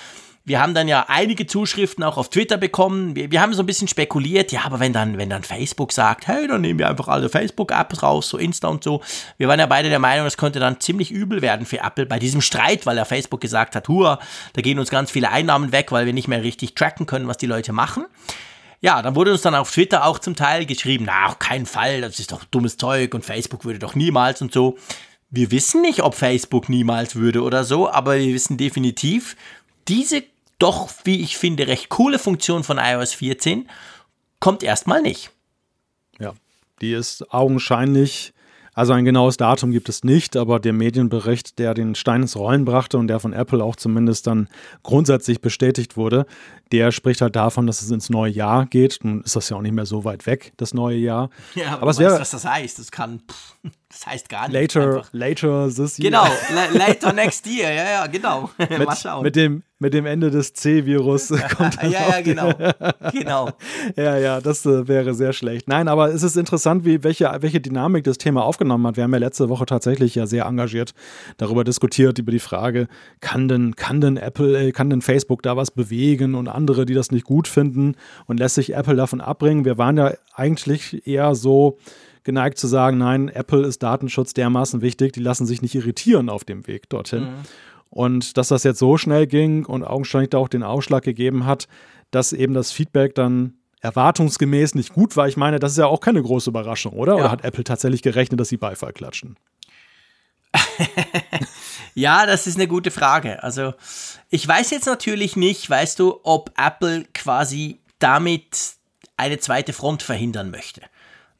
Wir 0.44 0.60
haben 0.60 0.74
dann 0.74 0.88
ja 0.88 1.04
einige 1.06 1.46
Zuschriften 1.46 2.02
auch 2.02 2.16
auf 2.16 2.28
Twitter 2.28 2.56
bekommen. 2.56 3.14
Wir, 3.14 3.30
wir 3.30 3.40
haben 3.40 3.54
so 3.54 3.62
ein 3.62 3.66
bisschen 3.66 3.86
spekuliert, 3.86 4.50
ja, 4.50 4.62
aber 4.64 4.80
wenn 4.80 4.92
dann, 4.92 5.16
wenn 5.16 5.30
dann 5.30 5.44
Facebook 5.44 5.92
sagt, 5.92 6.26
hey, 6.26 6.48
dann 6.48 6.62
nehmen 6.62 6.80
wir 6.80 6.88
einfach 6.88 7.06
alle 7.06 7.28
Facebook-Apps 7.28 8.02
raus, 8.02 8.28
so 8.28 8.38
Insta 8.38 8.66
und 8.66 8.82
so. 8.82 9.02
Wir 9.38 9.46
waren 9.46 9.60
ja 9.60 9.66
beide 9.66 9.88
der 9.88 10.00
Meinung, 10.00 10.24
das 10.24 10.36
könnte 10.36 10.58
dann 10.58 10.80
ziemlich 10.80 11.12
übel 11.12 11.42
werden 11.42 11.64
für 11.64 11.78
Apple 11.78 12.06
bei 12.06 12.18
diesem 12.18 12.40
Streit, 12.40 12.86
weil 12.86 12.96
ja 12.96 13.04
Facebook 13.04 13.40
gesagt 13.40 13.76
hat, 13.76 13.88
hua, 13.88 14.18
da 14.54 14.62
gehen 14.62 14.80
uns 14.80 14.90
ganz 14.90 15.12
viele 15.12 15.30
Einnahmen 15.30 15.70
weg, 15.70 15.92
weil 15.92 16.06
wir 16.06 16.12
nicht 16.12 16.26
mehr 16.26 16.42
richtig 16.42 16.74
tracken 16.74 17.06
können, 17.06 17.28
was 17.28 17.38
die 17.38 17.46
Leute 17.46 17.72
machen. 17.72 18.06
Ja, 18.80 19.00
dann 19.00 19.14
wurde 19.14 19.30
uns 19.30 19.42
dann 19.42 19.54
auf 19.54 19.70
Twitter 19.70 20.04
auch 20.04 20.18
zum 20.18 20.34
Teil 20.34 20.66
geschrieben, 20.66 21.04
na, 21.06 21.26
auf 21.26 21.38
keinen 21.38 21.66
Fall, 21.66 22.00
das 22.00 22.18
ist 22.18 22.32
doch 22.32 22.42
dummes 22.46 22.76
Zeug 22.76 23.14
und 23.14 23.24
Facebook 23.24 23.64
würde 23.64 23.78
doch 23.78 23.94
niemals 23.94 24.42
und 24.42 24.52
so. 24.52 24.76
Wir 25.30 25.52
wissen 25.52 25.82
nicht, 25.82 26.02
ob 26.02 26.16
Facebook 26.16 26.68
niemals 26.68 27.14
würde 27.14 27.42
oder 27.42 27.62
so, 27.62 27.88
aber 27.88 28.18
wir 28.18 28.34
wissen 28.34 28.58
definitiv, 28.58 29.36
diese 29.88 30.24
doch, 30.62 30.90
wie 31.04 31.20
ich 31.20 31.36
finde, 31.36 31.66
recht 31.66 31.88
coole 31.88 32.18
Funktion 32.18 32.62
von 32.64 32.78
iOS 32.78 33.14
14 33.14 33.68
kommt 34.38 34.62
erstmal 34.62 35.02
nicht. 35.02 35.30
Ja, 36.18 36.34
die 36.80 36.92
ist 36.92 37.32
augenscheinlich 37.32 38.32
also 38.74 38.94
ein 38.94 39.04
genaues 39.04 39.36
Datum 39.36 39.70
gibt 39.70 39.90
es 39.90 40.02
nicht, 40.02 40.34
aber 40.34 40.58
der 40.58 40.72
Medienbericht, 40.72 41.58
der 41.58 41.74
den 41.74 41.94
Stein 41.94 42.22
ins 42.22 42.36
Rollen 42.36 42.64
brachte 42.64 42.96
und 42.96 43.08
der 43.08 43.20
von 43.20 43.34
Apple 43.34 43.62
auch 43.62 43.76
zumindest 43.76 44.26
dann 44.26 44.48
grundsätzlich 44.82 45.42
bestätigt 45.42 45.98
wurde, 45.98 46.24
der 46.72 46.90
spricht 46.90 47.20
halt 47.20 47.36
davon, 47.36 47.66
dass 47.66 47.82
es 47.82 47.90
ins 47.90 48.08
neue 48.08 48.32
Jahr 48.32 48.64
geht. 48.64 49.00
Nun 49.02 49.22
ist 49.22 49.36
das 49.36 49.50
ja 49.50 49.58
auch 49.58 49.60
nicht 49.60 49.74
mehr 49.74 49.84
so 49.84 50.04
weit 50.04 50.24
weg, 50.24 50.54
das 50.56 50.72
neue 50.72 50.96
Jahr. 50.96 51.28
Ja, 51.54 51.72
aber, 51.72 51.82
aber 51.82 51.90
es 51.90 51.98
wäre, 51.98 52.18
was 52.18 52.30
das 52.30 52.46
heißt. 52.46 52.78
Das 52.78 52.90
kann, 52.90 53.20
pff, 53.30 53.56
das 53.90 54.06
heißt 54.06 54.28
gar 54.30 54.48
nicht. 54.48 54.54
Later, 54.54 54.96
einfach. 54.96 55.08
later 55.12 55.68
this 55.68 55.98
year. 55.98 56.10
Genau, 56.10 56.26
later 56.72 57.12
next 57.12 57.46
year, 57.46 57.70
ja, 57.70 57.84
ja, 57.84 58.06
genau. 58.06 58.48
mit, 58.58 58.86
Mal 58.86 58.96
schauen. 58.96 59.22
Mit 59.22 59.36
dem, 59.36 59.62
mit 59.82 59.94
dem 59.94 60.06
Ende 60.06 60.30
des 60.30 60.54
C-Virus 60.54 61.28
kommt 61.56 61.82
Ja, 61.82 61.90
ja, 61.90 62.20
genau. 62.22 62.52
genau. 63.12 63.50
ja, 63.96 64.16
ja, 64.16 64.40
das 64.40 64.64
äh, 64.64 64.86
wäre 64.86 65.12
sehr 65.12 65.32
schlecht. 65.32 65.66
Nein, 65.66 65.88
aber 65.88 66.14
es 66.14 66.22
ist 66.22 66.36
interessant, 66.36 66.84
wie, 66.84 67.02
welche, 67.02 67.30
welche 67.40 67.60
Dynamik 67.60 68.04
das 68.04 68.16
Thema 68.16 68.44
aufgenommen 68.44 68.86
hat. 68.86 68.96
Wir 68.96 69.04
haben 69.04 69.12
ja 69.12 69.18
letzte 69.18 69.48
Woche 69.48 69.66
tatsächlich 69.66 70.14
ja 70.14 70.26
sehr 70.26 70.44
engagiert 70.46 70.94
darüber 71.36 71.64
diskutiert, 71.64 72.18
über 72.20 72.30
die 72.30 72.38
Frage, 72.38 72.86
kann 73.20 73.48
denn, 73.48 73.74
kann 73.74 74.00
denn 74.00 74.16
Apple, 74.16 74.68
äh, 74.68 74.70
kann 74.70 74.88
denn 74.88 75.02
Facebook 75.02 75.42
da 75.42 75.56
was 75.56 75.72
bewegen 75.72 76.36
und 76.36 76.46
andere, 76.46 76.86
die 76.86 76.94
das 76.94 77.10
nicht 77.10 77.24
gut 77.24 77.48
finden 77.48 77.96
und 78.26 78.38
lässt 78.38 78.54
sich 78.54 78.74
Apple 78.74 78.94
davon 78.94 79.20
abbringen? 79.20 79.64
Wir 79.64 79.78
waren 79.78 79.96
ja 79.96 80.12
eigentlich 80.34 81.08
eher 81.08 81.34
so 81.34 81.78
geneigt 82.22 82.56
zu 82.56 82.68
sagen, 82.68 82.98
nein, 82.98 83.28
Apple 83.28 83.66
ist 83.66 83.82
Datenschutz 83.82 84.32
dermaßen 84.32 84.80
wichtig, 84.80 85.12
die 85.12 85.20
lassen 85.20 85.44
sich 85.44 85.60
nicht 85.60 85.74
irritieren 85.74 86.28
auf 86.28 86.44
dem 86.44 86.68
Weg 86.68 86.88
dorthin. 86.88 87.24
Mhm. 87.24 87.42
Und 87.92 88.38
dass 88.38 88.48
das 88.48 88.64
jetzt 88.64 88.78
so 88.78 88.96
schnell 88.96 89.26
ging 89.26 89.66
und 89.66 89.84
augenscheinlich 89.84 90.30
da 90.30 90.38
auch 90.38 90.48
den 90.48 90.62
Ausschlag 90.62 91.02
gegeben 91.02 91.44
hat, 91.44 91.68
dass 92.10 92.32
eben 92.32 92.54
das 92.54 92.72
Feedback 92.72 93.14
dann 93.14 93.52
erwartungsgemäß 93.82 94.74
nicht 94.74 94.94
gut 94.94 95.14
war. 95.16 95.28
Ich 95.28 95.36
meine, 95.36 95.58
das 95.58 95.72
ist 95.72 95.78
ja 95.78 95.86
auch 95.86 96.00
keine 96.00 96.22
große 96.22 96.48
Überraschung, 96.48 96.94
oder? 96.94 97.12
Ja. 97.12 97.18
Oder 97.18 97.30
hat 97.30 97.44
Apple 97.44 97.64
tatsächlich 97.64 98.00
gerechnet, 98.00 98.40
dass 98.40 98.48
sie 98.48 98.56
Beifall 98.56 98.94
klatschen? 98.94 99.36
ja, 101.94 102.24
das 102.24 102.46
ist 102.46 102.56
eine 102.56 102.66
gute 102.66 102.90
Frage. 102.90 103.42
Also, 103.42 103.74
ich 104.30 104.48
weiß 104.48 104.70
jetzt 104.70 104.86
natürlich 104.86 105.36
nicht, 105.36 105.68
weißt 105.68 105.98
du, 105.98 106.18
ob 106.22 106.50
Apple 106.56 107.04
quasi 107.12 107.80
damit 107.98 108.74
eine 109.18 109.38
zweite 109.38 109.74
Front 109.74 110.02
verhindern 110.02 110.50
möchte. 110.50 110.80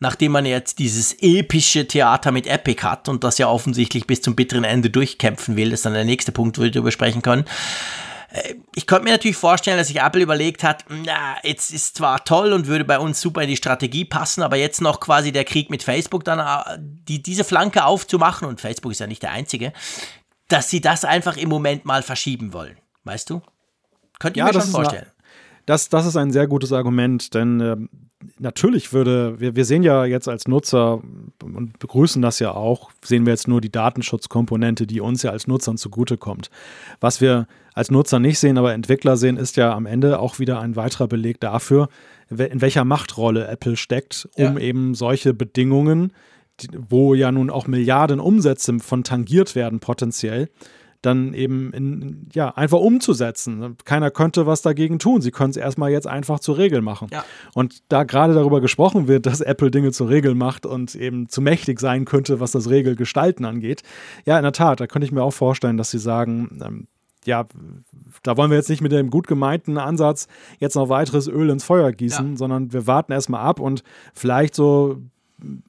Nachdem 0.02 0.32
man 0.32 0.44
jetzt 0.46 0.80
dieses 0.80 1.14
epische 1.20 1.86
Theater 1.86 2.32
mit 2.32 2.48
Epic 2.48 2.82
hat 2.82 3.08
und 3.08 3.22
das 3.22 3.38
ja 3.38 3.46
offensichtlich 3.46 4.04
bis 4.04 4.20
zum 4.20 4.34
bitteren 4.34 4.64
Ende 4.64 4.90
durchkämpfen 4.90 5.54
will, 5.54 5.70
das 5.70 5.78
ist 5.78 5.86
dann 5.86 5.92
der 5.92 6.04
nächste 6.04 6.32
Punkt, 6.32 6.58
wo 6.58 6.62
wir 6.62 6.72
darüber 6.72 6.90
sprechen 6.90 7.22
können. 7.22 7.44
Äh, 8.30 8.56
ich 8.74 8.88
könnte 8.88 9.04
mir 9.04 9.12
natürlich 9.12 9.36
vorstellen, 9.36 9.78
dass 9.78 9.86
sich 9.86 10.00
Apple 10.00 10.20
überlegt 10.20 10.64
hat, 10.64 10.84
na, 10.88 11.36
jetzt 11.44 11.70
ist 11.70 11.98
zwar 11.98 12.24
toll 12.24 12.52
und 12.52 12.66
würde 12.66 12.84
bei 12.84 12.98
uns 12.98 13.20
super 13.20 13.42
in 13.42 13.48
die 13.48 13.56
Strategie 13.56 14.04
passen, 14.04 14.42
aber 14.42 14.56
jetzt 14.56 14.80
noch 14.80 14.98
quasi 14.98 15.30
der 15.30 15.44
Krieg 15.44 15.70
mit 15.70 15.84
Facebook 15.84 16.24
dann 16.24 16.40
äh, 16.40 16.78
die, 16.80 17.22
diese 17.22 17.44
Flanke 17.44 17.84
aufzumachen, 17.84 18.48
und 18.48 18.60
Facebook 18.60 18.90
ist 18.90 18.98
ja 18.98 19.06
nicht 19.06 19.22
der 19.22 19.30
einzige, 19.30 19.72
dass 20.48 20.68
sie 20.68 20.80
das 20.80 21.04
einfach 21.04 21.36
im 21.36 21.48
Moment 21.48 21.84
mal 21.84 22.02
verschieben 22.02 22.52
wollen. 22.52 22.76
Weißt 23.04 23.30
du? 23.30 23.40
Könnt 24.18 24.36
ihr 24.36 24.40
ja, 24.40 24.46
mir 24.46 24.60
schon 24.60 24.68
vorstellen. 24.68 25.06
Das, 25.66 25.88
das 25.88 26.06
ist 26.06 26.16
ein 26.16 26.32
sehr 26.32 26.48
gutes 26.48 26.72
Argument, 26.72 27.34
denn 27.34 27.60
äh, 27.60 27.76
natürlich 28.38 28.92
würde, 28.92 29.40
wir, 29.40 29.56
wir 29.56 29.64
sehen 29.64 29.82
ja 29.82 30.04
jetzt 30.04 30.28
als 30.28 30.48
Nutzer 30.48 31.02
und 31.42 31.78
begrüßen 31.78 32.22
das 32.22 32.38
ja 32.38 32.52
auch, 32.52 32.90
sehen 33.04 33.26
wir 33.26 33.32
jetzt 33.32 33.48
nur 33.48 33.60
die 33.60 33.72
Datenschutzkomponente, 33.72 34.86
die 34.86 35.00
uns 35.00 35.22
ja 35.22 35.30
als 35.30 35.46
Nutzern 35.46 35.76
zugutekommt. 35.76 36.50
Was 37.00 37.20
wir 37.20 37.46
als 37.74 37.90
Nutzer 37.90 38.18
nicht 38.18 38.38
sehen, 38.38 38.58
aber 38.58 38.72
Entwickler 38.72 39.16
sehen, 39.16 39.36
ist 39.36 39.56
ja 39.56 39.74
am 39.74 39.86
Ende 39.86 40.18
auch 40.18 40.38
wieder 40.38 40.60
ein 40.60 40.76
weiterer 40.76 41.08
Beleg 41.08 41.40
dafür, 41.40 41.88
in 42.28 42.60
welcher 42.60 42.84
Machtrolle 42.84 43.46
Apple 43.46 43.76
steckt, 43.76 44.28
um 44.36 44.56
ja. 44.56 44.58
eben 44.58 44.94
solche 44.94 45.34
Bedingungen, 45.34 46.12
wo 46.76 47.14
ja 47.14 47.32
nun 47.32 47.50
auch 47.50 47.66
Milliarden 47.66 48.20
Umsätze 48.20 48.78
von 48.78 49.04
tangiert 49.04 49.54
werden 49.54 49.80
potenziell, 49.80 50.48
dann 51.02 51.34
eben 51.34 51.72
in, 51.72 52.28
ja, 52.32 52.50
einfach 52.50 52.78
umzusetzen. 52.78 53.76
Keiner 53.84 54.10
könnte 54.10 54.46
was 54.46 54.62
dagegen 54.62 54.98
tun. 54.98 55.20
Sie 55.20 55.32
können 55.32 55.50
es 55.50 55.56
erstmal 55.56 55.90
jetzt 55.90 56.06
einfach 56.06 56.38
zur 56.40 56.58
Regel 56.58 56.80
machen. 56.80 57.08
Ja. 57.10 57.24
Und 57.54 57.82
da 57.88 58.04
gerade 58.04 58.34
darüber 58.34 58.60
gesprochen 58.60 59.08
wird, 59.08 59.26
dass 59.26 59.40
Apple 59.40 59.70
Dinge 59.70 59.92
zur 59.92 60.08
Regel 60.08 60.34
macht 60.34 60.64
und 60.64 60.94
eben 60.94 61.28
zu 61.28 61.42
mächtig 61.42 61.80
sein 61.80 62.04
könnte, 62.04 62.40
was 62.40 62.52
das 62.52 62.70
Regelgestalten 62.70 63.44
angeht, 63.44 63.82
ja, 64.24 64.38
in 64.38 64.44
der 64.44 64.52
Tat, 64.52 64.80
da 64.80 64.86
könnte 64.86 65.04
ich 65.04 65.12
mir 65.12 65.22
auch 65.22 65.32
vorstellen, 65.32 65.76
dass 65.76 65.90
sie 65.90 65.98
sagen, 65.98 66.60
ähm, 66.64 66.86
ja, 67.24 67.46
da 68.22 68.36
wollen 68.36 68.50
wir 68.50 68.56
jetzt 68.56 68.70
nicht 68.70 68.82
mit 68.82 68.92
dem 68.92 69.10
gut 69.10 69.26
gemeinten 69.26 69.78
Ansatz 69.78 70.26
jetzt 70.58 70.74
noch 70.74 70.88
weiteres 70.88 71.28
Öl 71.28 71.50
ins 71.50 71.64
Feuer 71.64 71.92
gießen, 71.92 72.30
ja. 72.30 72.36
sondern 72.36 72.72
wir 72.72 72.86
warten 72.86 73.12
erstmal 73.12 73.42
ab 73.42 73.60
und 73.60 73.82
vielleicht 74.14 74.54
so 74.54 74.98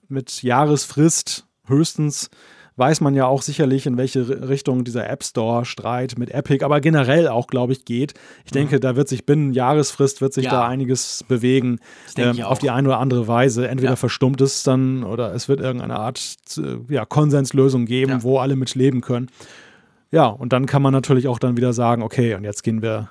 mit 0.07 0.43
Jahresfrist 0.43 1.47
höchstens 1.65 2.29
weiß 2.75 3.01
man 3.01 3.13
ja 3.13 3.25
auch 3.27 3.41
sicherlich, 3.41 3.85
in 3.85 3.97
welche 3.97 4.47
Richtung 4.49 4.83
dieser 4.83 5.09
App 5.09 5.23
Store-Streit 5.23 6.17
mit 6.17 6.31
Epic, 6.31 6.65
aber 6.65 6.81
generell 6.81 7.27
auch, 7.27 7.47
glaube 7.47 7.73
ich, 7.73 7.85
geht. 7.85 8.13
Ich 8.45 8.51
mhm. 8.51 8.55
denke, 8.55 8.79
da 8.79 8.95
wird 8.95 9.07
sich 9.07 9.25
binnen 9.25 9.53
Jahresfrist 9.53 10.21
wird 10.21 10.33
sich 10.33 10.45
ja. 10.45 10.51
da 10.51 10.67
einiges 10.67 11.23
bewegen 11.27 11.79
ähm, 12.17 12.41
auf 12.41 12.59
die 12.59 12.71
eine 12.71 12.87
oder 12.87 12.99
andere 12.99 13.27
Weise. 13.27 13.67
Entweder 13.67 13.91
ja. 13.91 13.95
verstummt 13.95 14.41
es 14.41 14.63
dann 14.63 15.03
oder 15.03 15.33
es 15.33 15.47
wird 15.47 15.59
irgendeine 15.59 15.97
Art 15.97 16.37
ja, 16.89 17.05
Konsenslösung 17.05 17.85
geben, 17.85 18.11
ja. 18.11 18.23
wo 18.23 18.39
alle 18.39 18.55
mit 18.55 18.73
leben 18.75 19.01
können. 19.01 19.29
Ja, 20.11 20.27
und 20.27 20.53
dann 20.53 20.65
kann 20.65 20.81
man 20.81 20.93
natürlich 20.93 21.27
auch 21.27 21.39
dann 21.39 21.57
wieder 21.57 21.73
sagen, 21.73 22.03
okay, 22.03 22.35
und 22.35 22.43
jetzt 22.43 22.63
gehen 22.63 22.81
wir 22.81 23.09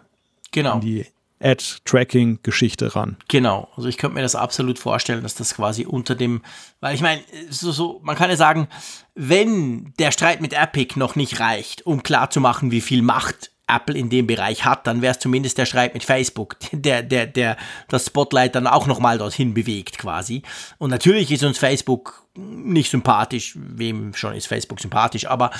genau. 0.53 0.75
in 0.75 0.81
die 0.81 1.07
Ad-Tracking-Geschichte 1.43 2.95
ran. 2.95 3.17
Genau, 3.29 3.69
also 3.77 3.89
ich 3.89 3.99
könnte 3.99 4.15
mir 4.15 4.23
das 4.23 4.35
absolut 4.35 4.79
vorstellen, 4.79 5.23
dass 5.23 5.35
das 5.35 5.55
quasi 5.55 5.85
unter 5.85 6.15
dem, 6.15 6.43
weil 6.81 6.95
ich 6.95 7.01
meine, 7.01 7.23
so, 7.51 7.73
so, 7.73 8.01
man 8.03 8.17
kann 8.17 8.31
ja 8.31 8.37
sagen, 8.37 8.69
wenn 9.15 9.93
der 9.99 10.13
Streit 10.13 10.41
mit 10.41 10.53
Epic 10.53 10.99
noch 10.99 11.17
nicht 11.17 11.41
reicht, 11.41 11.87
um 11.87 12.03
klarzumachen, 12.03 12.71
wie 12.71 12.81
viel 12.81 13.03
Macht 13.03 13.53
Apple 13.69 13.97
in 13.97 14.11
dem 14.11 14.27
Bereich 14.27 14.65
hat, 14.65 14.87
dann 14.87 15.03
wäre 15.03 15.13
es 15.13 15.19
zumindest 15.19 15.59
der 15.59 15.67
Streit 15.67 15.95
mit 15.95 16.05
Facebook, 16.05 16.57
der, 16.73 17.03
der, 17.03 17.27
der 17.27 17.57
das 17.89 18.07
Spotlight 18.07 18.55
dann 18.55 18.67
auch 18.67 18.87
nochmal 18.87 19.19
dorthin 19.19 19.55
bewegt 19.55 19.99
quasi. 19.99 20.43
Und 20.79 20.91
natürlich 20.91 21.31
ist 21.31 21.45
uns 21.45 21.59
Facebook 21.59 22.27
nicht 22.35 22.91
sympathisch, 22.91 23.55
wem 23.57 24.15
schon 24.15 24.35
ist 24.35 24.47
Facebook 24.47 24.81
sympathisch, 24.81 25.27
aber 25.27 25.51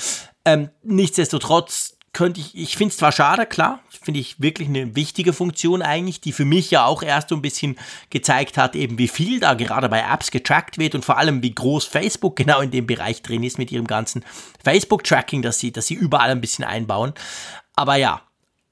ähm, 0.45 0.69
nichtsdestotrotz 0.83 1.97
könnte 2.13 2.39
ich, 2.39 2.55
ich 2.55 2.77
finde 2.77 2.91
es 2.91 2.97
zwar 2.97 3.11
schade, 3.11 3.47
klar, 3.47 3.79
finde 3.89 4.19
ich 4.19 4.39
wirklich 4.39 4.69
eine 4.69 4.95
wichtige 4.95 5.33
Funktion 5.33 5.81
eigentlich, 5.81 6.21
die 6.21 6.31
für 6.31 6.45
mich 6.45 6.69
ja 6.69 6.85
auch 6.85 7.01
erst 7.01 7.29
so 7.29 7.35
ein 7.35 7.41
bisschen 7.41 7.77
gezeigt 8.11 8.55
hat, 8.57 8.75
eben 8.75 8.99
wie 8.99 9.07
viel 9.07 9.39
da 9.39 9.55
gerade 9.55 9.89
bei 9.89 9.99
Apps 9.99 10.29
getrackt 10.29 10.77
wird 10.77 10.93
und 10.93 11.03
vor 11.03 11.17
allem 11.17 11.41
wie 11.41 11.55
groß 11.55 11.85
Facebook 11.85 12.35
genau 12.37 12.61
in 12.61 12.69
dem 12.69 12.85
Bereich 12.85 13.23
drin 13.23 13.43
ist 13.43 13.57
mit 13.57 13.71
ihrem 13.71 13.87
ganzen 13.87 14.23
Facebook-Tracking, 14.63 15.41
dass 15.41 15.57
sie, 15.57 15.71
dass 15.71 15.87
sie 15.87 15.95
überall 15.95 16.29
ein 16.29 16.41
bisschen 16.41 16.63
einbauen. 16.63 17.13
Aber 17.75 17.95
ja, 17.95 18.21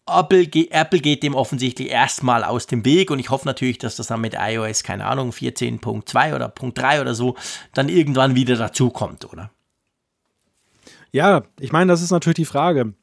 Apple, 0.05 0.47
Apple 0.69 0.99
geht 0.99 1.23
dem 1.23 1.33
offensichtlich 1.33 1.89
erstmal 1.89 2.43
aus 2.43 2.67
dem 2.67 2.85
Weg 2.85 3.09
und 3.09 3.17
ich 3.17 3.31
hoffe 3.31 3.47
natürlich, 3.47 3.79
dass 3.79 3.95
das 3.95 4.07
dann 4.07 4.21
mit 4.21 4.35
iOS, 4.37 4.83
keine 4.83 5.05
Ahnung, 5.05 5.31
14.2 5.31 6.35
oder 6.35 6.47
Punkt 6.47 6.77
3 6.77 7.01
oder 7.01 7.15
so, 7.15 7.35
dann 7.73 7.89
irgendwann 7.89 8.35
wieder 8.35 8.55
dazukommt, 8.55 9.25
oder? 9.25 9.49
Ja, 11.11 11.43
ich 11.59 11.71
meine, 11.71 11.91
das 11.91 12.01
ist 12.01 12.11
natürlich 12.11 12.35
die 12.35 12.45
Frage 12.45 12.93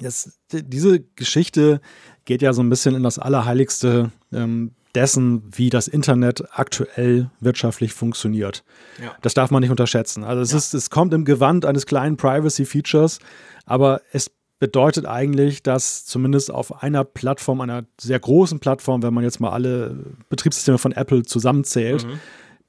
das, 0.00 0.38
diese 0.52 1.00
Geschichte 1.00 1.80
geht 2.24 2.42
ja 2.42 2.52
so 2.52 2.62
ein 2.62 2.68
bisschen 2.68 2.94
in 2.94 3.02
das 3.02 3.18
Allerheiligste 3.18 4.10
ähm, 4.32 4.72
dessen, 4.94 5.42
wie 5.54 5.70
das 5.70 5.88
Internet 5.88 6.44
aktuell 6.52 7.30
wirtschaftlich 7.40 7.92
funktioniert. 7.92 8.64
Ja. 9.00 9.14
Das 9.22 9.34
darf 9.34 9.50
man 9.50 9.60
nicht 9.60 9.70
unterschätzen. 9.70 10.24
Also 10.24 10.42
es, 10.42 10.52
ja. 10.52 10.58
ist, 10.58 10.74
es 10.74 10.90
kommt 10.90 11.12
im 11.12 11.24
Gewand 11.24 11.66
eines 11.66 11.86
kleinen 11.86 12.16
Privacy-Features, 12.16 13.18
aber 13.66 14.00
es 14.12 14.30
bedeutet 14.58 15.04
eigentlich, 15.04 15.62
dass 15.62 16.06
zumindest 16.06 16.50
auf 16.50 16.82
einer 16.82 17.04
Plattform, 17.04 17.60
einer 17.60 17.84
sehr 18.00 18.18
großen 18.18 18.58
Plattform, 18.58 19.02
wenn 19.02 19.12
man 19.12 19.22
jetzt 19.22 19.38
mal 19.38 19.50
alle 19.50 19.96
Betriebssysteme 20.30 20.78
von 20.78 20.92
Apple 20.92 21.24
zusammenzählt, 21.24 22.06
mhm. 22.06 22.20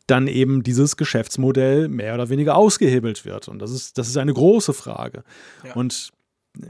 dann 0.06 0.28
eben 0.28 0.64
dieses 0.64 0.98
Geschäftsmodell 0.98 1.88
mehr 1.88 2.14
oder 2.14 2.28
weniger 2.28 2.58
ausgehebelt 2.58 3.24
wird. 3.24 3.48
Und 3.48 3.60
das 3.60 3.72
ist, 3.72 3.98
das 3.98 4.10
ist 4.10 4.18
eine 4.18 4.34
große 4.34 4.74
Frage. 4.74 5.24
Ja. 5.64 5.74
Und 5.76 6.12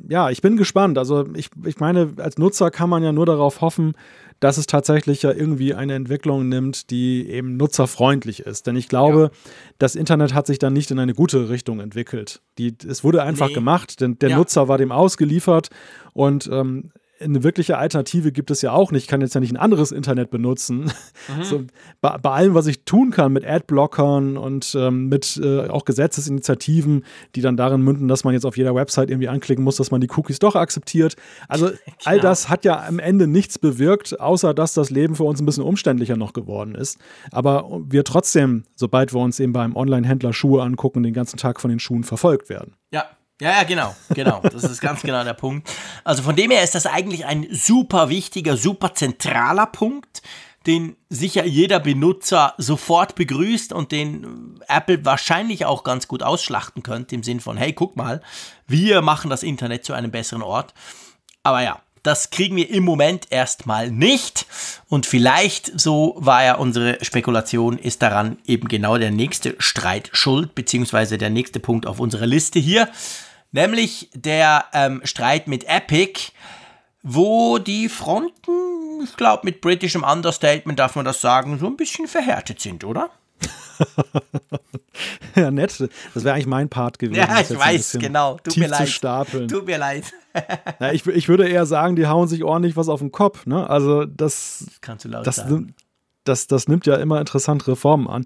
ja, 0.08 0.30
ich 0.30 0.42
bin 0.42 0.58
gespannt. 0.58 0.98
Also 0.98 1.26
ich, 1.34 1.50
ich 1.66 1.80
meine, 1.80 2.14
als 2.18 2.38
Nutzer 2.38 2.72
kann 2.72 2.90
man 2.90 3.04
ja 3.04 3.12
nur 3.12 3.26
darauf 3.26 3.62
hoffen, 3.62 3.94
dass 4.40 4.58
es 4.58 4.68
tatsächlich 4.68 5.24
ja 5.24 5.32
irgendwie 5.32 5.74
eine 5.74 5.96
Entwicklung 5.96 6.48
nimmt, 6.48 6.92
die 6.92 7.28
eben 7.28 7.58
nutzerfreundlich 7.58 8.42
ist. 8.42 8.68
Denn 8.68 8.76
ich 8.76 8.88
glaube, 8.88 9.32
ja. 9.34 9.52
das 9.80 9.96
Internet 9.96 10.34
hat 10.34 10.48
sich 10.48 10.60
dann 10.60 10.74
nicht 10.74 10.92
in 10.92 11.00
eine 11.00 11.14
gute 11.14 11.50
Richtung 11.50 11.80
entwickelt. 11.80 12.42
Die, 12.58 12.76
es 12.88 13.04
wurde 13.04 13.24
einfach 13.24 13.48
nee. 13.48 13.54
gemacht, 13.56 14.00
denn 14.02 14.20
der 14.20 14.30
ja. 14.30 14.38
Nutzer 14.38 14.68
war 14.68 14.78
dem 14.78 14.92
ausgeliefert 14.92 15.70
und 16.14 16.50
ähm, 16.52 16.92
eine 17.20 17.44
wirkliche 17.44 17.78
Alternative 17.78 18.32
gibt 18.32 18.52
es 18.52 18.62
ja 18.62 18.72
auch 18.72 18.92
nicht. 18.92 19.04
Ich 19.04 19.08
kann 19.08 19.22
jetzt 19.22 19.36
ja 19.36 19.42
nicht 19.42 19.52
ein 19.52 19.58
anderes 19.58 19.92
Internet 19.92 20.30
benutzen. 20.30 20.92
Mhm. 21.36 21.44
So, 21.44 21.64
bei, 22.02 22.18
bei, 22.18 22.32
allem, 22.32 22.54
was 22.54 22.68
ich 22.68 22.84
tun 22.84 23.12
kann 23.12 23.34
mit 23.34 23.46
Adblockern 23.46 24.38
und 24.38 24.76
ähm, 24.78 25.08
mit 25.08 25.40
äh, 25.44 25.68
auch 25.68 25.86
Gesetzesinitiativen, 25.86 27.04
die 27.36 27.42
dann 27.42 27.58
darin 27.58 27.82
münden, 27.82 28.08
dass 28.08 28.24
man 28.24 28.34
jetzt 28.34 28.46
auf 28.46 28.58
jeder 28.58 28.76
Website 28.76 29.10
irgendwie 29.10 29.30
anklicken 29.30 29.64
muss, 29.64 29.78
dass 29.78 29.92
man 29.92 30.02
die 30.02 30.10
Cookies 30.16 30.40
doch 30.40 30.56
akzeptiert. 30.56 31.16
Also 31.48 31.72
all 32.06 32.20
das 32.20 32.50
hat 32.50 32.66
ja 32.66 32.86
am 32.86 33.00
Ende 33.00 33.28
nichts 33.28 33.60
bewirkt, 33.60 34.20
außer 34.20 34.54
dass 34.54 34.74
das 34.74 34.90
Leben 34.90 35.16
für 35.16 35.24
uns 35.24 35.42
ein 35.42 35.46
bisschen 35.46 35.64
umständlicher 35.64 36.18
noch 36.18 36.34
geworden 36.34 36.76
ist. 36.76 36.98
Aber 37.32 37.82
wir 37.88 38.04
trotzdem, 38.04 38.64
sobald 38.76 39.14
wir 39.14 39.20
uns 39.20 39.40
eben 39.40 39.54
beim 39.54 39.76
Online-Händler 39.76 40.34
Schuhe 40.34 40.64
angucken, 40.64 41.04
den 41.04 41.14
ganzen 41.14 41.38
Tag 41.38 41.60
von 41.60 41.70
den 41.70 41.80
Schuhen 41.80 42.04
verfolgt 42.04 42.50
werden. 42.50 42.74
Ja, 42.92 43.06
ja, 43.40 43.52
ja, 43.52 43.64
genau, 43.64 43.96
genau. 44.10 44.42
Das 44.42 44.64
ist 44.64 44.82
ganz 44.82 45.02
genau 45.02 45.24
der 45.24 45.34
Punkt. 45.34 45.70
Also 46.04 46.24
von 46.24 46.36
dem 46.36 46.50
her 46.50 46.64
ist 46.64 46.74
das 46.74 46.88
eigentlich 46.88 47.26
ein 47.26 47.48
super 47.52 48.10
wichtiger, 48.10 48.58
super 48.58 48.96
zentraler 48.96 49.68
Punkt, 49.68 50.24
den 50.66 50.98
sicher 51.10 51.46
jeder 51.46 51.80
Benutzer 51.80 52.56
sofort 52.58 53.16
begrüßt 53.16 53.74
und 53.74 53.92
den 53.92 54.60
Apple 54.68 55.06
wahrscheinlich 55.06 55.66
auch 55.66 55.84
ganz 55.84 56.08
gut 56.08 56.24
ausschlachten 56.24 56.84
könnte 56.84 57.16
im 57.16 57.24
Sinn 57.24 57.40
von, 57.40 57.58
hey, 57.58 57.74
guck 57.74 57.96
mal, 57.96 58.22
wir 58.68 59.02
machen 59.02 59.30
das 59.30 59.44
Internet 59.44 59.86
zu 59.86 59.94
einem 59.94 60.12
besseren 60.12 60.42
Ort. 60.42 60.74
Aber 61.44 61.62
ja, 61.62 61.80
das 62.04 62.32
kriegen 62.32 62.56
wir 62.56 62.70
im 62.70 62.84
Moment 62.84 63.28
erstmal 63.30 63.92
nicht. 63.92 64.46
Und 64.90 65.06
vielleicht, 65.06 65.80
so 65.80 66.16
war 66.18 66.44
ja 66.44 66.56
unsere 66.56 67.04
Spekulation, 67.04 67.78
ist 67.78 68.02
daran 68.02 68.38
eben 68.46 68.68
genau 68.68 68.98
der 68.98 69.12
nächste 69.12 69.56
Streit 69.60 70.10
schuld, 70.12 70.56
beziehungsweise 70.56 71.18
der 71.18 71.30
nächste 71.30 71.60
Punkt 71.60 71.86
auf 71.86 72.00
unserer 72.00 72.26
Liste 72.26 72.60
hier 72.60 72.90
nämlich 73.52 74.10
der 74.14 74.66
ähm, 74.74 75.02
Streit 75.04 75.48
mit 75.48 75.68
Epic, 75.68 76.32
wo 77.04 77.58
die 77.58 77.90
Fronten, 77.90 79.04
ich 79.04 79.16
glaube 79.16 79.42
mit 79.46 79.62
britischem 79.62 80.04
Understatement 80.04 80.80
darf 80.80 80.96
man 80.96 81.06
das 81.06 81.22
sagen, 81.22 81.58
so 81.60 81.68
ein 81.68 81.78
bisschen 81.78 82.08
verhärtet 82.08 82.60
sind, 82.60 82.84
oder? 82.84 83.10
ja, 85.36 85.52
nett. 85.52 85.88
Das 86.14 86.24
wäre 86.24 86.34
eigentlich 86.34 86.48
mein 86.48 86.70
Part 86.70 86.98
gewesen. 86.98 87.20
Ja, 87.20 87.40
ich 87.40 87.58
weiß, 87.58 87.98
genau. 88.00 88.38
Tut 88.44 88.58
mir 88.58 88.68
leid. 88.68 88.90
stapeln. 88.90 89.48
Tut 89.48 89.68
mir 89.68 89.78
leid. 89.78 90.06
ja, 90.80 90.92
ich, 90.92 91.06
ich 91.06 91.30
würde 91.30 91.48
eher 91.48 91.66
sagen, 91.66 91.96
die 91.96 92.08
hauen 92.08 92.28
sich 92.28 92.44
ordentlich 92.44 92.76
was 92.76 92.90
auf 92.90 93.00
den 93.00 93.12
Kopf. 93.12 93.46
Ne? 93.46 93.70
Also 93.70 94.06
das, 94.06 94.64
das 94.66 94.82
kannst 94.82 95.06
du 95.06 95.10
laut 95.10 95.28
das, 95.28 95.38
sagen. 95.38 95.76
Das, 96.24 96.48
das 96.48 96.68
nimmt 96.68 96.86
ja 96.88 96.96
immer 96.96 97.20
interessantere 97.20 97.76
Formen 97.76 98.08
an 98.08 98.26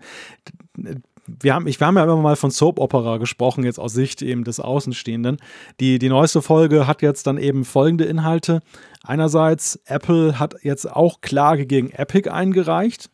wir 1.39 1.53
haben, 1.53 1.67
ich, 1.67 1.79
wir 1.79 1.87
haben 1.87 1.97
ja 1.97 2.03
immer 2.03 2.17
mal 2.17 2.35
von 2.35 2.51
Soap 2.51 2.79
Opera 2.79 3.17
gesprochen, 3.17 3.63
jetzt 3.63 3.79
aus 3.79 3.93
Sicht 3.93 4.21
eben 4.21 4.43
des 4.43 4.59
Außenstehenden. 4.59 5.37
Die, 5.79 5.99
die 5.99 6.09
neueste 6.09 6.41
Folge 6.41 6.87
hat 6.87 7.01
jetzt 7.01 7.27
dann 7.27 7.37
eben 7.37 7.65
folgende 7.65 8.05
Inhalte. 8.05 8.61
Einerseits, 9.03 9.79
Apple 9.85 10.39
hat 10.39 10.55
jetzt 10.63 10.89
auch 10.89 11.21
Klage 11.21 11.65
gegen 11.65 11.91
Epic 11.91 12.29
eingereicht. 12.29 13.09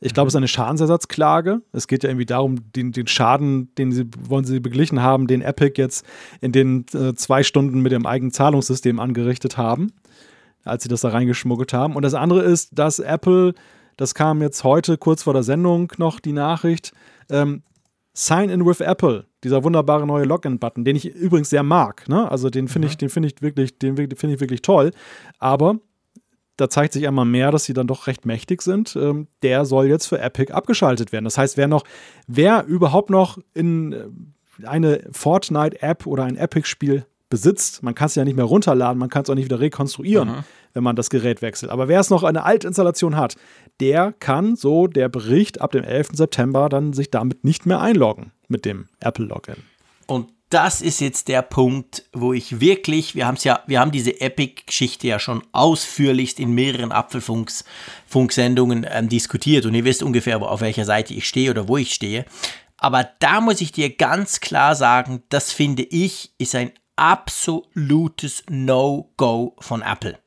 Ich 0.00 0.14
glaube, 0.14 0.26
es 0.28 0.34
ist 0.34 0.38
eine 0.38 0.48
Schadensersatzklage. 0.48 1.62
Es 1.72 1.86
geht 1.86 2.02
ja 2.02 2.10
irgendwie 2.10 2.26
darum, 2.26 2.72
den, 2.72 2.90
den 2.90 3.06
Schaden, 3.06 3.72
den 3.76 3.92
sie 3.92 4.06
wollen 4.28 4.44
sie 4.44 4.58
beglichen 4.58 5.00
haben, 5.00 5.28
den 5.28 5.42
Epic 5.42 5.80
jetzt 5.80 6.04
in 6.40 6.50
den 6.50 6.86
äh, 6.92 7.14
zwei 7.14 7.44
Stunden 7.44 7.80
mit 7.80 7.92
dem 7.92 8.04
eigenen 8.04 8.32
Zahlungssystem 8.32 8.98
angerichtet 8.98 9.56
haben, 9.56 9.92
als 10.64 10.82
sie 10.82 10.88
das 10.88 11.02
da 11.02 11.10
reingeschmuggelt 11.10 11.72
haben. 11.72 11.94
Und 11.94 12.02
das 12.02 12.14
andere 12.14 12.42
ist, 12.42 12.76
dass 12.76 12.98
Apple, 12.98 13.54
das 13.96 14.14
kam 14.14 14.42
jetzt 14.42 14.64
heute 14.64 14.98
kurz 14.98 15.22
vor 15.22 15.34
der 15.34 15.44
Sendung 15.44 15.92
noch 15.98 16.18
die 16.18 16.32
Nachricht, 16.32 16.92
ähm, 17.32 17.62
Sign 18.14 18.50
in 18.50 18.66
with 18.66 18.80
Apple, 18.80 19.26
dieser 19.42 19.64
wunderbare 19.64 20.06
neue 20.06 20.24
Login-Button, 20.24 20.84
den 20.84 20.96
ich 20.96 21.06
übrigens 21.06 21.50
sehr 21.50 21.62
mag. 21.62 22.08
Ne? 22.08 22.30
Also 22.30 22.50
den 22.50 22.68
finde 22.68 22.88
ich, 22.88 22.96
den 22.98 23.08
finde 23.08 23.28
ich 23.28 23.40
wirklich, 23.40 23.78
den 23.78 23.96
finde 23.96 24.34
ich 24.34 24.40
wirklich 24.40 24.62
toll. 24.62 24.92
Aber 25.38 25.78
da 26.56 26.68
zeigt 26.68 26.92
sich 26.92 27.08
einmal 27.08 27.24
mehr, 27.24 27.50
dass 27.50 27.64
sie 27.64 27.72
dann 27.72 27.86
doch 27.86 28.06
recht 28.06 28.26
mächtig 28.26 28.62
sind. 28.62 28.96
Ähm, 28.96 29.28
der 29.42 29.64
soll 29.64 29.86
jetzt 29.86 30.06
für 30.06 30.20
Epic 30.20 30.52
abgeschaltet 30.52 31.12
werden. 31.12 31.24
Das 31.24 31.38
heißt, 31.38 31.56
wer 31.56 31.68
noch, 31.68 31.84
wer 32.26 32.64
überhaupt 32.66 33.10
noch 33.10 33.38
in 33.54 33.92
äh, 33.92 34.66
eine 34.66 35.08
Fortnite-App 35.12 36.06
oder 36.06 36.24
ein 36.24 36.36
Epic-Spiel 36.36 37.06
besitzt, 37.30 37.82
man 37.82 37.94
kann 37.94 38.06
es 38.06 38.14
ja 38.14 38.24
nicht 38.24 38.36
mehr 38.36 38.44
runterladen, 38.44 38.98
man 38.98 39.08
kann 39.08 39.22
es 39.22 39.30
auch 39.30 39.34
nicht 39.34 39.46
wieder 39.46 39.58
rekonstruieren, 39.58 40.28
mhm. 40.28 40.44
Wenn 40.74 40.82
man 40.82 40.96
das 40.96 41.10
Gerät 41.10 41.42
wechselt. 41.42 41.70
Aber 41.70 41.88
wer 41.88 42.00
es 42.00 42.10
noch 42.10 42.22
eine 42.22 42.44
Altinstallation 42.44 43.16
hat, 43.16 43.36
der 43.80 44.12
kann, 44.12 44.56
so 44.56 44.86
der 44.86 45.08
Bericht, 45.08 45.60
ab 45.60 45.72
dem 45.72 45.84
11. 45.84 46.10
September 46.12 46.68
dann 46.68 46.92
sich 46.92 47.10
damit 47.10 47.44
nicht 47.44 47.66
mehr 47.66 47.80
einloggen 47.80 48.32
mit 48.48 48.64
dem 48.64 48.88
Apple-Login. 49.00 49.56
Und 50.06 50.28
das 50.52 50.82
ist 50.82 51.00
jetzt 51.00 51.28
der 51.28 51.40
Punkt, 51.40 52.04
wo 52.12 52.34
ich 52.34 52.60
wirklich, 52.60 53.14
wir 53.14 53.26
haben 53.26 53.36
es 53.36 53.44
ja, 53.44 53.62
wir 53.66 53.80
haben 53.80 53.90
diese 53.90 54.20
Epic-Geschichte 54.20 55.06
ja 55.06 55.18
schon 55.18 55.42
ausführlichst 55.52 56.38
in 56.38 56.52
mehreren 56.52 56.92
Apfelfunksendungen 56.92 58.86
ähm, 58.88 59.08
diskutiert 59.08 59.64
und 59.64 59.74
ihr 59.74 59.84
wisst 59.84 60.02
ungefähr, 60.02 60.42
auf 60.42 60.60
welcher 60.60 60.84
Seite 60.84 61.14
ich 61.14 61.26
stehe 61.26 61.50
oder 61.50 61.68
wo 61.68 61.78
ich 61.78 61.94
stehe. 61.94 62.26
Aber 62.76 63.08
da 63.20 63.40
muss 63.40 63.62
ich 63.62 63.72
dir 63.72 63.96
ganz 63.96 64.40
klar 64.40 64.74
sagen, 64.74 65.22
das 65.30 65.52
finde 65.52 65.84
ich 65.84 66.34
ist 66.36 66.54
ein 66.54 66.72
absolutes 66.96 68.44
No-Go 68.50 69.56
von 69.60 69.80
Apple. 69.80 70.18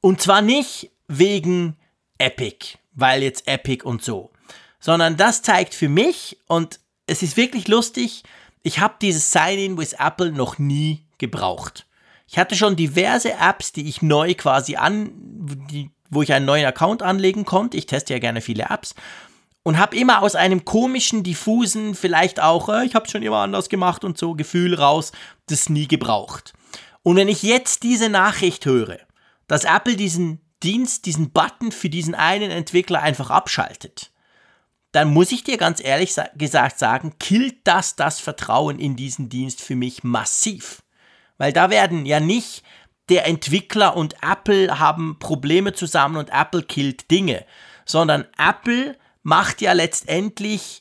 Und 0.00 0.20
zwar 0.20 0.42
nicht 0.42 0.90
wegen 1.08 1.76
Epic, 2.18 2.78
weil 2.92 3.22
jetzt 3.22 3.46
Epic 3.46 3.84
und 3.84 4.02
so, 4.02 4.30
sondern 4.78 5.16
das 5.16 5.42
zeigt 5.42 5.74
für 5.74 5.88
mich 5.88 6.38
und 6.46 6.80
es 7.06 7.22
ist 7.22 7.36
wirklich 7.36 7.68
lustig, 7.68 8.22
ich 8.62 8.78
habe 8.78 8.94
dieses 9.00 9.30
Sign-in 9.30 9.78
with 9.78 9.94
Apple 9.94 10.32
noch 10.32 10.58
nie 10.58 11.04
gebraucht. 11.18 11.86
Ich 12.26 12.38
hatte 12.38 12.54
schon 12.54 12.76
diverse 12.76 13.32
Apps, 13.32 13.72
die 13.72 13.88
ich 13.88 14.02
neu 14.02 14.34
quasi 14.34 14.76
an, 14.76 15.10
die, 15.70 15.90
wo 16.10 16.22
ich 16.22 16.32
einen 16.32 16.46
neuen 16.46 16.66
Account 16.66 17.02
anlegen 17.02 17.44
konnte. 17.44 17.76
Ich 17.76 17.86
teste 17.86 18.12
ja 18.12 18.20
gerne 18.20 18.40
viele 18.40 18.66
Apps 18.70 18.94
und 19.62 19.78
habe 19.78 19.96
immer 19.96 20.22
aus 20.22 20.34
einem 20.34 20.64
komischen, 20.64 21.22
diffusen, 21.22 21.94
vielleicht 21.94 22.40
auch, 22.40 22.68
äh, 22.68 22.86
ich 22.86 22.94
habe 22.94 23.08
schon 23.08 23.22
immer 23.22 23.38
anders 23.38 23.68
gemacht 23.68 24.04
und 24.04 24.16
so 24.16 24.34
Gefühl 24.34 24.74
raus, 24.74 25.12
das 25.46 25.68
nie 25.68 25.88
gebraucht. 25.88 26.52
Und 27.02 27.16
wenn 27.16 27.28
ich 27.28 27.42
jetzt 27.42 27.82
diese 27.82 28.08
Nachricht 28.08 28.64
höre, 28.66 28.98
dass 29.50 29.64
Apple 29.64 29.96
diesen 29.96 30.40
Dienst, 30.62 31.06
diesen 31.06 31.32
Button 31.32 31.72
für 31.72 31.90
diesen 31.90 32.14
einen 32.14 32.52
Entwickler 32.52 33.02
einfach 33.02 33.30
abschaltet, 33.30 34.12
dann 34.92 35.12
muss 35.12 35.32
ich 35.32 35.42
dir 35.42 35.56
ganz 35.56 35.82
ehrlich 35.82 36.14
gesagt 36.36 36.78
sagen, 36.78 37.14
killt 37.18 37.56
das 37.64 37.96
das 37.96 38.20
Vertrauen 38.20 38.78
in 38.78 38.94
diesen 38.94 39.28
Dienst 39.28 39.60
für 39.60 39.74
mich 39.74 40.04
massiv. 40.04 40.84
Weil 41.36 41.52
da 41.52 41.68
werden 41.68 42.06
ja 42.06 42.20
nicht 42.20 42.62
der 43.08 43.26
Entwickler 43.26 43.96
und 43.96 44.14
Apple 44.22 44.78
haben 44.78 45.18
Probleme 45.18 45.72
zusammen 45.72 46.16
und 46.16 46.30
Apple 46.30 46.62
killt 46.62 47.10
Dinge, 47.10 47.44
sondern 47.84 48.28
Apple 48.38 48.96
macht 49.24 49.62
ja 49.62 49.72
letztendlich 49.72 50.78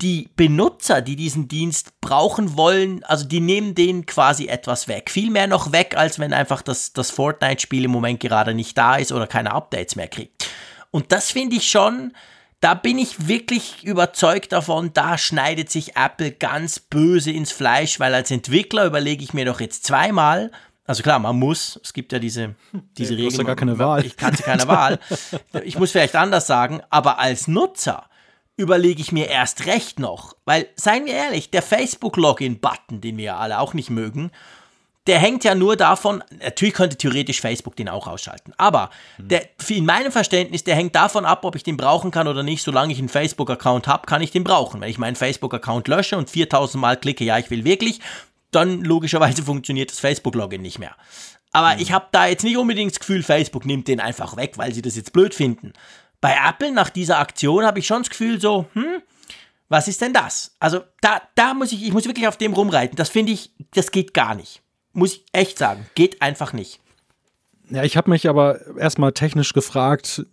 die 0.00 0.28
Benutzer, 0.36 1.00
die 1.00 1.16
diesen 1.16 1.48
Dienst 1.48 2.00
brauchen 2.00 2.56
wollen, 2.56 3.04
also 3.04 3.26
die 3.26 3.40
nehmen 3.40 3.74
denen 3.74 4.06
quasi 4.06 4.46
etwas 4.46 4.88
weg. 4.88 5.10
Viel 5.10 5.30
mehr 5.30 5.46
noch 5.46 5.72
weg, 5.72 5.94
als 5.96 6.18
wenn 6.18 6.32
einfach 6.32 6.62
das, 6.62 6.92
das 6.92 7.10
Fortnite-Spiel 7.10 7.84
im 7.84 7.90
Moment 7.90 8.20
gerade 8.20 8.54
nicht 8.54 8.76
da 8.76 8.96
ist 8.96 9.12
oder 9.12 9.26
keine 9.26 9.52
Updates 9.52 9.96
mehr 9.96 10.08
kriegt. 10.08 10.50
Und 10.90 11.12
das 11.12 11.30
finde 11.30 11.56
ich 11.56 11.70
schon, 11.70 12.12
da 12.60 12.74
bin 12.74 12.98
ich 12.98 13.28
wirklich 13.28 13.84
überzeugt 13.84 14.52
davon, 14.52 14.92
da 14.92 15.16
schneidet 15.16 15.70
sich 15.70 15.96
Apple 15.96 16.32
ganz 16.32 16.80
böse 16.80 17.30
ins 17.30 17.52
Fleisch, 17.52 18.00
weil 18.00 18.14
als 18.14 18.30
Entwickler 18.30 18.86
überlege 18.86 19.22
ich 19.22 19.32
mir 19.32 19.44
doch 19.44 19.60
jetzt 19.60 19.84
zweimal, 19.84 20.50
also 20.86 21.02
klar, 21.02 21.18
man 21.18 21.38
muss, 21.38 21.80
es 21.82 21.92
gibt 21.92 22.12
ja 22.12 22.18
diese, 22.18 22.56
diese 22.98 23.14
ja, 23.14 23.24
Regeln. 23.24 23.40
Ja 23.40 23.44
gar 23.44 23.56
keine 23.56 23.78
Wahl. 23.78 24.04
Ich 24.04 24.16
kann 24.16 24.34
keine 24.34 24.68
Wahl. 24.68 24.98
Ich 25.64 25.78
muss 25.78 25.92
vielleicht 25.92 26.16
anders 26.16 26.46
sagen, 26.46 26.82
aber 26.90 27.18
als 27.18 27.48
Nutzer 27.48 28.08
überlege 28.56 29.00
ich 29.00 29.12
mir 29.12 29.28
erst 29.28 29.66
recht 29.66 29.98
noch, 29.98 30.36
weil, 30.44 30.68
seien 30.76 31.06
wir 31.06 31.14
ehrlich, 31.14 31.50
der 31.50 31.62
Facebook-Login-Button, 31.62 33.00
den 33.00 33.16
wir 33.16 33.24
ja 33.24 33.36
alle 33.36 33.58
auch 33.58 33.74
nicht 33.74 33.90
mögen, 33.90 34.30
der 35.06 35.18
hängt 35.18 35.44
ja 35.44 35.54
nur 35.54 35.76
davon, 35.76 36.24
natürlich 36.42 36.74
könnte 36.74 36.96
theoretisch 36.96 37.40
Facebook 37.40 37.76
den 37.76 37.90
auch 37.90 38.06
ausschalten, 38.06 38.54
aber 38.56 38.90
mhm. 39.18 39.28
der, 39.28 39.48
in 39.68 39.84
meinem 39.84 40.12
Verständnis, 40.12 40.64
der 40.64 40.76
hängt 40.76 40.94
davon 40.94 41.26
ab, 41.26 41.44
ob 41.44 41.56
ich 41.56 41.62
den 41.62 41.76
brauchen 41.76 42.10
kann 42.10 42.26
oder 42.26 42.42
nicht. 42.42 42.62
Solange 42.62 42.92
ich 42.92 42.98
einen 42.98 43.10
Facebook-Account 43.10 43.86
habe, 43.86 44.06
kann 44.06 44.22
ich 44.22 44.30
den 44.30 44.44
brauchen. 44.44 44.80
Wenn 44.80 44.88
ich 44.88 44.98
meinen 44.98 45.16
Facebook-Account 45.16 45.88
lösche 45.88 46.16
und 46.16 46.30
4000 46.30 46.80
Mal 46.80 46.96
klicke, 46.96 47.24
ja, 47.24 47.38
ich 47.38 47.50
will 47.50 47.64
wirklich, 47.64 48.00
dann 48.50 48.82
logischerweise 48.82 49.42
funktioniert 49.44 49.90
das 49.90 49.98
Facebook-Login 49.98 50.62
nicht 50.62 50.78
mehr. 50.78 50.96
Aber 51.52 51.74
mhm. 51.74 51.82
ich 51.82 51.92
habe 51.92 52.06
da 52.10 52.26
jetzt 52.26 52.44
nicht 52.44 52.56
unbedingt 52.56 52.92
das 52.92 53.00
Gefühl, 53.00 53.22
Facebook 53.22 53.66
nimmt 53.66 53.88
den 53.88 54.00
einfach 54.00 54.36
weg, 54.36 54.56
weil 54.56 54.72
sie 54.72 54.82
das 54.82 54.96
jetzt 54.96 55.12
blöd 55.12 55.34
finden. 55.34 55.74
Bei 56.24 56.38
Apple 56.42 56.72
nach 56.72 56.88
dieser 56.88 57.18
Aktion 57.18 57.66
habe 57.66 57.80
ich 57.80 57.86
schon 57.86 57.98
das 57.98 58.08
Gefühl 58.08 58.40
so, 58.40 58.64
hm, 58.72 59.02
was 59.68 59.88
ist 59.88 60.00
denn 60.00 60.14
das? 60.14 60.56
Also 60.58 60.80
da, 61.02 61.20
da 61.34 61.52
muss 61.52 61.70
ich, 61.70 61.84
ich 61.84 61.92
muss 61.92 62.06
wirklich 62.06 62.26
auf 62.26 62.38
dem 62.38 62.54
rumreiten. 62.54 62.96
Das 62.96 63.10
finde 63.10 63.32
ich, 63.32 63.50
das 63.74 63.90
geht 63.90 64.14
gar 64.14 64.34
nicht. 64.34 64.62
Muss 64.94 65.16
ich 65.16 65.26
echt 65.32 65.58
sagen. 65.58 65.84
Geht 65.94 66.22
einfach 66.22 66.54
nicht. 66.54 66.80
Ja, 67.68 67.82
ich 67.82 67.98
habe 67.98 68.08
mich 68.08 68.26
aber 68.26 68.58
erstmal 68.78 69.12
technisch 69.12 69.52
gefragt, 69.52 70.24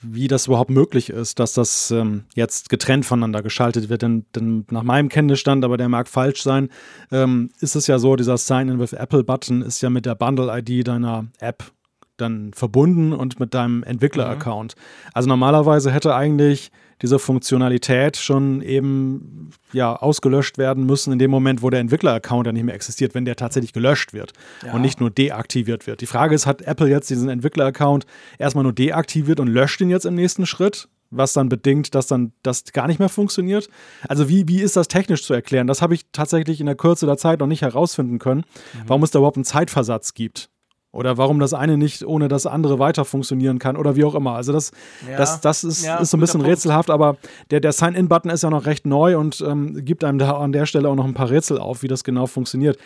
wie 0.00 0.28
das 0.28 0.46
überhaupt 0.46 0.70
möglich 0.70 1.10
ist, 1.10 1.40
dass 1.40 1.52
das 1.52 1.90
ähm, 1.90 2.26
jetzt 2.36 2.68
getrennt 2.68 3.04
voneinander 3.04 3.42
geschaltet 3.42 3.88
wird. 3.88 4.02
Denn, 4.02 4.24
denn, 4.36 4.66
nach 4.70 4.84
meinem 4.84 5.08
Kenntnisstand, 5.08 5.64
aber 5.64 5.76
der 5.78 5.88
mag 5.88 6.06
falsch 6.06 6.44
sein, 6.44 6.68
ähm, 7.10 7.50
ist 7.58 7.74
es 7.74 7.88
ja 7.88 7.98
so, 7.98 8.14
dieser 8.14 8.38
Sign-in 8.38 8.78
with 8.78 8.92
Apple-Button 8.92 9.62
ist 9.62 9.80
ja 9.80 9.90
mit 9.90 10.06
der 10.06 10.14
Bundle-ID 10.14 10.86
deiner 10.86 11.26
App 11.40 11.72
dann 12.20 12.52
verbunden 12.52 13.12
und 13.12 13.40
mit 13.40 13.54
deinem 13.54 13.82
Entwickler-Account. 13.82 14.74
Mhm. 14.76 15.10
Also 15.14 15.28
normalerweise 15.28 15.90
hätte 15.90 16.14
eigentlich 16.14 16.70
diese 17.00 17.18
Funktionalität 17.18 18.16
schon 18.16 18.60
eben 18.60 19.50
ja 19.72 19.94
ausgelöscht 19.94 20.58
werden 20.58 20.84
müssen 20.84 21.12
in 21.12 21.18
dem 21.18 21.30
Moment, 21.30 21.62
wo 21.62 21.70
der 21.70 21.80
Entwickler-Account 21.80 22.46
ja 22.46 22.52
nicht 22.52 22.64
mehr 22.64 22.74
existiert, 22.74 23.14
wenn 23.14 23.24
der 23.24 23.36
tatsächlich 23.36 23.72
gelöscht 23.72 24.12
wird 24.12 24.32
ja. 24.64 24.72
und 24.72 24.80
nicht 24.80 25.00
nur 25.00 25.10
deaktiviert 25.10 25.86
wird. 25.86 26.00
Die 26.00 26.06
Frage 26.06 26.34
ist, 26.34 26.46
hat 26.46 26.62
Apple 26.62 26.88
jetzt 26.88 27.08
diesen 27.10 27.28
Entwickler-Account 27.28 28.06
erstmal 28.38 28.64
nur 28.64 28.72
deaktiviert 28.72 29.40
und 29.40 29.48
löscht 29.48 29.80
ihn 29.80 29.90
jetzt 29.90 30.06
im 30.06 30.14
nächsten 30.14 30.46
Schritt? 30.46 30.88
was 31.10 31.32
dann 31.32 31.48
bedingt, 31.48 31.94
dass 31.94 32.06
dann 32.06 32.32
das 32.42 32.64
gar 32.64 32.86
nicht 32.86 32.98
mehr 32.98 33.08
funktioniert. 33.08 33.68
Also 34.08 34.28
wie, 34.28 34.46
wie 34.46 34.60
ist 34.60 34.76
das 34.76 34.88
technisch 34.88 35.22
zu 35.24 35.32
erklären? 35.32 35.66
Das 35.66 35.80
habe 35.80 35.94
ich 35.94 36.04
tatsächlich 36.12 36.60
in 36.60 36.66
der 36.66 36.74
Kürze 36.74 37.06
der 37.06 37.16
Zeit 37.16 37.40
noch 37.40 37.46
nicht 37.46 37.62
herausfinden 37.62 38.18
können, 38.18 38.44
mhm. 38.74 38.82
warum 38.88 39.02
es 39.02 39.10
da 39.10 39.18
überhaupt 39.18 39.36
einen 39.36 39.44
Zeitversatz 39.44 40.14
gibt. 40.14 40.50
Oder 40.90 41.18
warum 41.18 41.38
das 41.38 41.52
eine 41.52 41.76
nicht 41.76 42.02
ohne 42.04 42.28
das 42.28 42.46
andere 42.46 42.78
weiter 42.78 43.04
funktionieren 43.04 43.58
kann 43.58 43.76
oder 43.76 43.94
wie 43.94 44.04
auch 44.04 44.14
immer. 44.14 44.34
Also 44.34 44.52
das, 44.52 44.72
ja. 45.08 45.18
das, 45.18 45.40
das 45.42 45.62
ist, 45.62 45.84
ja, 45.84 45.98
ist 45.98 46.10
so 46.10 46.16
ein 46.16 46.20
bisschen 46.20 46.40
Punkt. 46.40 46.50
rätselhaft, 46.50 46.88
aber 46.88 47.18
der, 47.50 47.60
der 47.60 47.72
Sign-In-Button 47.72 48.30
ist 48.30 48.42
ja 48.42 48.48
noch 48.48 48.64
recht 48.64 48.86
neu 48.86 49.18
und 49.18 49.44
ähm, 49.46 49.84
gibt 49.84 50.02
einem 50.02 50.18
da 50.18 50.38
an 50.38 50.52
der 50.52 50.64
Stelle 50.64 50.88
auch 50.88 50.94
noch 50.94 51.04
ein 51.04 51.14
paar 51.14 51.28
Rätsel 51.28 51.58
auf, 51.58 51.82
wie 51.82 51.88
das 51.88 52.04
genau 52.04 52.26
funktioniert. 52.26 52.78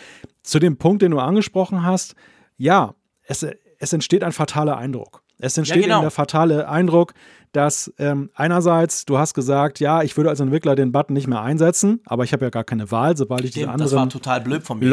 Zu 0.42 0.58
dem 0.58 0.78
Punkt, 0.78 1.02
den 1.02 1.12
du 1.12 1.18
angesprochen 1.20 1.84
hast, 1.84 2.16
ja, 2.56 2.94
es, 3.22 3.46
es 3.78 3.92
entsteht 3.92 4.24
ein 4.24 4.32
fataler 4.32 4.76
Eindruck. 4.76 5.21
Es 5.42 5.58
entsteht 5.58 5.78
ja, 5.78 5.82
genau. 5.82 6.00
der 6.02 6.12
fatale 6.12 6.68
Eindruck, 6.68 7.14
dass 7.50 7.92
ähm, 7.98 8.30
einerseits, 8.34 9.04
du 9.04 9.18
hast 9.18 9.34
gesagt, 9.34 9.80
ja, 9.80 10.02
ich 10.02 10.16
würde 10.16 10.30
als 10.30 10.38
Entwickler 10.38 10.76
den 10.76 10.92
Button 10.92 11.14
nicht 11.14 11.26
mehr 11.26 11.42
einsetzen, 11.42 12.00
aber 12.06 12.22
ich 12.22 12.32
habe 12.32 12.44
ja 12.44 12.50
gar 12.50 12.62
keine 12.62 12.92
Wahl, 12.92 13.16
sobald 13.16 13.42
ich 13.42 13.50
Stimmt, 13.50 13.64
diese 13.64 13.72
anderen 13.72 13.88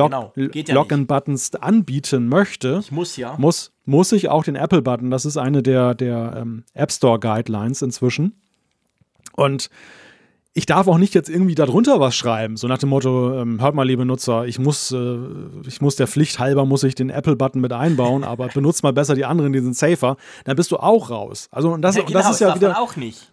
genau. 0.09 0.33
ja 0.35 0.73
Login-Buttons 0.73 1.53
anbieten 1.55 2.27
möchte, 2.27 2.79
ich 2.81 2.91
muss 2.91 3.15
ja. 3.15 3.35
Muss, 3.37 3.71
muss 3.85 4.11
ich 4.11 4.29
auch 4.29 4.43
den 4.43 4.55
Apple-Button, 4.55 5.11
das 5.11 5.25
ist 5.25 5.37
eine 5.37 5.61
der, 5.61 5.93
der 5.93 6.37
ähm, 6.37 6.63
App 6.73 6.91
Store-Guidelines 6.91 7.83
inzwischen. 7.83 8.41
Und 9.33 9.69
ich 10.53 10.65
darf 10.65 10.87
auch 10.87 10.97
nicht 10.97 11.13
jetzt 11.13 11.29
irgendwie 11.29 11.55
darunter 11.55 11.99
was 11.99 12.15
schreiben, 12.15 12.57
so 12.57 12.67
nach 12.67 12.79
dem 12.79 12.89
Motto, 12.89 13.33
ähm, 13.39 13.61
hört 13.61 13.75
mal, 13.75 13.83
liebe 13.83 14.05
Nutzer, 14.05 14.45
ich 14.45 14.57
muss, 14.57 14.91
äh, 14.91 15.17
ich 15.67 15.79
muss 15.79 15.95
der 15.95 16.07
Pflicht 16.07 16.39
halber, 16.39 16.65
muss 16.65 16.83
ich 16.83 16.95
den 16.95 17.09
Apple-Button 17.09 17.61
mit 17.61 17.71
einbauen, 17.71 18.23
aber 18.23 18.47
benutzt 18.53 18.83
mal 18.83 18.93
besser 18.93 19.15
die 19.15 19.25
anderen, 19.25 19.53
die 19.53 19.59
sind 19.59 19.75
safer, 19.75 20.17
dann 20.45 20.55
bist 20.55 20.71
du 20.71 20.77
auch 20.77 21.11
raus. 21.11 21.49
Also 21.51 21.71
und 21.71 21.81
das, 21.81 21.95
ja, 21.95 22.03
genau, 22.03 22.19
das 22.19 22.31
ist 22.31 22.39
ja 22.39 22.47
das 22.47 22.55
wieder 22.55 22.81
auch 22.81 22.95
nicht. 22.95 23.31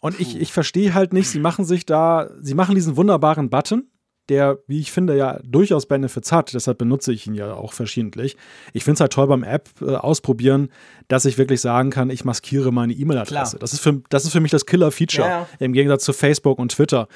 Und 0.00 0.18
ich, 0.18 0.40
ich 0.40 0.52
verstehe 0.52 0.94
halt 0.94 1.12
nicht, 1.12 1.28
sie 1.28 1.38
machen 1.38 1.64
sich 1.64 1.86
da, 1.86 2.30
sie 2.40 2.54
machen 2.54 2.74
diesen 2.74 2.96
wunderbaren 2.96 3.50
Button, 3.50 3.88
der, 4.28 4.58
wie 4.66 4.80
ich 4.80 4.92
finde, 4.92 5.16
ja 5.16 5.40
durchaus 5.44 5.86
Benefits 5.86 6.32
hat. 6.32 6.54
Deshalb 6.54 6.78
benutze 6.78 7.12
ich 7.12 7.26
ihn 7.26 7.34
ja 7.34 7.54
auch 7.54 7.72
verschiedentlich. 7.72 8.36
Ich 8.72 8.84
finde 8.84 8.94
es 8.94 9.00
halt 9.00 9.12
toll 9.12 9.26
beim 9.26 9.42
App 9.42 9.70
äh, 9.80 9.94
ausprobieren, 9.94 10.68
dass 11.08 11.24
ich 11.24 11.38
wirklich 11.38 11.60
sagen 11.60 11.90
kann, 11.90 12.08
ich 12.10 12.24
maskiere 12.24 12.72
meine 12.72 12.92
E-Mail-Adresse. 12.92 13.58
Das, 13.58 13.72
ist 13.72 13.80
für, 13.80 14.00
das 14.08 14.24
ist 14.24 14.32
für 14.32 14.40
mich 14.40 14.50
das 14.50 14.64
Killer-Feature 14.64 15.28
ja, 15.28 15.48
im 15.58 15.72
Gegensatz 15.72 16.04
zu 16.04 16.12
Facebook 16.12 16.58
und 16.58 16.72
Twitter 16.72 17.08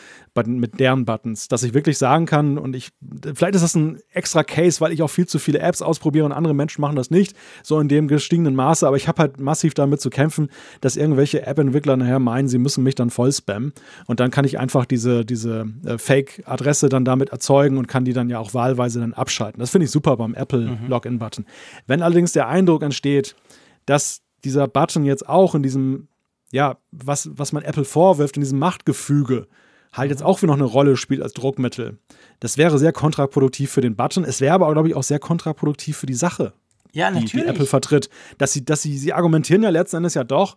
mit 0.44 0.78
deren 0.80 1.06
Buttons, 1.06 1.48
dass 1.48 1.62
ich 1.62 1.72
wirklich 1.72 1.96
sagen 1.96 2.26
kann 2.26 2.58
und 2.58 2.76
ich, 2.76 2.90
vielleicht 3.34 3.54
ist 3.54 3.62
das 3.62 3.74
ein 3.74 4.00
extra 4.12 4.44
Case, 4.44 4.82
weil 4.82 4.92
ich 4.92 5.02
auch 5.02 5.08
viel 5.08 5.26
zu 5.26 5.38
viele 5.38 5.60
Apps 5.60 5.80
ausprobiere 5.80 6.26
und 6.26 6.32
andere 6.32 6.52
Menschen 6.52 6.82
machen 6.82 6.96
das 6.96 7.10
nicht, 7.10 7.34
so 7.62 7.80
in 7.80 7.88
dem 7.88 8.06
gestiegenen 8.06 8.54
Maße, 8.54 8.86
aber 8.86 8.98
ich 8.98 9.08
habe 9.08 9.22
halt 9.22 9.40
massiv 9.40 9.72
damit 9.72 10.02
zu 10.02 10.10
kämpfen, 10.10 10.50
dass 10.82 10.96
irgendwelche 10.96 11.46
App-Entwickler 11.46 11.96
nachher 11.96 12.18
meinen, 12.18 12.48
sie 12.48 12.58
müssen 12.58 12.84
mich 12.84 12.96
dann 12.96 13.08
voll 13.08 13.32
spammen 13.32 13.72
und 14.06 14.20
dann 14.20 14.30
kann 14.30 14.44
ich 14.44 14.58
einfach 14.58 14.84
diese, 14.84 15.24
diese 15.24 15.66
äh, 15.86 15.96
Fake-Adresse 15.96 16.90
dann 16.90 17.05
damit 17.06 17.30
erzeugen 17.30 17.78
und 17.78 17.88
kann 17.88 18.04
die 18.04 18.12
dann 18.12 18.28
ja 18.28 18.38
auch 18.38 18.52
wahlweise 18.54 19.00
dann 19.00 19.14
abschalten. 19.14 19.60
Das 19.60 19.70
finde 19.70 19.86
ich 19.86 19.90
super 19.90 20.16
beim 20.16 20.34
Apple-Login-Button. 20.34 21.44
Mhm. 21.44 21.82
Wenn 21.86 22.02
allerdings 22.02 22.32
der 22.32 22.48
Eindruck 22.48 22.82
entsteht, 22.82 23.36
dass 23.86 24.22
dieser 24.44 24.68
Button 24.68 25.04
jetzt 25.04 25.28
auch 25.28 25.54
in 25.54 25.62
diesem, 25.62 26.08
ja, 26.52 26.76
was, 26.90 27.30
was 27.32 27.52
man 27.52 27.62
Apple 27.62 27.84
vorwirft, 27.84 28.36
in 28.36 28.42
diesem 28.42 28.58
Machtgefüge 28.58 29.46
halt 29.92 30.10
jetzt 30.10 30.22
auch 30.22 30.42
wieder 30.42 30.52
noch 30.52 30.58
eine 30.58 30.64
Rolle 30.64 30.96
spielt 30.96 31.22
als 31.22 31.32
Druckmittel. 31.32 31.98
Das 32.40 32.58
wäre 32.58 32.78
sehr 32.78 32.92
kontraproduktiv 32.92 33.70
für 33.70 33.80
den 33.80 33.96
Button. 33.96 34.24
Es 34.24 34.40
wäre 34.40 34.54
aber, 34.54 34.70
glaube 34.72 34.88
ich, 34.88 34.94
auch 34.94 35.02
sehr 35.02 35.18
kontraproduktiv 35.18 35.96
für 35.96 36.06
die 36.06 36.14
Sache, 36.14 36.52
ja, 36.92 37.10
die, 37.10 37.24
die 37.24 37.44
Apple 37.44 37.66
vertritt. 37.66 38.08
Dass 38.38 38.52
sie, 38.52 38.64
dass 38.64 38.82
sie, 38.82 38.96
sie 38.98 39.12
argumentieren 39.12 39.62
ja 39.62 39.70
letzten 39.70 39.98
Endes 39.98 40.14
ja 40.14 40.24
doch, 40.24 40.54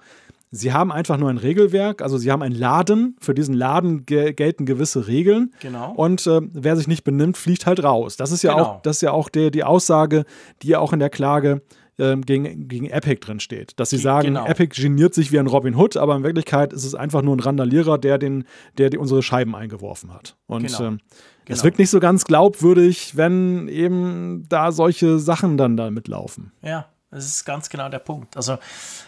Sie 0.52 0.74
haben 0.74 0.92
einfach 0.92 1.18
nur 1.18 1.30
ein 1.30 1.38
Regelwerk, 1.38 2.02
also 2.02 2.18
sie 2.18 2.32
haben 2.32 2.42
einen 2.42 2.56
Laden, 2.56 3.16
für 3.22 3.36
diesen 3.36 3.54
Laden 3.54 4.06
ge 4.08 4.34
gelten 4.34 4.66
gewisse 4.66 5.08
Regeln. 5.08 5.54
Genau. 5.60 5.92
Und 5.94 6.26
äh, 6.26 6.42
wer 6.54 6.76
sich 6.76 6.88
nicht 6.88 7.04
benimmt, 7.04 7.38
fliegt 7.38 7.68
halt 7.68 7.84
raus. 7.84 8.18
Das 8.18 8.32
ist 8.32 8.42
ja 8.42 8.54
genau. 8.54 8.66
auch, 8.66 8.82
das 8.82 8.98
ist 8.98 9.02
ja 9.02 9.12
auch 9.12 9.30
der, 9.30 9.52
die 9.52 9.64
Aussage, 9.64 10.26
die 10.64 10.70
ja 10.70 10.80
auch 10.80 10.92
in 10.92 11.00
der 11.00 11.12
Klage 11.12 11.62
ähm, 12.00 12.24
gegen, 12.26 12.68
gegen 12.68 12.88
Epic 12.88 13.20
drin 13.20 13.40
steht. 13.40 13.80
Dass 13.80 13.92
sie 13.92 13.98
sagen, 13.98 14.30
genau. 14.30 14.48
Epic 14.48 14.82
geniert 14.82 15.14
sich 15.14 15.32
wie 15.32 15.38
ein 15.38 15.48
Robin 15.48 15.76
Hood, 15.76 15.98
aber 15.98 16.16
in 16.16 16.24
Wirklichkeit 16.24 16.74
ist 16.74 16.86
es 16.86 16.96
einfach 16.96 17.22
nur 17.22 17.36
ein 17.36 17.42
Randalierer, 17.42 18.00
der, 18.00 18.18
den, 18.18 18.46
der 18.80 18.90
die 18.90 18.98
unsere 18.98 19.22
Scheiben 19.22 19.56
eingeworfen 19.56 20.14
hat. 20.14 20.36
Und 20.48 20.66
genau. 20.66 20.84
ähm, 20.84 21.00
es 21.46 21.58
genau. 21.58 21.64
wirkt 21.64 21.80
nicht 21.80 21.90
so 21.92 22.00
ganz 22.00 22.26
glaubwürdig, 22.26 23.18
wenn 23.18 23.68
eben 23.68 24.46
da 24.50 24.72
solche 24.72 25.20
Sachen 25.20 25.58
dann 25.58 25.78
da 25.78 25.92
mitlaufen. 25.92 26.54
Ja, 26.64 26.88
das 27.12 27.26
ist 27.26 27.46
ganz 27.46 27.70
genau 27.70 27.90
der 27.90 28.00
Punkt. 28.00 28.38
Also, 28.38 28.58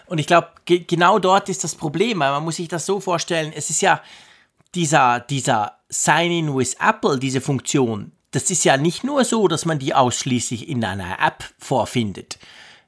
und 0.08 0.18
ich 0.18 0.28
glaube, 0.28 0.50
ge 0.66 0.80
genau 0.80 1.20
dort 1.20 1.50
ist 1.50 1.64
das 1.64 1.76
Problem, 1.76 2.20
weil 2.20 2.32
man 2.32 2.44
muss 2.44 2.56
sich 2.56 2.68
das 2.68 2.86
so 2.86 3.00
vorstellen, 3.00 3.54
es 3.56 3.70
ist 3.70 3.82
ja 3.82 4.02
dieser, 4.74 5.20
dieser 5.20 5.78
Sign-in 5.90 6.56
with 6.56 6.76
Apple, 6.80 7.20
diese 7.20 7.42
Funktion, 7.42 8.12
das 8.32 8.50
ist 8.50 8.64
ja 8.64 8.78
nicht 8.78 9.04
nur 9.04 9.26
so, 9.26 9.48
dass 9.48 9.66
man 9.66 9.78
die 9.78 9.94
ausschließlich 9.94 10.70
in 10.70 10.84
einer 10.84 11.20
App 11.20 11.44
vorfindet, 11.60 12.40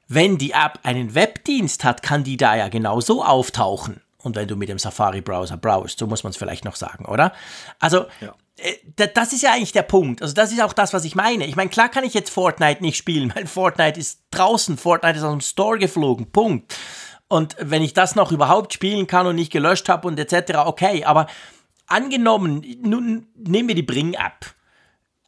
wenn 0.08 0.38
die 0.38 0.52
App 0.52 0.80
einen 0.82 1.14
Webdienst 1.14 1.84
hat, 1.84 2.02
kann 2.02 2.24
die 2.24 2.36
da 2.36 2.56
ja 2.56 2.68
genauso 2.68 3.24
auftauchen. 3.24 4.00
Und 4.18 4.36
wenn 4.36 4.48
du 4.48 4.56
mit 4.56 4.70
dem 4.70 4.78
Safari-Browser 4.78 5.58
browst, 5.58 5.98
so 5.98 6.06
muss 6.06 6.24
man 6.24 6.30
es 6.30 6.38
vielleicht 6.38 6.64
noch 6.64 6.76
sagen, 6.76 7.04
oder? 7.04 7.32
Also, 7.78 8.06
ja. 8.20 8.34
Äh, 8.58 9.06
das 9.14 9.32
ist 9.32 9.42
ja 9.42 9.52
eigentlich 9.52 9.72
der 9.72 9.82
Punkt. 9.82 10.22
Also, 10.22 10.34
das 10.34 10.52
ist 10.52 10.62
auch 10.62 10.72
das, 10.72 10.92
was 10.92 11.04
ich 11.04 11.14
meine. 11.14 11.46
Ich 11.46 11.56
meine, 11.56 11.70
klar 11.70 11.88
kann 11.88 12.04
ich 12.04 12.14
jetzt 12.14 12.30
Fortnite 12.30 12.82
nicht 12.82 12.96
spielen, 12.96 13.32
weil 13.34 13.46
Fortnite 13.46 13.98
ist 13.98 14.22
draußen, 14.30 14.76
Fortnite 14.76 15.18
ist 15.18 15.24
aus 15.24 15.32
dem 15.32 15.40
Store 15.40 15.78
geflogen, 15.78 16.30
Punkt. 16.30 16.76
Und 17.28 17.56
wenn 17.58 17.82
ich 17.82 17.94
das 17.94 18.14
noch 18.14 18.32
überhaupt 18.32 18.72
spielen 18.72 19.06
kann 19.06 19.26
und 19.26 19.36
nicht 19.36 19.52
gelöscht 19.52 19.88
habe 19.88 20.06
und 20.06 20.18
etc., 20.18 20.58
okay, 20.66 21.04
aber 21.04 21.26
angenommen, 21.86 22.64
nun 22.82 23.26
nehmen 23.34 23.68
wir 23.68 23.74
die 23.74 23.82
Bring-App 23.82 24.54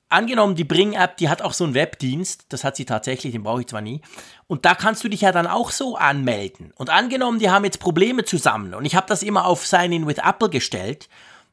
angenommen, 0.09 0.55
die 0.55 0.65
Bring-App, 0.65 1.17
die 1.17 1.29
hat 1.29 1.43
auch 1.43 1.53
so 1.53 1.65
einen 1.65 1.75
Webdienst, 1.75 2.47
das 2.51 2.65
hat 2.65 2.77
sie 2.77 2.85
tatsächlich, 2.85 3.33
den 3.33 3.43
brauche 3.43 3.61
ich 3.61 3.67
zwar 3.67 3.81
nie. 3.81 4.01
Und 4.47 4.65
da 4.65 4.75
kannst 4.75 5.03
du 5.05 5.09
dich 5.09 5.23
ja 5.23 5.33
dann 5.33 5.47
auch 5.47 5.71
so 5.71 5.97
anmelden. 5.97 6.73
Und 6.77 6.91
angenommen, 6.91 7.39
die 7.39 7.51
haben 7.51 7.65
jetzt 7.65 7.81
Probleme 7.81 8.25
zusammen 8.25 8.75
und 8.75 8.85
ich 8.85 8.95
habe 8.95 9.07
das 9.09 9.23
immer 9.23 9.47
auf 9.47 9.67
Sign-in 9.67 10.07
with 10.07 10.19
Apple 10.19 10.51
gestellt, 10.51 11.09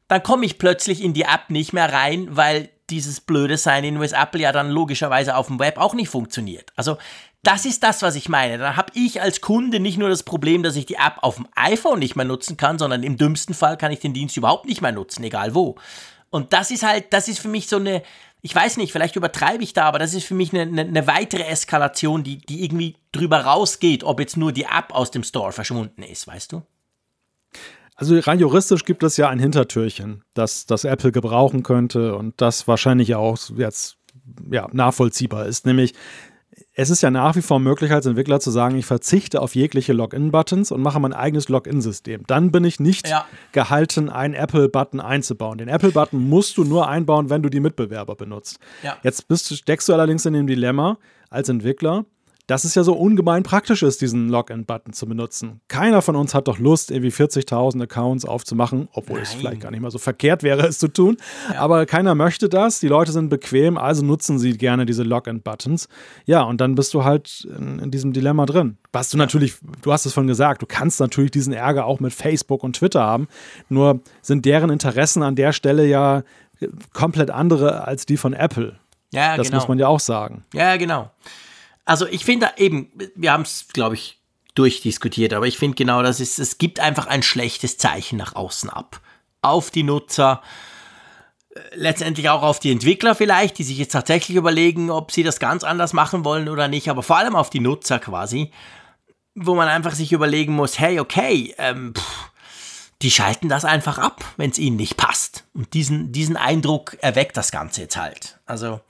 dann 0.08 0.22
komme 0.22 0.46
ich 0.46 0.58
plötzlich 0.58 1.02
in 1.02 1.14
die 1.14 1.22
App 1.22 1.48
nicht 1.48 1.72
mehr 1.72 1.92
rein, 1.92 2.28
weil 2.30 2.70
dieses 2.90 3.20
blöde 3.20 3.56
Sign-in 3.56 4.00
with 4.00 4.12
Apple 4.12 4.40
ja 4.40 4.52
dann 4.52 4.70
logischerweise 4.70 5.36
auf 5.36 5.46
dem 5.46 5.58
Web 5.58 5.78
auch 5.78 5.94
nicht 5.94 6.10
funktioniert. 6.10 6.70
Also 6.76 6.98
das 7.42 7.64
ist 7.64 7.82
das, 7.82 8.02
was 8.02 8.14
ich 8.14 8.28
meine. 8.28 8.58
Dann 8.58 8.76
habe 8.76 8.92
ich 8.94 9.20
als 9.20 9.40
Kunde 9.40 9.80
nicht 9.80 9.98
nur 9.98 10.08
das 10.08 10.22
Problem, 10.22 10.62
dass 10.62 10.76
ich 10.76 10.86
die 10.86 10.96
App 10.96 11.18
auf 11.22 11.36
dem 11.36 11.48
iPhone 11.54 11.98
nicht 11.98 12.16
mehr 12.16 12.24
nutzen 12.24 12.56
kann, 12.56 12.78
sondern 12.78 13.02
im 13.02 13.16
dümmsten 13.16 13.54
Fall 13.54 13.76
kann 13.76 13.92
ich 13.92 14.00
den 14.00 14.14
Dienst 14.14 14.36
überhaupt 14.36 14.66
nicht 14.66 14.82
mehr 14.82 14.92
nutzen, 14.92 15.24
egal 15.24 15.54
wo. 15.54 15.76
Und 16.30 16.52
das 16.52 16.70
ist 16.70 16.82
halt, 16.82 17.12
das 17.12 17.28
ist 17.28 17.38
für 17.38 17.48
mich 17.48 17.68
so 17.68 17.76
eine, 17.76 18.02
ich 18.40 18.54
weiß 18.54 18.76
nicht, 18.76 18.92
vielleicht 18.92 19.16
übertreibe 19.16 19.62
ich 19.62 19.72
da, 19.72 19.84
aber 19.84 19.98
das 19.98 20.14
ist 20.14 20.26
für 20.26 20.34
mich 20.34 20.52
eine, 20.52 20.82
eine, 20.82 21.06
weitere 21.06 21.44
Eskalation, 21.44 22.24
die, 22.24 22.38
die 22.38 22.64
irgendwie 22.64 22.96
drüber 23.12 23.42
rausgeht, 23.42 24.04
ob 24.04 24.20
jetzt 24.20 24.36
nur 24.36 24.52
die 24.52 24.64
App 24.64 24.92
aus 24.92 25.10
dem 25.10 25.22
Store 25.22 25.52
verschwunden 25.52 26.02
ist, 26.02 26.26
weißt 26.26 26.52
du? 26.52 26.62
Also 27.96 28.18
rein 28.18 28.40
juristisch 28.40 28.84
gibt 28.84 29.02
es 29.02 29.16
ja 29.16 29.28
ein 29.28 29.38
Hintertürchen, 29.38 30.24
das, 30.34 30.66
das 30.66 30.84
Apple 30.84 31.12
gebrauchen 31.12 31.62
könnte 31.62 32.16
und 32.16 32.40
das 32.40 32.66
wahrscheinlich 32.66 33.14
auch 33.14 33.38
jetzt 33.56 33.98
ja, 34.50 34.68
nachvollziehbar 34.72 35.46
ist. 35.46 35.64
Nämlich, 35.64 35.94
es 36.74 36.90
ist 36.90 37.02
ja 37.02 37.10
nach 37.10 37.36
wie 37.36 37.42
vor 37.42 37.60
möglich, 37.60 37.92
als 37.92 38.06
Entwickler 38.06 38.40
zu 38.40 38.50
sagen, 38.50 38.76
ich 38.76 38.86
verzichte 38.86 39.40
auf 39.40 39.54
jegliche 39.54 39.92
Login-Buttons 39.92 40.72
und 40.72 40.82
mache 40.82 40.98
mein 40.98 41.12
eigenes 41.12 41.48
Login-System. 41.48 42.24
Dann 42.26 42.50
bin 42.50 42.64
ich 42.64 42.80
nicht 42.80 43.08
ja. 43.08 43.26
gehalten, 43.52 44.08
einen 44.10 44.34
Apple-Button 44.34 45.00
einzubauen. 45.00 45.58
Den 45.58 45.68
Apple-Button 45.68 46.28
musst 46.28 46.56
du 46.56 46.64
nur 46.64 46.88
einbauen, 46.88 47.30
wenn 47.30 47.42
du 47.42 47.48
die 47.48 47.60
Mitbewerber 47.60 48.16
benutzt. 48.16 48.58
Ja. 48.82 48.96
Jetzt 49.02 49.28
bist, 49.28 49.56
steckst 49.56 49.88
du 49.88 49.92
allerdings 49.92 50.26
in 50.26 50.32
dem 50.32 50.46
Dilemma 50.48 50.98
als 51.30 51.48
Entwickler, 51.48 52.06
dass 52.46 52.64
es 52.64 52.74
ja 52.74 52.82
so 52.82 52.92
ungemein 52.92 53.42
praktisch 53.42 53.82
ist, 53.82 54.00
diesen 54.02 54.28
Login-Button 54.28 54.92
zu 54.92 55.06
benutzen. 55.06 55.60
Keiner 55.68 56.02
von 56.02 56.14
uns 56.14 56.34
hat 56.34 56.46
doch 56.46 56.58
Lust, 56.58 56.90
irgendwie 56.90 57.10
40.000 57.10 57.82
Accounts 57.82 58.24
aufzumachen, 58.24 58.88
obwohl 58.92 59.16
Nein. 59.16 59.22
es 59.22 59.34
vielleicht 59.34 59.60
gar 59.62 59.70
nicht 59.70 59.80
mal 59.80 59.90
so 59.90 59.98
verkehrt 59.98 60.42
wäre, 60.42 60.66
es 60.66 60.78
zu 60.78 60.88
tun. 60.88 61.16
Ja. 61.52 61.60
Aber 61.60 61.86
keiner 61.86 62.14
möchte 62.14 62.48
das. 62.48 62.80
Die 62.80 62.88
Leute 62.88 63.12
sind 63.12 63.30
bequem, 63.30 63.78
also 63.78 64.04
nutzen 64.04 64.38
sie 64.38 64.58
gerne 64.58 64.84
diese 64.84 65.04
Login-Buttons. 65.04 65.88
Ja, 66.26 66.42
und 66.42 66.60
dann 66.60 66.74
bist 66.74 66.92
du 66.92 67.04
halt 67.04 67.46
in, 67.58 67.78
in 67.78 67.90
diesem 67.90 68.12
Dilemma 68.12 68.44
drin. 68.44 68.76
Was 68.92 69.08
du 69.08 69.16
natürlich, 69.16 69.56
du 69.82 69.92
hast 69.92 70.04
es 70.04 70.12
schon 70.12 70.26
gesagt, 70.26 70.60
du 70.60 70.66
kannst 70.66 71.00
natürlich 71.00 71.30
diesen 71.30 71.52
Ärger 71.52 71.86
auch 71.86 72.00
mit 72.00 72.12
Facebook 72.12 72.62
und 72.62 72.76
Twitter 72.76 73.02
haben. 73.02 73.26
Nur 73.68 74.00
sind 74.20 74.44
deren 74.44 74.70
Interessen 74.70 75.22
an 75.22 75.34
der 75.34 75.52
Stelle 75.52 75.86
ja 75.86 76.22
komplett 76.92 77.30
andere 77.30 77.86
als 77.86 78.06
die 78.06 78.16
von 78.16 78.32
Apple. 78.32 78.76
Ja, 79.12 79.36
das 79.36 79.46
genau. 79.46 79.58
muss 79.58 79.68
man 79.68 79.78
ja 79.78 79.88
auch 79.88 80.00
sagen. 80.00 80.44
Ja, 80.52 80.76
genau. 80.76 81.10
Also 81.84 82.06
ich 82.06 82.24
finde 82.24 82.52
eben, 82.56 82.90
wir 83.14 83.32
haben 83.32 83.42
es, 83.42 83.68
glaube 83.72 83.94
ich, 83.94 84.18
durchdiskutiert, 84.54 85.32
aber 85.34 85.46
ich 85.46 85.58
finde 85.58 85.76
genau, 85.76 86.02
das 86.02 86.20
ist, 86.20 86.38
es 86.38 86.58
gibt 86.58 86.80
einfach 86.80 87.06
ein 87.06 87.22
schlechtes 87.22 87.76
Zeichen 87.76 88.16
nach 88.16 88.34
außen 88.34 88.70
ab. 88.70 89.00
Auf 89.42 89.70
die 89.70 89.82
Nutzer, 89.82 90.42
äh, 91.54 91.60
letztendlich 91.74 92.28
auch 92.28 92.42
auf 92.42 92.60
die 92.60 92.70
Entwickler 92.70 93.14
vielleicht, 93.14 93.58
die 93.58 93.64
sich 93.64 93.78
jetzt 93.78 93.92
tatsächlich 93.92 94.36
überlegen, 94.36 94.90
ob 94.90 95.12
sie 95.12 95.22
das 95.22 95.40
ganz 95.40 95.64
anders 95.64 95.92
machen 95.92 96.24
wollen 96.24 96.48
oder 96.48 96.68
nicht, 96.68 96.88
aber 96.88 97.02
vor 97.02 97.18
allem 97.18 97.36
auf 97.36 97.50
die 97.50 97.60
Nutzer 97.60 97.98
quasi, 97.98 98.52
wo 99.34 99.54
man 99.54 99.68
einfach 99.68 99.94
sich 99.94 100.12
überlegen 100.12 100.54
muss, 100.54 100.78
hey, 100.78 101.00
okay, 101.00 101.54
ähm, 101.58 101.92
pff, 101.94 102.30
die 103.02 103.10
schalten 103.10 103.48
das 103.48 103.64
einfach 103.64 103.98
ab, 103.98 104.24
wenn 104.36 104.50
es 104.50 104.58
ihnen 104.58 104.76
nicht 104.76 104.96
passt. 104.96 105.44
Und 105.52 105.74
diesen, 105.74 106.12
diesen 106.12 106.36
Eindruck 106.36 106.96
erweckt 107.02 107.36
das 107.36 107.50
Ganze 107.50 107.82
jetzt 107.82 107.96
halt. 107.96 108.38
Also 108.46 108.80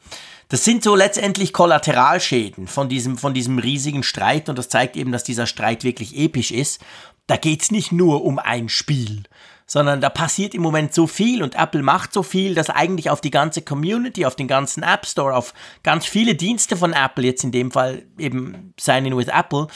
das 0.55 0.64
sind 0.64 0.85
so 0.85 0.94
letztendlich 0.94 1.52
Kollateralschäden 1.52 2.68
von 2.68 2.89
diesem, 2.89 3.18
von 3.18 3.35
diesem 3.35 3.59
riesigen 3.59 4.05
Streit 4.05 4.48
und 4.48 4.56
das 4.56 4.68
zeigt 4.68 4.94
eben, 4.94 5.10
dass 5.10 5.24
dieser 5.24 5.48
Streit 5.48 5.82
wirklich 5.82 6.16
episch 6.16 6.52
ist. 6.52 6.81
Da 7.26 7.36
geht 7.36 7.62
es 7.62 7.72
nicht 7.72 7.90
nur 7.90 8.24
um 8.24 8.39
ein 8.39 8.68
Spiel, 8.68 9.24
sondern 9.66 10.01
da 10.01 10.10
passiert 10.10 10.55
im 10.55 10.62
Moment 10.62 10.94
so 10.94 11.09
viel 11.09 11.43
und 11.43 11.56
Apple 11.56 11.82
macht 11.82 12.12
so 12.12 12.22
viel, 12.22 12.55
dass 12.55 12.70
eigentlich 12.70 13.10
auf 13.10 13.20
die 13.20 13.32
ganze 13.32 13.62
Community, 13.62 14.26
auf 14.26 14.36
den 14.36 14.47
ganzen 14.47 14.85
App 14.85 15.06
Store, 15.06 15.35
auf 15.35 15.55
ganz 15.82 16.06
viele 16.06 16.36
Dienste 16.36 16.76
von 16.76 16.93
Apple, 16.93 17.24
jetzt 17.24 17.43
in 17.43 17.51
dem 17.51 17.72
Fall 17.72 18.05
eben 18.16 18.74
Sign-in 18.78 19.16
with 19.16 19.26
Apple, 19.26 19.66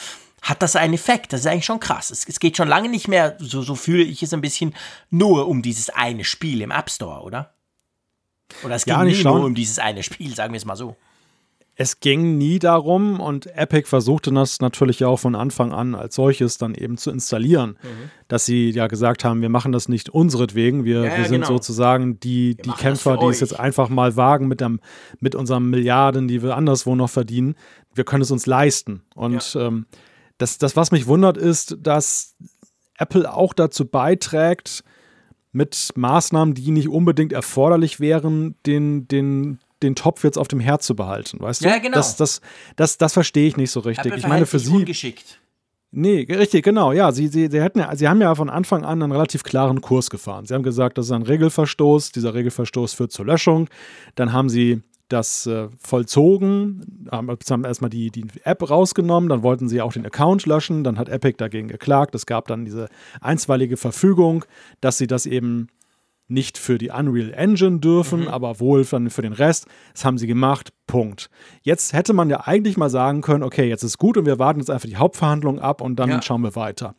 hat 0.41 0.61
das 0.61 0.77
einen 0.77 0.93
Effekt. 0.93 1.33
Das 1.33 1.41
ist 1.41 1.47
eigentlich 1.47 1.65
schon 1.65 1.81
krass. 1.81 2.09
Es, 2.09 2.25
es 2.25 2.39
geht 2.39 2.55
schon 2.55 2.69
lange 2.69 2.87
nicht 2.87 3.09
mehr, 3.09 3.35
so, 3.39 3.63
so 3.63 3.75
fühle 3.75 4.03
ich 4.03 4.23
es 4.23 4.33
ein 4.33 4.39
bisschen, 4.39 4.73
nur 5.09 5.49
um 5.49 5.61
dieses 5.61 5.89
eine 5.89 6.23
Spiel 6.23 6.61
im 6.61 6.71
App 6.71 6.89
Store, 6.89 7.21
oder? 7.23 7.53
Oder 8.63 8.75
es 8.75 8.85
ging 8.85 8.93
ja, 8.93 9.03
nie 9.03 9.23
nur 9.23 9.45
um 9.45 9.55
dieses 9.55 9.79
eine 9.79 10.03
Spiel, 10.03 10.35
sagen 10.35 10.53
wir 10.53 10.57
es 10.57 10.65
mal 10.65 10.75
so. 10.75 10.95
Es 11.81 12.01
ging 12.01 12.37
nie 12.37 12.59
darum 12.59 13.21
und 13.21 13.45
Epic 13.55 13.87
versuchte 13.87 14.33
das 14.33 14.59
natürlich 14.59 15.05
auch 15.05 15.17
von 15.17 15.33
Anfang 15.33 15.71
an 15.71 15.95
als 15.95 16.15
solches 16.15 16.57
dann 16.57 16.75
eben 16.75 16.97
zu 16.97 17.09
installieren, 17.09 17.77
mhm. 17.81 18.11
dass 18.27 18.45
sie 18.45 18.71
ja 18.71 18.87
gesagt 18.87 19.23
haben, 19.23 19.41
wir 19.41 19.47
machen 19.47 19.71
das 19.71 19.87
nicht 19.87 20.09
unseretwegen, 20.09 20.83
wir, 20.83 21.05
ja, 21.05 21.17
wir 21.17 21.23
sind 21.23 21.43
genau. 21.43 21.47
sozusagen 21.47 22.19
die, 22.19 22.55
die 22.55 22.71
Kämpfer, 22.71 23.15
die 23.15 23.27
es 23.27 23.39
jetzt 23.39 23.57
einfach 23.57 23.87
mal 23.87 24.17
wagen 24.17 24.49
mit, 24.49 24.59
dem, 24.59 24.81
mit 25.21 25.35
unseren 25.35 25.69
Milliarden, 25.69 26.27
die 26.27 26.43
wir 26.43 26.57
anderswo 26.57 26.95
noch 26.95 27.09
verdienen. 27.09 27.55
Wir 27.93 28.03
können 28.03 28.23
es 28.23 28.31
uns 28.31 28.45
leisten. 28.45 29.03
Und 29.15 29.53
ja. 29.53 29.67
ähm, 29.67 29.85
das, 30.37 30.57
das, 30.57 30.75
was 30.75 30.91
mich 30.91 31.07
wundert, 31.07 31.37
ist, 31.37 31.77
dass 31.79 32.35
Apple 32.97 33.33
auch 33.33 33.53
dazu 33.53 33.85
beiträgt, 33.85 34.83
mit 35.51 35.89
Maßnahmen, 35.95 36.53
die 36.53 36.71
nicht 36.71 36.89
unbedingt 36.89 37.33
erforderlich 37.33 37.99
wären, 37.99 38.55
den, 38.65 39.07
den, 39.07 39.59
den 39.81 39.95
Topf 39.95 40.23
jetzt 40.23 40.37
auf 40.37 40.47
dem 40.47 40.59
Herd 40.59 40.83
zu 40.83 40.95
behalten, 40.95 41.39
weißt 41.39 41.63
du? 41.63 41.69
Ja, 41.69 41.79
genau. 41.79 41.95
Das, 41.95 42.15
das, 42.15 42.41
das, 42.75 42.97
das 42.97 43.13
verstehe 43.13 43.47
ich 43.47 43.57
nicht 43.57 43.71
so 43.71 43.79
richtig. 43.79 44.07
Apple 44.07 44.19
ich 44.19 44.27
meine, 44.27 44.45
für 44.45 44.59
sie. 44.59 44.71
Ungeschickt. 44.71 45.39
Nee, 45.91 46.27
richtig, 46.29 46.63
genau. 46.63 46.91
Ja, 46.91 47.11
sie, 47.11 47.27
sie, 47.29 47.47
sie, 47.49 47.61
hätten 47.61 47.79
ja, 47.79 47.95
sie 47.95 48.07
haben 48.07 48.21
ja 48.21 48.35
von 48.35 48.49
Anfang 48.49 48.85
an 48.85 49.01
einen 49.01 49.11
relativ 49.11 49.41
klaren 49.41 49.81
Kurs 49.81 50.11
gefahren. 50.11 50.45
Sie 50.45 50.53
haben 50.53 50.61
gesagt, 50.61 50.99
das 50.99 51.07
ist 51.07 51.11
ein 51.11 51.23
Regelverstoß. 51.23 52.11
Dieser 52.11 52.35
Regelverstoß 52.35 52.93
führt 52.93 53.11
zur 53.11 53.25
Löschung. 53.25 53.69
Dann 54.13 54.31
haben 54.31 54.49
sie 54.49 54.83
das 55.09 55.45
äh, 55.47 55.67
vollzogen, 55.79 57.07
haben, 57.11 57.29
haben 57.49 57.65
erstmal 57.65 57.89
die, 57.89 58.11
die 58.11 58.25
App 58.43 58.69
rausgenommen, 58.69 59.29
dann 59.29 59.43
wollten 59.43 59.67
sie 59.67 59.81
auch 59.81 59.93
den 59.93 60.05
Account 60.05 60.45
löschen, 60.45 60.83
dann 60.83 60.97
hat 60.97 61.09
Epic 61.09 61.35
dagegen 61.37 61.67
geklagt. 61.67 62.15
Es 62.15 62.25
gab 62.25 62.47
dann 62.47 62.63
diese 62.65 62.87
einstweilige 63.19 63.75
Verfügung, 63.77 64.45
dass 64.81 64.97
sie 64.97 65.07
das 65.07 65.25
eben 65.25 65.67
nicht 66.31 66.59
für 66.59 66.77
die 66.77 66.91
Unreal 66.91 67.33
Engine 67.33 67.79
dürfen, 67.79 68.27
aber 68.27 68.59
wohl 68.59 68.83
für, 68.83 69.09
für 69.09 69.23
den 69.23 69.33
Rest. 69.33 69.65
Das 69.93 70.05
haben 70.05 70.19
sie 70.19 70.27
gemacht. 70.27 70.71
Punkt. 70.85 71.31
Jetzt 71.63 71.93
hätte 71.93 72.13
man 72.13 72.29
ja 72.29 72.41
eigentlich 72.45 72.77
mal 72.77 72.89
sagen 72.91 73.21
können, 73.21 73.43
okay, 73.43 73.67
jetzt 73.67 73.81
ist 73.81 73.97
gut 73.97 74.15
und 74.15 74.27
wir 74.27 74.37
warten 74.37 74.59
jetzt 74.59 74.69
einfach 74.69 74.87
die 74.87 74.97
Hauptverhandlung 74.97 75.59
ab 75.59 75.81
und 75.81 75.95
dann 75.97 76.09
Ja. 76.09 76.21
schauen 76.21 76.43
wir 76.43 76.55
weiter. 76.55 76.93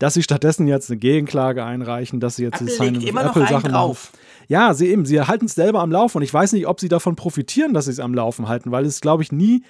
Dass 0.00 0.14
sie 0.14 0.22
stattdessen 0.24 0.66
jetzt 0.66 0.90
eine 0.90 0.98
Gegenklage 0.98 1.64
einreichen, 1.64 2.18
dass 2.18 2.34
sie 2.36 2.42
jetzt 2.42 2.56
Apple 2.56 2.66
die 2.66 2.72
Sign 2.72 2.94
legt 2.94 3.02
with 3.04 3.10
immer 3.10 3.22
noch 3.22 3.30
Apple 3.36 3.42
einen 3.46 3.50
Sachen 3.52 3.70
drauf. 3.72 4.10
machen. 4.12 4.22
Ja, 4.48 4.74
sie 4.74 4.88
eben, 4.88 5.06
sie 5.06 5.20
halten 5.20 5.46
es 5.46 5.54
selber 5.54 5.80
am 5.80 5.90
Laufen 5.90 6.18
und 6.18 6.22
ich 6.22 6.32
weiß 6.32 6.52
nicht, 6.52 6.66
ob 6.66 6.80
sie 6.80 6.88
davon 6.88 7.16
profitieren, 7.16 7.74
dass 7.74 7.86
sie 7.86 7.92
es 7.92 8.00
am 8.00 8.14
Laufen 8.14 8.48
halten, 8.48 8.70
weil 8.70 8.84
es, 8.84 9.00
glaube 9.00 9.22
ich, 9.22 9.32
nie 9.32 9.64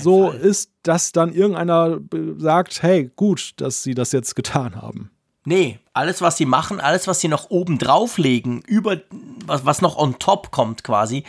so 0.00 0.30
Fall. 0.30 0.40
ist, 0.40 0.70
dass 0.82 1.12
dann 1.12 1.32
irgendeiner 1.32 1.98
äh, 2.12 2.38
sagt, 2.38 2.82
hey, 2.82 3.10
gut, 3.16 3.52
dass 3.58 3.82
sie 3.82 3.94
das 3.94 4.12
jetzt 4.12 4.34
getan 4.34 4.80
haben. 4.80 5.10
Nee, 5.44 5.78
alles, 5.92 6.22
was 6.22 6.38
sie 6.38 6.46
machen, 6.46 6.80
alles, 6.80 7.06
was 7.06 7.20
sie 7.20 7.28
noch 7.28 7.50
oben 7.50 7.78
drauflegen, 7.78 8.62
über 8.62 9.02
was, 9.44 9.66
was 9.66 9.82
noch 9.82 9.96
on 9.96 10.18
top 10.18 10.50
kommt 10.50 10.84
quasi, 10.84 11.24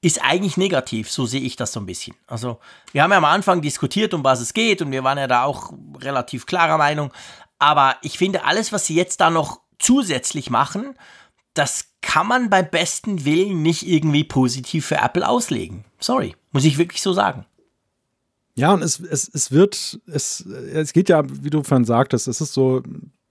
ist 0.00 0.22
eigentlich 0.22 0.56
negativ. 0.56 1.10
So 1.10 1.26
sehe 1.26 1.40
ich 1.40 1.56
das 1.56 1.72
so 1.72 1.80
ein 1.80 1.86
bisschen. 1.86 2.14
Also, 2.28 2.60
wir 2.92 3.02
haben 3.02 3.10
ja 3.10 3.18
am 3.18 3.24
Anfang 3.24 3.62
diskutiert, 3.62 4.14
um 4.14 4.22
was 4.22 4.40
es 4.40 4.54
geht, 4.54 4.82
und 4.82 4.92
wir 4.92 5.02
waren 5.02 5.18
ja 5.18 5.26
da 5.26 5.42
auch 5.42 5.72
relativ 6.00 6.46
klarer 6.46 6.78
Meinung. 6.78 7.12
Aber 7.58 7.96
ich 8.02 8.18
finde, 8.18 8.44
alles, 8.44 8.72
was 8.72 8.86
sie 8.86 8.94
jetzt 8.94 9.20
da 9.20 9.30
noch 9.30 9.60
zusätzlich 9.78 10.48
machen, 10.48 10.94
das 11.54 11.95
kann 12.06 12.28
man 12.28 12.48
beim 12.50 12.70
besten 12.70 13.24
Willen 13.24 13.62
nicht 13.62 13.84
irgendwie 13.86 14.22
positiv 14.22 14.86
für 14.86 14.96
Apple 14.98 15.28
auslegen. 15.28 15.84
Sorry, 15.98 16.36
muss 16.52 16.64
ich 16.64 16.78
wirklich 16.78 17.02
so 17.02 17.12
sagen. 17.12 17.44
Ja, 18.54 18.72
und 18.72 18.82
es, 18.82 19.00
es, 19.00 19.28
es 19.34 19.50
wird, 19.50 19.98
es, 20.06 20.40
es 20.46 20.92
geht 20.92 21.08
ja, 21.08 21.24
wie 21.26 21.50
du 21.50 21.64
vorhin 21.64 21.84
sagtest, 21.84 22.28
es 22.28 22.40
ist 22.40 22.54
so, 22.54 22.80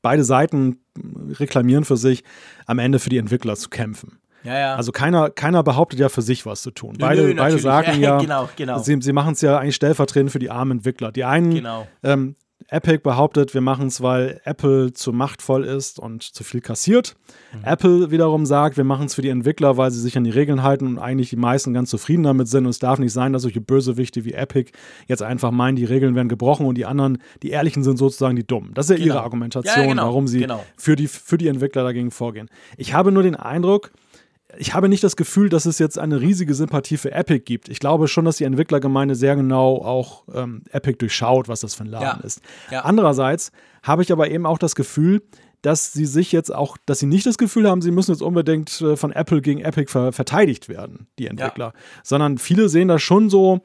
beide 0.02 0.26
Seiten 0.26 0.82
reklamieren 1.40 1.86
für 1.86 1.96
sich, 1.96 2.24
am 2.66 2.80
Ende 2.80 3.00
für 3.00 3.10
die 3.10 3.18
Entwickler 3.18 3.56
zu 3.56 3.70
kämpfen. 3.70 4.20
Ja, 4.44 4.60
ja. 4.60 4.76
Also 4.76 4.92
keiner, 4.92 5.30
keiner 5.30 5.64
behauptet 5.64 6.00
ja 6.02 6.10
für 6.10 6.22
sich 6.22 6.46
was 6.46 6.62
zu 6.62 6.70
tun. 6.70 6.98
Beide, 7.00 7.24
nö, 7.24 7.34
beide 7.36 7.58
sagen 7.58 7.94
Ja, 8.02 8.18
ja, 8.18 8.18
genau, 8.20 8.50
genau. 8.58 8.80
sie, 8.80 8.98
sie 9.02 9.14
machen 9.14 9.34
es 9.34 9.42
ja 9.42 9.58
eigentlich 9.58 9.76
stellvertretend 9.76 10.32
für 10.32 10.40
die 10.40 10.52
armen 10.52 10.80
Entwickler. 10.80 11.14
Die 11.14 11.24
einen, 11.24 11.56
Genau. 11.56 11.88
ähm, 12.04 12.36
Epic 12.68 13.04
behauptet, 13.04 13.54
wir 13.54 13.62
machen 13.62 13.88
es, 13.88 14.02
weil 14.02 14.42
Apple 14.44 14.92
zu 14.92 15.14
machtvoll 15.14 15.66
ist 15.66 16.00
und 16.00 16.24
zu 16.24 16.44
viel 16.44 16.62
kassiert. 16.62 17.16
Mhm. 17.54 17.64
Apple 17.64 18.12
wiederum 18.12 18.46
sagt, 18.48 18.76
wir 18.78 18.84
machen 18.84 19.06
es 19.06 19.14
für 19.14 19.22
die 19.22 19.30
Entwickler, 19.30 19.78
weil 19.78 19.92
sie 19.92 20.02
sich 20.02 20.18
an 20.18 20.24
die 20.24 20.32
Regeln 20.32 20.64
halten 20.64 20.88
und 20.88 20.98
eigentlich 20.98 21.30
die 21.30 21.36
meisten 21.36 21.74
ganz 21.74 21.92
zufrieden 21.92 22.24
damit 22.24 22.48
sind. 22.48 22.66
Und 22.66 22.72
es 22.72 22.80
darf 22.80 22.98
nicht 22.98 23.14
sein, 23.14 23.34
dass 23.34 23.44
solche 23.44 23.62
Bösewichte 23.62 24.26
wie 24.26 24.34
Epic 24.34 24.72
jetzt 25.08 25.22
einfach 25.22 25.52
meinen, 25.52 25.76
die 25.76 25.86
Regeln 25.86 26.16
werden 26.16 26.30
gebrochen 26.30 26.66
und 26.66 26.76
die 26.76 26.86
anderen, 26.86 27.20
die 27.44 27.52
Ehrlichen 27.52 27.84
sind 27.84 27.98
sozusagen 27.98 28.36
die 28.36 28.48
Dummen. 28.48 28.74
Das 28.74 28.86
ist 28.90 28.92
ja 28.92 28.96
Genau. 28.96 29.16
ihre 29.16 29.24
Argumentation, 29.24 29.76
Ja, 29.76 29.82
ja, 29.84 29.88
genau, 29.90 30.06
warum 30.06 30.28
sie 30.28 30.40
genau. 30.40 30.64
für, 30.76 30.96
die, 30.96 31.08
für 31.08 31.38
die 31.38 31.50
Entwickler 31.50 31.84
dagegen 31.84 32.10
vorgehen. 32.10 32.50
Ich 32.78 32.94
habe 32.94 33.12
nur 33.12 33.22
den 33.22 33.36
Eindruck, 33.36 33.92
ich 34.58 34.74
habe 34.74 34.90
nicht 34.90 35.04
das 35.04 35.16
Gefühl, 35.16 35.50
dass 35.50 35.66
es 35.66 35.80
jetzt 35.80 35.98
eine 36.00 36.22
riesige 36.22 36.54
Sympathie 36.54 36.98
für 36.98 37.12
Epic 37.12 37.44
gibt. 37.46 37.70
Ich 37.70 37.80
glaube 37.80 38.08
schon, 38.08 38.26
dass 38.26 38.38
die 38.38 38.44
Entwicklergemeinde 38.44 39.16
sehr 39.16 39.36
genau 39.36 39.78
auch 39.78 40.24
ähm, 40.34 40.64
Epic 40.72 40.98
durchschaut, 40.98 41.48
was 41.48 41.62
das 41.62 41.76
für 41.76 41.84
ein 41.84 41.90
Laden 41.90 42.20
Ja. 42.22 42.26
ist. 42.26 42.42
Ja. 42.72 42.82
Andererseits 42.82 43.52
habe 43.84 44.02
ich 44.02 44.12
aber 44.12 44.30
eben 44.30 44.46
auch 44.46 44.58
das 44.58 44.76
Gefühl, 44.76 45.22
dass 45.62 45.94
sie 45.94 46.06
sich 46.06 46.32
jetzt 46.32 46.54
auch, 46.54 46.78
dass 46.86 47.00
sie 47.00 47.08
nicht 47.08 47.26
das 47.26 47.38
Gefühl 47.40 47.68
haben, 47.70 47.82
sie 47.82 47.90
müssen 47.92 48.12
jetzt 48.12 48.22
unbedingt 48.22 48.82
äh, 48.82 48.96
von 48.96 49.12
Apple 49.12 49.42
gegen 49.42 49.62
Epic 49.62 49.92
ver 49.92 50.12
verteidigt 50.12 50.70
werden, 50.70 51.08
die 51.18 51.28
Entwickler. 51.28 51.74
Sondern 52.04 52.38
viele 52.38 52.70
sehen 52.70 52.88
das 52.88 53.02
schon 53.02 53.30
so, 53.32 53.62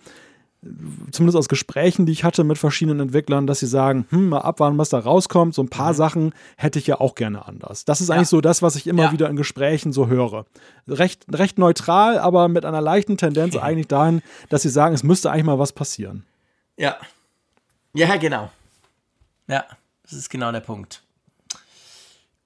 zumindest 1.11 1.37
aus 1.39 1.49
Gesprächen, 1.49 2.05
die 2.05 2.13
ich 2.13 2.23
hatte 2.23 2.45
mit 2.45 2.59
verschiedenen 2.59 3.01
Entwicklern, 3.01 3.47
dass 3.47 3.61
sie 3.61 3.67
sagen, 3.67 4.07
hm, 4.11 4.29
mal 4.29 4.41
abwarten, 4.41 4.77
was 4.77 4.91
da 4.91 4.99
rauskommt. 4.99 5.55
So 5.55 5.63
ein 5.63 5.71
paar 5.71 5.95
Sachen 5.95 6.35
hätte 6.57 6.79
ich 6.79 6.87
ja 6.87 7.01
auch 7.01 7.15
gerne 7.15 7.47
anders. 7.47 7.87
Das 7.87 8.03
ist 8.03 8.11
eigentlich 8.11 8.29
so 8.29 8.43
das, 8.43 8.61
was 8.61 8.77
ich 8.77 8.87
immer 8.87 9.05
Ja. 9.05 9.13
wieder 9.13 9.31
in 9.31 9.37
Gesprächen 9.37 9.93
so 9.93 10.09
höre. 10.09 10.45
Recht, 10.87 11.25
recht 11.33 11.59
neutral, 11.59 12.19
aber 12.19 12.49
mit 12.49 12.67
einer 12.67 12.83
leichten 12.83 13.17
Tendenz 13.17 13.57
eigentlich 13.57 13.89
dahin, 13.89 14.21
dass 14.51 14.61
sie 14.63 14.69
sagen, 14.69 14.95
es 14.95 15.03
müsste 15.03 15.31
eigentlich 15.31 15.47
mal 15.47 15.59
was 15.59 15.73
passieren. 15.73 16.25
Ja. 16.77 16.97
Ja, 17.95 18.17
genau. 18.17 18.51
Ja, 19.49 19.65
das 20.03 20.13
ist 20.13 20.29
genau 20.29 20.53
der 20.53 20.61
Punkt. 20.61 21.03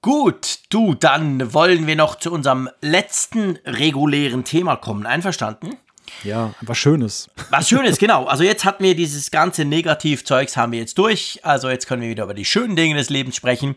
Gut, 0.01 0.59
du, 0.69 0.93
dann 0.93 1.53
wollen 1.53 1.87
wir 1.87 1.95
noch 1.95 2.15
zu 2.15 2.31
unserem 2.31 2.69
letzten 2.81 3.57
regulären 3.65 4.43
Thema 4.43 4.75
kommen. 4.75 5.05
Einverstanden? 5.05 5.77
Ja, 6.23 6.53
was 6.61 6.77
Schönes. 6.77 7.29
Was 7.49 7.69
Schönes, 7.69 7.97
genau. 7.97 8.25
Also 8.25 8.43
jetzt 8.43 8.65
hatten 8.65 8.83
wir 8.83 8.95
dieses 8.95 9.31
ganze 9.31 9.65
Negativzeugs 9.65 10.57
haben 10.57 10.71
wir 10.71 10.79
jetzt 10.79 10.97
durch. 10.97 11.39
Also 11.43 11.69
jetzt 11.69 11.87
können 11.87 12.01
wir 12.01 12.09
wieder 12.09 12.23
über 12.23 12.33
die 12.33 12.45
schönen 12.45 12.75
Dinge 12.75 12.95
des 12.95 13.09
Lebens 13.09 13.35
sprechen. 13.35 13.75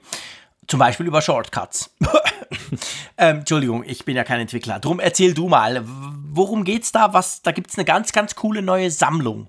Zum 0.66 0.78
Beispiel 0.78 1.06
über 1.06 1.22
Shortcuts. 1.22 1.90
ähm, 3.18 3.38
Entschuldigung, 3.38 3.84
ich 3.86 4.04
bin 4.04 4.16
ja 4.16 4.24
kein 4.24 4.40
Entwickler. 4.40 4.78
Drum 4.80 5.00
erzähl 5.00 5.32
du 5.32 5.48
mal, 5.48 5.82
worum 5.84 6.64
geht's 6.64 6.92
da? 6.92 7.14
Was, 7.14 7.42
da 7.42 7.52
gibt's 7.52 7.76
eine 7.76 7.84
ganz, 7.84 8.12
ganz 8.12 8.34
coole 8.34 8.60
neue 8.60 8.90
Sammlung. 8.90 9.48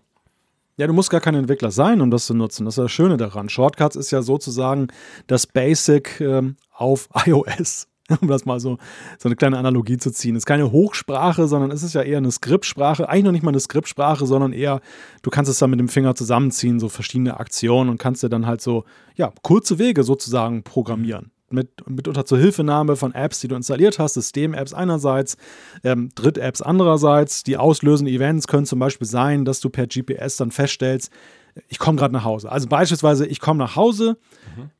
Ja, 0.77 0.87
du 0.87 0.93
musst 0.93 1.09
gar 1.09 1.19
kein 1.19 1.35
Entwickler 1.35 1.71
sein, 1.71 1.99
um 1.99 2.09
das 2.09 2.25
zu 2.25 2.33
nutzen. 2.33 2.63
Das 2.63 2.77
ist 2.77 2.83
das 2.83 2.91
Schöne 2.91 3.17
daran. 3.17 3.49
Shortcuts 3.49 3.97
ist 3.97 4.11
ja 4.11 4.21
sozusagen 4.21 4.87
das 5.27 5.45
Basic 5.45 6.21
ähm, 6.21 6.55
auf 6.71 7.09
iOS. 7.25 7.87
Um 8.21 8.27
das 8.27 8.45
mal 8.45 8.59
so, 8.59 8.77
so 9.17 9.29
eine 9.29 9.35
kleine 9.35 9.57
Analogie 9.57 9.97
zu 9.97 10.11
ziehen. 10.11 10.35
Es 10.35 10.41
ist 10.41 10.45
keine 10.45 10.71
Hochsprache, 10.71 11.47
sondern 11.47 11.71
es 11.71 11.83
ist 11.83 11.93
ja 11.93 12.01
eher 12.01 12.17
eine 12.17 12.31
Skriptsprache. 12.31 13.07
Eigentlich 13.07 13.25
noch 13.25 13.31
nicht 13.31 13.43
mal 13.43 13.51
eine 13.51 13.59
Skriptsprache, 13.59 14.25
sondern 14.25 14.53
eher, 14.53 14.81
du 15.21 15.29
kannst 15.29 15.49
es 15.49 15.59
dann 15.59 15.69
mit 15.69 15.79
dem 15.79 15.89
Finger 15.89 16.15
zusammenziehen, 16.15 16.79
so 16.79 16.89
verschiedene 16.89 17.39
Aktionen 17.39 17.89
und 17.89 17.97
kannst 17.97 18.23
dir 18.23 18.29
dann 18.29 18.45
halt 18.45 18.61
so, 18.61 18.85
ja, 19.15 19.31
kurze 19.43 19.79
Wege 19.79 20.03
sozusagen 20.03 20.63
programmieren. 20.63 21.31
Mit, 21.51 21.69
mitunter 21.89 22.25
zur 22.25 22.37
Hilfenahme 22.37 22.95
von 22.95 23.15
Apps, 23.15 23.39
die 23.39 23.47
du 23.47 23.55
installiert 23.55 23.97
hast, 23.97 24.13
System-Apps 24.13 24.71
einerseits, 24.71 25.35
ähm, 25.83 26.09
Dritt-Apps 26.13 26.61
andererseits. 26.61 27.43
Die 27.43 27.57
auslösenden 27.57 28.13
Events 28.13 28.47
können 28.47 28.67
zum 28.67 28.77
Beispiel 28.77 29.07
sein, 29.07 29.45
dass 29.45 29.59
du 29.59 29.71
per 29.71 29.87
GPS 29.87 30.37
dann 30.37 30.51
feststellst, 30.51 31.11
ich 31.67 31.79
komme 31.79 31.97
gerade 31.97 32.13
nach 32.13 32.23
Hause. 32.23 32.51
Also 32.51 32.67
beispielsweise, 32.67 33.25
ich 33.25 33.39
komme 33.39 33.59
nach 33.59 33.75
Hause, 33.75 34.17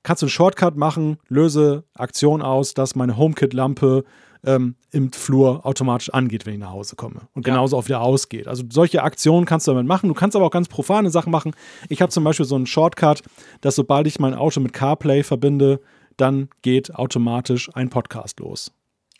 kannst 0.03 0.21
du 0.21 0.25
einen 0.25 0.31
Shortcut 0.31 0.77
machen, 0.77 1.17
löse 1.27 1.83
Aktion 1.95 2.41
aus, 2.41 2.73
dass 2.73 2.95
meine 2.95 3.17
HomeKit-Lampe 3.17 4.03
ähm, 4.43 4.75
im 4.91 5.11
Flur 5.11 5.65
automatisch 5.65 6.09
angeht, 6.11 6.45
wenn 6.45 6.53
ich 6.53 6.59
nach 6.59 6.71
Hause 6.71 6.95
komme. 6.95 7.21
Und 7.33 7.43
genauso 7.43 7.77
auch 7.77 7.85
wieder 7.85 8.01
ausgeht. 8.01 8.47
Also 8.47 8.63
solche 8.69 9.03
Aktionen 9.03 9.45
kannst 9.45 9.67
du 9.67 9.71
damit 9.71 9.87
machen. 9.87 10.07
Du 10.07 10.13
kannst 10.13 10.35
aber 10.35 10.45
auch 10.45 10.51
ganz 10.51 10.67
profane 10.67 11.09
Sachen 11.09 11.31
machen. 11.31 11.53
Ich 11.89 12.01
habe 12.01 12.11
zum 12.11 12.23
Beispiel 12.23 12.45
so 12.45 12.55
einen 12.55 12.65
Shortcut, 12.65 13.21
dass 13.61 13.75
sobald 13.75 14.07
ich 14.07 14.19
mein 14.19 14.33
Auto 14.33 14.59
mit 14.61 14.73
CarPlay 14.73 15.23
verbinde, 15.23 15.81
dann 16.17 16.49
geht 16.61 16.95
automatisch 16.95 17.69
ein 17.75 17.89
Podcast 17.89 18.39
los. 18.39 18.71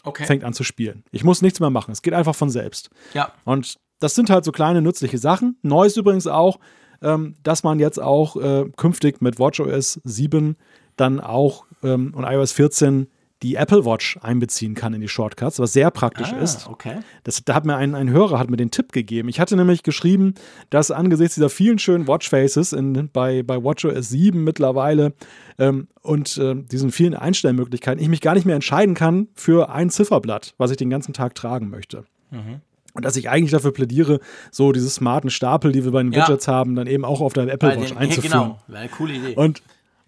Okay. 0.03 0.25
Fängt 0.25 0.43
an 0.43 0.53
zu 0.53 0.63
spielen. 0.63 1.03
Ich 1.11 1.23
muss 1.23 1.41
nichts 1.41 1.59
mehr 1.59 1.69
machen. 1.69 1.91
Es 1.91 2.01
geht 2.01 2.13
einfach 2.13 2.35
von 2.35 2.49
selbst. 2.49 2.89
Ja. 3.13 3.33
Und 3.43 3.77
das 3.99 4.15
sind 4.15 4.29
halt 4.29 4.45
so 4.45 4.51
kleine 4.51 4.81
nützliche 4.81 5.17
Sachen. 5.17 5.57
Neu 5.61 5.85
ist 5.85 5.97
übrigens 5.97 6.25
auch, 6.25 6.59
ähm, 7.01 7.35
dass 7.43 7.63
man 7.63 7.79
jetzt 7.79 8.01
auch 8.01 8.35
äh, 8.35 8.65
künftig 8.75 9.21
mit 9.21 9.39
WatchOS 9.39 10.01
7 10.03 10.55
dann 10.95 11.19
auch 11.19 11.65
ähm, 11.83 12.13
und 12.15 12.23
iOS 12.25 12.51
14 12.51 13.07
die 13.41 13.55
Apple 13.55 13.85
Watch 13.85 14.17
einbeziehen 14.21 14.75
kann 14.75 14.93
in 14.93 14.99
die 14.99 15.07
Shortcuts, 15.07 15.59
was 15.59 15.71
sehr 15.71 15.91
praktisch 15.91 16.33
ist. 16.33 16.67
Ah, 16.67 16.71
okay. 16.71 16.99
Das, 17.23 17.43
da 17.45 17.55
hat 17.55 17.65
mir 17.65 17.77
ein, 17.77 17.95
ein 17.95 18.09
Hörer 18.09 18.37
hat 18.37 18.49
mir 18.49 18.57
den 18.57 18.71
Tipp 18.71 18.91
gegeben. 18.91 19.29
Ich 19.29 19.39
hatte 19.39 19.55
nämlich 19.55 19.83
geschrieben, 19.83 20.33
dass 20.69 20.91
angesichts 20.91 21.35
dieser 21.35 21.49
vielen 21.49 21.79
schönen 21.79 22.07
Watchfaces 22.07 22.73
in, 22.73 23.09
bei, 23.11 23.43
bei 23.43 23.63
WatchOS 23.63 24.09
7 24.09 24.43
mittlerweile 24.43 25.13
ähm, 25.57 25.87
und 26.01 26.37
äh, 26.37 26.55
diesen 26.55 26.91
vielen 26.91 27.15
Einstellmöglichkeiten 27.15 28.01
ich 28.01 28.09
mich 28.09 28.21
gar 28.21 28.33
nicht 28.33 28.45
mehr 28.45 28.55
entscheiden 28.55 28.93
kann 28.93 29.29
für 29.35 29.69
ein 29.69 29.89
Zifferblatt, 29.89 30.53
was 30.57 30.71
ich 30.71 30.77
den 30.77 30.89
ganzen 30.89 31.13
Tag 31.13 31.35
tragen 31.35 31.69
möchte. 31.69 32.03
Und 32.93 33.05
dass 33.05 33.15
ich 33.15 33.29
eigentlich 33.29 33.51
dafür 33.51 33.71
plädiere, 33.71 34.19
so 34.51 34.71
diese 34.71 34.89
smarten 34.89 35.29
Stapel, 35.29 35.71
die 35.71 35.83
wir 35.83 35.91
bei 35.91 36.01
den 36.03 36.11
Ja. 36.11 36.21
Widgets 36.27 36.47
haben, 36.47 36.75
dann 36.75 36.87
eben 36.87 37.05
auch 37.05 37.21
auf 37.21 37.33
der 37.33 37.47
Apple 37.47 37.69
Watch 37.79 37.89
den- 37.89 37.97
einzuführen. 37.99 38.31
Genau, 38.41 38.59
wäre 38.67 38.79
eine 38.81 38.89
coole 38.89 39.13
Idee. 39.13 39.35
Und, 39.35 39.61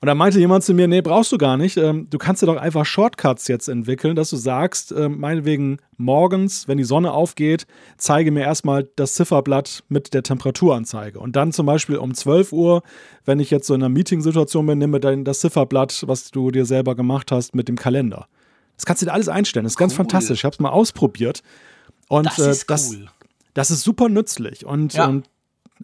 Und 0.03 0.07
da 0.07 0.15
meinte 0.15 0.39
jemand 0.39 0.63
zu 0.63 0.73
mir, 0.73 0.87
nee, 0.87 1.01
brauchst 1.01 1.31
du 1.31 1.37
gar 1.37 1.57
nicht. 1.57 1.77
Ähm, 1.77 2.07
du 2.09 2.17
kannst 2.17 2.41
dir 2.41 2.47
doch 2.47 2.57
einfach 2.57 2.87
Shortcuts 2.87 3.47
jetzt 3.47 3.67
entwickeln, 3.67 4.15
dass 4.15 4.31
du 4.31 4.35
sagst, 4.35 4.91
äh, 4.91 5.07
meinetwegen 5.07 5.77
morgens, 5.95 6.67
wenn 6.67 6.79
die 6.79 6.83
Sonne 6.83 7.11
aufgeht, 7.13 7.67
zeige 7.97 8.31
mir 8.31 8.41
erstmal 8.41 8.89
das 8.95 9.13
Zifferblatt 9.13 9.83
mit 9.89 10.15
der 10.15 10.23
Temperaturanzeige. 10.23 11.19
Und 11.19 11.35
dann 11.35 11.51
zum 11.51 11.67
Beispiel 11.67 11.97
um 11.97 12.15
12 12.15 12.51
Uhr, 12.51 12.81
wenn 13.25 13.39
ich 13.39 13.51
jetzt 13.51 13.67
so 13.67 13.75
in 13.75 13.81
einer 13.83 13.89
Meeting-Situation 13.89 14.65
bin, 14.65 14.79
nehme 14.79 14.99
dann 14.99 15.23
das 15.23 15.39
Zifferblatt, 15.41 16.03
was 16.07 16.31
du 16.31 16.49
dir 16.49 16.65
selber 16.65 16.95
gemacht 16.95 17.31
hast, 17.31 17.53
mit 17.53 17.67
dem 17.67 17.75
Kalender. 17.77 18.25
Das 18.77 18.87
kannst 18.87 19.03
du 19.03 19.05
dir 19.05 19.13
alles 19.13 19.29
einstellen. 19.29 19.65
Das 19.65 19.73
ist 19.73 19.77
ganz 19.77 19.93
fantastisch. 19.93 20.39
Ich 20.39 20.45
habe 20.45 20.53
es 20.55 20.59
mal 20.59 20.69
ausprobiert. 20.69 21.43
Und 22.11 22.25
Das 22.25 22.39
ist 22.39 22.63
äh, 22.63 22.65
das, 22.67 22.91
cool. 22.91 23.07
das 23.53 23.71
ist 23.71 23.83
super 23.83 24.09
nützlich. 24.09 24.65
Und, 24.65 24.93
Ja. 24.93 25.05
und, 25.07 25.29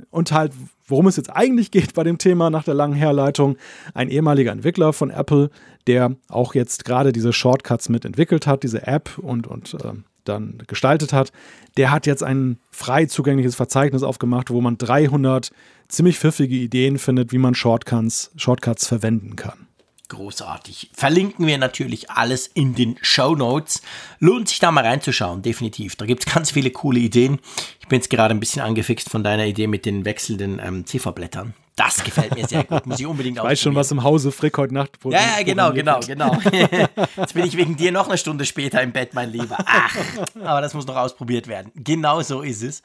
und 0.10 0.32
halt, 0.34 0.52
worum 0.86 1.08
es 1.08 1.16
jetzt 1.16 1.30
eigentlich 1.30 1.72
geht 1.72 1.94
bei 1.94 2.04
dem 2.04 2.18
Thema 2.18 2.50
nach 2.50 2.64
der 2.64 2.74
langen 2.74 2.96
Herleitung, 2.96 3.56
ein 3.94 4.10
ehemaliger 4.10 4.52
Entwickler 4.52 4.92
von 4.92 5.10
Apple, 5.10 5.50
der 5.88 6.16
auch 6.28 6.54
jetzt 6.54 6.84
gerade 6.84 7.14
diese 7.14 7.32
Shortcuts 7.32 7.88
mitentwickelt 7.88 8.46
hat, 8.46 8.64
diese 8.64 8.86
App 8.86 9.18
und, 9.18 9.48
und 9.48 9.76
äh, 9.76 9.94
dann 10.26 10.62
gestaltet 10.68 11.14
hat, 11.14 11.32
der 11.78 11.92
hat 11.92 12.06
jetzt 12.06 12.24
ein 12.24 12.58
frei 12.72 13.06
zugängliches 13.06 13.56
Verzeichnis 13.56 14.04
aufgemacht, 14.04 14.50
wo 14.50 14.60
man 14.60 14.78
300 14.78 15.52
ziemlich 15.88 16.20
pfiffige 16.20 16.56
Ideen 16.58 16.98
findet, 16.98 17.32
wie 17.32 17.38
man 17.38 17.56
Shortcuts, 17.56 18.32
Shortcuts 18.36 18.86
verwenden 18.86 19.38
kann. 19.38 19.67
Großartig. 20.10 20.90
Verlinken 20.94 21.48
wir 21.48 21.58
natürlich 21.58 22.10
alles 22.10 22.48
in 22.48 22.76
den 22.76 22.98
Show 23.02 23.36
Notes. 23.36 23.82
Lohnt 24.20 24.48
sich 24.48 24.60
da 24.60 24.72
mal 24.72 24.86
reinzuschauen, 24.86 25.42
definitiv. 25.42 25.98
Da 25.98 26.06
gibt 26.06 26.26
es 26.26 26.34
ganz 26.34 26.52
viele 26.52 26.72
coole 26.72 27.00
Ideen. 27.00 27.40
Ich 27.82 27.88
bin 27.88 28.00
jetzt 28.00 28.10
gerade 28.10 28.34
ein 28.34 28.40
bisschen 28.40 28.62
angefixt 28.62 29.10
von 29.10 29.24
deiner 29.24 29.46
Idee 29.46 29.68
mit 29.68 29.86
den 29.86 30.06
wechselnden 30.06 30.62
ähm, 30.64 30.86
Zifferblättern. 30.86 31.54
Das 31.76 32.04
gefällt 32.04 32.36
mir 32.36 32.48
sehr 32.48 32.64
gut. 32.64 32.86
Muss 32.88 33.00
ich 33.00 33.06
unbedingt 33.06 33.38
Ich 33.38 33.44
weiß 33.44 33.60
schon, 33.60 33.76
was 33.76 33.92
im 33.92 34.02
Hause 34.02 34.32
Frick 34.32 34.58
heute 34.58 34.74
Nacht 34.74 34.98
Ja, 35.04 35.12
ja, 35.12 35.44
genau, 35.44 35.72
genau, 35.72 36.00
genau. 36.00 36.40
Jetzt 37.18 37.34
bin 37.34 37.46
ich 37.46 37.56
wegen 37.56 37.76
dir 37.76 37.92
noch 37.92 38.08
eine 38.08 38.18
Stunde 38.18 38.46
später 38.46 38.82
im 38.82 38.94
Bett, 38.94 39.14
mein 39.14 39.32
Lieber. 39.32 39.58
Ach, 39.64 39.96
aber 40.42 40.62
das 40.62 40.74
muss 40.74 40.88
noch 40.88 40.96
ausprobiert 40.96 41.48
werden. 41.48 41.72
Genau 41.76 42.22
so 42.22 42.42
ist 42.42 42.64
es. 42.64 42.82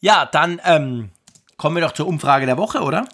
Ja, 0.00 0.26
dann 0.26 0.60
ähm, 0.64 1.10
kommen 1.56 1.76
wir 1.76 1.82
doch 1.82 1.92
zur 1.92 2.08
Umfrage 2.08 2.46
der 2.46 2.56
Woche, 2.56 2.80
oder? 2.80 3.06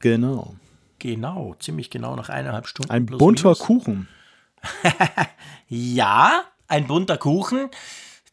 Genau. 0.00 0.56
Genau, 1.04 1.54
ziemlich 1.58 1.90
genau 1.90 2.16
nach 2.16 2.30
eineinhalb 2.30 2.66
Stunden. 2.66 2.90
Ein 2.90 3.04
bunter 3.04 3.48
minus. 3.48 3.58
Kuchen. 3.58 4.08
Ja, 5.68 6.44
ein 6.66 6.86
bunter 6.86 7.18
Kuchen, 7.18 7.68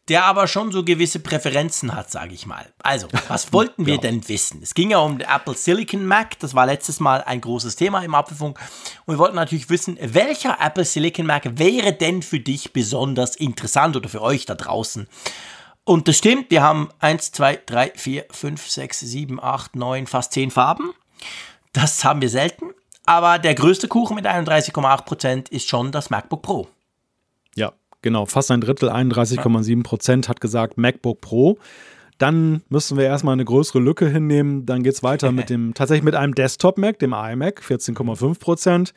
der 0.08 0.24
aber 0.24 0.46
schon 0.46 0.72
so 0.72 0.82
gewisse 0.82 1.20
Präferenzen 1.20 1.94
hat, 1.94 2.10
sage 2.10 2.32
ich 2.32 2.46
mal. 2.46 2.72
Also, 2.82 3.08
was 3.28 3.52
wollten 3.52 3.84
wir 3.84 3.98
denn 3.98 4.26
wissen? 4.26 4.60
Es 4.62 4.72
ging 4.72 4.90
ja 4.90 5.00
um 5.00 5.18
den 5.18 5.28
Apple 5.28 5.54
Silicon 5.54 6.06
Mac, 6.06 6.38
das 6.38 6.54
war 6.54 6.64
letztes 6.64 6.98
Mal 6.98 7.22
ein 7.24 7.42
großes 7.42 7.76
Thema 7.76 8.02
im 8.04 8.14
Apfelfunk. 8.14 8.58
Und 9.04 9.14
wir 9.16 9.18
wollten 9.18 9.36
natürlich 9.36 9.68
wissen, 9.68 9.98
welcher 10.00 10.56
Apple 10.58 10.86
Silicon 10.86 11.26
Mac 11.26 11.58
wäre 11.58 11.92
denn 11.92 12.22
für 12.22 12.40
dich 12.40 12.72
besonders 12.72 13.36
interessant 13.36 13.96
oder 13.96 14.08
für 14.08 14.22
euch 14.22 14.46
da 14.46 14.54
draußen? 14.54 15.08
Und 15.84 16.08
das 16.08 16.16
stimmt, 16.16 16.50
wir 16.50 16.62
haben 16.62 16.88
1, 17.00 17.32
2, 17.32 17.60
3, 17.66 17.92
4, 17.94 18.24
5, 18.30 18.70
6, 18.70 19.00
7, 19.00 19.42
8, 19.42 19.76
9, 19.76 20.06
fast 20.06 20.32
10 20.32 20.50
Farben. 20.50 20.94
Das 21.72 22.04
haben 22.04 22.20
wir 22.20 22.28
selten. 22.28 22.66
Aber 23.04 23.38
der 23.38 23.54
größte 23.54 23.88
Kuchen 23.88 24.14
mit 24.14 24.26
31,8% 24.26 25.50
ist 25.50 25.68
schon 25.68 25.90
das 25.90 26.10
MacBook 26.10 26.42
Pro. 26.42 26.68
Ja, 27.56 27.72
genau. 28.00 28.26
Fast 28.26 28.50
ein 28.50 28.60
Drittel, 28.60 28.90
31,7 28.90 29.82
Prozent 29.82 30.28
hat 30.28 30.40
gesagt 30.40 30.78
MacBook 30.78 31.20
Pro. 31.20 31.58
Dann 32.18 32.62
müssen 32.68 32.96
wir 32.96 33.04
erstmal 33.04 33.32
eine 33.32 33.44
größere 33.44 33.80
Lücke 33.80 34.08
hinnehmen. 34.08 34.64
Dann 34.66 34.84
geht 34.84 34.94
es 34.94 35.02
weiter 35.02 35.32
mit 35.32 35.50
dem, 35.50 35.74
tatsächlich 35.74 36.04
mit 36.04 36.14
einem 36.14 36.34
Desktop-Mac, 36.34 36.98
dem 37.00 37.12
iMac, 37.12 37.60
14,5 37.60 38.38
Prozent. 38.38 38.94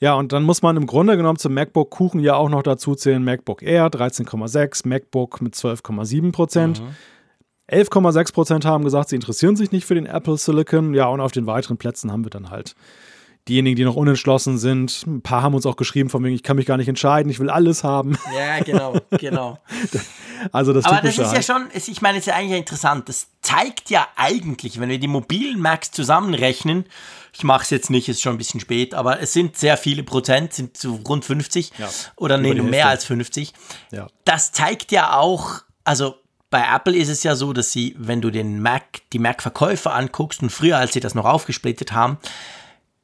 Ja, 0.00 0.14
und 0.14 0.32
dann 0.32 0.42
muss 0.42 0.62
man 0.62 0.76
im 0.76 0.86
Grunde 0.86 1.16
genommen 1.16 1.38
zum 1.38 1.54
MacBook 1.54 1.90
Kuchen 1.90 2.18
ja 2.18 2.34
auch 2.34 2.48
noch 2.48 2.62
dazu 2.62 2.96
zählen 2.96 3.22
MacBook 3.22 3.62
Air 3.62 3.86
13,6, 3.86 4.88
MacBook 4.88 5.40
mit 5.40 5.54
12,7 5.54 6.32
Prozent. 6.32 6.82
11,6 7.70 8.32
Prozent 8.32 8.64
haben 8.64 8.84
gesagt, 8.84 9.08
sie 9.08 9.16
interessieren 9.16 9.56
sich 9.56 9.72
nicht 9.72 9.86
für 9.86 9.94
den 9.94 10.06
Apple 10.06 10.36
Silicon. 10.36 10.94
Ja, 10.94 11.06
und 11.06 11.20
auf 11.20 11.32
den 11.32 11.46
weiteren 11.46 11.76
Plätzen 11.78 12.12
haben 12.12 12.24
wir 12.24 12.30
dann 12.30 12.50
halt 12.50 12.74
diejenigen, 13.48 13.76
die 13.76 13.84
noch 13.84 13.96
unentschlossen 13.96 14.56
sind. 14.56 15.04
Ein 15.06 15.20
paar 15.20 15.42
haben 15.42 15.54
uns 15.54 15.66
auch 15.66 15.76
geschrieben, 15.76 16.08
von 16.08 16.24
wegen, 16.24 16.34
ich 16.34 16.42
kann 16.42 16.56
mich 16.56 16.64
gar 16.66 16.78
nicht 16.78 16.88
entscheiden, 16.88 17.30
ich 17.30 17.40
will 17.40 17.50
alles 17.50 17.84
haben. 17.84 18.16
Ja, 18.36 18.60
genau, 18.60 18.96
genau. 19.10 19.58
Also 20.52 20.74
das 20.74 20.84
Aber 20.84 20.96
das 21.00 21.12
ist 21.12 21.18
ja 21.18 21.30
halt. 21.30 21.44
schon, 21.44 21.68
es- 21.72 21.88
ich 21.88 22.02
meine, 22.02 22.18
es 22.18 22.24
ist 22.24 22.26
ja 22.26 22.34
eigentlich 22.34 22.58
interessant. 22.58 23.08
Das 23.08 23.28
zeigt 23.40 23.88
ja 23.88 24.06
eigentlich, 24.16 24.78
wenn 24.78 24.90
wir 24.90 24.98
die 24.98 25.08
mobilen 25.08 25.58
Macs 25.58 25.90
zusammenrechnen, 25.90 26.84
ich 27.32 27.44
mache 27.44 27.62
es 27.62 27.70
jetzt 27.70 27.88
nicht, 27.88 28.08
ist 28.10 28.20
schon 28.20 28.34
ein 28.34 28.38
bisschen 28.38 28.60
spät, 28.60 28.92
aber 28.94 29.20
es 29.20 29.32
sind 29.32 29.56
sehr 29.56 29.78
viele 29.78 30.02
Prozent, 30.02 30.52
sind 30.52 30.76
so 30.76 30.96
rund 31.08 31.24
50 31.24 31.72
Ja, 31.78 31.88
oder 32.16 32.36
nee, 32.36 32.52
mehr 32.54 32.88
als 32.88 33.04
50. 33.06 33.54
Ja. 33.90 34.08
Das 34.24 34.52
zeigt 34.52 34.92
ja 34.92 35.16
auch, 35.16 35.62
also 35.84 36.16
bei 36.54 36.72
Apple 36.72 36.94
ist 36.94 37.08
es 37.08 37.24
ja 37.24 37.34
so, 37.34 37.52
dass 37.52 37.72
sie, 37.72 37.96
wenn 37.98 38.20
du 38.20 38.30
den 38.30 38.62
Mac, 38.62 39.00
die 39.12 39.18
Mac-Verkäufer 39.18 39.92
anguckst 39.92 40.40
und 40.40 40.50
früher, 40.50 40.78
als 40.78 40.92
sie 40.92 41.00
das 41.00 41.16
noch 41.16 41.24
aufgesplittet 41.24 41.90
haben, 41.90 42.16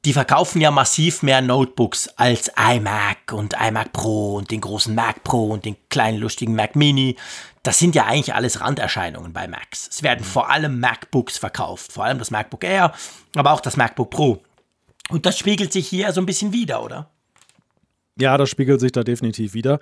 die 0.04 0.12
verkaufen 0.12 0.60
ja 0.60 0.70
massiv 0.70 1.24
mehr 1.24 1.40
Notebooks 1.40 2.06
als 2.16 2.52
iMac 2.56 3.32
und 3.32 3.54
iMac 3.60 3.92
Pro 3.92 4.36
und 4.36 4.52
den 4.52 4.60
großen 4.60 4.94
Mac 4.94 5.24
Pro 5.24 5.48
und 5.48 5.64
den 5.64 5.74
kleinen 5.88 6.18
lustigen 6.18 6.54
Mac 6.54 6.76
Mini. 6.76 7.16
Das 7.64 7.80
sind 7.80 7.96
ja 7.96 8.04
eigentlich 8.04 8.36
alles 8.36 8.60
Randerscheinungen 8.60 9.32
bei 9.32 9.48
Macs. 9.48 9.88
Es 9.88 10.04
werden 10.04 10.24
vor 10.24 10.48
allem 10.48 10.78
MacBooks 10.78 11.36
verkauft, 11.36 11.90
vor 11.90 12.04
allem 12.04 12.20
das 12.20 12.30
MacBook 12.30 12.62
Air, 12.62 12.92
aber 13.34 13.50
auch 13.50 13.60
das 13.60 13.76
MacBook 13.76 14.10
Pro. 14.10 14.44
Und 15.08 15.26
das 15.26 15.36
spiegelt 15.36 15.72
sich 15.72 15.88
hier 15.88 16.12
so 16.12 16.20
ein 16.20 16.26
bisschen 16.26 16.52
wieder, 16.52 16.84
oder? 16.84 17.10
Ja, 18.16 18.38
das 18.38 18.48
spiegelt 18.48 18.78
sich 18.78 18.92
da 18.92 19.02
definitiv 19.02 19.54
wieder. 19.54 19.80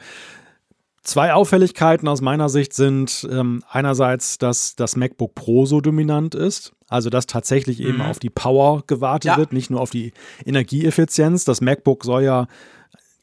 Zwei 1.08 1.32
Auffälligkeiten 1.32 2.06
aus 2.06 2.20
meiner 2.20 2.50
Sicht 2.50 2.74
sind 2.74 3.26
ähm, 3.32 3.64
einerseits, 3.70 4.36
dass 4.36 4.76
das 4.76 4.94
MacBook 4.94 5.34
Pro 5.34 5.64
so 5.64 5.80
dominant 5.80 6.34
ist, 6.34 6.74
also 6.86 7.08
dass 7.08 7.24
tatsächlich 7.24 7.80
eben 7.80 8.02
auf 8.02 8.18
die 8.18 8.28
Power 8.28 8.82
gewartet 8.86 9.30
Ja. 9.30 9.38
wird, 9.38 9.54
nicht 9.54 9.70
nur 9.70 9.80
auf 9.80 9.88
die 9.88 10.12
Energieeffizienz. 10.44 11.46
Das 11.46 11.62
MacBook 11.62 12.04
soll 12.04 12.24
ja 12.24 12.46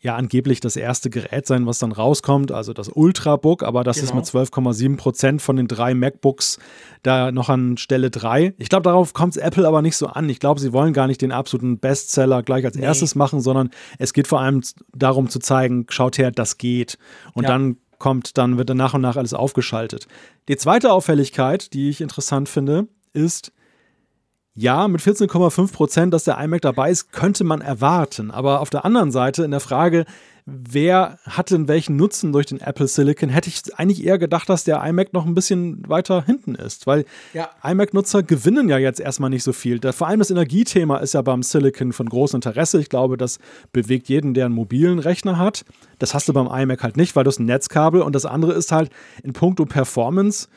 ja 0.05 0.15
angeblich 0.15 0.59
das 0.61 0.75
erste 0.77 1.09
Gerät 1.09 1.45
sein, 1.47 1.65
was 1.65 1.79
dann 1.79 1.91
rauskommt, 1.91 2.51
also 2.51 2.71
das 2.73 2.89
Ultrabook, 2.89 3.63
aber 3.63 3.83
das 3.83 3.97
ist 3.97 4.09
Genau. 4.11 4.15
mit 4.17 4.25
12,7 4.25 4.95
Prozent 4.97 5.41
von 5.41 5.57
den 5.57 5.67
drei 5.67 5.93
MacBooks 5.93 6.57
da 7.03 7.31
noch 7.31 7.49
an 7.49 7.77
Stelle 7.77 8.09
3. 8.11 8.53
Ich 8.57 8.69
glaube, 8.69 8.83
darauf 8.83 9.13
kommt 9.13 9.35
es 9.35 9.41
Apple 9.41 9.67
aber 9.67 9.81
nicht 9.81 9.97
so 9.97 10.07
an. 10.07 10.29
Ich 10.29 10.39
glaube, 10.39 10.59
sie 10.61 10.71
wollen 10.73 10.93
gar 10.93 11.07
nicht 11.07 11.21
den 11.21 11.31
absoluten 11.31 11.79
Bestseller 11.79 12.41
gleich 12.43 12.63
als 12.65 12.77
erstes 12.77 13.15
machen, 13.15 13.41
sondern 13.41 13.69
es 13.99 14.13
geht 14.13 14.27
vor 14.27 14.39
allem 14.39 14.61
darum 14.93 15.29
zu 15.29 15.39
zeigen, 15.39 15.85
schaut 15.89 16.17
her, 16.17 16.31
das 16.31 16.57
geht. 16.57 16.97
Und 17.33 17.43
Ja. 17.43 17.49
dann 17.49 17.77
kommt, 17.97 18.37
dann 18.37 18.57
wird 18.57 18.69
dann 18.69 18.77
nach 18.77 18.93
und 18.93 19.01
nach 19.01 19.15
alles 19.17 19.33
aufgeschaltet. 19.33 20.07
Die 20.47 20.57
zweite 20.57 20.91
Auffälligkeit, 20.91 21.73
die 21.73 21.89
ich 21.89 22.01
interessant 22.01 22.47
finde, 22.49 22.87
ist, 23.13 23.51
ja, 24.55 24.87
mit 24.87 25.01
14,5 25.01 25.73
Prozent, 25.73 26.13
dass 26.13 26.23
der 26.23 26.37
iMac 26.39 26.61
dabei 26.61 26.89
ist, 26.89 27.11
könnte 27.11 27.43
man 27.43 27.59
erwarten. 27.61 28.31
Aber 28.31 28.61
auf 28.61 28.69
der 28.69 28.85
anderen 28.85 29.11
Seite, 29.11 29.43
in 29.43 29.51
der 29.51 29.59
Frage, 29.59 30.05
wer 30.45 31.17
hat 31.27 31.51
denn 31.51 31.67
welchen 31.67 31.97
Nutzen 31.97 32.31
durch 32.31 32.45
den 32.45 32.61
Apple 32.61 32.87
Silicon, 32.87 33.29
hätte 33.29 33.49
ich 33.49 33.63
eigentlich 33.77 34.05
eher 34.05 34.17
gedacht, 34.17 34.47
dass 34.47 34.63
der 34.63 34.81
iMac 34.85 35.11
noch 35.11 35.25
ein 35.25 35.33
bisschen 35.33 35.83
weiter 35.89 36.23
hinten 36.23 36.55
ist. 36.55 36.87
Weil 36.87 37.03
Ja. 37.33 37.49
iMac-Nutzer 37.63 38.23
gewinnen 38.23 38.69
ja 38.69 38.77
jetzt 38.77 38.99
erstmal 38.99 39.29
nicht 39.29 39.43
so 39.43 39.51
viel. 39.53 39.81
Vor 39.91 40.07
allem 40.07 40.19
das 40.19 40.29
Energiethema 40.31 40.97
ist 40.97 41.15
ja 41.15 41.21
beim 41.21 41.43
Silicon 41.43 41.91
von 41.93 42.07
großem 42.07 42.37
Interesse. 42.37 42.79
Ich 42.79 42.89
glaube, 42.89 43.17
das 43.17 43.39
bewegt 43.73 44.07
jeden, 44.07 44.33
der 44.33 44.45
einen 44.45 44.55
mobilen 44.55 44.99
Rechner 44.99 45.37
hat. 45.37 45.65
Das 45.99 46.13
hast 46.13 46.29
du 46.29 46.33
beim 46.33 46.47
iMac 46.47 46.81
halt 46.83 46.95
nicht, 46.95 47.15
weil 47.15 47.23
du 47.23 47.29
hast 47.29 47.39
ein 47.39 47.45
Netzkabel. 47.45 48.01
Und 48.01 48.13
das 48.15 48.25
andere 48.25 48.53
ist 48.53 48.71
halt 48.71 48.89
in 49.23 49.33
puncto 49.33 49.65
Performance 49.65 50.47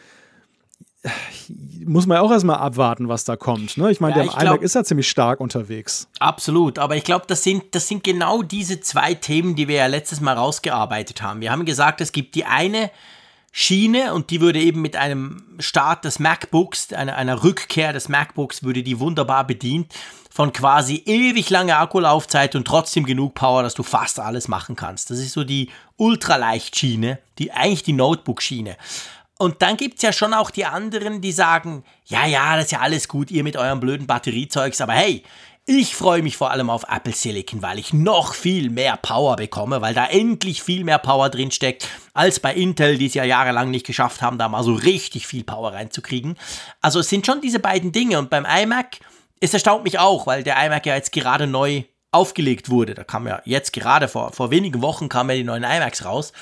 muss 1.84 2.06
man 2.06 2.16
ja 2.16 2.22
auch 2.22 2.30
erstmal 2.30 2.58
abwarten, 2.58 3.08
was 3.08 3.24
da 3.24 3.36
kommt. 3.36 3.76
Ne? 3.76 3.90
Ich 3.90 4.00
meine, 4.00 4.16
Ja, 4.16 4.24
der 4.24 4.42
iMac 4.42 4.62
ist 4.62 4.74
ja 4.74 4.84
ziemlich 4.84 5.08
stark 5.08 5.40
unterwegs. 5.40 6.08
Absolut, 6.18 6.78
aber 6.78 6.96
ich 6.96 7.04
glaube, 7.04 7.24
das 7.28 7.42
sind, 7.42 7.74
das 7.74 7.88
sind 7.88 8.04
genau 8.04 8.42
diese 8.42 8.80
zwei 8.80 9.14
Themen, 9.14 9.54
die 9.56 9.68
wir 9.68 9.76
ja 9.76 9.86
letztes 9.86 10.20
Mal 10.20 10.34
rausgearbeitet 10.34 11.22
haben. 11.22 11.40
Wir 11.40 11.52
haben 11.52 11.64
gesagt, 11.64 12.00
es 12.00 12.12
gibt 12.12 12.34
die 12.34 12.44
eine 12.44 12.90
Schiene 13.52 14.12
und 14.12 14.30
die 14.30 14.40
würde 14.40 14.60
eben 14.60 14.82
mit 14.82 14.96
einem 14.96 15.42
Start 15.58 16.04
des 16.04 16.18
MacBooks, 16.18 16.92
einer, 16.92 17.16
einer 17.16 17.42
Rückkehr 17.42 17.92
des 17.92 18.08
MacBooks, 18.08 18.62
würde 18.62 18.82
die 18.82 19.00
wunderbar 19.00 19.46
bedient 19.46 19.92
von 20.30 20.52
quasi 20.52 21.02
ewig 21.06 21.50
lange 21.50 21.76
Akkulaufzeit 21.76 22.54
und 22.54 22.64
trotzdem 22.64 23.04
genug 23.04 23.34
Power, 23.34 23.64
dass 23.64 23.74
du 23.74 23.82
fast 23.82 24.20
alles 24.20 24.46
machen 24.46 24.76
kannst. 24.76 25.10
Das 25.10 25.18
ist 25.18 25.32
so 25.32 25.42
die 25.42 25.70
Ultraleicht-Schiene, 25.96 27.18
die, 27.38 27.50
eigentlich 27.50 27.82
die 27.82 27.94
Notebook-Schiene. 27.94 28.76
Und 29.38 29.62
dann 29.62 29.76
gibt's 29.76 30.02
ja 30.02 30.12
schon 30.12 30.34
auch 30.34 30.50
die 30.50 30.64
anderen, 30.64 31.20
die 31.20 31.30
sagen, 31.30 31.84
ja, 32.04 32.26
ja, 32.26 32.56
das 32.56 32.66
ist 32.66 32.72
ja 32.72 32.80
alles 32.80 33.06
gut, 33.06 33.30
ihr 33.30 33.44
mit 33.44 33.56
eurem 33.56 33.78
blöden 33.78 34.08
Batteriezeugs, 34.08 34.80
aber 34.80 34.94
hey, 34.94 35.22
ich 35.64 35.94
freue 35.94 36.22
mich 36.22 36.36
vor 36.36 36.50
allem 36.50 36.70
auf 36.70 36.86
Apple 36.88 37.12
Silicon, 37.12 37.62
weil 37.62 37.78
ich 37.78 37.92
noch 37.92 38.34
viel 38.34 38.70
mehr 38.70 38.96
Power 38.96 39.36
bekomme, 39.36 39.80
weil 39.80 39.94
da 39.94 40.06
endlich 40.06 40.62
viel 40.62 40.82
mehr 40.82 40.98
Power 40.98 41.28
drin 41.28 41.50
steckt, 41.50 41.86
als 42.14 42.40
bei 42.40 42.54
Intel, 42.54 42.98
die 42.98 43.06
es 43.06 43.14
ja 43.14 43.22
jahrelang 43.22 43.70
nicht 43.70 43.86
geschafft 43.86 44.22
haben, 44.22 44.38
da 44.38 44.48
mal 44.48 44.64
so 44.64 44.72
richtig 44.72 45.26
viel 45.26 45.44
Power 45.44 45.72
reinzukriegen. 45.72 46.36
Also 46.80 47.00
es 47.00 47.08
sind 47.08 47.26
schon 47.26 47.40
diese 47.40 47.60
beiden 47.60 47.92
Dinge 47.92 48.18
und 48.18 48.30
beim 48.30 48.46
iMac, 48.46 48.98
es 49.40 49.52
erstaunt 49.52 49.84
mich 49.84 49.98
auch, 49.98 50.26
weil 50.26 50.42
der 50.42 50.56
iMac 50.64 50.86
ja 50.86 50.96
jetzt 50.96 51.12
gerade 51.12 51.46
neu 51.46 51.84
aufgelegt 52.10 52.70
wurde, 52.70 52.94
da 52.94 53.04
kam 53.04 53.26
ja 53.26 53.42
jetzt 53.44 53.72
gerade 53.72 54.08
vor, 54.08 54.32
vor 54.32 54.50
wenigen 54.50 54.80
Wochen 54.80 55.08
kamen 55.08 55.30
ja 55.30 55.36
die 55.36 55.44
neuen 55.44 55.64
iMacs 55.64 56.04
raus, 56.04 56.32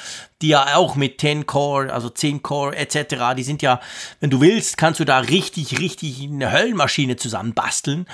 die 0.40 0.48
ja 0.48 0.76
auch 0.76 0.94
mit 0.94 1.20
10 1.20 1.46
Core, 1.46 1.92
also 1.92 2.08
10 2.08 2.42
Core 2.42 2.76
etc., 2.76 3.34
die 3.36 3.42
sind 3.42 3.62
ja, 3.62 3.80
wenn 4.20 4.30
du 4.30 4.40
willst, 4.40 4.78
kannst 4.78 5.00
du 5.00 5.04
da 5.04 5.18
richtig, 5.18 5.80
richtig 5.80 6.22
eine 6.22 6.52
Höllenmaschine 6.52 7.16
zusammenbasteln. 7.16 8.06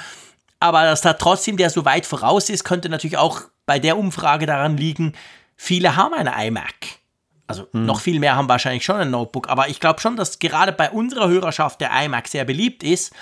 Aber 0.61 0.85
dass 0.85 1.03
da 1.03 1.12
trotzdem 1.15 1.57
der 1.57 1.70
so 1.70 1.85
weit 1.85 2.07
voraus 2.07 2.49
ist, 2.49 2.65
könnte 2.65 2.89
natürlich 2.89 3.19
auch 3.19 3.43
bei 3.66 3.79
der 3.79 3.99
Umfrage 3.99 4.47
daran 4.47 4.77
liegen, 4.77 5.12
viele 5.57 5.97
haben 5.97 6.15
eine 6.15 6.47
iMac. 6.47 7.01
Also 7.49 7.66
hm. 7.73 7.85
noch 7.85 8.01
viel 8.01 8.19
mehr 8.19 8.37
haben 8.37 8.49
wahrscheinlich 8.49 8.85
schon 8.85 8.97
ein 8.97 9.11
Notebook, 9.11 9.51
aber 9.51 9.69
ich 9.69 9.79
glaube 9.79 10.01
schon, 10.01 10.16
dass 10.16 10.39
gerade 10.39 10.73
bei 10.73 10.91
unserer 10.91 11.29
Hörerschaft 11.29 11.83
der 11.83 11.91
iMac 12.05 12.29
sehr 12.29 12.47
beliebt 12.47 12.83
ist 12.83 13.12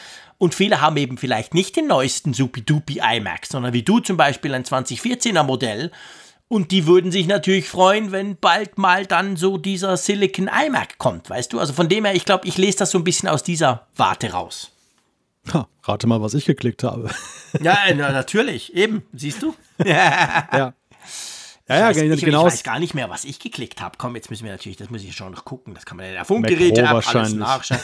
und 0.41 0.55
viele 0.55 0.81
haben 0.81 0.97
eben 0.97 1.19
vielleicht 1.19 1.53
nicht 1.53 1.77
den 1.77 1.87
neuesten 1.87 2.33
Supi-Dupi 2.33 2.99
iMac, 2.99 3.45
sondern 3.45 3.75
wie 3.75 3.83
du 3.83 4.01
zum 4.01 4.17
Beispiel 4.17 4.55
ein 4.55 4.65
2014er 4.65 5.43
Modell. 5.43 5.91
Und 6.49 6.71
die 6.71 6.87
würden 6.87 7.13
sich 7.13 7.27
natürlich 7.27 7.69
freuen, 7.69 8.11
wenn 8.11 8.39
bald 8.39 8.79
mal 8.79 9.05
dann 9.05 9.37
so 9.37 9.59
dieser 9.59 9.99
Silicon 9.99 10.49
iMac 10.49 10.97
kommt, 10.97 11.29
weißt 11.29 11.53
du? 11.53 11.61
Also 11.61 11.75
von 11.75 11.91
dem 11.91 12.07
her, 12.07 12.15
ich 12.15 12.25
glaube, 12.25 12.49
ich 12.49 12.57
lese 12.57 12.79
das 12.79 12.91
so 12.91 12.97
ein 12.97 13.05
bisschen 13.05 13.29
aus 13.29 13.43
dieser 13.43 13.87
Warte 13.95 14.33
raus. 14.33 14.73
Ha, 15.53 15.69
rate 15.83 16.07
mal, 16.07 16.23
was 16.23 16.33
ich 16.33 16.47
geklickt 16.47 16.85
habe. 16.85 17.11
Ja, 17.61 17.77
na, 17.95 18.11
natürlich, 18.11 18.75
eben, 18.75 19.03
siehst 19.13 19.43
du? 19.43 19.55
ja. 19.85 20.73
Ja, 21.71 21.79
ja, 21.79 21.91
ich 21.93 21.99
weiß, 21.99 22.19
ich, 22.19 22.25
genau. 22.25 22.47
Ich 22.49 22.53
weiß 22.53 22.63
gar 22.65 22.81
nicht 22.81 22.95
mehr, 22.95 23.09
was 23.11 23.25
ich 23.25 23.39
geklickt 23.39 23.81
habe. 23.81 23.97
Komm, 23.97 24.17
jetzt 24.17 24.29
müssen 24.29 24.45
wir 24.45 24.51
natürlich, 24.51 24.77
das 24.77 24.91
muss 24.91 25.05
ich 25.05 25.15
schon 25.15 25.31
noch 25.31 25.45
gucken. 25.45 25.73
Das 25.73 25.87
kann 25.87 25.97
man 25.97 26.07
in 26.07 26.15
der 26.15 26.25
Funkgeräte 26.25 26.89
alles 26.89 27.33
nachschauen. 27.33 27.81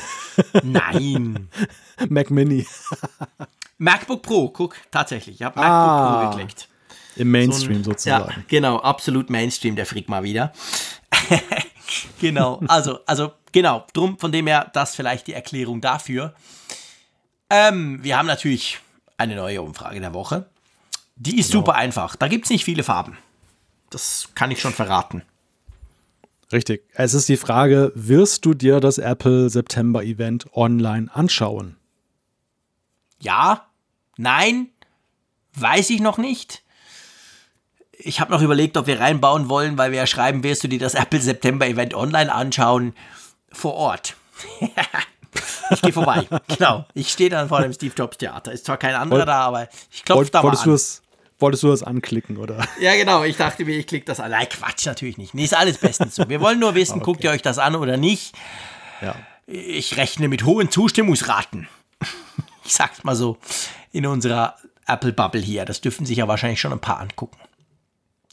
Nein. 0.64 1.48
Mac 2.08 2.30
Mini. 2.30 2.66
MacBook 3.78 4.22
Pro, 4.22 4.48
guck, 4.48 4.74
tatsächlich. 4.90 5.36
Ich 5.36 5.42
habe 5.42 5.60
MacBook 5.60 5.72
ah, 5.72 6.20
Pro 6.20 6.30
geklickt. 6.30 6.68
Im 7.14 7.30
Mainstream 7.30 7.74
so 7.74 7.78
ein, 7.78 7.84
sozusagen. 7.84 8.30
Ja, 8.30 8.44
genau, 8.48 8.78
absolut 8.78 9.30
Mainstream, 9.30 9.76
der 9.76 9.86
Frick 9.86 10.08
mal 10.08 10.24
wieder. 10.24 10.52
genau, 12.20 12.60
also, 12.66 12.98
also, 13.06 13.34
genau, 13.52 13.86
drum, 13.92 14.18
von 14.18 14.32
dem 14.32 14.48
her, 14.48 14.68
das 14.72 14.96
vielleicht 14.96 15.28
die 15.28 15.32
Erklärung 15.32 15.80
dafür. 15.80 16.34
Ähm, 17.50 18.02
wir 18.02 18.18
haben 18.18 18.26
natürlich 18.26 18.80
eine 19.16 19.36
neue 19.36 19.62
Umfrage 19.62 20.00
der 20.00 20.12
Woche. 20.12 20.50
Die 21.14 21.38
ist 21.38 21.52
genau. 21.52 21.60
super 21.60 21.76
einfach. 21.76 22.16
Da 22.16 22.26
gibt 22.26 22.46
es 22.46 22.50
nicht 22.50 22.64
viele 22.64 22.82
Farben. 22.82 23.16
Das 23.96 24.28
kann 24.34 24.50
ich 24.50 24.60
schon 24.60 24.74
verraten. 24.74 25.22
Richtig. 26.52 26.82
Es 26.92 27.14
ist 27.14 27.30
die 27.30 27.38
Frage, 27.38 27.92
wirst 27.94 28.44
du 28.44 28.52
dir 28.52 28.78
das 28.78 28.98
Apple 28.98 29.48
September 29.48 30.04
Event 30.04 30.54
online 30.54 31.08
anschauen? 31.14 31.76
Ja, 33.18 33.64
nein, 34.18 34.68
weiß 35.54 35.88
ich 35.88 36.00
noch 36.00 36.18
nicht. 36.18 36.62
Ich 37.92 38.20
habe 38.20 38.32
noch 38.32 38.42
überlegt, 38.42 38.76
ob 38.76 38.86
wir 38.86 39.00
reinbauen 39.00 39.48
wollen, 39.48 39.78
weil 39.78 39.92
wir 39.92 40.00
ja 40.00 40.06
schreiben, 40.06 40.42
wirst 40.42 40.62
du 40.62 40.68
dir 40.68 40.78
das 40.78 40.92
Apple 40.92 41.22
September 41.22 41.66
Event 41.66 41.94
online 41.94 42.30
anschauen 42.30 42.94
vor 43.50 43.72
Ort. 43.72 44.14
ich 45.70 45.80
gehe 45.80 45.94
vorbei. 45.94 46.28
genau. 46.48 46.84
Ich 46.92 47.10
stehe 47.10 47.30
dann 47.30 47.48
vor 47.48 47.62
dem 47.62 47.72
Steve 47.72 47.94
Jobs 47.96 48.18
Theater. 48.18 48.52
Ist 48.52 48.66
zwar 48.66 48.76
kein 48.76 48.94
anderer 48.94 49.20
Wollt, 49.20 49.28
da, 49.28 49.40
aber 49.40 49.68
ich 49.90 50.04
klopfe 50.04 50.30
da 50.30 50.42
mal 50.42 50.54
an. 50.54 50.78
Wolltest 51.38 51.62
du 51.62 51.68
das 51.68 51.82
anklicken, 51.82 52.38
oder? 52.38 52.66
Ja, 52.80 52.94
genau. 52.94 53.22
Ich 53.24 53.36
dachte 53.36 53.64
mir, 53.64 53.76
ich 53.76 53.86
klicke 53.86 54.06
das 54.06 54.20
an. 54.20 54.30
Nein, 54.30 54.48
Quatsch, 54.48 54.86
natürlich 54.86 55.18
nicht. 55.18 55.34
Nee, 55.34 55.44
ist 55.44 55.54
alles 55.54 55.78
bestens 55.78 56.14
so. 56.14 56.28
Wir 56.28 56.40
wollen 56.40 56.58
nur 56.58 56.74
wissen, 56.74 56.94
okay. 56.96 57.04
guckt 57.04 57.24
ihr 57.24 57.30
euch 57.30 57.42
das 57.42 57.58
an 57.58 57.74
oder 57.74 57.96
nicht. 57.96 58.34
Ja. 59.02 59.14
Ich 59.46 59.96
rechne 59.96 60.28
mit 60.28 60.44
hohen 60.44 60.70
Zustimmungsraten. 60.70 61.68
Ich 62.64 62.74
sag's 62.74 63.04
mal 63.04 63.14
so 63.14 63.36
in 63.92 64.06
unserer 64.06 64.56
Apple-Bubble 64.86 65.40
hier. 65.40 65.64
Das 65.64 65.80
dürfen 65.80 66.06
sich 66.06 66.18
ja 66.18 66.28
wahrscheinlich 66.28 66.60
schon 66.60 66.72
ein 66.72 66.80
paar 66.80 67.00
angucken. 67.00 67.38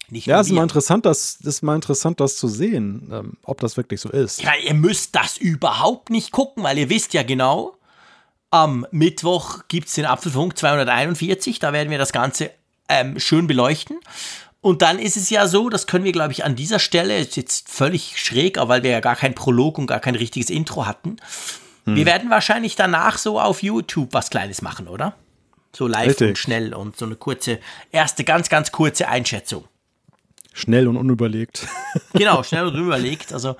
Nicht 0.09 0.27
ja, 0.27 0.39
ist 0.39 0.51
mal 0.51 0.63
interessant, 0.63 1.05
das, 1.05 1.37
ist 1.43 1.63
mal 1.63 1.75
interessant, 1.75 2.19
das 2.19 2.35
zu 2.35 2.47
sehen, 2.47 3.09
ähm, 3.11 3.37
ob 3.43 3.59
das 3.59 3.77
wirklich 3.77 3.99
so 3.99 4.09
ist. 4.09 4.43
Ja, 4.43 4.51
ihr 4.63 4.73
müsst 4.73 5.15
das 5.15 5.37
überhaupt 5.37 6.09
nicht 6.09 6.31
gucken, 6.31 6.63
weil 6.63 6.77
ihr 6.77 6.89
wisst 6.89 7.13
ja 7.13 7.23
genau, 7.23 7.77
am 8.51 8.85
Mittwoch 8.91 9.63
gibt 9.67 9.87
es 9.87 9.95
den 9.95 10.05
Apfelfunk 10.05 10.57
241. 10.57 11.57
Da 11.57 11.73
werden 11.73 11.89
wir 11.89 11.97
das 11.97 12.11
Ganze 12.11 12.51
ähm, 12.89 13.19
schön 13.19 13.47
beleuchten. 13.47 13.99
Und 14.61 14.81
dann 14.81 14.97
ist 14.97 15.17
es 15.17 15.29
ja 15.29 15.47
so, 15.47 15.69
das 15.69 15.87
können 15.87 16.05
wir, 16.05 16.13
glaube 16.13 16.31
ich, 16.31 16.45
an 16.45 16.55
dieser 16.55 16.79
Stelle, 16.79 17.19
ist 17.19 17.35
jetzt 17.35 17.69
völlig 17.69 18.17
schräg, 18.17 18.57
aber 18.57 18.69
weil 18.69 18.83
wir 18.83 18.91
ja 18.91 19.01
gar 19.01 19.17
kein 19.17 19.35
Prolog 19.35 19.77
und 19.77 19.87
gar 19.87 19.99
kein 19.99 20.15
richtiges 20.15 20.49
Intro 20.49 20.85
hatten. 20.85 21.17
Hm. 21.85 21.97
Wir 21.97 22.05
werden 22.05 22.29
wahrscheinlich 22.29 22.75
danach 22.75 23.17
so 23.17 23.41
auf 23.41 23.61
YouTube 23.61 24.13
was 24.13 24.29
Kleines 24.29 24.61
machen, 24.61 24.87
oder? 24.87 25.15
So 25.75 25.87
live 25.87 26.09
Richtig. 26.09 26.29
und 26.29 26.37
schnell 26.37 26.73
und 26.73 26.95
so 26.95 27.05
eine 27.05 27.15
kurze, 27.15 27.59
erste 27.91 28.23
ganz, 28.23 28.47
ganz 28.47 28.71
kurze 28.71 29.09
Einschätzung. 29.09 29.65
Schnell 30.55 30.87
und 30.87 30.97
unüberlegt. 30.97 31.67
Genau, 32.13 32.43
schnell 32.43 32.65
und 32.65 32.75
unüberlegt. 32.75 33.33
Also 33.33 33.55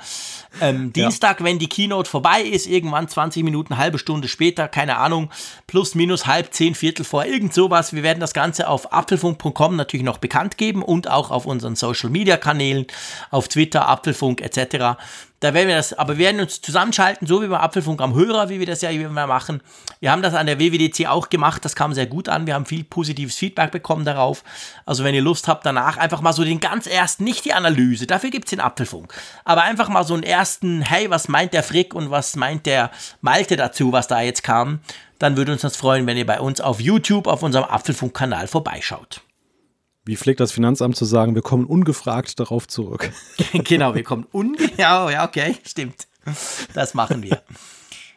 ähm, 0.62 0.94
Dienstag, 0.94 1.40
ja. 1.40 1.46
wenn 1.46 1.58
die 1.58 1.68
Keynote 1.68 2.10
vorbei 2.10 2.42
ist, 2.42 2.68
irgendwann 2.68 3.08
20 3.08 3.44
Minuten, 3.44 3.78
halbe 3.78 3.98
Stunde 3.98 4.28
später, 4.28 4.68
keine 4.68 4.98
Ahnung, 4.98 5.32
plus, 5.66 5.96
minus, 5.96 6.28
halb, 6.28 6.54
zehn, 6.54 6.76
Viertel 6.76 7.04
vor, 7.04 7.26
irgend 7.26 7.54
sowas. 7.54 7.94
Wir 7.94 8.04
werden 8.04 8.20
das 8.20 8.34
Ganze 8.34 8.68
auf 8.68 8.94
apfelfunk.com 8.94 9.76
natürlich 9.76 10.04
noch 10.04 10.20
bekannt 10.20 10.58
geben 10.58 10.84
und 10.84 11.10
auch 11.10 11.32
auf 11.32 11.48
unseren 11.48 11.76
Social 11.76 12.12
Media 12.12 12.38
Kanälen, 12.38 12.86
auf 13.32 13.48
Twitter, 13.48 13.88
Apfelfunk 13.88 14.42
etc. 14.42 15.00
Da 15.44 15.54
werden 15.54 15.68
wir 15.68 15.76
das, 15.76 15.92
aber 15.92 16.18
wir 16.18 16.28
werden 16.28 16.40
uns 16.40 16.62
zusammenschalten, 16.62 17.28
so 17.28 17.42
wie 17.42 17.48
beim 17.48 17.60
Apfelfunk 17.60 18.02
am 18.02 18.16
Hörer, 18.16 18.48
wie 18.48 18.60
wir 18.60 18.66
das 18.66 18.80
ja 18.80 18.90
immer 18.92 19.28
machen. 19.28 19.62
Wir 20.00 20.10
haben 20.10 20.22
das 20.22 20.36
an 20.36 20.46
der 20.46 20.58
WWDC 20.58 21.06
auch 21.08 21.28
gemacht, 21.28 21.66
das 21.66 21.76
kam 21.76 21.94
sehr 21.94 22.06
gut 22.06 22.30
an. 22.30 22.48
Wir 22.48 22.54
haben 22.54 22.66
viel 22.66 22.86
positives 22.86 23.36
Feedback 23.36 23.72
bekommen 23.72 24.06
darauf. 24.06 24.46
Also 24.86 25.04
wenn 25.04 25.14
ihr 25.14 25.22
Lust 25.22 25.50
habt, 25.50 25.66
danach 25.66 25.98
einfach 25.98 26.22
mal 26.22 26.32
so 26.32 26.46
den 26.46 26.62
ganz 26.62 26.88
ersten, 26.88 27.26
nicht 27.26 27.44
die 27.44 27.52
Analyse, 27.52 28.08
dafür 28.08 28.30
gibt 28.30 28.46
es 28.46 28.52
den 28.52 28.62
Apfelfunk, 28.62 29.14
aber 29.44 29.64
einfach 29.64 29.90
mal 29.90 30.06
so 30.06 30.14
einen 30.14 30.24
ersten, 30.24 30.82
hey, 30.82 31.10
was 31.10 31.28
meint 31.28 31.54
der 31.54 31.64
Frick 31.64 31.94
und 31.94 32.10
was 32.10 32.38
meint 32.38 32.66
der 32.66 32.90
Malte 33.20 33.58
dazu, 33.58 33.92
was 33.92 34.08
da 34.08 34.22
jetzt 34.22 34.44
kam, 34.44 34.80
dann 35.20 35.36
würde 35.36 35.52
uns 35.52 35.62
das 35.62 35.76
freuen, 35.76 36.08
wenn 36.08 36.16
ihr 36.16 36.26
bei 36.26 36.40
uns 36.40 36.62
auf 36.62 36.80
YouTube, 36.80 37.28
auf 37.28 37.44
unserem 37.44 37.66
Apfelfunk-Kanal 37.66 38.48
vorbeischaut. 38.48 39.20
Wie 40.06 40.18
pflegt 40.18 40.40
das 40.40 40.52
Finanzamt 40.52 40.98
zu 40.98 41.06
sagen, 41.06 41.34
wir 41.36 41.42
kommen 41.42 41.66
ungefragt 41.66 42.40
darauf 42.40 42.68
zurück? 42.68 43.12
genau, 43.54 43.96
wir 43.96 44.04
kommen 44.04 44.26
ungefragt. 44.32 44.78
Ja, 44.78 45.10
ja, 45.10 45.26
okay, 45.26 45.58
stimmt. 45.66 46.08
Das 46.74 46.94
machen 46.94 47.24
wir. 47.24 47.42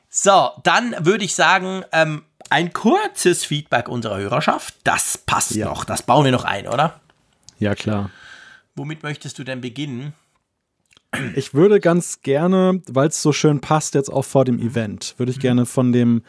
So, 0.09 0.51
dann 0.65 0.95
würde 1.01 1.25
ich 1.25 1.35
sagen, 1.35 1.85
ähm, 1.93 2.25
ein 2.51 2.73
kurzes 2.73 3.45
Feedback 3.45 3.89
unserer 3.89 4.19
Hörerschaft. 4.19 4.75
Das 4.85 5.19
passt 5.19 5.55
ja. 5.55 5.67
noch. 5.67 5.85
Das 5.85 6.03
bauen 6.03 6.25
wir 6.25 6.33
noch 6.33 6.45
ein, 6.45 6.67
oder? 6.67 7.01
Ja, 7.59 7.75
klar. 7.75 8.11
Womit 8.75 9.03
möchtest 9.03 9.39
du 9.39 9.45
denn 9.45 9.61
beginnen? 9.61 10.15
Ich 11.35 11.55
würde 11.55 11.81
ganz 11.81 12.23
gerne, 12.23 12.83
weil 12.89 13.09
es 13.09 13.23
so 13.23 13.33
schön 13.33 13.61
passt 13.61 13.95
jetzt 13.95 14.11
auch 14.11 14.25
vor 14.25 14.45
dem 14.45 14.59
Event, 14.59 15.15
würde 15.19 15.31
ich 15.31 15.39
mhm. 15.39 15.43
gerne 15.43 15.67
von 15.67 15.93
dem 15.93 16.23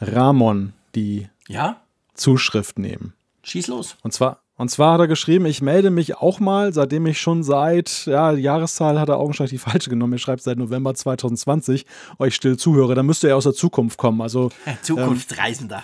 Ramon 0.00 0.72
die 0.94 1.28
ja? 1.48 1.80
Zuschrift 2.14 2.78
nehmen. 2.78 3.14
Schieß 3.42 3.68
los. 3.68 3.96
Und 4.02 4.12
zwar, 4.12 4.39
und 4.60 4.68
zwar 4.68 4.92
hat 4.92 5.00
er 5.00 5.08
geschrieben, 5.08 5.46
ich 5.46 5.62
melde 5.62 5.88
mich 5.88 6.18
auch 6.18 6.38
mal, 6.38 6.74
seitdem 6.74 7.06
ich 7.06 7.18
schon 7.18 7.42
seit, 7.42 8.04
ja, 8.04 8.34
die 8.34 8.42
Jahreszahl 8.42 9.00
hat 9.00 9.08
er 9.08 9.16
augenscheinlich 9.16 9.52
die 9.52 9.70
falsche 9.70 9.88
genommen. 9.88 10.12
Er 10.12 10.18
schreibt 10.18 10.42
seit 10.42 10.58
November 10.58 10.94
2020 10.94 11.86
euch 12.18 12.34
still 12.34 12.58
zuhöre. 12.58 12.94
Da 12.94 13.02
müsste 13.02 13.28
er 13.28 13.38
aus 13.38 13.44
der 13.44 13.54
Zukunft 13.54 13.96
kommen. 13.96 14.20
Also, 14.20 14.50
Zukunftsreisender. 14.82 15.82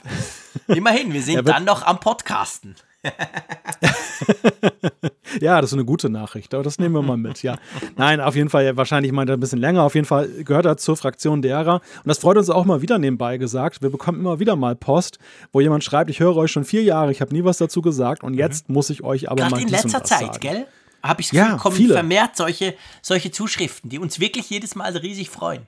Ähm, 0.69 0.77
Immerhin, 0.77 1.11
wir 1.15 1.23
sind 1.23 1.49
dann 1.49 1.65
noch 1.65 1.87
am 1.87 2.01
Podcasten. 2.01 2.77
ja, 5.41 5.61
das 5.61 5.71
ist 5.71 5.75
eine 5.75 5.85
gute 5.85 6.09
Nachricht, 6.09 6.55
aber 6.55 6.63
das 6.63 6.79
nehmen 6.79 6.95
wir 6.95 7.03
mal 7.03 7.17
mit, 7.17 7.43
ja. 7.43 7.57
Nein, 7.97 8.21
auf 8.21 8.37
jeden 8.37 8.51
Fall, 8.51 8.77
wahrscheinlich 8.77 9.13
meint 9.13 9.31
er 9.31 9.37
ein 9.37 9.41
bisschen 9.41 9.61
länger. 9.61 9.83
Auf 9.83 9.95
jeden 9.95 10.07
Fall 10.07 10.29
gehört 10.45 10.67
er 10.67 10.77
zur 10.77 10.97
Fraktion 10.97 11.43
derer. 11.43 11.75
Und 11.75 12.07
das 12.07 12.19
freut 12.19 12.37
uns 12.37 12.51
auch 12.51 12.65
mal 12.65 12.83
wieder 12.83 12.99
nebenbei 12.99 13.39
gesagt. 13.39 13.83
Wir 13.83 13.91
bekommen 13.91 14.21
immer 14.21 14.41
wieder 14.41 14.57
mal 14.57 14.77
Post, 14.77 15.19
wo 15.53 15.61
jemand 15.61 15.85
schreibt, 15.85 16.11
ich 16.11 16.21
höre 16.21 16.37
euch 16.37 16.51
schon 16.51 16.65
vier 16.65 16.83
Jahre, 16.83 17.13
ich 17.13 17.21
habe 17.21 17.35
nie 17.35 17.45
was 17.45 17.59
dazu 17.59 17.83
gesagt 17.83 18.23
und 18.23 18.35
jetzt 18.35 18.69
mhm. 18.69 18.75
muss 18.75 18.91
ich 18.91 19.03
euch 19.03 19.31
aber 19.31 19.43
Gerade 19.43 19.57
mal 19.57 19.63
in 19.63 19.69
letzter 19.69 20.05
Zeit, 20.05 20.21
sagen. 20.21 20.41
gell? 20.41 20.67
Habe 21.03 21.21
ich 21.21 21.31
ja, 21.31 21.57
kommen 21.57 21.77
viele. 21.77 21.95
vermehrt 21.95 22.37
solche, 22.37 22.75
solche 23.01 23.31
Zuschriften, 23.31 23.91
die 23.91 23.99
uns 23.99 24.19
wirklich 24.19 24.51
jedes 24.51 24.75
Mal 24.75 24.97
riesig 24.97 25.31
freuen. 25.31 25.67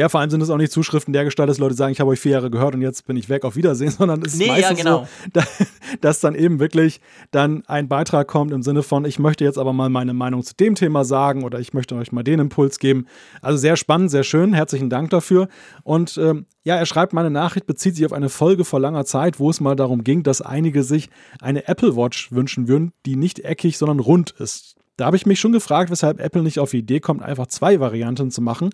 Ja, 0.00 0.08
vor 0.08 0.20
allem 0.20 0.30
sind 0.30 0.40
es 0.40 0.48
auch 0.48 0.56
nicht 0.56 0.72
Zuschriften 0.72 1.12
der 1.12 1.24
Gestalt, 1.24 1.50
dass 1.50 1.58
Leute 1.58 1.74
sagen, 1.74 1.92
ich 1.92 2.00
habe 2.00 2.08
euch 2.08 2.20
vier 2.20 2.32
Jahre 2.32 2.50
gehört 2.50 2.74
und 2.74 2.80
jetzt 2.80 3.06
bin 3.06 3.18
ich 3.18 3.28
weg, 3.28 3.44
auf 3.44 3.54
Wiedersehen, 3.54 3.90
sondern 3.98 4.22
es 4.22 4.32
ist 4.32 4.38
nee, 4.38 4.46
meistens 4.46 4.78
ja, 4.78 4.84
genau. 4.84 5.06
so, 5.34 5.42
dass 6.00 6.20
dann 6.20 6.34
eben 6.34 6.58
wirklich 6.58 7.02
dann 7.32 7.64
ein 7.66 7.86
Beitrag 7.86 8.26
kommt 8.26 8.50
im 8.52 8.62
Sinne 8.62 8.82
von, 8.82 9.04
ich 9.04 9.18
möchte 9.18 9.44
jetzt 9.44 9.58
aber 9.58 9.74
mal 9.74 9.90
meine 9.90 10.14
Meinung 10.14 10.42
zu 10.42 10.54
dem 10.54 10.74
Thema 10.74 11.04
sagen 11.04 11.44
oder 11.44 11.60
ich 11.60 11.74
möchte 11.74 11.96
euch 11.96 12.12
mal 12.12 12.22
den 12.22 12.40
Impuls 12.40 12.78
geben. 12.78 13.08
Also 13.42 13.58
sehr 13.58 13.76
spannend, 13.76 14.10
sehr 14.10 14.24
schön, 14.24 14.54
herzlichen 14.54 14.88
Dank 14.88 15.10
dafür. 15.10 15.48
Und 15.82 16.16
ähm, 16.16 16.46
ja, 16.62 16.76
er 16.76 16.86
schreibt, 16.86 17.12
meine 17.12 17.30
Nachricht 17.30 17.66
bezieht 17.66 17.94
sich 17.94 18.06
auf 18.06 18.14
eine 18.14 18.30
Folge 18.30 18.64
vor 18.64 18.80
langer 18.80 19.04
Zeit, 19.04 19.38
wo 19.38 19.50
es 19.50 19.60
mal 19.60 19.76
darum 19.76 20.02
ging, 20.02 20.22
dass 20.22 20.40
einige 20.40 20.82
sich 20.82 21.10
eine 21.42 21.68
Apple 21.68 21.94
Watch 21.94 22.32
wünschen 22.32 22.68
würden, 22.68 22.92
die 23.04 23.16
nicht 23.16 23.40
eckig, 23.40 23.76
sondern 23.76 24.00
rund 24.00 24.30
ist. 24.30 24.79
Da 25.00 25.06
habe 25.06 25.16
ich 25.16 25.24
mich 25.24 25.40
schon 25.40 25.52
gefragt, 25.52 25.90
weshalb 25.90 26.20
Apple 26.20 26.42
nicht 26.42 26.58
auf 26.58 26.72
die 26.72 26.80
Idee 26.80 27.00
kommt, 27.00 27.22
einfach 27.22 27.46
zwei 27.46 27.80
Varianten 27.80 28.30
zu 28.30 28.42
machen, 28.42 28.68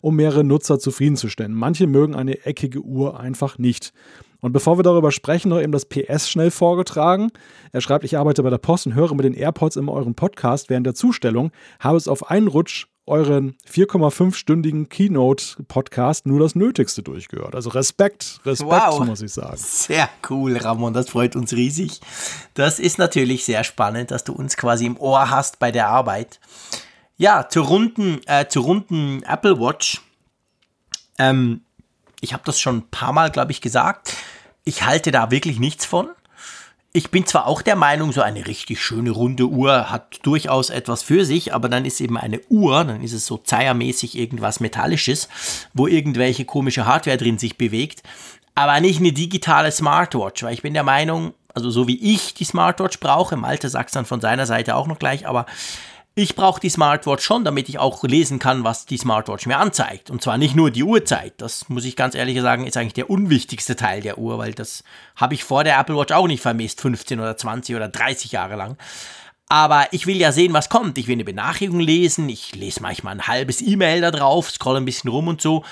um 0.00 0.14
mehrere 0.14 0.44
Nutzer 0.44 0.78
zufriedenzustellen. 0.78 1.52
Manche 1.52 1.88
mögen 1.88 2.14
eine 2.14 2.46
eckige 2.46 2.82
Uhr 2.82 3.18
einfach 3.18 3.58
nicht. 3.58 3.92
Und 4.40 4.52
bevor 4.52 4.78
wir 4.78 4.84
darüber 4.84 5.10
sprechen, 5.10 5.48
noch 5.48 5.60
eben 5.60 5.72
das 5.72 5.86
PS 5.86 6.30
schnell 6.30 6.52
vorgetragen. 6.52 7.32
Er 7.72 7.80
schreibt, 7.80 8.04
ich 8.04 8.16
arbeite 8.16 8.44
bei 8.44 8.50
der 8.50 8.58
Post 8.58 8.86
und 8.86 8.94
höre 8.94 9.12
mit 9.16 9.24
den 9.24 9.34
AirPods 9.34 9.74
immer 9.74 9.90
euren 9.90 10.14
Podcast 10.14 10.70
während 10.70 10.86
der 10.86 10.94
Zustellung, 10.94 11.50
habe 11.80 11.96
es 11.96 12.06
auf 12.06 12.30
einen 12.30 12.46
Rutsch 12.46 12.86
euren 13.06 13.56
4,5-stündigen 13.68 14.88
Keynote-Podcast 14.88 16.26
nur 16.26 16.40
das 16.40 16.54
Nötigste 16.54 17.02
durchgehört. 17.02 17.54
Also 17.54 17.70
Respekt, 17.70 18.40
Respekt, 18.44 18.70
wow. 18.70 19.04
muss 19.04 19.22
ich 19.22 19.32
sagen. 19.32 19.56
Sehr 19.56 20.08
cool, 20.30 20.56
Ramon, 20.56 20.92
das 20.92 21.10
freut 21.10 21.34
uns 21.34 21.52
riesig. 21.52 22.00
Das 22.54 22.78
ist 22.78 22.98
natürlich 22.98 23.44
sehr 23.44 23.64
spannend, 23.64 24.10
dass 24.10 24.24
du 24.24 24.32
uns 24.32 24.56
quasi 24.56 24.86
im 24.86 24.96
Ohr 24.96 25.30
hast 25.30 25.58
bei 25.58 25.72
der 25.72 25.88
Arbeit. 25.88 26.38
Ja, 27.16 27.48
zur 27.48 27.66
runden, 27.66 28.20
äh, 28.26 28.46
zur 28.48 28.64
runden 28.64 29.22
Apple 29.24 29.58
Watch. 29.58 30.00
Ähm, 31.18 31.62
ich 32.20 32.32
habe 32.32 32.44
das 32.46 32.60
schon 32.60 32.78
ein 32.78 32.90
paar 32.90 33.12
Mal, 33.12 33.30
glaube 33.30 33.52
ich, 33.52 33.60
gesagt. 33.60 34.16
Ich 34.64 34.84
halte 34.84 35.10
da 35.10 35.30
wirklich 35.32 35.58
nichts 35.58 35.84
von 35.84 36.08
ich 36.94 37.10
bin 37.10 37.26
zwar 37.26 37.46
auch 37.46 37.62
der 37.62 37.76
Meinung, 37.76 38.12
so 38.12 38.20
eine 38.20 38.46
richtig 38.46 38.82
schöne 38.82 39.10
runde 39.10 39.46
Uhr 39.46 39.90
hat 39.90 40.20
durchaus 40.24 40.68
etwas 40.68 41.02
für 41.02 41.24
sich, 41.24 41.54
aber 41.54 41.70
dann 41.70 41.86
ist 41.86 42.00
eben 42.02 42.18
eine 42.18 42.40
Uhr, 42.50 42.84
dann 42.84 43.02
ist 43.02 43.14
es 43.14 43.24
so 43.24 43.38
zeiermäßig 43.38 44.18
irgendwas 44.18 44.60
Metallisches, 44.60 45.28
wo 45.72 45.86
irgendwelche 45.86 46.44
komische 46.44 46.84
Hardware 46.84 47.16
drin 47.16 47.38
sich 47.38 47.56
bewegt, 47.56 48.02
aber 48.54 48.78
nicht 48.80 49.00
eine 49.00 49.12
digitale 49.12 49.72
Smartwatch, 49.72 50.42
weil 50.42 50.52
ich 50.52 50.62
bin 50.62 50.74
der 50.74 50.82
Meinung, 50.82 51.32
also 51.54 51.70
so 51.70 51.88
wie 51.88 52.14
ich 52.14 52.34
die 52.34 52.44
Smartwatch 52.44 53.00
brauche, 53.00 53.36
Malte 53.36 53.70
sagt 53.70 53.96
dann 53.96 54.04
von 54.04 54.20
seiner 54.20 54.44
Seite 54.44 54.76
auch 54.76 54.86
noch 54.86 54.98
gleich, 54.98 55.26
aber 55.26 55.46
ich 56.14 56.34
brauche 56.36 56.60
die 56.60 56.68
Smartwatch 56.68 57.24
schon, 57.24 57.44
damit 57.44 57.68
ich 57.68 57.78
auch 57.78 58.02
lesen 58.04 58.38
kann, 58.38 58.64
was 58.64 58.84
die 58.84 58.98
Smartwatch 58.98 59.46
mir 59.46 59.58
anzeigt. 59.58 60.10
Und 60.10 60.22
zwar 60.22 60.36
nicht 60.36 60.54
nur 60.54 60.70
die 60.70 60.82
Uhrzeit. 60.82 61.34
Das 61.38 61.68
muss 61.70 61.86
ich 61.86 61.96
ganz 61.96 62.14
ehrlich 62.14 62.40
sagen, 62.40 62.66
ist 62.66 62.76
eigentlich 62.76 62.92
der 62.92 63.08
unwichtigste 63.08 63.76
Teil 63.76 64.02
der 64.02 64.18
Uhr, 64.18 64.36
weil 64.36 64.52
das 64.52 64.84
habe 65.16 65.34
ich 65.34 65.44
vor 65.44 65.64
der 65.64 65.78
Apple 65.78 65.96
Watch 65.96 66.12
auch 66.12 66.26
nicht 66.26 66.42
vermisst, 66.42 66.82
15 66.82 67.18
oder 67.18 67.36
20 67.36 67.76
oder 67.76 67.88
30 67.88 68.32
Jahre 68.32 68.56
lang. 68.56 68.76
Aber 69.48 69.86
ich 69.90 70.06
will 70.06 70.16
ja 70.16 70.32
sehen, 70.32 70.52
was 70.52 70.68
kommt. 70.68 70.98
Ich 70.98 71.08
will 71.08 71.14
eine 71.14 71.24
Benachrichtigung 71.24 71.80
lesen. 71.80 72.28
Ich 72.28 72.54
lese 72.54 72.82
manchmal 72.82 73.14
ein 73.14 73.26
halbes 73.26 73.60
E-Mail 73.60 74.00
da 74.00 74.10
drauf, 74.10 74.50
scroll 74.50 74.76
ein 74.76 74.84
bisschen 74.84 75.10
rum 75.10 75.28
und 75.28 75.40
so. 75.40 75.64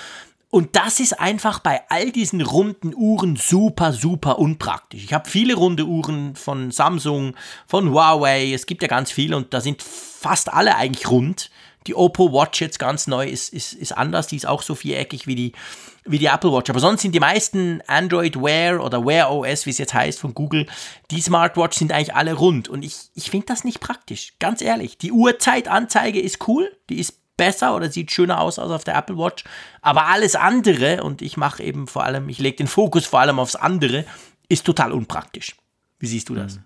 Und 0.51 0.75
das 0.75 0.99
ist 0.99 1.17
einfach 1.17 1.59
bei 1.59 1.81
all 1.87 2.11
diesen 2.11 2.41
runden 2.41 2.93
Uhren 2.93 3.37
super, 3.37 3.93
super 3.93 4.37
unpraktisch. 4.37 5.01
Ich 5.05 5.13
habe 5.13 5.29
viele 5.29 5.55
runde 5.55 5.85
Uhren 5.85 6.35
von 6.35 6.71
Samsung, 6.71 7.35
von 7.67 7.89
Huawei, 7.89 8.51
es 8.53 8.65
gibt 8.65 8.81
ja 8.81 8.89
ganz 8.89 9.11
viele 9.11 9.37
und 9.37 9.53
da 9.53 9.61
sind 9.61 9.81
fast 9.81 10.51
alle 10.51 10.75
eigentlich 10.75 11.09
rund. 11.09 11.49
Die 11.87 11.95
Oppo 11.95 12.33
Watch 12.33 12.59
jetzt 12.59 12.79
ganz 12.79 13.07
neu 13.07 13.27
ist, 13.27 13.53
ist, 13.53 13.73
ist 13.73 13.93
anders, 13.97 14.27
die 14.27 14.35
ist 14.35 14.45
auch 14.45 14.61
so 14.61 14.75
viereckig 14.75 15.25
wie 15.25 15.35
die, 15.35 15.53
wie 16.03 16.19
die 16.19 16.25
Apple 16.25 16.51
Watch. 16.51 16.69
Aber 16.69 16.81
sonst 16.81 17.01
sind 17.01 17.15
die 17.15 17.21
meisten 17.21 17.81
Android 17.87 18.35
Wear 18.35 18.83
oder 18.83 19.05
Wear 19.05 19.31
OS, 19.31 19.65
wie 19.65 19.71
es 19.71 19.77
jetzt 19.77 19.93
heißt, 19.93 20.19
von 20.19 20.33
Google, 20.33 20.67
die 21.11 21.21
Smartwatch 21.21 21.77
sind 21.77 21.93
eigentlich 21.93 22.13
alle 22.13 22.33
rund. 22.33 22.67
Und 22.67 22.83
ich, 22.83 23.09
ich 23.15 23.31
finde 23.31 23.47
das 23.47 23.63
nicht 23.63 23.79
praktisch, 23.79 24.33
ganz 24.37 24.61
ehrlich. 24.61 24.97
Die 24.97 25.13
Uhrzeitanzeige 25.13 26.19
ist 26.19 26.45
cool, 26.47 26.69
die 26.89 26.99
ist 26.99 27.20
besser 27.41 27.75
oder 27.75 27.89
sieht 27.89 28.11
schöner 28.11 28.39
aus 28.39 28.59
als 28.59 28.69
auf 28.69 28.83
der 28.83 28.95
Apple 28.95 29.17
Watch. 29.17 29.43
Aber 29.81 30.05
alles 30.05 30.35
andere, 30.35 31.03
und 31.03 31.23
ich 31.23 31.37
mache 31.37 31.63
eben 31.63 31.87
vor 31.87 32.03
allem, 32.03 32.29
ich 32.29 32.37
lege 32.37 32.57
den 32.57 32.67
Fokus 32.67 33.07
vor 33.07 33.19
allem 33.19 33.39
aufs 33.39 33.55
andere, 33.55 34.05
ist 34.47 34.63
total 34.63 34.91
unpraktisch. 34.91 35.55
Wie 35.97 36.05
siehst 36.05 36.29
du 36.29 36.35
das? 36.35 36.59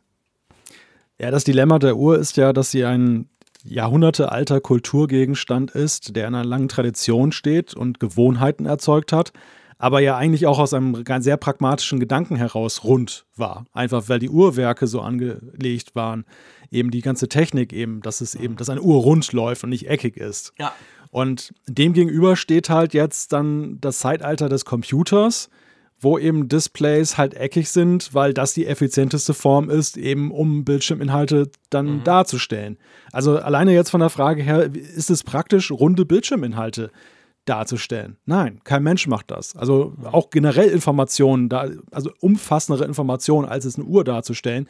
Ja, 1.18 1.32
das 1.32 1.46
Dilemma 1.46 1.80
der 1.80 1.96
Uhr 1.96 2.20
ist 2.20 2.36
ja, 2.36 2.52
dass 2.52 2.72
sie 2.72 2.84
ein 2.84 3.30
jahrhundertealter 3.64 4.60
Kulturgegenstand 4.60 5.72
ist, 5.72 6.14
der 6.18 6.28
in 6.28 6.36
einer 6.36 6.44
langen 6.44 6.68
Tradition 6.68 7.32
steht 7.32 7.74
und 7.74 8.02
Gewohnheiten 8.02 8.66
erzeugt 8.66 9.14
hat, 9.14 9.32
aber 9.78 10.00
ja 10.00 10.18
eigentlich 10.18 10.48
auch 10.48 10.60
aus 10.60 10.74
einem 10.74 11.04
sehr 11.20 11.38
pragmatischen 11.38 12.00
Gedanken 12.00 12.36
heraus 12.36 12.84
rund 12.84 13.26
war. 13.36 13.66
Einfach 13.74 14.08
weil 14.08 14.20
die 14.20 14.30
Uhrwerke 14.30 14.88
so 14.88 15.02
angelegt 15.02 15.96
waren 15.96 16.26
eben 16.72 16.92
die 16.92 17.02
ganze 17.02 17.28
Technik 17.28 17.74
eben, 17.74 18.02
dass 18.02 18.22
es 18.22 18.36
eben, 18.36 18.56
dass 18.56 18.70
eine 18.70 18.82
Uhr 18.82 19.02
rund 19.02 19.32
läuft 19.32 19.64
und 19.64 19.70
nicht 19.70 19.88
eckig 19.88 20.18
ist. 20.18 20.54
Ja. 20.60 20.74
Und 21.10 21.54
dem 21.68 21.94
gegenüber 21.94 22.36
steht 22.36 22.70
halt 22.70 22.94
jetzt 22.94 23.34
dann 23.34 23.80
das 23.80 24.00
Zeitalter 24.00 24.50
des 24.50 24.66
Computers, 24.66 25.50
wo 26.00 26.20
eben 26.20 26.50
Displays 26.50 27.18
halt 27.18 27.36
eckig 27.36 27.70
sind, 27.70 28.14
weil 28.14 28.34
das 28.34 28.54
die 28.54 28.66
effizienteste 28.68 29.34
Form 29.34 29.70
ist, 29.70 29.96
eben 29.96 30.32
um 30.32 30.66
Bildschirminhalte 30.66 31.50
dann 31.70 32.00
mhm. 32.00 32.04
darzustellen. 32.04 32.78
Also 33.14 33.38
alleine 33.40 33.74
jetzt 33.74 33.92
von 33.92 34.02
der 34.02 34.10
Frage 34.10 34.44
her, 34.44 34.70
ist 34.74 35.10
es 35.10 35.24
praktisch, 35.24 35.72
runde 35.72 36.06
Bildschirminhalte 36.06 36.92
darzustellen? 37.46 38.18
Nein, 38.26 38.60
kein 38.64 38.84
Mensch 38.84 39.08
macht 39.08 39.32
das. 39.32 39.56
Also 39.56 39.94
auch 40.12 40.30
generell 40.30 40.70
Informationen, 40.70 41.50
da, 41.50 41.70
also 41.92 42.12
umfassendere 42.20 42.86
Informationen, 42.86 43.48
als 43.48 43.66
es 43.66 43.76
eine 43.76 43.86
Uhr 43.86 44.04
darzustellen, 44.04 44.68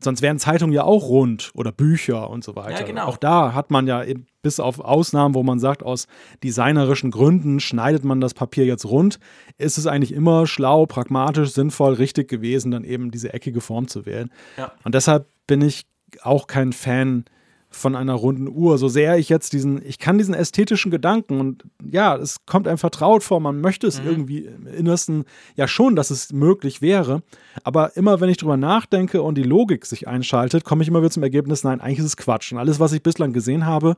sonst 0.00 0.22
wären 0.22 0.38
Zeitungen 0.38 0.72
ja 0.72 0.84
auch 0.84 1.08
rund 1.08 1.50
oder 1.54 1.72
Bücher 1.72 2.30
und 2.30 2.44
so 2.44 2.56
weiter. 2.56 2.80
Ja, 2.80 2.86
genau. 2.86 3.06
Auch 3.06 3.16
da 3.16 3.54
hat 3.54 3.70
man 3.70 3.86
ja 3.86 4.04
bis 4.42 4.60
auf 4.60 4.80
Ausnahmen, 4.80 5.34
wo 5.34 5.42
man 5.42 5.58
sagt, 5.58 5.82
aus 5.82 6.06
designerischen 6.42 7.10
Gründen 7.10 7.60
schneidet 7.60 8.04
man 8.04 8.20
das 8.20 8.34
Papier 8.34 8.64
jetzt 8.64 8.86
rund, 8.86 9.18
ist 9.58 9.78
es 9.78 9.86
eigentlich 9.86 10.12
immer 10.12 10.46
schlau, 10.46 10.86
pragmatisch, 10.86 11.50
sinnvoll, 11.50 11.94
richtig 11.94 12.28
gewesen, 12.28 12.70
dann 12.70 12.84
eben 12.84 13.10
diese 13.10 13.32
eckige 13.34 13.60
Form 13.60 13.88
zu 13.88 14.06
wählen. 14.06 14.30
Ja. 14.56 14.72
Und 14.84 14.94
deshalb 14.94 15.26
bin 15.46 15.60
ich 15.60 15.86
auch 16.22 16.46
kein 16.46 16.72
Fan 16.72 17.24
von 17.70 17.94
einer 17.94 18.14
runden 18.14 18.48
Uhr. 18.48 18.78
So 18.78 18.88
sehr 18.88 19.16
ich 19.16 19.28
jetzt 19.28 19.52
diesen, 19.52 19.84
ich 19.86 19.98
kann 19.98 20.18
diesen 20.18 20.34
ästhetischen 20.34 20.90
Gedanken 20.90 21.38
und 21.38 21.64
ja, 21.88 22.16
es 22.16 22.44
kommt 22.44 22.66
einem 22.66 22.78
vertraut 22.78 23.22
vor, 23.22 23.38
man 23.40 23.60
möchte 23.60 23.86
es 23.86 24.02
mhm. 24.02 24.08
irgendwie 24.08 24.38
im 24.46 24.66
Innersten 24.66 25.24
ja 25.54 25.68
schon, 25.68 25.94
dass 25.94 26.10
es 26.10 26.32
möglich 26.32 26.82
wäre. 26.82 27.22
Aber 27.62 27.96
immer 27.96 28.20
wenn 28.20 28.28
ich 28.28 28.38
drüber 28.38 28.56
nachdenke 28.56 29.22
und 29.22 29.36
die 29.36 29.44
Logik 29.44 29.86
sich 29.86 30.08
einschaltet, 30.08 30.64
komme 30.64 30.82
ich 30.82 30.88
immer 30.88 31.00
wieder 31.00 31.12
zum 31.12 31.22
Ergebnis, 31.22 31.62
nein, 31.62 31.80
eigentlich 31.80 32.00
ist 32.00 32.06
es 32.06 32.16
Quatsch. 32.16 32.52
Und 32.52 32.58
alles, 32.58 32.80
was 32.80 32.92
ich 32.92 33.02
bislang 33.02 33.32
gesehen 33.32 33.66
habe, 33.66 33.94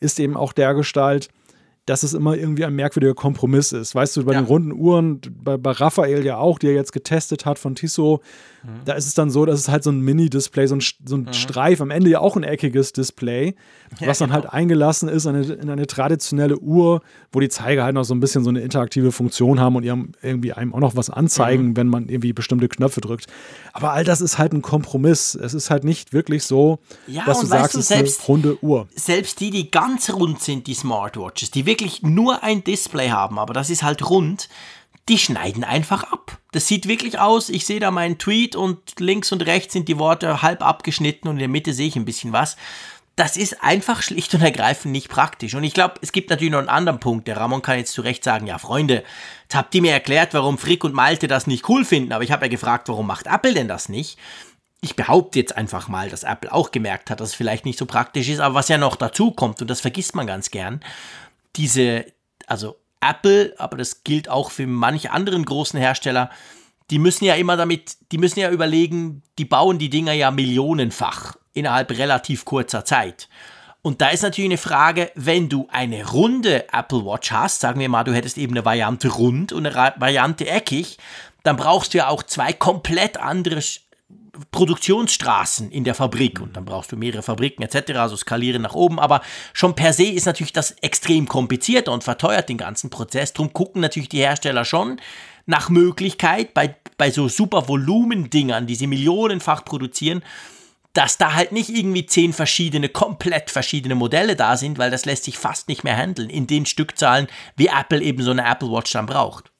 ist 0.00 0.18
eben 0.18 0.36
auch 0.36 0.52
der 0.52 0.74
Gestalt, 0.74 1.28
dass 1.86 2.02
es 2.02 2.14
immer 2.14 2.36
irgendwie 2.36 2.64
ein 2.64 2.74
merkwürdiger 2.74 3.14
Kompromiss 3.14 3.72
ist. 3.72 3.94
Weißt 3.94 4.16
du, 4.16 4.24
bei 4.24 4.32
ja. 4.32 4.40
den 4.40 4.46
runden 4.46 4.72
Uhren, 4.72 5.20
bei, 5.42 5.56
bei 5.56 5.70
Raphael 5.72 6.24
ja 6.24 6.38
auch, 6.38 6.58
die 6.58 6.68
er 6.68 6.74
jetzt 6.74 6.92
getestet 6.92 7.44
hat 7.44 7.58
von 7.58 7.74
Tissot, 7.74 8.20
mhm. 8.62 8.84
da 8.84 8.94
ist 8.94 9.06
es 9.06 9.14
dann 9.14 9.30
so, 9.30 9.44
dass 9.44 9.60
es 9.60 9.68
halt 9.68 9.84
so 9.84 9.90
ein 9.90 10.00
Mini-Display, 10.00 10.66
so 10.66 10.76
ein, 10.76 10.82
so 11.04 11.16
ein 11.16 11.22
mhm. 11.22 11.32
Streif, 11.32 11.80
am 11.80 11.90
Ende 11.90 12.10
ja 12.10 12.20
auch 12.20 12.36
ein 12.36 12.42
eckiges 12.42 12.92
Display, 12.92 13.54
ja, 14.00 14.06
was 14.06 14.18
dann 14.18 14.30
genau. 14.30 14.42
halt 14.42 14.52
eingelassen 14.52 15.08
ist 15.08 15.26
in 15.26 15.36
eine, 15.36 15.52
in 15.52 15.70
eine, 15.70 15.86
traditionelle 15.86 16.58
Uhr, 16.58 17.02
wo 17.32 17.40
die 17.40 17.48
Zeiger 17.48 17.84
halt 17.84 17.94
noch 17.94 18.04
so 18.04 18.14
ein 18.14 18.20
bisschen 18.20 18.44
so 18.44 18.50
eine 18.50 18.60
interaktive 18.60 19.12
Funktion 19.12 19.60
haben 19.60 19.76
und 19.76 19.84
irgendwie 19.84 20.52
einem 20.52 20.74
auch 20.74 20.80
noch 20.80 20.96
was 20.96 21.10
anzeigen, 21.10 21.68
mhm. 21.68 21.76
wenn 21.76 21.88
man 21.88 22.08
irgendwie 22.08 22.32
bestimmte 22.32 22.68
Knöpfe 22.68 23.00
drückt. 23.00 23.26
Aber 23.72 23.92
all 23.92 24.04
das 24.04 24.20
ist 24.20 24.38
halt 24.38 24.52
ein 24.52 24.62
Kompromiss. 24.62 25.34
Es 25.34 25.54
ist 25.54 25.70
halt 25.70 25.84
nicht 25.84 26.12
wirklich 26.12 26.44
so, 26.44 26.78
ja, 27.06 27.24
dass 27.24 27.40
du 27.40 27.46
sagst, 27.46 27.74
es 27.74 27.90
ist 27.90 27.92
eine 27.92 28.08
runde 28.26 28.64
Uhr. 28.64 28.88
Selbst 28.94 29.40
die, 29.40 29.50
die 29.50 29.70
ganz 29.70 30.10
rund 30.10 30.40
sind, 30.40 30.66
die 30.66 30.74
Smartwatches, 30.74 31.50
die 31.50 31.66
wirklich 31.66 32.02
nur 32.02 32.42
ein 32.42 32.64
Display 32.64 33.10
haben, 33.10 33.38
aber 33.38 33.52
das 33.54 33.70
ist 33.70 33.82
halt 33.82 34.08
rund, 34.08 34.48
die 35.08 35.18
schneiden 35.18 35.64
einfach 35.64 36.04
ab. 36.04 36.38
Das 36.52 36.68
sieht 36.68 36.86
wirklich 36.86 37.18
aus, 37.18 37.48
ich 37.48 37.66
sehe 37.66 37.80
da 37.80 37.90
meinen 37.90 38.18
Tweet 38.18 38.56
und 38.56 39.00
links 39.00 39.32
und 39.32 39.44
rechts 39.46 39.72
sind 39.72 39.88
die 39.88 39.98
Worte 39.98 40.42
halb 40.42 40.62
abgeschnitten 40.62 41.28
und 41.28 41.36
in 41.36 41.40
der 41.40 41.48
Mitte 41.48 41.72
sehe 41.72 41.88
ich 41.88 41.96
ein 41.96 42.04
bisschen 42.04 42.32
was. 42.32 42.56
Das 43.16 43.36
ist 43.36 43.62
einfach 43.62 44.02
schlicht 44.02 44.32
und 44.34 44.40
ergreifend 44.40 44.92
nicht 44.92 45.08
praktisch. 45.08 45.54
Und 45.54 45.64
ich 45.64 45.74
glaube, 45.74 45.94
es 46.00 46.12
gibt 46.12 46.30
natürlich 46.30 46.52
noch 46.52 46.60
einen 46.60 46.68
anderen 46.68 47.00
Punkt. 47.00 47.28
Der 47.28 47.36
Ramon 47.36 47.60
kann 47.60 47.78
jetzt 47.78 47.92
zu 47.92 48.00
Recht 48.00 48.24
sagen, 48.24 48.46
ja 48.46 48.58
Freunde, 48.58 49.04
jetzt 49.42 49.54
habt 49.54 49.74
ihr 49.74 49.82
mir 49.82 49.92
erklärt, 49.92 50.32
warum 50.32 50.56
Frick 50.56 50.82
und 50.84 50.94
Malte 50.94 51.26
das 51.26 51.46
nicht 51.46 51.68
cool 51.68 51.84
finden, 51.84 52.12
aber 52.12 52.24
ich 52.24 52.32
habe 52.32 52.46
ja 52.46 52.50
gefragt, 52.50 52.88
warum 52.88 53.06
macht 53.06 53.26
Apple 53.26 53.54
denn 53.54 53.68
das 53.68 53.88
nicht? 53.88 54.18
ich 54.84 54.96
behaupte 54.96 55.38
jetzt 55.38 55.56
einfach 55.56 55.88
mal, 55.88 56.10
dass 56.10 56.24
Apple 56.24 56.52
auch 56.52 56.72
gemerkt 56.72 57.08
hat, 57.08 57.20
dass 57.20 57.30
es 57.30 57.34
vielleicht 57.36 57.64
nicht 57.64 57.78
so 57.78 57.86
praktisch 57.86 58.28
ist, 58.28 58.40
aber 58.40 58.56
was 58.56 58.68
ja 58.68 58.78
noch 58.78 58.96
dazu 58.96 59.30
kommt, 59.30 59.62
und 59.62 59.70
das 59.70 59.80
vergisst 59.80 60.16
man 60.16 60.26
ganz 60.26 60.50
gern, 60.50 60.80
diese, 61.54 62.04
also 62.46 62.76
Apple, 63.02 63.54
aber 63.58 63.76
das 63.76 64.04
gilt 64.04 64.28
auch 64.28 64.50
für 64.50 64.66
manche 64.66 65.10
anderen 65.10 65.44
großen 65.44 65.78
Hersteller, 65.78 66.30
die 66.90 66.98
müssen 66.98 67.24
ja 67.24 67.34
immer 67.34 67.56
damit, 67.56 67.96
die 68.12 68.18
müssen 68.18 68.40
ja 68.40 68.50
überlegen, 68.50 69.22
die 69.38 69.44
bauen 69.44 69.78
die 69.78 69.90
Dinger 69.90 70.12
ja 70.12 70.30
millionenfach 70.30 71.36
innerhalb 71.54 71.90
relativ 71.90 72.44
kurzer 72.44 72.84
Zeit. 72.84 73.28
Und 73.82 74.00
da 74.00 74.10
ist 74.10 74.22
natürlich 74.22 74.50
eine 74.50 74.58
Frage, 74.58 75.10
wenn 75.16 75.48
du 75.48 75.66
eine 75.70 76.08
runde 76.08 76.72
Apple 76.72 77.04
Watch 77.04 77.32
hast, 77.32 77.60
sagen 77.60 77.80
wir 77.80 77.88
mal, 77.88 78.04
du 78.04 78.14
hättest 78.14 78.38
eben 78.38 78.52
eine 78.52 78.64
Variante 78.64 79.08
rund 79.08 79.52
und 79.52 79.66
eine 79.66 79.94
Variante 79.96 80.48
eckig, 80.48 80.98
dann 81.42 81.56
brauchst 81.56 81.92
du 81.92 81.98
ja 81.98 82.08
auch 82.08 82.22
zwei 82.22 82.52
komplett 82.52 83.16
andere 83.18 83.60
Produktionsstraßen 84.50 85.70
in 85.70 85.84
der 85.84 85.94
Fabrik 85.94 86.40
und 86.40 86.56
dann 86.56 86.64
brauchst 86.64 86.92
du 86.92 86.96
mehrere 86.96 87.22
Fabriken 87.22 87.62
etc., 87.62 87.92
also 87.96 88.16
skalieren 88.16 88.62
nach 88.62 88.74
oben, 88.74 88.98
aber 88.98 89.22
schon 89.52 89.74
per 89.74 89.92
se 89.92 90.04
ist 90.04 90.26
natürlich 90.26 90.52
das 90.52 90.72
extrem 90.82 91.28
komplizierter 91.28 91.92
und 91.92 92.04
verteuert 92.04 92.48
den 92.48 92.58
ganzen 92.58 92.90
Prozess. 92.90 93.32
Drum 93.32 93.52
gucken 93.52 93.80
natürlich 93.80 94.08
die 94.08 94.18
Hersteller 94.18 94.64
schon 94.64 95.00
nach 95.46 95.70
Möglichkeit 95.70 96.54
bei, 96.54 96.76
bei 96.98 97.10
so 97.10 97.28
super 97.28 97.68
Volumendingern, 97.68 98.66
die 98.66 98.74
sie 98.74 98.86
millionenfach 98.86 99.64
produzieren, 99.64 100.22
dass 100.92 101.16
da 101.16 101.34
halt 101.34 101.52
nicht 101.52 101.70
irgendwie 101.70 102.06
zehn 102.06 102.32
verschiedene, 102.32 102.88
komplett 102.88 103.50
verschiedene 103.50 103.94
Modelle 103.94 104.36
da 104.36 104.56
sind, 104.56 104.78
weil 104.78 104.90
das 104.90 105.04
lässt 105.04 105.24
sich 105.24 105.38
fast 105.38 105.68
nicht 105.68 105.84
mehr 105.84 105.96
handeln 105.96 106.28
in 106.28 106.46
den 106.46 106.66
Stückzahlen, 106.66 107.28
wie 107.56 107.68
Apple 107.68 108.02
eben 108.02 108.22
so 108.22 108.30
eine 108.30 108.44
Apple 108.44 108.70
Watch 108.70 108.92
dann 108.92 109.06
braucht. 109.06 109.51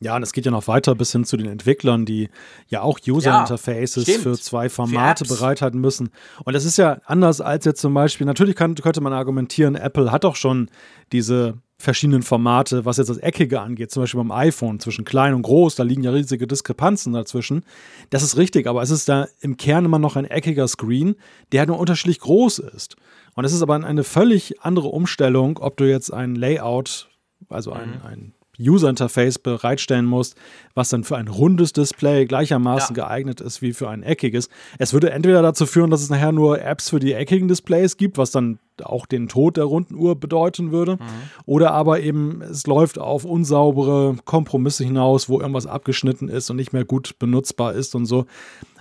Ja, 0.00 0.14
und 0.14 0.22
es 0.22 0.32
geht 0.32 0.44
ja 0.44 0.52
noch 0.52 0.68
weiter 0.68 0.94
bis 0.94 1.10
hin 1.10 1.24
zu 1.24 1.36
den 1.36 1.46
Entwicklern, 1.46 2.04
die 2.04 2.28
ja 2.68 2.82
auch 2.82 3.00
User-Interfaces 3.06 4.06
ja, 4.06 4.18
für 4.18 4.38
zwei 4.38 4.68
Formate 4.68 5.24
für 5.24 5.34
bereithalten 5.34 5.80
müssen. 5.80 6.10
Und 6.44 6.52
das 6.52 6.64
ist 6.64 6.78
ja 6.78 7.00
anders 7.04 7.40
als 7.40 7.64
jetzt 7.64 7.80
zum 7.80 7.94
Beispiel, 7.94 8.24
natürlich 8.24 8.54
kann, 8.54 8.76
könnte 8.76 9.00
man 9.00 9.12
argumentieren, 9.12 9.74
Apple 9.74 10.12
hat 10.12 10.22
doch 10.22 10.36
schon 10.36 10.70
diese 11.10 11.58
verschiedenen 11.80 12.22
Formate, 12.22 12.84
was 12.84 12.96
jetzt 12.96 13.08
das 13.08 13.18
Eckige 13.18 13.60
angeht, 13.60 13.90
zum 13.90 14.02
Beispiel 14.02 14.18
beim 14.18 14.32
iPhone 14.32 14.78
zwischen 14.80 15.04
klein 15.04 15.34
und 15.34 15.42
groß, 15.42 15.76
da 15.76 15.84
liegen 15.84 16.02
ja 16.02 16.10
riesige 16.10 16.46
Diskrepanzen 16.46 17.12
dazwischen. 17.12 17.64
Das 18.10 18.22
ist 18.22 18.36
richtig, 18.36 18.66
aber 18.66 18.82
es 18.82 18.90
ist 18.90 19.08
da 19.08 19.26
im 19.40 19.56
Kern 19.56 19.84
immer 19.84 19.98
noch 19.98 20.16
ein 20.16 20.24
eckiger 20.24 20.66
Screen, 20.66 21.16
der 21.52 21.66
nur 21.66 21.78
unterschiedlich 21.78 22.20
groß 22.20 22.58
ist. 22.60 22.96
Und 23.34 23.44
es 23.44 23.52
ist 23.52 23.62
aber 23.62 23.74
eine 23.74 24.04
völlig 24.04 24.60
andere 24.62 24.88
Umstellung, 24.88 25.58
ob 25.58 25.76
du 25.76 25.88
jetzt 25.88 26.12
ein 26.12 26.34
Layout, 26.34 27.08
also 27.48 27.72
ein, 27.72 27.90
mhm. 27.90 28.06
ein 28.06 28.34
User-Interface 28.60 29.38
bereitstellen 29.38 30.04
musst, 30.04 30.36
was 30.74 30.88
dann 30.88 31.04
für 31.04 31.16
ein 31.16 31.28
rundes 31.28 31.72
Display 31.72 32.26
gleichermaßen 32.26 32.96
ja. 32.96 33.04
geeignet 33.04 33.40
ist 33.40 33.62
wie 33.62 33.72
für 33.72 33.88
ein 33.88 34.02
eckiges. 34.02 34.48
Es 34.78 34.92
würde 34.92 35.10
entweder 35.10 35.42
dazu 35.42 35.66
führen, 35.66 35.90
dass 35.90 36.02
es 36.02 36.10
nachher 36.10 36.32
nur 36.32 36.60
Apps 36.60 36.90
für 36.90 36.98
die 36.98 37.12
eckigen 37.12 37.48
Displays 37.48 37.96
gibt, 37.96 38.18
was 38.18 38.30
dann 38.30 38.58
auch 38.82 39.06
den 39.06 39.28
Tod 39.28 39.56
der 39.56 39.64
runden 39.64 39.94
Uhr 39.94 40.18
bedeuten 40.18 40.70
würde, 40.70 40.96
mhm. 40.96 41.00
oder 41.46 41.72
aber 41.72 42.00
eben 42.00 42.42
es 42.42 42.66
läuft 42.66 42.98
auf 42.98 43.24
unsaubere 43.24 44.16
Kompromisse 44.24 44.84
hinaus, 44.84 45.28
wo 45.28 45.40
irgendwas 45.40 45.66
abgeschnitten 45.66 46.28
ist 46.28 46.50
und 46.50 46.56
nicht 46.56 46.72
mehr 46.72 46.84
gut 46.84 47.18
benutzbar 47.18 47.74
ist 47.74 47.94
und 47.94 48.06
so. 48.06 48.26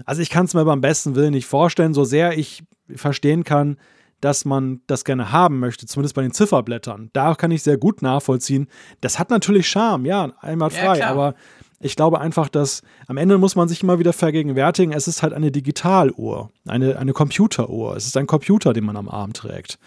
Also 0.05 0.21
ich 0.21 0.29
kann 0.29 0.45
es 0.45 0.53
mir 0.53 0.65
beim 0.65 0.81
besten 0.81 1.15
Willen 1.15 1.33
nicht 1.33 1.47
vorstellen, 1.47 1.93
so 1.93 2.03
sehr 2.03 2.37
ich 2.37 2.63
verstehen 2.95 3.43
kann, 3.43 3.77
dass 4.21 4.45
man 4.45 4.81
das 4.87 5.05
gerne 5.05 5.31
haben 5.31 5.59
möchte, 5.59 5.85
zumindest 5.85 6.15
bei 6.15 6.21
den 6.21 6.31
Zifferblättern. 6.31 7.09
Da 7.13 7.35
kann 7.35 7.51
ich 7.51 7.63
sehr 7.63 7.77
gut 7.77 8.01
nachvollziehen. 8.01 8.67
Das 9.01 9.19
hat 9.19 9.29
natürlich 9.29 9.69
Charme, 9.69 10.05
ja, 10.05 10.33
einmal 10.41 10.69
frei, 10.69 10.99
ja, 10.99 11.09
aber 11.09 11.35
ich 11.79 11.95
glaube 11.95 12.19
einfach, 12.19 12.49
dass 12.49 12.81
am 13.07 13.17
Ende 13.17 13.37
muss 13.37 13.55
man 13.55 13.67
sich 13.67 13.83
immer 13.83 13.99
wieder 13.99 14.13
vergegenwärtigen, 14.13 14.93
es 14.93 15.07
ist 15.07 15.21
halt 15.21 15.33
eine 15.33 15.51
Digitaluhr, 15.51 16.49
eine, 16.67 16.97
eine 16.97 17.13
Computeruhr. 17.13 17.95
Es 17.95 18.07
ist 18.07 18.17
ein 18.17 18.25
Computer, 18.25 18.73
den 18.73 18.85
man 18.85 18.97
am 18.97 19.09
Arm 19.09 19.33
trägt. 19.33 19.77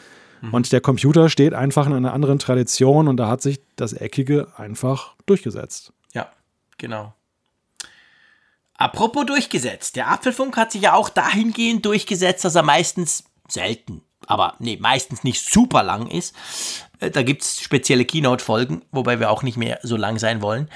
Mhm. 0.40 0.55
Und 0.55 0.73
der 0.73 0.81
Computer 0.81 1.28
steht 1.28 1.52
einfach 1.52 1.86
in 1.86 1.93
einer 1.93 2.12
anderen 2.12 2.39
Tradition 2.39 3.09
und 3.09 3.16
da 3.16 3.28
hat 3.28 3.43
sich 3.43 3.61
das 3.74 3.93
Eckige 3.93 4.48
einfach 4.57 5.15
durchgesetzt. 5.27 5.93
Ja, 6.15 6.31
genau. 6.78 7.15
Apropos 8.74 9.27
durchgesetzt. 9.27 9.97
Der 9.97 10.11
Apfelfunk 10.11 10.57
hat 10.57 10.73
sich 10.73 10.82
ja 10.82 10.94
auch 10.94 11.09
dahingehend 11.09 11.85
durchgesetzt, 11.85 12.44
dass 12.44 12.55
er 12.55 12.62
meistens 12.62 13.24
selten 13.48 14.02
aber 14.31 14.55
nee, 14.59 14.78
meistens 14.81 15.24
nicht 15.24 15.44
super 15.44 15.82
lang 15.82 16.07
ist. 16.07 16.35
Äh, 17.01 17.11
da 17.11 17.23
gibt 17.23 17.43
es 17.43 17.61
spezielle 17.61 18.05
Keynote-Folgen, 18.05 18.82
wobei 18.93 19.19
wir 19.19 19.31
auch 19.31 19.43
nicht 19.43 19.57
mehr 19.57 19.81
so 19.82 19.97
lang 19.97 20.19
sein 20.19 20.40
wollen. 20.43 20.69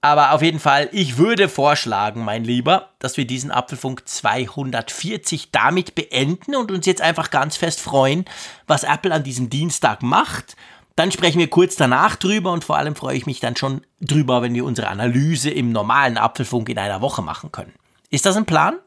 Aber 0.00 0.32
auf 0.32 0.42
jeden 0.42 0.60
Fall, 0.60 0.88
ich 0.92 1.16
würde 1.16 1.48
vorschlagen, 1.48 2.24
mein 2.24 2.44
Lieber, 2.44 2.90
dass 3.00 3.16
wir 3.16 3.26
diesen 3.26 3.50
Apfelfunk 3.50 4.06
240 4.06 5.50
damit 5.50 5.96
beenden 5.96 6.54
und 6.54 6.70
uns 6.70 6.86
jetzt 6.86 7.00
einfach 7.00 7.30
ganz 7.30 7.56
fest 7.56 7.80
freuen, 7.80 8.24
was 8.68 8.84
Apple 8.84 9.12
an 9.12 9.24
diesem 9.24 9.50
Dienstag 9.50 10.02
macht. 10.02 10.56
Dann 10.94 11.10
sprechen 11.10 11.38
wir 11.38 11.48
kurz 11.48 11.74
danach 11.76 12.14
drüber 12.14 12.52
und 12.52 12.62
vor 12.64 12.76
allem 12.76 12.94
freue 12.94 13.16
ich 13.16 13.26
mich 13.26 13.40
dann 13.40 13.56
schon 13.56 13.82
drüber, 14.00 14.42
wenn 14.42 14.54
wir 14.54 14.64
unsere 14.64 14.88
Analyse 14.88 15.50
im 15.50 15.72
normalen 15.72 16.16
Apfelfunk 16.16 16.68
in 16.68 16.78
einer 16.78 17.00
Woche 17.00 17.22
machen 17.22 17.50
können. 17.50 17.72
Ist 18.10 18.26
das 18.26 18.36
ein 18.36 18.46
Plan? 18.46 18.78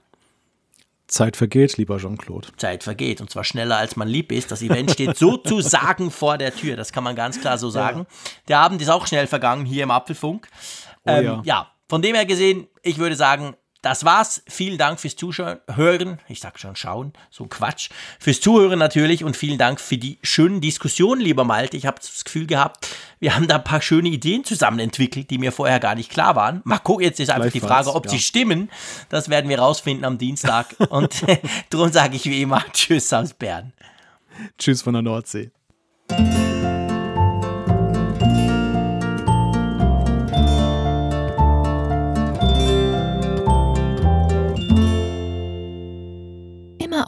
Zeit 1.11 1.37
vergeht, 1.37 1.77
lieber 1.77 1.97
Jean-Claude. 1.97 2.47
Zeit 2.57 2.83
vergeht 2.83 3.21
und 3.21 3.29
zwar 3.29 3.43
schneller 3.43 3.77
als 3.77 3.95
man 3.95 4.07
lieb 4.07 4.31
ist. 4.31 4.51
Das 4.51 4.61
Event 4.61 4.91
steht 4.91 5.17
sozusagen 5.17 6.09
vor 6.11 6.37
der 6.37 6.55
Tür, 6.55 6.75
das 6.75 6.91
kann 6.91 7.03
man 7.03 7.15
ganz 7.15 7.39
klar 7.39 7.57
so 7.57 7.69
sagen. 7.69 7.99
Ja. 7.99 8.05
Der 8.47 8.59
Abend 8.59 8.81
ist 8.81 8.89
auch 8.89 9.05
schnell 9.05 9.27
vergangen 9.27 9.65
hier 9.65 9.83
im 9.83 9.91
Apfelfunk. 9.91 10.47
Oh, 11.05 11.11
ähm, 11.11 11.25
ja. 11.25 11.41
ja, 11.43 11.71
von 11.89 12.01
dem 12.01 12.15
her 12.15 12.25
gesehen, 12.25 12.67
ich 12.83 12.97
würde 12.97 13.15
sagen, 13.15 13.55
das 13.81 14.05
war's. 14.05 14.43
Vielen 14.47 14.77
Dank 14.77 14.99
fürs 14.99 15.15
Zuhören. 15.15 16.19
Ich 16.27 16.39
sag 16.39 16.59
schon 16.59 16.75
schauen, 16.75 17.13
so 17.29 17.47
Quatsch. 17.47 17.89
Fürs 18.19 18.39
Zuhören 18.39 18.79
natürlich 18.79 19.23
und 19.23 19.35
vielen 19.35 19.57
Dank 19.57 19.79
für 19.79 19.97
die 19.97 20.19
schönen 20.21 20.61
Diskussionen, 20.61 21.21
lieber 21.21 21.43
Malte. 21.43 21.77
Ich 21.77 21.85
habe 21.85 21.97
das 21.99 22.23
Gefühl 22.23 22.45
gehabt, 22.45 22.87
wir 23.19 23.35
haben 23.35 23.47
da 23.47 23.55
ein 23.55 23.63
paar 23.63 23.81
schöne 23.81 24.09
Ideen 24.09 24.43
zusammen 24.43 24.79
entwickelt, 24.79 25.29
die 25.29 25.37
mir 25.37 25.51
vorher 25.51 25.79
gar 25.79 25.95
nicht 25.95 26.11
klar 26.11 26.35
waren. 26.35 26.61
Mal 26.63 26.79
gucken, 26.79 27.03
jetzt 27.05 27.19
ist 27.19 27.29
einfach 27.29 27.51
die 27.51 27.59
Frage, 27.59 27.93
ob 27.93 28.05
ja. 28.05 28.11
sie 28.11 28.19
stimmen. 28.19 28.69
Das 29.09 29.29
werden 29.29 29.49
wir 29.49 29.59
rausfinden 29.59 30.05
am 30.05 30.17
Dienstag. 30.17 30.75
und 30.89 31.23
darum 31.69 31.91
sage 31.91 32.15
ich 32.15 32.25
wie 32.25 32.41
immer 32.41 32.63
Tschüss 32.73 33.11
aus 33.13 33.33
Bern. 33.33 33.73
Tschüss 34.57 34.81
von 34.81 34.93
der 34.93 35.01
Nordsee. 35.01 35.51